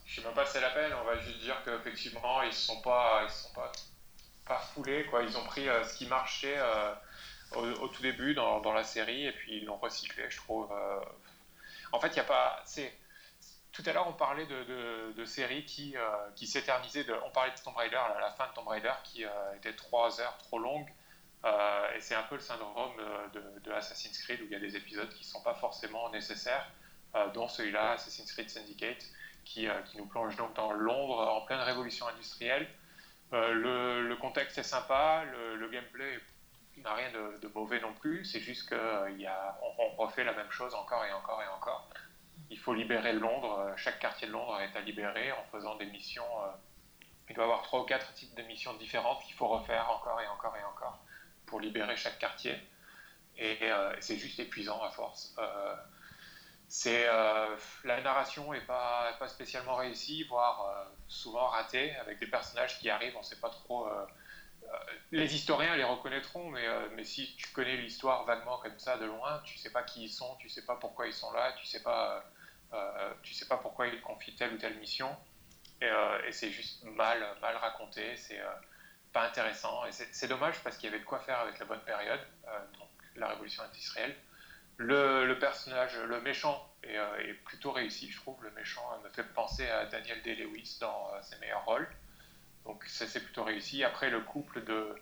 Je 0.06 0.16
sais 0.16 0.26
même 0.26 0.34
pas 0.34 0.46
si 0.48 0.54
c'est 0.54 0.62
la 0.62 0.70
peine, 0.72 0.92
on 1.02 1.06
va 1.06 1.22
juste 1.22 1.40
dire 1.44 1.56
qu'effectivement, 1.64 2.42
ils 2.42 2.54
sont 2.54 2.82
pas, 2.82 3.22
ils 3.28 3.32
se 3.32 3.44
sont 3.44 3.54
pas, 3.54 3.72
pas 4.48 4.60
foulés, 4.74 5.06
quoi. 5.12 5.22
Ils 5.22 5.38
ont 5.38 5.46
pris 5.46 5.70
euh, 5.70 5.88
ce 5.88 5.94
qui 5.96 6.08
marchait 6.08 6.58
euh, 6.58 6.92
au, 7.56 7.84
au 7.84 7.88
tout 7.90 8.02
début 8.02 8.34
dans, 8.34 8.60
dans 8.62 8.74
la 8.74 8.84
série 8.84 9.28
et 9.28 9.32
puis 9.32 9.60
ils 9.62 9.66
l'ont 9.66 9.78
recyclé, 9.78 10.24
je 10.30 10.38
trouve. 10.38 10.68
En 11.92 12.00
fait, 12.00 12.08
il 12.10 12.14
n'y 12.14 12.20
a 12.20 12.24
pas. 12.26 12.62
C'est. 12.66 12.94
Tout 13.72 13.84
à 13.86 13.94
l'heure, 13.94 14.08
on 14.08 14.14
parlait 14.14 14.46
de, 14.48 14.64
de, 14.64 15.14
de 15.16 15.26
séries 15.26 15.64
qui, 15.64 15.96
euh, 15.96 16.02
qui 16.36 16.48
s'éternisaient. 16.48 17.06
On 17.26 17.30
parlait 17.30 17.52
de 17.52 17.64
Tomb 17.64 17.76
Raider, 17.78 18.00
la, 18.14 18.20
la 18.20 18.32
fin 18.32 18.48
de 18.48 18.54
Tomb 18.54 18.68
Raider 18.68 18.92
qui 19.04 19.24
euh, 19.24 19.30
était 19.58 19.74
3 19.74 20.20
heures 20.22 20.38
trop 20.40 20.60
longue. 20.60 20.88
Euh, 21.46 21.96
et 21.96 22.02
c'est 22.02 22.16
un 22.16 22.24
peu 22.24 22.36
le 22.36 22.42
syndrome 22.42 22.92
de, 23.64 23.72
Assassin's 23.72 24.18
Creed 24.24 24.42
où 24.42 24.46
il 24.46 24.52
y 24.52 24.56
a 24.56 24.60
des 24.60 24.76
épisodes 24.76 25.10
qui 25.10 25.24
ne 25.24 25.30
sont 25.30 25.42
pas 25.42 25.54
forcément 25.54 26.10
nécessaires, 26.10 26.70
dont 27.34 27.48
celui-là, 27.48 27.92
Assassin's 27.92 28.30
Creed 28.34 28.50
Syndicate, 28.50 29.06
qui, 29.46 29.68
qui 29.86 29.98
nous 29.98 30.08
plonge 30.08 30.36
donc 30.36 30.54
dans 30.56 30.74
Londres 30.74 31.20
en 31.20 31.42
pleine 31.42 31.60
révolution 31.60 32.08
industrielle. 32.08 32.68
Le, 33.32 34.06
le 34.06 34.16
contexte 34.18 34.58
est 34.58 34.64
sympa, 34.64 35.24
le, 35.32 35.56
le 35.56 35.70
gameplay 35.70 36.20
n'a 36.82 36.94
rien 36.94 37.12
de, 37.12 37.48
mauvais 37.50 37.80
non 37.80 37.94
plus, 37.94 38.26
c'est 38.26 38.40
juste 38.40 38.70
qu'on 38.70 38.78
on 39.78 39.96
refait 39.96 40.24
la 40.24 40.34
même 40.34 40.52
chose 40.52 40.74
encore 40.76 41.04
et 41.06 41.12
encore 41.14 41.42
et 41.42 41.48
encore. 41.48 41.90
Il 42.50 42.58
faut 42.58 42.74
libérer 42.74 43.14
Londres, 43.14 43.60
euh, 43.60 43.74
chaque 43.78 44.00
quartier 44.00 44.28
de 44.28 44.34
Londres 44.34 44.60
est 44.62 44.76
à 44.76 44.82
libérer 44.82 45.32
en 45.32 45.44
faisant 45.52 45.76
des 45.76 45.86
missions. 45.86 46.44
euh, 46.44 46.52
il 47.30 47.36
doit 47.36 47.44
y 47.44 47.48
avoir 47.48 47.62
trois 47.62 47.82
ou 47.82 47.86
quatre 47.86 48.12
types 48.14 48.34
de 48.36 48.42
missions 48.44 48.74
différentes 48.74 49.22
qu'il 49.24 49.36
faut 49.36 49.48
refaire 49.48 49.90
encore 49.92 50.20
et 50.20 50.28
encore 50.28 50.56
et 50.58 50.64
encore 50.64 51.00
pour 51.46 51.60
libérer 51.60 51.96
chaque 51.96 52.18
quartier. 52.18 52.56
Et 53.38 53.58
euh, 53.64 53.96
c'est 54.00 54.18
juste 54.18 54.40
épuisant 54.40 54.82
à 54.82 54.90
force. 54.90 55.36
Euh, 55.38 55.76
c'est 56.68 57.08
euh, 57.08 57.56
la 57.84 58.02
narration 58.02 58.54
est 58.54 58.66
pas 58.66 59.14
pas 59.20 59.28
spécialement 59.28 59.76
réussie, 59.76 60.24
voire 60.24 60.66
euh, 60.66 60.84
souvent 61.08 61.48
ratée, 61.48 61.96
avec 61.98 62.20
des 62.20 62.28
personnages 62.28 62.80
qui 62.80 62.90
arrivent, 62.90 63.16
on 63.18 63.24
sait 63.24 63.40
pas 63.40 63.50
trop. 63.50 63.88
Euh, 64.74 64.78
les 65.12 65.34
historiens 65.36 65.76
les 65.76 65.84
reconnaîtront, 65.84 66.50
mais, 66.50 66.68
euh, 66.68 66.90
mais 66.96 67.04
si 67.04 67.36
tu 67.36 67.48
connais 67.50 67.78
l'histoire 67.78 68.26
vaguement 68.26 68.58
comme 68.60 68.78
ça 68.78 68.98
de 68.98 69.06
loin, 69.06 69.42
tu 69.44 69.58
sais 69.58 69.72
pas 69.72 69.84
qui 69.84 70.04
ils 70.04 70.10
sont, 70.10 70.36
tu 70.36 70.50
sais 70.50 70.66
pas 70.66 70.76
pourquoi 70.76 71.08
ils 71.08 71.14
sont 71.14 71.32
là, 71.32 71.54
tu 71.54 71.66
sais 71.66 71.82
pas. 71.82 72.24
euh, 72.74 73.14
tu 73.24 73.34
sais 73.34 73.48
pas 73.48 73.58
pourquoi 73.58 73.88
il 73.88 73.98
te 73.98 74.02
confie 74.02 74.36
telle 74.36 74.54
ou 74.54 74.58
telle 74.58 74.78
mission. 74.78 75.16
Et, 75.82 76.32
c'est 76.32 76.52
juste 76.52 76.84
mal, 76.84 77.26
mal 77.42 77.56
raconté. 77.56 78.16
C'est 78.18 78.40
pas 79.14 79.26
intéressant. 79.26 79.86
Et 79.86 79.92
c'est 79.92 80.28
dommage 80.28 80.62
parce 80.62 80.78
qu'il 80.78 80.90
y 80.90 80.94
avait 80.94 81.00
de 81.00 81.06
quoi 81.06 81.20
faire 81.20 81.40
avec 81.40 81.58
la 81.58 81.66
bonne 81.66 81.82
période, 81.82 82.20
donc 82.78 82.90
la 83.16 83.30
révolution 83.30 83.64
industrielle. 83.64 84.16
Le, 84.78 85.34
personnage, 85.40 85.98
le 85.98 86.22
méchant, 86.22 86.70
est, 86.84 87.34
plutôt 87.46 87.72
réussi, 87.72 88.12
je 88.12 88.18
trouve. 88.18 88.44
Le 88.44 88.52
méchant 88.52 88.84
me 89.04 89.10
fait 89.10 89.24
penser 89.24 89.68
à 89.70 89.86
Daniel 89.86 90.22
Day-Lewis 90.22 90.78
dans 90.82 91.10
ses 91.24 91.38
meilleurs 91.38 91.64
rôles. 91.66 91.88
Donc 92.70 92.84
c'est 92.88 93.08
c'est 93.08 93.22
plutôt 93.22 93.44
réussi. 93.44 93.84
Après, 93.84 94.10
le 94.12 94.20
couple 94.22 94.64
de 94.64 94.96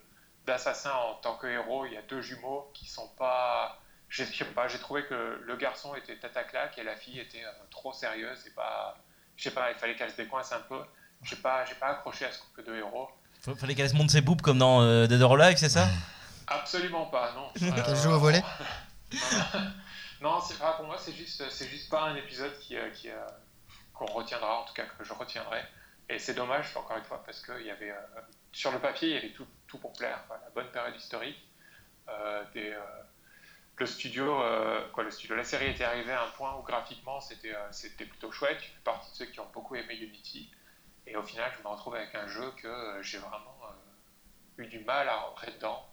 d'assassins 0.46 0.94
en 0.94 1.16
tant 1.16 1.36
que 1.36 1.48
héros, 1.48 1.86
il 1.86 1.92
y 1.94 1.98
a 1.98 2.02
deux 2.04 2.22
jumeaux 2.22 2.72
qui 2.74 2.86
sont 2.88 3.10
pas. 3.18 3.78
Je 4.08 4.24
sais 4.24 4.46
pas, 4.46 4.70
j'ai 4.70 4.80
trouvé 4.80 5.04
que 5.06 5.42
le 5.46 5.56
garçon 5.58 5.94
était 5.96 6.16
tête 6.16 6.38
à 6.38 6.44
claque 6.46 6.78
et 6.78 6.84
la 6.84 6.96
fille 6.96 7.20
était 7.20 7.44
euh, 7.44 7.52
trop 7.70 7.92
sérieuse 7.92 8.48
et 8.48 8.52
pas. 8.52 8.98
Je 9.36 9.44
sais 9.44 9.52
pas, 9.52 9.70
il 9.70 9.76
fallait 9.78 9.96
qu'elle 9.98 10.10
se 10.12 10.16
décoince 10.16 10.54
un 10.54 10.62
peu. 10.62 10.80
J'ai 11.24 11.36
pas, 11.36 11.66
j'ai 11.66 11.76
pas 11.76 11.88
accroché 11.88 12.24
à 12.26 12.32
ce 12.32 12.40
couple 12.40 12.64
de 12.64 12.76
héros. 12.76 13.10
Fa- 13.42 13.54
Fallait 13.56 13.76
qu'elle 13.76 13.90
se 13.90 13.96
monte 13.96 14.10
ses 14.12 14.22
boobs 14.22 14.42
comme 14.42 14.60
dans 14.60 14.82
euh, 14.82 15.08
Dead 15.08 15.22
or 15.22 15.34
Alive, 15.34 15.58
c'est 15.58 15.68
ça? 15.68 15.90
Absolument 16.48 17.08
pas, 17.08 17.34
non. 17.34 17.52
Qu'elle 17.84 17.96
joue 17.98 18.12
au 18.12 18.20
volley 18.20 18.42
Non, 20.22 20.40
c'est 20.42 20.58
pas 20.58 20.74
pour 20.74 20.86
moi, 20.86 20.96
c'est 20.98 21.12
juste, 21.14 21.44
c'est 21.50 21.68
juste 21.68 21.90
pas 21.90 22.04
un 22.04 22.16
épisode 22.16 22.58
qui, 22.60 22.76
euh, 22.78 22.90
qui, 22.92 23.10
euh, 23.10 23.16
qu'on 23.94 24.06
retiendra, 24.06 24.62
en 24.62 24.64
tout 24.64 24.74
cas 24.74 24.86
que 24.98 25.04
je 25.04 25.14
retiendrai. 25.14 25.62
Et 26.10 26.20
c'est 26.20 26.34
dommage, 26.34 26.76
encore 26.76 26.98
une 26.98 27.04
fois, 27.04 27.22
parce 27.26 27.40
que 27.42 27.60
il 27.60 27.66
y 27.66 27.72
avait, 27.72 27.92
euh, 27.92 28.00
sur 28.54 28.72
le 28.72 28.80
papier, 28.80 29.10
il 29.10 29.14
y 29.16 29.18
avait 29.18 29.32
tout, 29.32 29.48
tout 29.68 29.78
pour 29.78 29.94
plaire. 29.94 30.24
quoi. 30.28 30.40
La 30.44 30.50
bonne 30.52 30.72
période 30.72 30.96
historique, 30.96 31.38
euh, 32.08 32.44
des, 32.54 32.72
euh, 32.72 32.82
le 33.78 33.86
studio, 33.86 34.26
quoi, 34.94 35.04
le 35.04 35.12
studio, 35.12 35.36
la 35.36 35.44
série 35.44 35.68
était 35.68 35.84
arrivée 35.84 36.14
à 36.14 36.24
un 36.24 36.30
point 36.30 36.56
où 36.56 36.64
graphiquement 36.64 37.20
c'était, 37.22 37.54
c'était 37.72 38.06
plutôt 38.06 38.32
chouette. 38.32 38.60
Je 38.60 38.68
fais 38.68 38.80
partie 38.84 39.12
de 39.12 39.16
ceux 39.16 39.26
qui 39.26 39.40
ont 39.40 39.50
beaucoup 39.54 39.76
aimé 39.76 39.96
Unity. 39.96 40.50
Et 41.06 41.16
au 41.16 41.22
final, 41.24 41.52
je 41.56 41.62
me 41.62 41.68
retrouve 41.68 41.94
avec 41.96 42.16
un 42.16 42.28
jeu 42.28 42.52
que 42.58 42.98
j'ai 43.02 43.20
vraiment 43.20 43.60
eu 44.58 44.66
du 44.66 44.80
mal 44.80 45.08
à 45.10 45.18
rentrer 45.18 45.52
dedans 45.52 45.88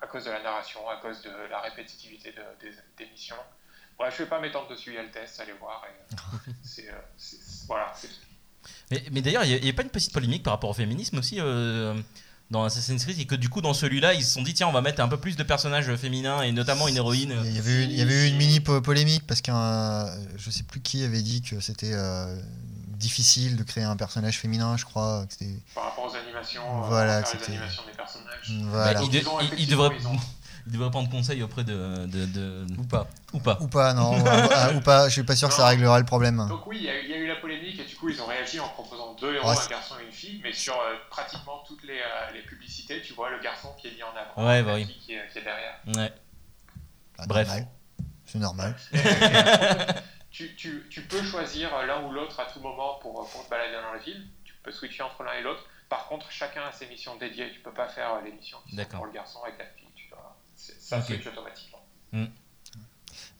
à 0.00 0.06
cause 0.06 0.24
de 0.24 0.30
la 0.30 0.40
narration, 0.42 0.88
à 0.88 0.96
cause 0.96 1.22
de 1.22 1.30
la 1.30 1.60
répétitivité 1.60 2.32
de- 2.32 2.42
des, 2.60 2.72
des 2.96 3.06
missions. 3.10 3.36
Bref, 3.96 4.14
je 4.16 4.22
ne 4.22 4.26
vais 4.26 4.30
pas 4.30 4.38
m'étendre 4.40 4.68
dessus, 4.68 4.90
il 4.90 4.94
y 4.94 4.98
a 4.98 5.02
le 5.02 5.10
test, 5.10 5.40
allez 5.40 5.52
voir. 5.52 5.84
et, 5.86 6.14
euh, 6.14 6.52
c'est, 6.62 6.88
euh, 6.88 6.98
voilà, 7.66 7.92
c'est- 7.94 8.08
Mais, 8.90 9.02
mais 9.12 9.20
d'ailleurs, 9.20 9.44
il 9.44 9.60
n'y 9.62 9.68
a, 9.68 9.72
pas 9.72 9.82
une 9.82 9.90
petite 9.90 10.12
polémique 10.12 10.42
par 10.42 10.52
rapport 10.54 10.70
au 10.70 10.74
féminisme 10.74 11.18
aussi 11.18 11.36
euh, 11.40 11.94
dans 12.50 12.64
Assassin's 12.64 13.04
Creed 13.04 13.18
et 13.20 13.26
que 13.26 13.34
du 13.34 13.48
coup, 13.50 13.60
dans 13.60 13.74
celui-là, 13.74 14.14
ils 14.14 14.24
se 14.24 14.32
sont 14.32 14.42
dit 14.42 14.54
tiens, 14.54 14.66
on 14.68 14.72
va 14.72 14.80
mettre 14.80 15.02
un 15.02 15.08
peu 15.08 15.18
plus 15.18 15.36
de 15.36 15.42
personnages 15.42 15.94
féminins 15.96 16.40
et 16.42 16.52
notamment 16.52 16.88
une 16.88 16.96
héroïne. 16.96 17.34
Il 17.44 17.54
y 17.54 17.58
avait 17.58 17.72
eu, 17.72 17.82
il 17.84 17.92
y 17.98 18.00
avait 18.00 18.24
eu 18.26 18.28
une 18.28 18.36
mini 18.36 18.60
po- 18.60 18.80
polémique 18.80 19.26
parce 19.26 19.42
qu'un, 19.42 20.06
je 20.36 20.50
sais 20.50 20.62
plus 20.62 20.80
qui 20.80 21.04
avait 21.04 21.20
dit 21.20 21.42
que 21.42 21.60
c'était 21.60 21.92
euh, 21.92 22.34
difficile 22.96 23.56
de 23.56 23.62
créer 23.62 23.84
un 23.84 23.96
personnage 23.96 24.38
féminin, 24.38 24.76
je 24.78 24.84
crois. 24.86 25.26
Que 25.38 25.44
par 25.74 25.84
rapport 25.84 26.10
aux 26.10 26.16
animations, 26.16 26.62
euh, 26.62 26.86
Voilà, 26.88 27.20
les 27.20 27.44
animations 27.54 27.82
des 27.86 27.92
personnages. 27.96 28.52
voilà. 28.70 28.94
Bah, 28.94 29.00
il, 29.04 29.10
de- 29.10 29.22
Ils 29.58 29.68
ils 29.70 29.76
il 30.66 30.72
devrait 30.72 30.90
prendre 30.90 31.08
conseil 31.10 31.42
auprès 31.42 31.64
de, 31.64 32.06
de- 32.06 32.26
de- 32.26 32.66
Ou 32.78 32.84
pas. 32.84 33.06
Ou 33.32 33.38
pas. 33.40 33.58
Ou 33.60 33.68
pas, 33.68 33.94
non. 33.94 34.12
ah, 34.26 34.72
ou 34.74 34.80
pas, 34.80 35.08
je 35.08 35.12
suis 35.14 35.22
pas 35.22 35.36
sûr 35.36 35.48
que 35.48 35.54
ça 35.54 35.66
réglera 35.66 35.98
le 35.98 36.04
problème. 36.04 36.44
Donc 36.48 36.66
oui, 36.66 36.78
il 36.80 36.84
y, 36.84 36.88
a 36.90 36.98
eu- 37.00 37.04
il 37.04 37.10
y 37.10 37.14
a 37.14 37.16
eu 37.16 37.26
la 37.26 37.36
polémique 37.36 37.78
et 37.80 37.84
du 37.84 37.94
coup 37.96 38.08
ils 38.08 38.20
ont 38.20 38.26
réagi 38.26 38.58
en 38.60 38.68
proposant 38.68 39.14
deux 39.14 39.34
héros, 39.34 39.48
Ouais, 39.48 39.56
un 39.64 39.68
garçon 39.68 39.94
et 40.00 40.06
une 40.06 40.12
fille, 40.12 40.40
mais 40.42 40.52
sur 40.52 40.74
euh, 40.74 40.96
pratiquement 41.10 41.62
toutes 41.66 41.82
les, 41.84 41.98
euh, 41.98 42.30
les 42.34 42.42
publicités, 42.42 43.00
tu 43.02 43.12
vois 43.14 43.30
le 43.30 43.40
garçon 43.40 43.68
qui 43.80 43.88
est 43.88 43.94
mis 43.94 44.02
en 44.02 44.08
avant, 44.16 44.48
Ouais, 44.48 44.60
et 44.60 44.62
bah 44.62 44.70
la 44.72 44.74
oui. 44.76 44.84
fille 44.86 44.98
qui 45.04 45.12
est, 45.14 45.28
qui 45.32 45.38
est 45.38 45.42
derrière. 45.42 45.74
Ouais. 45.96 46.12
Bref. 47.26 47.48
C'est 48.26 48.38
normal. 48.38 48.76
tu, 50.30 50.54
tu, 50.56 50.86
tu 50.90 51.00
peux 51.02 51.22
choisir 51.22 51.70
l'un 51.86 52.02
ou 52.04 52.12
l'autre 52.12 52.38
à 52.40 52.44
tout 52.46 52.60
moment 52.60 52.98
pour, 53.00 53.28
pour 53.28 53.44
te 53.44 53.50
balader 53.50 53.72
dans 53.74 53.92
la 53.92 53.98
ville. 53.98 54.26
Tu 54.44 54.54
peux 54.62 54.70
switcher 54.70 55.02
entre 55.02 55.22
l'un 55.22 55.32
et 55.34 55.42
l'autre. 55.42 55.64
Par 55.88 56.06
contre, 56.06 56.30
chacun 56.30 56.62
a 56.68 56.72
ses 56.72 56.86
missions 56.86 57.16
dédiées. 57.16 57.50
Tu 57.52 57.60
peux 57.60 57.72
pas 57.72 57.88
faire 57.88 58.14
euh, 58.14 58.20
les 58.24 58.32
missions 58.32 58.58
qui 58.66 58.72
sont 58.72 58.76
D'accord. 58.76 58.98
pour 59.00 59.06
le 59.06 59.12
garçon 59.12 59.38
avec 59.44 59.58
la 59.58 59.64
fille. 59.64 59.87
Ça 60.80 60.98
Ok. 60.98 61.04
switch 61.06 61.26
automatiquement. 61.26 61.78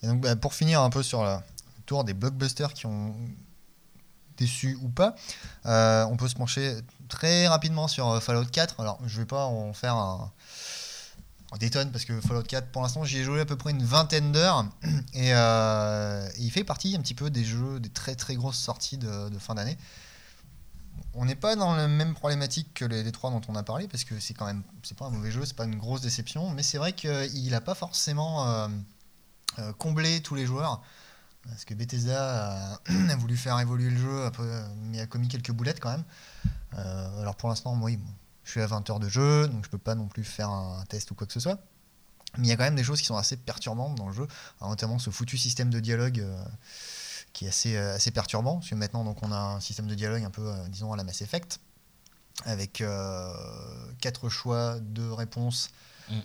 Et 0.01 0.07
donc, 0.07 0.21
bah, 0.21 0.35
pour 0.35 0.53
finir 0.53 0.81
un 0.81 0.89
peu 0.89 1.03
sur 1.03 1.23
le 1.23 1.37
tour 1.85 2.03
des 2.03 2.13
blockbusters 2.13 2.73
qui 2.73 2.85
ont 2.85 3.15
déçu 4.37 4.77
ou 4.81 4.89
pas, 4.89 5.15
euh, 5.65 6.05
on 6.05 6.15
peut 6.17 6.27
se 6.29 6.35
pencher 6.35 6.77
très 7.09 7.47
rapidement 7.47 7.87
sur 7.87 8.07
euh, 8.09 8.19
Fallout 8.19 8.45
4. 8.45 8.79
Alors, 8.79 8.99
je 9.05 9.19
vais 9.19 9.25
pas 9.25 9.45
en 9.45 9.73
faire 9.73 9.95
un, 9.95 10.31
un 11.51 11.57
détonne 11.57 11.91
parce 11.91 12.05
que 12.05 12.21
Fallout 12.21 12.43
4, 12.43 12.67
pour 12.71 12.81
l'instant, 12.81 13.03
j'y 13.03 13.17
ai 13.17 13.23
joué 13.23 13.41
à 13.41 13.45
peu 13.45 13.57
près 13.57 13.71
une 13.71 13.83
vingtaine 13.83 14.31
d'heures 14.31 14.65
et, 15.13 15.33
euh, 15.33 16.29
et 16.37 16.41
il 16.41 16.51
fait 16.51 16.63
partie 16.63 16.95
un 16.95 17.01
petit 17.01 17.15
peu 17.15 17.29
des 17.29 17.43
jeux, 17.43 17.79
des 17.81 17.89
très 17.89 18.15
très 18.15 18.35
grosses 18.35 18.59
sorties 18.59 18.97
de, 18.97 19.27
de 19.29 19.39
fin 19.39 19.55
d'année. 19.55 19.77
On 21.13 21.25
n'est 21.25 21.35
pas 21.35 21.55
dans 21.55 21.75
la 21.75 21.87
même 21.87 22.13
problématique 22.13 22.73
que 22.73 22.85
les, 22.85 23.11
trois 23.11 23.31
dont 23.31 23.41
on 23.47 23.55
a 23.55 23.63
parlé 23.63 23.87
parce 23.87 24.03
que 24.03 24.19
c'est 24.19 24.33
quand 24.33 24.45
même, 24.45 24.63
c'est 24.83 24.97
pas 24.97 25.05
un 25.05 25.09
mauvais 25.09 25.31
jeu, 25.31 25.45
c'est 25.45 25.55
pas 25.55 25.65
une 25.65 25.77
grosse 25.77 26.01
déception, 26.01 26.51
mais 26.51 26.63
c'est 26.63 26.77
vrai 26.77 26.93
qu'il 26.93 27.49
n'a 27.49 27.61
pas 27.61 27.75
forcément 27.75 28.47
euh, 28.47 28.67
euh, 29.59 29.73
comblé 29.73 30.21
tous 30.21 30.35
les 30.35 30.45
joueurs. 30.45 30.81
Parce 31.47 31.65
que 31.65 31.73
Bethesda 31.73 32.75
a, 32.75 33.15
voulu 33.17 33.37
faire 33.37 33.59
évoluer 33.59 33.89
le 33.89 33.97
jeu, 33.97 34.31
mais 34.77 34.99
a 34.99 35.07
commis 35.07 35.27
quelques 35.27 35.51
boulettes 35.51 35.79
quand 35.79 35.91
même. 35.91 36.03
Euh, 36.77 37.21
alors 37.21 37.35
pour 37.35 37.49
l'instant, 37.49 37.79
oui, 37.81 37.99
je 38.43 38.51
suis 38.51 38.61
à 38.61 38.67
20 38.67 38.89
heures 38.89 38.99
de 38.99 39.09
jeu, 39.09 39.47
donc 39.47 39.65
je 39.65 39.69
peux 39.69 39.77
pas 39.77 39.95
non 39.95 40.07
plus 40.07 40.23
faire 40.23 40.49
un 40.49 40.83
test 40.85 41.11
ou 41.11 41.15
quoi 41.15 41.25
que 41.27 41.33
ce 41.33 41.39
soit. 41.39 41.59
Mais 42.37 42.47
il 42.47 42.49
y 42.49 42.53
a 42.53 42.57
quand 42.57 42.63
même 42.63 42.75
des 42.75 42.83
choses 42.83 42.99
qui 42.99 43.07
sont 43.07 43.17
assez 43.17 43.37
perturbantes 43.37 43.95
dans 43.95 44.07
le 44.07 44.13
jeu, 44.13 44.27
notamment 44.61 44.99
ce 44.99 45.09
foutu 45.09 45.37
système 45.37 45.71
de 45.71 45.79
dialogue 45.79 46.23
qui 47.33 47.45
est 47.45 47.49
assez, 47.49 47.75
euh, 47.75 47.95
assez 47.95 48.11
perturbant. 48.11 48.55
Parce 48.57 48.69
que 48.69 48.75
maintenant, 48.75 49.03
donc, 49.03 49.21
on 49.23 49.31
a 49.31 49.37
un 49.37 49.59
système 49.59 49.87
de 49.87 49.95
dialogue 49.95 50.23
un 50.23 50.29
peu, 50.29 50.47
euh, 50.47 50.67
disons, 50.67 50.93
à 50.93 50.97
la 50.97 51.03
Mass 51.03 51.21
Effect, 51.21 51.59
avec 52.45 52.81
euh, 52.81 53.33
quatre 53.99 54.29
choix 54.29 54.79
de 54.79 55.09
réponses 55.09 55.69
Mm. 56.09 56.19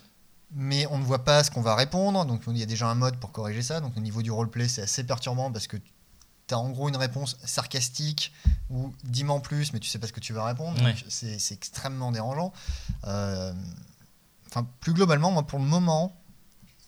mais 0.52 0.86
on 0.86 0.98
ne 0.98 1.04
voit 1.04 1.24
pas 1.24 1.44
ce 1.44 1.50
qu'on 1.50 1.62
va 1.62 1.74
répondre. 1.74 2.24
Donc 2.24 2.42
il 2.46 2.58
y 2.58 2.62
a 2.62 2.66
déjà 2.66 2.88
un 2.88 2.94
mode 2.94 3.16
pour 3.18 3.32
corriger 3.32 3.62
ça. 3.62 3.80
Donc 3.80 3.96
au 3.96 4.00
niveau 4.00 4.22
du 4.22 4.30
roleplay, 4.30 4.68
c'est 4.68 4.82
assez 4.82 5.04
perturbant 5.04 5.50
parce 5.50 5.66
que 5.66 5.76
tu 5.76 6.54
as 6.54 6.58
en 6.58 6.70
gros 6.70 6.88
une 6.88 6.96
réponse 6.96 7.36
sarcastique 7.44 8.32
ou 8.70 8.92
dis-moi 9.04 9.36
en 9.36 9.40
plus, 9.40 9.72
mais 9.72 9.80
tu 9.80 9.88
sais 9.88 9.98
pas 9.98 10.06
ce 10.06 10.12
que 10.12 10.20
tu 10.20 10.32
vas 10.32 10.44
répondre. 10.44 10.78
Ouais. 10.82 10.92
Donc 10.92 11.04
c'est 11.08 11.38
c'est 11.38 11.54
extrêmement 11.54 12.12
dérangeant. 12.12 12.52
Euh, 13.04 13.52
Enfin, 14.56 14.68
plus 14.78 14.92
globalement, 14.92 15.32
moi 15.32 15.44
pour 15.44 15.58
le 15.58 15.64
moment, 15.64 16.16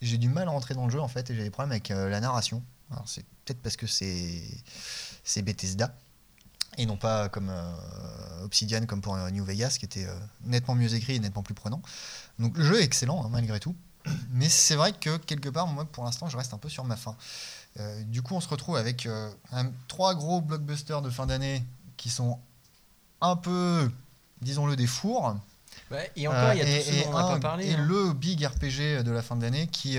j'ai 0.00 0.18
du 0.18 0.28
mal 0.28 0.46
à 0.46 0.52
rentrer 0.52 0.74
dans 0.74 0.84
le 0.84 0.92
jeu 0.92 1.00
en 1.00 1.08
fait 1.08 1.30
et 1.30 1.34
j'ai 1.34 1.42
des 1.42 1.50
problèmes 1.50 1.72
avec 1.72 1.90
euh, 1.90 2.08
la 2.08 2.20
narration. 2.20 2.62
Alors 2.92 3.08
c'est 3.08 3.24
peut-être 3.46 3.62
parce 3.62 3.76
que 3.76 3.86
c'est 3.86 4.42
c'est 5.24 5.42
Bethesda 5.42 5.94
et 6.78 6.84
non 6.84 6.96
pas 6.96 7.28
comme 7.30 7.48
euh, 7.48 8.44
Obsidian 8.44 8.84
comme 8.86 9.00
pour 9.00 9.14
euh, 9.14 9.30
New 9.30 9.44
Vegas 9.44 9.76
qui 9.78 9.86
était 9.86 10.06
euh, 10.06 10.18
nettement 10.44 10.74
mieux 10.74 10.92
écrit 10.94 11.14
et 11.14 11.18
nettement 11.20 11.42
plus 11.42 11.54
prenant. 11.54 11.80
Donc 12.38 12.56
le 12.58 12.64
jeu 12.64 12.80
est 12.80 12.84
excellent 12.84 13.24
hein, 13.24 13.28
malgré 13.30 13.60
tout. 13.60 13.74
Mais 14.32 14.48
c'est 14.48 14.74
vrai 14.76 14.92
que 14.92 15.16
quelque 15.16 15.48
part, 15.48 15.66
moi 15.66 15.84
pour 15.86 16.04
l'instant, 16.04 16.28
je 16.28 16.36
reste 16.36 16.52
un 16.54 16.58
peu 16.58 16.68
sur 16.68 16.84
ma 16.84 16.96
faim. 16.96 17.16
Euh, 17.78 18.02
du 18.04 18.22
coup, 18.22 18.34
on 18.34 18.40
se 18.40 18.48
retrouve 18.48 18.76
avec 18.76 19.06
un- 19.52 19.70
trois 19.88 20.14
gros 20.14 20.40
blockbusters 20.40 21.02
de 21.02 21.10
fin 21.10 21.26
d'année 21.26 21.62
qui 21.96 22.08
sont 22.10 22.38
un 23.20 23.36
peu, 23.36 23.90
disons-le, 24.42 24.76
des 24.76 24.86
fours. 24.86 25.36
Ouais, 25.90 26.10
et 26.16 26.26
encore, 26.28 26.52
il 26.54 26.58
y 26.58 26.62
a 26.62 26.64
tout 26.64 26.84
ce 26.90 27.02
dont 27.04 27.10
on 27.10 27.18
n'a 27.18 27.24
un- 27.26 27.32
pas 27.34 27.40
parlé. 27.40 27.66
et 27.66 27.74
hein. 27.74 27.84
le 27.84 28.12
big 28.12 28.42
RPG 28.44 29.02
de 29.02 29.10
la 29.10 29.22
fin 29.22 29.36
d'année 29.36 29.66
qui, 29.66 29.98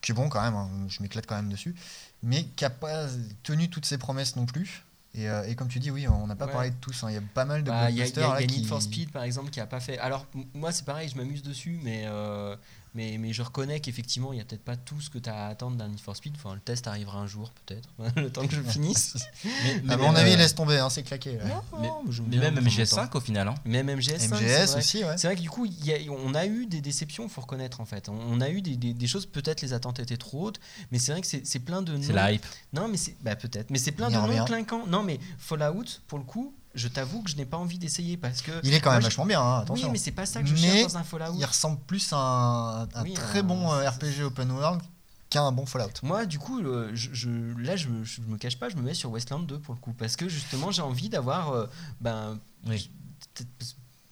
qui 0.00 0.12
est 0.12 0.14
bon 0.14 0.28
quand 0.28 0.40
même, 0.42 0.54
hein, 0.54 0.68
je 0.88 1.02
m'éclate 1.02 1.26
quand 1.26 1.36
même 1.36 1.50
dessus, 1.50 1.74
mais 2.22 2.44
qui 2.56 2.64
n'a 2.64 2.70
pas 2.70 3.06
tenu 3.42 3.68
toutes 3.70 3.86
ses 3.86 3.98
promesses 3.98 4.36
non 4.36 4.46
plus. 4.46 4.84
Et, 5.14 5.28
euh, 5.28 5.42
et 5.48 5.56
comme 5.56 5.66
tu 5.66 5.80
dis, 5.80 5.90
oui, 5.90 6.06
on 6.06 6.26
n'a 6.28 6.36
pas 6.36 6.46
Ouais. 6.46 6.52
parlé 6.52 6.70
de 6.70 6.76
tous. 6.80 7.02
hein. 7.02 7.08
Il 7.10 7.14
y 7.14 7.18
a 7.18 7.22
pas 7.34 7.44
mal 7.44 7.64
de 7.64 7.70
Bah, 7.70 7.90
Il 7.90 7.96
y 7.96 8.00
a, 8.02 8.04
y 8.06 8.08
a- 8.08 8.12
blockbusters 8.12 8.22
il 8.22 8.28
y 8.28 8.30
a 8.30 8.34
là, 8.34 8.40
Need 8.46 8.62
qui- 8.62 8.64
for 8.68 8.80
Speed 8.82 9.10
par 9.10 9.24
exemple 9.24 9.50
qui 9.50 9.58
a 9.60 9.66
pas 9.66 9.80
fait. 9.80 9.98
Alors 9.98 10.26
moi 10.54 10.70
c'est 10.70 10.84
pareil, 10.84 11.08
je 11.08 11.16
m'amuse 11.16 11.42
dessus, 11.42 11.80
mais, 11.82 12.04
euh, 12.06 12.54
mais, 12.94 13.16
mais 13.18 13.32
je 13.32 13.42
reconnais 13.42 13.80
qu'effectivement 13.80 14.32
il 14.32 14.36
n'y 14.36 14.42
a 14.42 14.44
peut-être 14.44 14.64
pas 14.64 14.76
tout 14.76 15.00
ce 15.00 15.10
que 15.10 15.18
tu 15.18 15.28
as 15.30 15.46
à 15.46 15.48
attendre 15.48 15.76
d'un 15.76 15.88
Need 15.88 16.00
for 16.00 16.16
Speed. 16.16 16.34
Enfin, 16.36 16.54
le 16.54 16.60
test 16.60 16.86
arrivera 16.86 17.18
un 17.18 17.26
jour 17.26 17.50
peut-être, 17.66 17.88
le 18.16 18.30
temps 18.30 18.46
que 18.46 18.54
je 18.54 18.62
finisse. 18.62 19.16
Mais, 19.44 19.50
mais 19.84 19.94
À 19.94 19.96
mon 19.96 20.14
avis, 20.14 20.32
euh, 20.32 20.36
laisse 20.36 20.54
tomber, 20.54 20.78
hein, 20.78 20.90
c'est 20.90 21.02
claqué. 21.02 21.36
là. 21.38 21.44
Non, 21.44 21.62
mais- 21.80 21.88
non, 21.88 22.02
même 22.04 22.54
prendre 22.54 22.60
mon 22.62 22.68
MGS5 22.68 23.16
au 23.16 23.20
final. 23.20 23.48
hein. 23.48 23.54
Même 23.64 23.88
MGS5. 23.88 24.18
c'est 24.18 24.28
MGS 24.28 24.66
vrai. 24.70 24.78
aussi, 24.78 25.04
ouais. 25.04 25.16
C'est 25.18 25.26
vrai 25.26 25.36
que 25.36 25.40
du 25.42 25.50
coup, 25.50 25.66
il 25.66 25.84
y 25.86 25.92
a- 25.92 26.12
on 26.12 26.34
a 26.34 26.46
eu 26.46 26.66
des 26.66 26.80
déceptions, 26.80 27.28
faut 27.28 27.40
reconnaître 27.40 27.80
en 27.80 27.84
fait. 27.86 28.08
On- 28.08 28.18
On 28.32 28.40
a 28.40 28.48
eu 28.50 28.62
des, 28.62 28.76
des- 28.76 28.94
des 28.94 29.06
choses, 29.06 29.26
peut-être 29.26 29.60
les 29.62 29.72
attentes 29.72 29.98
étaient 30.00 30.16
trop 30.16 30.46
hautes, 30.46 30.60
mais 30.92 30.98
c'est 30.98 31.12
vrai 31.12 31.20
que 31.20 31.26
c'est 31.26 31.58
plein 31.60 31.82
de 31.82 31.92
C'est 32.00 32.08
noms- 32.08 32.14
la 32.14 32.32
hype. 32.32 32.46
Non, 32.72 32.88
mais 32.88 32.96
c'est 32.96 33.16
bah, 33.22 33.36
peut-être, 33.36 33.70
mais 33.70 33.78
c'est 33.78 33.92
plein 33.92 34.08
de 34.08 34.14
noms 34.14 34.44
clinquants. 34.44 34.86
Non, 34.86 35.02
mais 35.02 35.18
Fallout, 35.38 35.84
pour 36.08 36.18
le 36.18 36.24
coup, 36.24 36.54
je 36.74 36.88
t'avoue 36.88 37.22
que 37.22 37.30
je 37.30 37.36
n'ai 37.36 37.44
pas 37.46 37.56
envie 37.56 37.78
d'essayer 37.78 38.16
parce 38.16 38.42
que. 38.42 38.52
Il 38.62 38.72
est 38.74 38.80
quand 38.80 38.90
même 38.92 39.00
je- 39.00 39.06
vachement 39.06 39.26
bien, 39.26 39.40
hein, 39.40 39.56
Oui, 39.58 39.62
attention. 39.62 39.92
mais 39.92 39.98
c'est 39.98 40.12
pas 40.12 40.26
ça 40.26 40.40
que 40.42 40.48
je 40.48 40.54
Mais 40.54 40.60
cherche 40.60 40.92
dans 40.92 40.98
un 40.98 41.04
Fallout. 41.04 41.34
Il 41.36 41.44
ressemble 41.44 41.78
plus 41.86 42.12
à 42.12 42.16
un, 42.16 43.02
Oui, 43.02 43.14
très 43.14 43.40
un- 43.40 43.42
bon 43.42 43.72
euh, 43.72 43.88
RPG 43.88 44.22
open 44.24 44.50
world 44.52 44.80
qu'à 45.28 45.42
un 45.42 45.52
bon 45.52 45.66
Fallout. 45.66 45.90
Moi, 46.02 46.26
du 46.26 46.38
coup, 46.38 46.60
euh, 46.60 46.90
je, 46.94 47.10
je- 47.12 47.28
là, 47.58 47.76
je, 47.76 47.88
me- 47.88 48.04
je 48.04 48.20
me 48.22 48.36
cache 48.36 48.58
pas, 48.58 48.68
je 48.68 48.76
me 48.76 48.82
mets 48.82 48.94
sur 48.94 49.10
Westland 49.10 49.46
2 49.46 49.58
pour 49.58 49.74
le 49.74 49.80
coup, 49.80 49.92
parce 49.92 50.16
que 50.16 50.28
justement, 50.28 50.70
j'ai 50.72 50.82
envie 50.82 51.08
d'avoir, 51.08 51.50
euh, 51.52 51.66
ben, 52.00 52.38
Oui. 52.66 52.90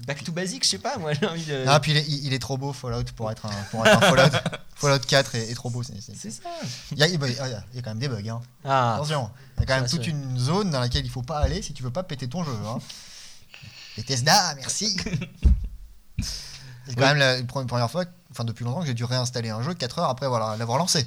Back 0.07 0.22
to 0.24 0.32
basic, 0.32 0.64
je 0.64 0.68
sais 0.70 0.78
pas, 0.78 0.96
moi, 0.99 1.12
j'ai 1.12 1.26
envie 1.26 1.44
de. 1.44 1.64
Ah, 1.66 1.80
puis 1.80 1.92
il 1.92 1.96
est, 1.99 2.07
il- 2.09 2.26
il 2.26 2.32
est 2.32 2.38
trop 2.38 2.57
beau 2.57 2.72
Fallout 2.72 3.05
pour 3.16 3.30
être 3.30 3.46
un, 3.46 3.51
pour 3.70 3.86
être 3.86 3.96
un 3.96 4.01
Fallout. 4.01 4.38
Fallout 4.76 5.01
4 5.01 5.34
est, 5.34 5.51
est 5.51 5.55
trop 5.55 5.70
beau. 5.70 5.82
c'est- 5.82 6.01
ça. 6.30 6.42
Il 6.92 6.99
y, 6.99 7.03
a, 7.03 7.07
il 7.09 7.14
y 7.14 7.82
quand 7.82 7.90
même 7.90 7.99
des 7.99 8.09
bugs. 8.09 8.28
Hein. 8.28 8.40
Ah, 8.64 8.94
Attention, 8.94 9.30
il 9.57 9.61
y 9.61 9.62
a 9.64 9.66
quand 9.66 9.80
même 9.80 9.90
toute 9.90 10.07
une 10.07 10.38
zone 10.38 10.70
dans 10.70 10.80
laquelle 10.80 11.05
il 11.05 11.11
faut 11.11 11.22
pas 11.22 11.38
aller 11.40 11.62
si 11.62 11.72
tu 11.72 11.82
veux 11.82 11.90
pas 11.90 12.03
péter 12.05 12.28
ton 12.28 12.44
jeu. 12.44 12.53
Hein. 12.66 12.78
Bethesda, 13.96 14.55
merci. 14.55 14.96
C'est 16.20 16.94
quand 16.94 17.03
Oui. 17.03 17.09
même 17.09 17.18
la 17.18 17.42
pre- 17.42 17.66
première 17.66 17.90
fois, 17.90 18.05
enfin 18.30 18.44
depuis 18.44 18.64
longtemps, 18.64 18.80
que 18.80 18.86
j'ai 18.86 18.94
dû 18.94 19.05
réinstaller 19.05 19.51
un 19.51 19.62
jeu 19.62 19.74
4 19.74 19.99
heures 19.99 20.09
après 20.09 20.26
voilà, 20.26 20.57
l'avoir 20.57 20.78
lancé. 20.78 21.05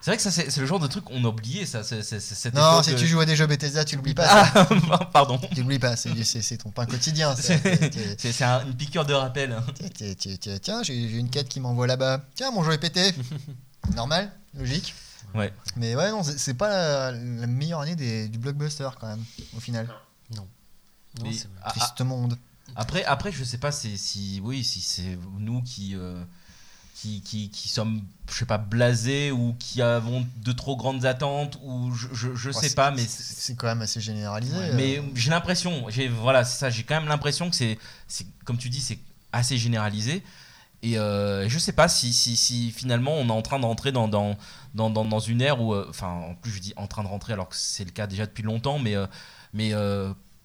C'est 0.00 0.10
vrai 0.10 0.16
que 0.16 0.22
ça, 0.22 0.30
c'est 0.30 0.50
c'est 0.50 0.60
le 0.60 0.66
genre 0.66 0.80
de 0.80 0.86
truc 0.86 1.04
qu'on 1.04 1.22
a 1.24 1.28
oublié, 1.28 1.66
ça. 1.66 1.82
c'est- 1.84 2.02
c'est- 2.02 2.20
c'est 2.20 2.34
cette 2.34 2.54
Non, 2.54 2.82
si 2.82 2.94
tu 2.94 3.06
joues 3.06 3.20
à 3.20 3.26
des 3.26 3.36
jeux 3.36 3.46
Bethesda, 3.46 3.84
tu 3.84 3.96
l'oublies 3.96 4.14
pas. 4.14 4.24
Ah, 4.28 4.66
pardon. 5.12 5.38
Tu 5.52 5.60
l'oublies 5.60 5.78
pas, 5.78 5.94
c'est 5.96 6.24
c'est- 6.24 6.40
c'est 6.40 6.56
ton 6.56 6.70
pain 6.70 6.86
quotidien. 6.86 7.36
ça. 7.36 7.58
T'es- 7.58 7.90
t'es- 7.90 8.14
C'est 8.18 8.32
c'est 8.32 8.44
un- 8.44 8.64
une 8.64 8.74
piqûre 8.74 9.04
de 9.04 9.12
rappel. 9.12 9.52
hein. 9.52 9.62
t'es- 9.74 9.90
t'es- 9.90 10.14
t'es- 10.14 10.36
t'es- 10.38 10.58
Tiens, 10.58 10.82
j'ai 10.82 11.08
j'ai 11.08 11.18
une 11.18 11.28
quête 11.28 11.48
qui 11.50 11.60
m'envoie 11.60 11.86
là-bas. 11.86 12.22
Tiens, 12.34 12.50
mon 12.50 12.64
jeu 12.64 12.72
est 12.72 12.78
pété. 12.78 13.12
Normal, 13.94 14.32
logique. 14.54 14.94
Ouais. 15.34 15.52
Mais 15.76 15.94
ouais, 15.94 16.10
non, 16.10 16.22
c'est 16.22 16.38
c'est 16.38 16.54
pas 16.54 16.68
la, 16.68 17.12
la 17.12 17.46
meilleure 17.46 17.80
année 17.80 17.94
des- 17.94 18.28
du 18.28 18.38
blockbuster 18.38 18.88
quand 18.98 19.06
même, 19.06 19.22
au 19.56 19.60
final. 19.60 19.86
non, 20.34 20.46
Mais- 21.22 21.32
c'est 21.32 21.48
vrai. 21.48 21.70
Triste 21.70 22.00
monde. 22.00 22.36
Après, 22.76 23.04
après, 23.04 23.32
je 23.32 23.42
sais 23.44 23.58
pas 23.58 23.72
si, 23.72 23.98
si 23.98 24.40
oui, 24.42 24.64
si 24.64 24.80
c'est 24.80 25.18
nous 25.38 25.60
qui, 25.62 25.94
euh, 25.96 26.22
qui, 26.94 27.22
qui, 27.22 27.48
qui 27.50 27.68
sommes, 27.68 28.02
je 28.30 28.34
sais 28.34 28.44
pas, 28.44 28.58
blasés 28.58 29.30
ou 29.30 29.54
qui 29.58 29.80
avons 29.80 30.26
de 30.44 30.52
trop 30.52 30.76
grandes 30.76 31.04
attentes 31.06 31.58
ou 31.62 31.92
je, 31.92 32.08
je, 32.12 32.50
sais 32.52 32.74
pas, 32.74 32.90
mais 32.90 33.06
c'est 33.06 33.56
quand 33.56 33.66
même 33.68 33.82
assez 33.82 34.00
généralisé. 34.00 34.56
Ouais, 34.56 34.70
euh. 34.70 34.74
Mais 34.76 35.02
j'ai 35.14 35.30
l'impression, 35.30 35.86
j'ai 35.88 36.08
voilà, 36.08 36.44
c'est 36.44 36.58
ça, 36.58 36.70
j'ai 36.70 36.82
quand 36.82 36.96
même 37.00 37.08
l'impression 37.08 37.48
que 37.48 37.56
c'est, 37.56 37.78
comme 38.44 38.58
tu 38.58 38.68
dis, 38.68 38.80
c'est 38.80 38.98
assez 39.32 39.56
généralisé. 39.56 40.22
Et 40.82 40.98
euh, 40.98 41.48
je 41.48 41.58
sais 41.58 41.72
pas 41.72 41.88
si, 41.88 42.12
si, 42.12 42.36
si 42.36 42.70
finalement 42.70 43.12
on 43.14 43.28
est 43.28 43.32
en 43.32 43.42
train 43.42 43.58
d'entrer 43.58 43.92
dans, 43.92 44.08
dans, 44.08 44.36
dans, 44.74 44.88
dans, 44.88 45.04
dans 45.04 45.20
une 45.20 45.42
ère 45.42 45.60
où, 45.60 45.74
euh, 45.74 45.86
enfin, 45.90 46.08
en 46.08 46.34
plus 46.34 46.50
je 46.52 46.60
dis 46.60 46.72
en 46.76 46.86
train 46.86 47.02
de 47.02 47.08
rentrer 47.08 47.34
alors 47.34 47.48
que 47.50 47.56
c'est 47.56 47.84
le 47.84 47.90
cas 47.90 48.06
déjà 48.06 48.24
depuis 48.26 48.42
longtemps, 48.42 48.78
mais, 48.78 48.96
euh, 48.96 49.06
mais 49.52 49.72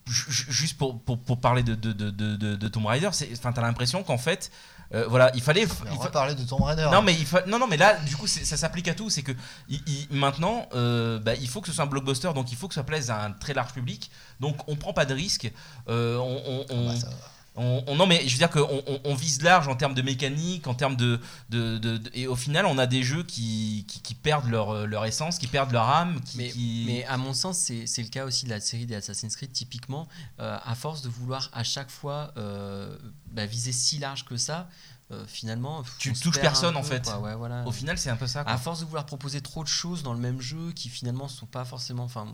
ju- 0.08 0.32
ju- 0.32 0.46
juste 0.50 0.78
pour, 0.78 1.00
pour, 1.00 1.20
pour 1.20 1.40
parler 1.40 1.64
de, 1.64 1.74
de, 1.76 1.94
de, 1.94 2.10
de, 2.12 2.56
de 2.56 2.68
Tomb 2.68 2.86
Raider, 2.86 3.10
t'as 3.42 3.62
l'impression 3.62 4.04
qu'en 4.04 4.18
fait, 4.18 4.52
euh, 4.94 5.06
voilà, 5.08 5.32
il 5.36 5.42
fallait. 5.42 5.66
On 5.66 5.92
il 5.94 5.98
va 5.98 6.04
fa- 6.06 6.10
parler 6.12 6.36
de 6.36 6.44
Tomb 6.44 6.62
Raider. 6.62 6.88
non 6.92 7.02
mais 7.02 7.14
il 7.14 7.26
fa- 7.26 7.44
non 7.48 7.58
non 7.60 7.68
mais 7.68 7.78
là 7.78 7.96
du 7.96 8.16
coup 8.16 8.28
ça 8.28 8.56
s'applique 8.58 8.88
à 8.88 8.94
tout 8.94 9.10
c'est 9.10 9.24
que 9.24 9.32
il- 9.68 9.82
il- 9.88 10.08
maintenant 10.18 10.68
euh, 10.76 11.20
bah, 11.20 11.34
il 11.36 11.48
faut 11.50 11.60
que 11.62 11.68
ce 11.68 11.74
soit 11.74 11.84
un 11.84 11.88
blockbuster 11.88 12.32
donc 12.34 12.52
il 12.52 12.58
faut 12.58 12.68
que 12.68 12.74
ça 12.76 12.84
plaise 12.84 13.10
à 13.10 13.24
un 13.24 13.32
très 13.32 13.54
large 13.54 13.74
public 13.74 14.12
donc 14.40 14.58
on 14.68 14.76
prend 14.76 14.94
pas 14.94 15.06
de 15.06 15.14
risque 15.14 15.52
euh, 15.90 16.18
on, 16.18 16.42
on- 16.46 16.66
on- 16.70 16.88
Bah, 16.88 16.96
ça- 17.00 17.10
on- 17.58 17.84
on- 17.88 17.96
non 17.96 18.06
mais 18.08 18.28
je 18.28 18.32
veux 18.34 18.38
dire 18.38 18.50
qu'on 18.50 18.84
on, 18.88 19.00
on 19.04 19.16
vise 19.16 19.42
large 19.42 19.68
en 19.68 19.76
termes 19.76 19.94
de 19.94 20.02
mécanique 20.02 20.68
en 20.68 20.74
termes 20.74 20.96
de, 20.96 21.20
de, 21.50 21.78
de- 21.78 21.98
de- 21.98 22.12
et 22.14 22.28
au 22.28 22.36
final 22.36 22.66
on 22.66 22.78
a 22.78 22.86
des 22.88 23.02
jeux 23.04 23.24
qui, 23.24 23.86
qui, 23.88 24.02
qui 24.02 24.14
perdent 24.16 24.50
leur, 24.50 24.86
leur 24.88 25.06
essence 25.06 25.40
qui 25.40 25.48
perdent 25.48 25.72
leur 25.72 25.88
âme 25.90 26.20
qui, 26.22 26.38
Mais, 26.38 26.50
qui- 26.50 26.84
mais 26.86 27.06
à 27.06 27.18
mon 27.18 27.34
sens, 27.34 27.58
c'est 27.58 27.88
c'est 27.88 28.02
le 28.04 28.10
cas 28.10 28.26
aussi 28.26 28.46
de 28.46 28.50
la 28.50 28.60
série 28.60 28.86
des 28.86 28.96
Assassin's 28.96 29.36
Creed, 29.36 29.52
typiquement. 29.52 30.08
euh, 30.40 30.58
à 30.66 30.76
force 30.76 31.02
de 31.02 31.10
vouloir 31.10 31.50
à 31.54 31.64
chaque 31.64 31.90
fois 31.90 32.34
euh, 32.38 32.98
bah, 33.32 33.46
viser 33.46 33.72
si 33.72 33.98
large 34.00 34.26
que 34.26 34.38
ça, 34.38 34.68
euh, 35.12 35.26
finalement. 35.28 35.84
Tu 36.00 36.14
touches 36.14 36.40
personne, 36.40 36.76
en 36.76 36.82
peu, 36.82 36.88
fait. 36.88 37.04
quoi. 37.04 37.20
Ouais, 37.20 37.36
voilà. 37.36 37.64
au 37.68 37.72
final 37.72 37.98
c'est 37.98 38.10
un 38.10 38.16
peu 38.16 38.26
ça 38.28 38.44
quoi. 38.44 38.54
À 38.54 38.58
force 38.58 38.80
de 38.80 38.86
vouloir 38.86 39.06
proposer 39.06 39.40
trop 39.42 39.64
de 39.64 39.68
choses 39.68 40.02
dans 40.02 40.14
le 40.14 40.20
même 40.20 40.42
jeu 40.42 40.72
qui 40.74 40.90
finalement 40.90 41.28
sont 41.28 41.46
pas 41.46 41.64
forcément, 41.64 42.04
enfin, 42.04 42.28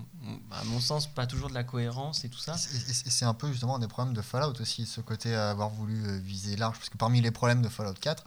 à 0.52 0.64
mon 0.66 0.80
sens, 0.80 1.08
pas 1.08 1.28
toujours 1.28 1.50
de 1.50 1.54
la 1.54 1.64
cohérence 1.64 2.24
et 2.24 2.30
tout 2.30 2.40
ça. 2.40 2.56
C'est 2.58 3.26
un 3.26 3.34
peu 3.34 3.52
justement 3.52 3.76
un 3.76 3.80
des 3.80 3.88
problèmes 3.88 4.14
de 4.14 4.22
Fallout 4.22 4.60
aussi, 4.62 4.86
ce 4.86 5.02
côté 5.02 5.36
à 5.36 5.50
avoir 5.50 5.70
voulu 5.70 6.06
euh, 6.06 6.18
viser 6.20 6.56
large. 6.56 6.78
Parce 6.78 6.90
que 6.90 6.98
parmi 6.98 7.20
les 7.22 7.32
problèmes 7.32 7.62
de 7.62 7.70
Fallout 7.70 7.94
4, 8.00 8.24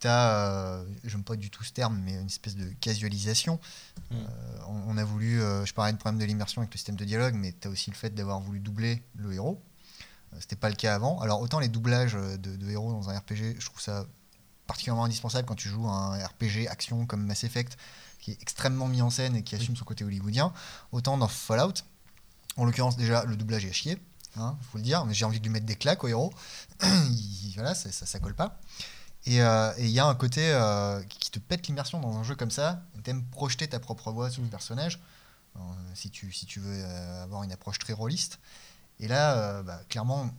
tu 0.00 0.08
as, 0.08 0.82
j'aime 1.04 1.24
pas 1.24 1.36
du 1.36 1.50
tout 1.50 1.64
ce 1.64 1.72
terme, 1.72 2.00
mais 2.04 2.14
une 2.14 2.26
espèce 2.26 2.56
de 2.56 2.68
casualisation. 2.80 3.60
Mm. 4.10 4.14
Euh, 4.14 4.58
on, 4.68 4.94
on 4.94 4.96
a 4.98 5.04
voulu, 5.04 5.40
euh, 5.40 5.64
je 5.64 5.74
parlais 5.74 5.92
de 5.92 5.98
problème 5.98 6.20
de 6.20 6.24
l'immersion 6.24 6.62
avec 6.62 6.72
le 6.72 6.78
système 6.78 6.96
de 6.96 7.04
dialogue, 7.04 7.34
mais 7.34 7.54
tu 7.58 7.68
as 7.68 7.70
aussi 7.70 7.90
le 7.90 7.96
fait 7.96 8.14
d'avoir 8.14 8.40
voulu 8.40 8.60
doubler 8.60 9.02
le 9.16 9.32
héros. 9.32 9.62
Euh, 10.32 10.36
C'était 10.40 10.56
pas 10.56 10.68
le 10.68 10.74
cas 10.76 10.94
avant. 10.94 11.20
Alors 11.20 11.40
autant 11.40 11.58
les 11.60 11.68
doublages 11.68 12.14
euh, 12.16 12.36
de, 12.36 12.56
de 12.56 12.70
héros 12.70 12.92
dans 12.92 13.10
un 13.10 13.18
RPG, 13.18 13.56
je 13.58 13.66
trouve 13.66 13.80
ça 13.80 14.06
particulièrement 14.66 15.04
indispensable 15.04 15.46
quand 15.46 15.54
tu 15.54 15.68
joues 15.68 15.86
à 15.88 15.92
un 15.92 16.26
RPG 16.26 16.66
action 16.68 17.06
comme 17.06 17.24
Mass 17.24 17.44
Effect, 17.44 17.76
qui 18.20 18.32
est 18.32 18.42
extrêmement 18.42 18.88
mis 18.88 19.02
en 19.02 19.10
scène 19.10 19.36
et 19.36 19.42
qui 19.44 19.54
assume 19.54 19.76
son 19.76 19.84
côté 19.84 20.04
hollywoodien. 20.04 20.52
Autant 20.92 21.16
dans 21.18 21.28
Fallout, 21.28 21.74
en 22.56 22.64
l'occurrence 22.64 22.96
déjà 22.96 23.24
le 23.24 23.36
doublage 23.36 23.64
est 23.64 23.70
à 23.70 23.72
chier, 23.72 24.02
hein, 24.36 24.56
faut 24.72 24.78
le 24.78 24.84
dire, 24.84 25.04
mais 25.06 25.14
j'ai 25.14 25.24
envie 25.24 25.38
de 25.38 25.44
lui 25.44 25.52
mettre 25.52 25.66
des 25.66 25.76
claques 25.76 26.02
au 26.04 26.08
héros. 26.08 26.32
Il- 26.82 27.52
voilà, 27.54 27.74
ça, 27.74 27.92
ça, 27.92 28.06
ça 28.06 28.18
colle 28.20 28.34
pas. 28.34 28.58
Et 29.26 29.42
euh, 29.42 29.72
et 29.78 29.84
il 29.84 29.90
y 29.90 29.98
a 30.00 30.06
un 30.06 30.14
côté 30.14 30.52
euh, 30.52 31.02
qui 31.04 31.30
te 31.30 31.38
pète 31.38 31.66
l'immersion 31.68 32.00
dans 32.00 32.16
un 32.16 32.22
jeu 32.22 32.34
comme 32.36 32.50
ça. 32.50 32.82
T'aimes 33.04 33.24
projeter 33.24 33.68
ta 33.68 33.80
propre 33.80 34.12
voix 34.12 34.30
sur 34.30 34.42
le 34.42 34.48
personnage, 34.48 35.00
euh, 35.56 35.60
si, 35.94 36.10
tu, 36.10 36.32
si 36.32 36.46
tu 36.46 36.60
veux 36.60 36.84
avoir 37.22 37.42
une 37.42 37.52
approche 37.52 37.78
très 37.78 37.92
rôliste. 37.92 38.38
Et 39.00 39.08
là, 39.08 39.34
euh, 39.36 39.62
bah, 39.62 39.80
clairement, 39.88 40.30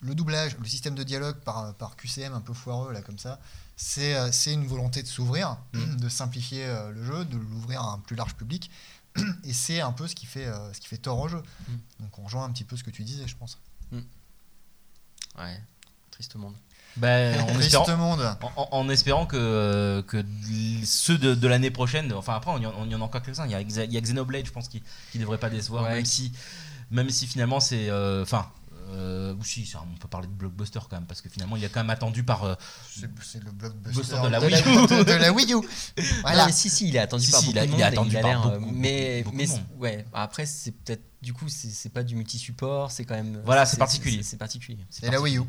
le 0.00 0.14
doublage, 0.14 0.56
le 0.58 0.66
système 0.66 0.94
de 0.94 1.02
dialogue 1.02 1.36
par, 1.40 1.74
par 1.74 1.96
QCM 1.96 2.32
un 2.34 2.40
peu 2.40 2.54
foireux, 2.54 2.92
là, 2.92 3.02
comme 3.02 3.18
ça, 3.18 3.38
c'est 3.76 4.14
euh, 4.14 4.30
c'est 4.32 4.52
une 4.52 4.66
volonté 4.66 5.02
de 5.02 5.06
s'ouvrir, 5.08 5.56
de 5.74 6.08
simplifier 6.08 6.64
euh, 6.66 6.90
le 6.90 7.04
jeu, 7.04 7.24
de 7.24 7.36
l'ouvrir 7.36 7.82
à 7.82 7.92
un 7.92 7.98
plus 7.98 8.16
large 8.16 8.34
public. 8.34 8.70
Et 9.44 9.52
c'est 9.52 9.80
un 9.80 9.92
peu 9.92 10.06
ce 10.06 10.14
qui 10.14 10.26
fait, 10.26 10.46
euh, 10.46 10.72
ce 10.72 10.80
qui 10.80 10.86
fait 10.88 10.98
tort 10.98 11.18
au 11.18 11.28
jeu. 11.28 11.42
Mm. 11.68 11.72
Donc 12.00 12.18
on 12.18 12.22
rejoint 12.24 12.44
un 12.44 12.50
petit 12.50 12.64
peu 12.64 12.76
ce 12.76 12.84
que 12.84 12.90
tu 12.90 13.02
disais, 13.04 13.26
je 13.26 13.36
pense. 13.36 13.58
Ouais, 15.38 15.60
triste 16.10 16.34
monde. 16.36 16.54
Ben, 16.96 17.40
en 17.40 17.46
Triste 17.54 17.74
espérant, 17.74 17.96
monde. 17.96 18.36
En, 18.56 18.88
espérant 18.88 19.26
que, 19.26 20.04
que 20.08 20.24
ceux 20.84 21.16
de, 21.18 21.34
de 21.34 21.48
l'année 21.48 21.70
prochaine, 21.70 22.12
enfin 22.12 22.34
après 22.34 22.50
on 22.50 22.58
y 22.58 22.66
en, 22.66 22.74
on 22.76 22.88
y 22.90 22.94
en 22.94 23.00
a 23.00 23.04
encore 23.04 23.22
quelques-uns, 23.22 23.46
il 23.46 23.52
y 23.52 23.54
a, 23.54 23.62
Exa- 23.62 23.84
il 23.86 23.92
y 23.92 23.96
a 23.96 24.00
Xenoblade 24.00 24.44
je 24.46 24.50
pense 24.50 24.68
qui 24.68 24.82
ne 25.14 25.20
devrait 25.20 25.38
pas 25.38 25.50
décevoir, 25.50 25.84
Ouais. 25.84 25.94
même, 25.94 26.04
si, 26.04 26.32
même 26.90 27.10
si 27.10 27.26
finalement 27.26 27.60
c'est... 27.60 27.88
euh, 27.90 28.22
Enfin, 28.22 28.50
euh, 28.92 29.34
ou 29.34 29.44
si, 29.44 29.64
ça, 29.66 29.84
on 29.88 29.96
peut 29.96 30.08
parler 30.08 30.26
de 30.26 30.32
blockbuster 30.32 30.80
quand 30.90 30.96
même, 30.96 31.06
parce 31.06 31.20
que 31.20 31.28
finalement 31.28 31.56
il 31.56 31.62
est 31.62 31.68
quand 31.68 31.78
même 31.80 31.90
attendu 31.90 32.24
par... 32.24 32.42
euh, 32.44 32.54
C'est 32.90 33.42
le 33.42 33.50
blockbuster 33.52 34.20
de 34.20 34.26
la 34.28 34.40
de, 34.40 34.46
Wii 34.46 34.60
U. 34.60 34.64
de- 34.88 35.02
de 35.04 35.12
la 35.12 35.32
Wii 35.32 35.52
U. 35.52 35.54
Non, 35.56 35.62
Voilà. 36.22 36.46
mais 36.46 36.52
si, 36.52 36.68
si, 36.68 36.88
il 36.88 36.96
est 36.96 36.98
attendu 36.98 37.24
Si, 37.24 37.30
par 37.30 37.40
si, 37.40 37.46
beaucoup 37.46 37.56
il 37.56 37.58
a- 37.60 37.66
de 37.66 37.72
il 37.72 37.80
est 37.80 37.84
attendu 37.84 38.10
il 38.10 38.16
a 38.16 38.20
par 38.22 38.42
beaucoup, 38.42 38.54
euh, 38.54 38.58
beaucoup, 38.58 38.72
mais, 38.74 39.22
beaucoup 39.22 39.36
mais 39.36 39.46
monde. 39.46 39.60
ouais, 39.78 40.04
après, 40.12 40.44
c'est 40.46 40.72
peut-être, 40.72 41.04
du 41.22 41.32
coup, 41.32 41.48
c'est 41.48 41.92
pas 41.92 42.02
du 42.02 42.16
multi-support, 42.16 42.90
c'est 42.90 43.04
quand 43.04 43.14
même. 43.14 43.40
Voilà, 43.44 43.64
c'est 43.66 43.76
particulier. 43.76 44.22
C'est 44.24 44.36
particulier. 44.38 44.84
c'est 44.90 45.06
Et 45.06 45.10
la 45.10 45.20
Wii 45.20 45.38
U. 45.38 45.42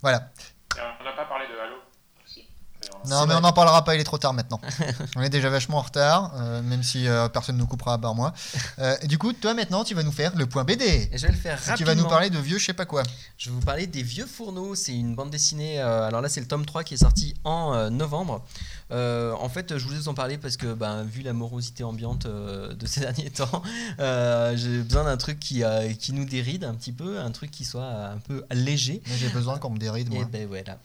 Voilà. 0.00 0.30
Et 0.76 0.80
on 1.00 1.04
n'a 1.04 1.12
pas 1.12 1.24
parlé 1.24 1.46
de 1.48 1.52
Halo 1.58 1.76
aussi. 2.24 2.44
d'ailleurs. 2.80 2.92
Non, 3.08 3.20
mais 3.22 3.26
vrai. 3.26 3.36
on 3.36 3.40
n'en 3.40 3.52
parlera 3.52 3.84
pas, 3.84 3.94
il 3.94 4.00
est 4.00 4.04
trop 4.04 4.18
tard 4.18 4.32
maintenant. 4.32 4.60
on 5.16 5.22
est 5.22 5.28
déjà 5.30 5.50
vachement 5.50 5.78
en 5.78 5.82
retard, 5.82 6.32
euh, 6.36 6.62
même 6.62 6.82
si 6.82 7.06
euh, 7.08 7.28
personne 7.28 7.56
ne 7.56 7.60
nous 7.60 7.66
coupera 7.66 7.94
à 7.94 7.98
part 7.98 8.14
moi. 8.14 8.32
Euh, 8.78 8.96
et 9.02 9.06
du 9.06 9.18
coup, 9.18 9.32
toi 9.32 9.54
maintenant, 9.54 9.84
tu 9.84 9.94
vas 9.94 10.02
nous 10.02 10.12
faire 10.12 10.34
le 10.36 10.46
point 10.46 10.64
BD. 10.64 11.08
Et 11.12 11.18
je 11.18 11.26
vais 11.26 11.32
le 11.32 11.38
faire 11.38 11.52
Et 11.54 11.70
rapidement. 11.70 11.76
tu 11.76 11.84
vas 11.84 11.94
nous 11.94 12.08
parler 12.08 12.30
de 12.30 12.38
vieux 12.38 12.58
je 12.58 12.64
sais 12.64 12.72
pas 12.72 12.86
quoi. 12.86 13.02
Je 13.36 13.50
vais 13.50 13.54
vous 13.54 13.60
parler 13.62 13.86
des 13.86 14.02
Vieux 14.02 14.26
Fourneaux. 14.26 14.74
C'est 14.74 14.94
une 14.94 15.14
bande 15.14 15.30
dessinée. 15.30 15.78
alors 15.80 16.20
là, 16.20 16.28
c'est 16.28 16.40
le 16.40 16.46
tome 16.46 16.64
3 16.64 16.84
qui 16.84 16.94
est 16.94 16.98
sorti 16.98 17.34
en 17.44 17.90
novembre. 17.90 18.44
En 18.90 19.48
fait, 19.48 19.76
je 19.76 19.84
voulais 19.84 20.08
en 20.08 20.14
parler 20.14 20.38
parce 20.38 20.56
que, 20.56 20.72
ben, 20.72 21.02
vu 21.04 21.22
la 21.22 21.32
morosité 21.32 21.84
ambiante 21.84 22.26
de 22.26 22.86
ces 22.86 23.00
derniers 23.06 23.30
temps, 23.30 23.62
j'ai 23.98 24.82
besoin 24.82 25.04
d'un 25.04 25.16
truc 25.16 25.38
qui, 25.40 25.62
qui 25.98 26.12
nous 26.12 26.24
déride 26.24 26.64
un 26.64 26.74
petit 26.74 26.92
peu, 26.92 27.18
un 27.18 27.30
truc 27.30 27.50
qui 27.50 27.64
soit 27.64 27.86
un 27.86 28.18
peu 28.18 28.44
léger. 28.52 29.02
J'ai 29.18 29.28
besoin 29.28 29.58
qu'on 29.58 29.70
me 29.70 29.78
déride, 29.78 30.12
Et 30.12 30.16
moi. 30.16 30.24
ben 30.30 30.46
voilà. 30.46 30.78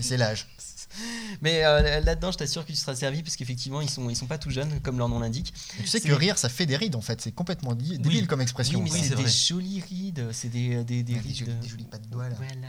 C'est 0.00 0.16
l'âge. 0.16 0.46
Mais 1.42 1.64
euh, 1.64 2.00
là-dedans, 2.00 2.32
je 2.32 2.38
t'assure 2.38 2.64
que 2.64 2.72
tu 2.72 2.76
seras 2.76 2.94
servi 2.94 3.22
parce 3.22 3.36
qu'effectivement, 3.36 3.80
ils 3.80 3.90
sont, 3.90 4.08
ils 4.10 4.16
sont 4.16 4.26
pas 4.26 4.38
tout 4.38 4.50
jeunes, 4.50 4.80
comme 4.80 4.98
leur 4.98 5.08
nom 5.08 5.18
l'indique. 5.20 5.52
Tu 5.78 5.86
sais 5.86 6.00
que 6.00 6.12
rire, 6.12 6.38
ça 6.38 6.48
fait 6.48 6.66
des 6.66 6.76
rides 6.76 6.96
en 6.96 7.00
fait. 7.00 7.20
C'est 7.20 7.32
complètement 7.32 7.74
débile 7.74 8.26
comme 8.26 8.40
expression. 8.40 8.80
Oui, 8.80 8.90
mais 8.92 9.02
c'est 9.02 9.14
des 9.14 9.28
jolies 9.28 9.82
rides, 9.88 10.28
c'est 10.32 10.48
des, 10.48 10.84
des, 10.84 11.02
des 11.02 11.14
des 11.14 11.18
rides. 11.18 11.36
jolies- 11.36 11.54
des 11.60 11.68
jolies 11.68 11.84
pattes 11.84 12.02
de 12.06 12.08
doigts, 12.10 12.28
là. 12.28 12.36
Voilà. 12.36 12.68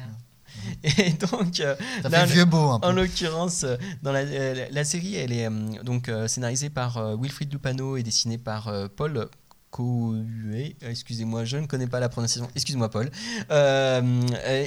Et 0.98 1.12
donc, 1.14 1.60
euh, 1.60 1.76
Là, 2.10 2.26
vieux 2.26 2.44
beau 2.46 2.58
un 2.58 2.76
en 2.76 2.80
peu. 2.80 2.92
l'occurrence, 2.94 3.64
euh, 3.64 3.78
dans 4.02 4.12
la, 4.12 4.22
euh, 4.22 4.68
la 4.72 4.84
série, 4.84 5.16
elle 5.16 5.32
est 5.32 5.46
euh, 5.48 5.84
donc 5.84 6.10
euh, 6.10 6.28
scénarisée 6.28 6.70
par 6.72 6.98
euh, 6.98 7.16
Wilfried 7.16 7.52
Lupano 7.54 7.98
et 7.98 8.04
dessinée 8.04 8.40
par 8.40 8.68
euh, 8.68 8.88
Paul 8.94 9.30
Cohuet. 9.72 10.76
Excusez-moi, 10.82 11.46
je 11.46 11.58
ne 11.58 11.68
connais 11.68 11.88
pas 11.88 12.00
la 12.00 12.10
prononciation. 12.10 12.50
Excuse-moi, 12.56 12.90
Paul. 12.90 13.12
Euh, 13.52 14.22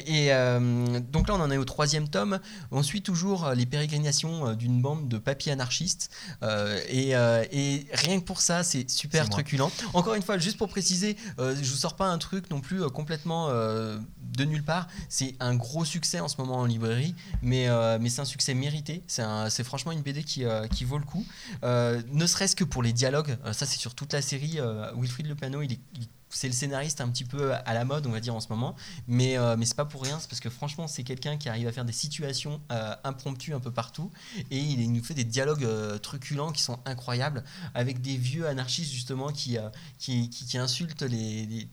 et 0.07 0.33
euh, 0.33 1.01
donc 1.11 1.29
là, 1.29 1.35
on 1.35 1.41
en 1.41 1.51
est 1.51 1.57
au 1.57 1.65
troisième 1.65 2.09
tome. 2.09 2.39
On 2.71 2.83
suit 2.83 3.03
toujours 3.03 3.47
euh, 3.47 3.55
les 3.55 3.67
pérégrinations 3.67 4.49
euh, 4.49 4.55
d'une 4.55 4.81
bande 4.81 5.09
de 5.09 5.19
papiers 5.19 5.53
anarchistes. 5.53 6.11
Euh, 6.43 6.81
et, 6.89 7.17
euh, 7.17 7.45
et 7.51 7.87
rien 7.93 8.21
que 8.21 8.25
pour 8.25 8.41
ça, 8.41 8.63
c'est 8.63 8.89
super 8.89 9.29
truculent. 9.29 9.71
Encore 9.93 10.15
une 10.15 10.23
fois, 10.23 10.39
juste 10.39 10.57
pour 10.57 10.69
préciser, 10.69 11.17
euh, 11.39 11.57
je 11.61 11.69
vous 11.71 11.77
sors 11.77 11.97
pas 11.97 12.07
un 12.07 12.19
truc 12.19 12.51
non 12.51 12.61
plus 12.61 12.83
euh, 12.83 12.89
complètement 12.89 13.49
euh, 13.51 13.99
de 14.37 14.45
nulle 14.45 14.63
part. 14.63 14.89
C'est 15.09 15.35
un 15.41 15.55
gros 15.55 15.85
succès 15.85 16.21
en 16.21 16.29
ce 16.29 16.37
moment 16.39 16.57
en 16.57 16.67
librairie, 16.67 17.15
mais, 17.43 17.69
euh, 17.69 17.99
mais 18.01 18.09
c'est 18.09 18.21
un 18.21 18.27
succès 18.27 18.55
mérité. 18.55 19.03
C'est 19.07 19.23
c'est 19.51 19.65
franchement 19.65 19.93
une 19.93 20.03
BD 20.03 20.25
qui, 20.25 20.45
euh, 20.45 20.67
qui 20.67 20.85
vaut 20.85 20.99
le 20.99 21.05
coup. 21.05 21.25
Euh, 21.65 22.03
ne 22.13 22.27
serait-ce 22.27 22.57
que 22.57 22.65
pour 22.65 22.83
les 22.83 22.93
dialogues, 22.93 23.37
ça 23.53 23.67
c'est 23.67 23.79
sur 23.79 23.95
toute 23.95 24.13
la 24.13 24.23
série. 24.23 24.59
Wilfried 24.97 25.27
Lepano, 25.27 25.63
il 25.63 25.73
est, 25.73 25.81
c'est 26.29 26.49
le 26.49 26.55
scénariste 26.55 27.01
un 27.01 27.09
petit 27.09 27.25
peu 27.25 27.53
à 27.53 27.75
la 27.75 27.85
mode, 27.85 28.07
on 28.07 28.11
va 28.11 28.21
dire 28.21 28.35
en 28.35 28.41
ce 28.41 28.49
moment, 28.49 28.75
mais 29.07 29.37
euh, 29.37 29.57
mais 29.57 29.67
c'est 29.67 29.77
pas 29.77 29.85
pour 29.85 30.03
rien, 30.03 30.19
c'est 30.19 30.29
parce 30.29 30.41
que 30.41 30.49
franchement 30.49 30.89
c'est 30.89 31.03
quelqu'un 31.03 31.37
qui 31.37 31.49
arrive 31.49 31.69
à 31.69 31.73
faire 31.73 31.85
des 31.85 31.93
situations 31.93 32.61
impromptues 33.05 33.55
un 33.55 33.61
peu 33.61 33.71
partout 33.71 34.11
et 34.51 34.59
il, 34.59 34.91
nous 34.93 35.05
fait 35.05 35.15
des 35.15 35.25
dialogues 35.25 35.69
truculents 36.01 36.53
qui 36.53 36.63
sont 36.63 36.79
incroyables 36.87 37.45
avec 37.75 38.01
des 38.01 38.17
vieux 38.17 38.47
anarchistes 38.47 38.93
justement 38.93 39.31
qui 39.31 39.59
qui, 39.99 40.31
qui, 40.31 40.59
insultent 40.59 41.03
les 41.03 41.69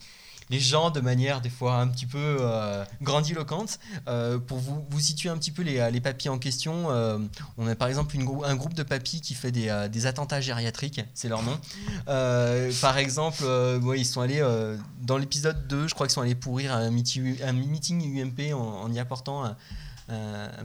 les 0.50 0.60
gens 0.60 0.90
de 0.90 1.00
manière 1.00 1.42
des 1.42 1.50
fois 1.50 1.76
un 1.76 1.88
petit 1.88 2.06
peu 2.06 2.38
euh, 2.40 2.84
grandiloquente. 3.02 3.80
Euh, 4.08 4.38
pour 4.40 4.58
vous, 4.58 4.86
vous 4.90 5.00
situer 5.00 5.30
un 5.30 5.38
petit 5.38 5.52
peu 5.52 5.62
les, 5.62 5.90
les 5.92 6.02
papis 6.02 6.30
en 6.30 6.38
question, 6.40 6.90
euh, 6.90 7.18
on 7.58 7.68
a 7.68 7.76
par 7.76 7.88
exemple 7.88 8.16
une 8.16 8.28
un 8.46 8.56
groupe 8.56 8.74
de 8.74 8.84
papis 8.84 9.22
qui 9.22 9.34
fait 9.36 9.52
des, 9.52 9.70
euh, 9.70 9.88
des 9.88 10.06
attentats 10.06 10.42
gériatriques, 10.42 11.02
c'est 11.14 11.30
leur 11.30 11.44
nom. 11.44 11.58
Euh, 12.08 12.72
par 12.82 12.98
exemple, 12.98 13.44
euh, 13.44 13.80
ils 13.98 14.06
sont 14.06 14.22
allés 14.22 14.40
euh, 14.42 14.78
dans 15.02 15.18
l'épisode 15.18 15.68
2, 15.68 15.88
je 15.88 15.94
crois 15.94 16.08
qu'ils 16.08 16.14
sont 16.14 16.22
allés 16.22 16.36
pourrir 16.36 16.74
un, 16.74 16.90
meeting- 16.92 17.42
un 17.44 17.54
meeting 17.54 18.22
UMP 18.22 18.54
en, 18.54 18.92
y 18.92 19.00
apportant 19.00 19.46
un, 19.46 19.56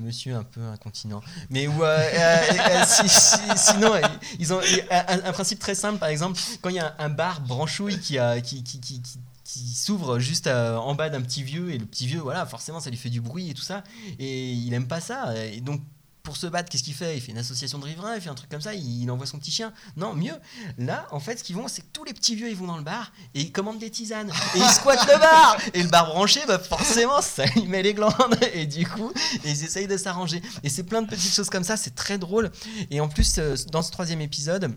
monsieur 0.01 0.35
un 0.37 0.43
peu 0.43 0.63
incontinent. 0.63 1.21
Mais 1.51 1.67
où, 1.69 1.85
euh, 1.85 1.99
euh, 1.99 2.43
euh, 2.51 2.85
si- 2.87 3.09
si- 3.09 3.37
sinon, 3.57 3.95
euh, 3.95 4.01
ils 4.39 4.53
ont 4.55 4.61
un, 4.91 5.33
principe 5.33 5.59
très 5.59 5.75
simple, 5.75 5.99
par 5.99 6.09
exemple, 6.09 6.41
quand 6.63 6.71
il 6.71 6.77
y 6.77 6.79
a 6.79 6.95
un, 6.99 7.05
un 7.07 7.09
bar 7.11 7.41
branchouille 7.43 8.01
qui, 8.01 8.19
a, 8.19 8.41
qui, 8.41 8.63
qui, 8.65 8.81
qui, 8.81 9.03
qui- 9.03 9.19
qui 9.45 9.75
s'ouvre 9.75 10.19
juste 10.19 10.47
euh, 10.47 10.77
en 10.77 10.95
bas 10.95 11.11
d'un 11.11 11.21
petit 11.21 11.43
vieux, 11.43 11.71
et 11.71 11.79
le 11.79 11.87
petit 11.87 12.07
vieux, 12.07 12.21
voilà, 12.21 12.47
forcément, 12.47 12.81
ça 12.81 12.91
lui 12.91 12.97
fait 12.97 13.11
du 13.11 13.21
bruit 13.21 13.51
et 13.51 13.55
tout 13.55 13.63
ça, 13.63 13.85
et 14.19 14.53
il 14.53 14.73
aime 14.75 14.89
pas 14.89 15.01
ça. 15.01 15.37
Et 15.37 15.61
donc, 15.61 15.83
pour 16.25 16.39
se 16.39 16.47
battre, 16.47 16.71
qu'est-ce 16.71 16.83
qu'il 16.83 16.95
fait? 16.95 17.19
Il 17.19 17.21
fait 17.21 17.33
une 17.33 17.39
association 17.39 17.79
de 17.79 17.85
riverains, 17.85 18.17
il 18.17 18.23
fait 18.23 18.31
un 18.31 18.35
truc 18.35 18.49
comme 18.49 18.63
ça, 18.63 18.73
il, 18.73 19.11
envoie 19.11 19.27
son 19.27 19.39
petit 19.39 19.51
chien. 19.51 19.75
Non, 19.95 20.15
mieux. 20.15 20.33
Là, 20.79 21.07
en 21.11 21.21
fait, 21.21 21.39
ce 21.39 21.45
qu'ils 21.45 21.55
vont, 21.55 21.69
c'est 21.69 21.83
que 21.83 21.89
tous 21.93 22.03
les 22.05 22.15
petits 22.15 22.35
vieux, 22.35 22.49
ils 22.49 22.57
vont 22.57 22.67
dans 22.67 22.79
le 22.79 22.83
bar 22.83 23.13
et 23.35 23.43
ils 23.43 23.53
commandent 23.53 23.79
des 23.79 23.91
tisanes. 23.91 24.31
Et 24.55 24.59
ils 24.59 24.71
squattent 24.71 25.07
le 25.07 25.19
bar 25.19 25.59
Et 25.75 25.83
le 25.83 25.91
bar 25.91 26.07
branché, 26.07 26.41
bah 26.49 26.59
forcément, 26.59 27.21
ça 27.21 27.45
lui 27.57 27.67
met 27.67 27.83
les 27.83 27.93
glandes. 27.93 28.39
Et 28.55 28.65
du 28.65 28.87
coup, 28.87 29.13
ils 29.45 29.65
essayent 29.65 29.87
de 29.87 29.99
s'arranger. 29.99 30.41
Et 30.63 30.71
c'est 30.71 30.85
plein 30.85 31.03
de 31.03 31.09
petites 31.09 31.35
choses 31.35 31.51
comme 31.51 31.65
ça, 31.65 31.77
c'est 31.77 31.95
très 31.95 32.17
drôle. 32.17 32.51
Et 32.91 33.01
en 33.01 33.09
plus, 33.09 33.37
euh, 33.37 33.55
dans 33.71 33.83
ce 33.83 33.91
troisième 33.91 34.23
épisode, 34.23 34.75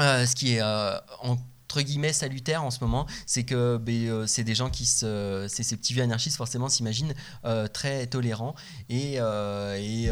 euh, 0.00 0.24
ce 0.24 0.34
qui 0.34 0.54
est 0.54 0.62
euh, 0.62 0.96
entre 1.72 1.80
guillemets 1.80 2.12
salutaire 2.12 2.62
en 2.62 2.70
ce 2.70 2.80
moment, 2.84 3.06
c'est 3.24 3.44
que 3.44 3.78
ben, 3.78 4.06
euh, 4.06 4.26
c'est 4.26 4.44
des 4.44 4.54
gens 4.54 4.68
qui 4.68 4.84
se, 4.84 5.46
c'est 5.48 5.62
ces 5.62 5.76
petits 5.78 5.94
vieux 5.94 6.02
anarchistes 6.02 6.36
forcément 6.36 6.68
s'imaginent 6.68 7.14
euh, 7.46 7.66
très 7.66 8.06
tolérants. 8.06 8.54
Et, 8.90 9.14
euh, 9.16 9.78
et, 9.80 10.04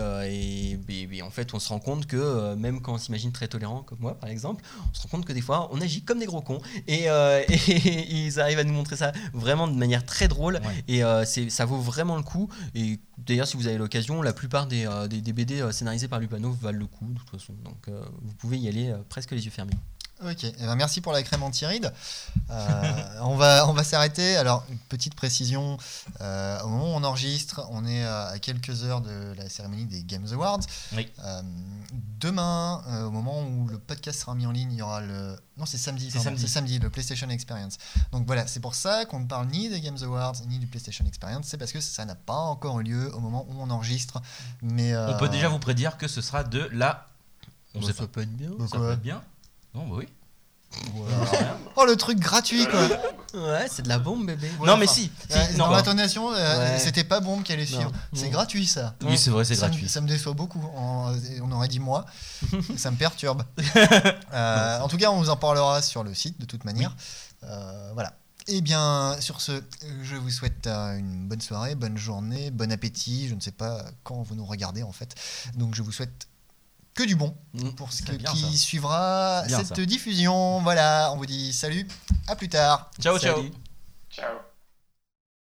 et, 0.72 0.76
ben, 0.76 1.06
ben, 1.06 1.22
en 1.22 1.30
fait 1.30 1.52
on 1.52 1.58
se 1.58 1.68
rend 1.68 1.78
compte 1.78 2.06
que 2.06 2.54
même 2.54 2.80
quand 2.80 2.94
on 2.94 2.98
s'imagine 2.98 3.30
très 3.30 3.46
tolérant 3.46 3.82
comme 3.82 3.98
moi 4.00 4.18
par 4.18 4.30
exemple, 4.30 4.64
on 4.90 4.94
se 4.94 5.02
rend 5.02 5.08
compte 5.10 5.26
que 5.26 5.34
des 5.34 5.42
fois 5.42 5.68
on 5.70 5.82
agit 5.82 6.02
comme 6.02 6.18
des 6.18 6.26
gros 6.26 6.40
cons. 6.40 6.62
Et, 6.86 7.08
ils 7.68 8.40
arrivent 8.40 8.58
à 8.58 8.64
nous 8.64 8.72
montrer 8.72 8.96
ça 8.96 9.12
vraiment 9.34 9.68
de 9.68 9.74
manière 9.74 10.06
très 10.06 10.28
drôle. 10.28 10.60
Ouais. 10.64 10.84
et 10.88 11.02
c'est, 11.26 11.50
ça 11.50 11.66
vaut 11.66 11.78
vraiment 11.78 12.16
le 12.16 12.22
coup. 12.22 12.48
Et 12.74 12.98
d'ailleurs 13.18 13.46
si 13.46 13.56
vous 13.56 13.66
avez 13.66 13.78
l'occasion, 13.78 14.22
la 14.22 14.32
plupart 14.32 14.66
des, 14.66 14.86
euh, 14.86 15.08
des, 15.08 15.20
des 15.20 15.32
BD 15.32 15.72
scénarisés 15.72 16.08
par 16.08 16.20
Lupano 16.20 16.52
valent 16.52 16.78
le 16.78 16.86
coup 16.86 17.06
de 17.06 17.18
toute 17.18 17.30
façon. 17.30 17.52
Donc 17.64 17.88
euh, 17.88 18.02
vous 18.22 18.34
pouvez 18.34 18.58
y 18.58 18.68
aller 18.68 18.90
euh, 18.90 18.98
presque 19.08 19.32
les 19.32 19.44
yeux 19.44 19.50
fermés. 19.50 19.74
Ok, 20.22 20.44
eh 20.44 20.52
ben, 20.52 20.74
merci 20.74 21.00
pour 21.00 21.12
la 21.12 21.22
crème 21.22 21.42
anti-rides. 21.42 21.90
Euh, 22.50 22.82
on 23.22 23.36
va, 23.36 23.66
on 23.68 23.72
va 23.72 23.82
s'arrêter. 23.84 24.36
Alors, 24.36 24.66
une 24.68 24.76
petite 24.76 25.14
précision 25.14 25.78
euh, 26.20 26.60
au 26.60 26.68
moment 26.68 26.92
où 26.92 26.96
on 26.98 27.04
enregistre, 27.04 27.66
on 27.70 27.86
est 27.86 28.04
à 28.04 28.38
quelques 28.38 28.84
heures 28.84 29.00
de 29.00 29.32
la 29.38 29.48
cérémonie 29.48 29.86
des 29.86 30.02
Games 30.04 30.26
Awards. 30.32 30.60
Oui. 30.92 31.08
Euh, 31.24 31.42
demain, 32.18 32.82
euh, 32.88 33.04
au 33.04 33.10
moment 33.10 33.42
où 33.42 33.66
le 33.68 33.78
podcast 33.78 34.20
sera 34.20 34.34
mis 34.34 34.44
en 34.44 34.52
ligne, 34.52 34.72
il 34.72 34.78
y 34.78 34.82
aura 34.82 35.00
le. 35.00 35.36
Non, 35.56 35.64
c'est 35.64 35.78
samedi. 35.78 36.10
C'est 36.10 36.18
samedi. 36.18 36.46
Samedi, 36.48 36.78
le 36.78 36.90
PlayStation 36.90 37.28
Experience. 37.30 37.78
Donc 38.12 38.26
voilà, 38.26 38.46
c'est 38.46 38.60
pour 38.60 38.74
ça 38.74 39.06
qu'on 39.06 39.20
ne 39.20 39.26
parle 39.26 39.46
ni 39.46 39.70
des 39.70 39.80
Games 39.80 39.98
Awards 40.02 40.36
ni 40.48 40.58
du 40.58 40.66
PlayStation 40.66 41.06
Experience. 41.06 41.46
C'est 41.46 41.56
parce 41.56 41.72
que 41.72 41.80
ça 41.80 42.04
n'a 42.04 42.14
pas 42.14 42.34
encore 42.34 42.80
eu 42.80 42.84
lieu 42.84 43.14
au 43.14 43.20
moment 43.20 43.46
où 43.48 43.54
on 43.58 43.70
enregistre. 43.70 44.20
Mais 44.60 44.94
On 44.94 45.16
peut 45.16 45.30
déjà 45.30 45.48
vous 45.48 45.58
prédire 45.58 45.96
que 45.96 46.08
ce 46.08 46.20
sera 46.20 46.44
de 46.44 46.68
la. 46.72 47.06
On 47.74 47.80
sait 47.80 47.92
ça 47.92 48.02
pas. 48.02 48.08
peut 48.08 48.22
être 48.22 48.36
bien. 48.36 48.50
Ça 48.70 48.76
peut 48.76 48.92
être 48.92 49.00
bien. 49.00 49.22
Non, 49.74 49.86
bah 49.86 49.96
oui. 49.98 50.08
voilà. 50.94 51.56
Oh, 51.76 51.84
le 51.84 51.96
truc 51.96 52.18
gratuit, 52.18 52.66
quoi. 52.66 52.80
Ouais, 53.34 53.66
c'est 53.70 53.82
de 53.82 53.88
la 53.88 53.98
bombe, 53.98 54.26
bébé. 54.26 54.48
Ouais, 54.60 54.66
non, 54.66 54.76
mais 54.76 54.84
enfin, 54.86 54.94
si. 54.94 55.10
si, 55.28 55.36
Ouais, 55.36 55.52
non, 55.52 55.58
dans 55.58 55.70
bah, 55.70 55.76
l'intonation, 55.76 56.32
euh, 56.32 56.58
Ouais. 56.74 56.78
c'était 56.78 57.04
pas 57.04 57.20
bombe 57.20 57.42
qui 57.42 57.52
allait 57.52 57.66
suivre. 57.66 57.90
C'est 58.12 58.26
Non. 58.26 58.30
gratuit 58.32 58.66
ça. 58.66 58.94
Oui, 59.02 59.16
c'est 59.18 59.30
vrai, 59.30 59.44
c'est 59.44 59.54
ça, 59.54 59.66
me- 59.66 59.70
gratuit. 59.72 59.88
ça 59.88 60.00
me 60.00 60.08
déçoit 60.08 60.32
beaucoup. 60.32 60.60
En- 60.76 61.12
on 61.42 61.52
aurait 61.52 61.68
dit 61.68 61.80
moi. 61.80 62.06
ça 62.76 62.90
me 62.90 62.96
perturbe. 62.96 63.42
Euh, 64.32 64.78
en 64.80 64.88
tout 64.88 64.96
cas, 64.96 65.10
on 65.10 65.18
vous 65.20 65.30
en 65.30 65.36
parlera 65.36 65.82
sur 65.82 66.04
le 66.04 66.14
site 66.14 66.40
de 66.40 66.44
toute 66.46 66.64
manière. 66.64 66.94
Euh, 67.44 67.90
voilà. 67.94 68.12
Eh 68.46 68.60
bien, 68.62 69.16
sur 69.20 69.40
ce, 69.40 69.60
je 70.02 70.16
vous 70.16 70.30
souhaite 70.30 70.66
euh, 70.66 70.96
une 70.96 71.28
bonne 71.28 71.40
soirée, 71.40 71.74
bonne 71.74 71.98
journée, 71.98 72.50
bon 72.50 72.70
appétit. 72.72 73.28
Je 73.28 73.34
ne 73.34 73.40
sais 73.40 73.50
pas 73.50 73.84
quand 74.04 74.22
vous 74.22 74.34
nous 74.34 74.46
regardez 74.46 74.82
en 74.82 74.92
fait. 74.92 75.14
Donc, 75.56 75.74
je 75.74 75.82
vous 75.82 75.92
souhaite 75.92 76.26
que 76.94 77.02
du 77.04 77.16
bon 77.16 77.36
Mm. 77.54 77.70
pour 77.70 77.92
ce 77.92 77.98
C'est 77.98 78.04
que- 78.12 78.16
bien, 78.16 78.30
qui 78.32 78.40
ça. 78.52 78.56
suivra 78.58 79.42
Bien, 79.46 79.58
cette 79.58 79.76
ça. 79.76 79.86
diffusion. 79.86 80.60
Voilà, 80.62 81.10
on 81.12 81.16
vous 81.16 81.26
dit 81.26 81.52
salut, 81.52 81.86
à 82.28 82.36
plus 82.36 82.48
tard. 82.48 82.90
Ciao, 83.00 83.18
ciao. 83.18 83.42
Ciao. 84.10 84.49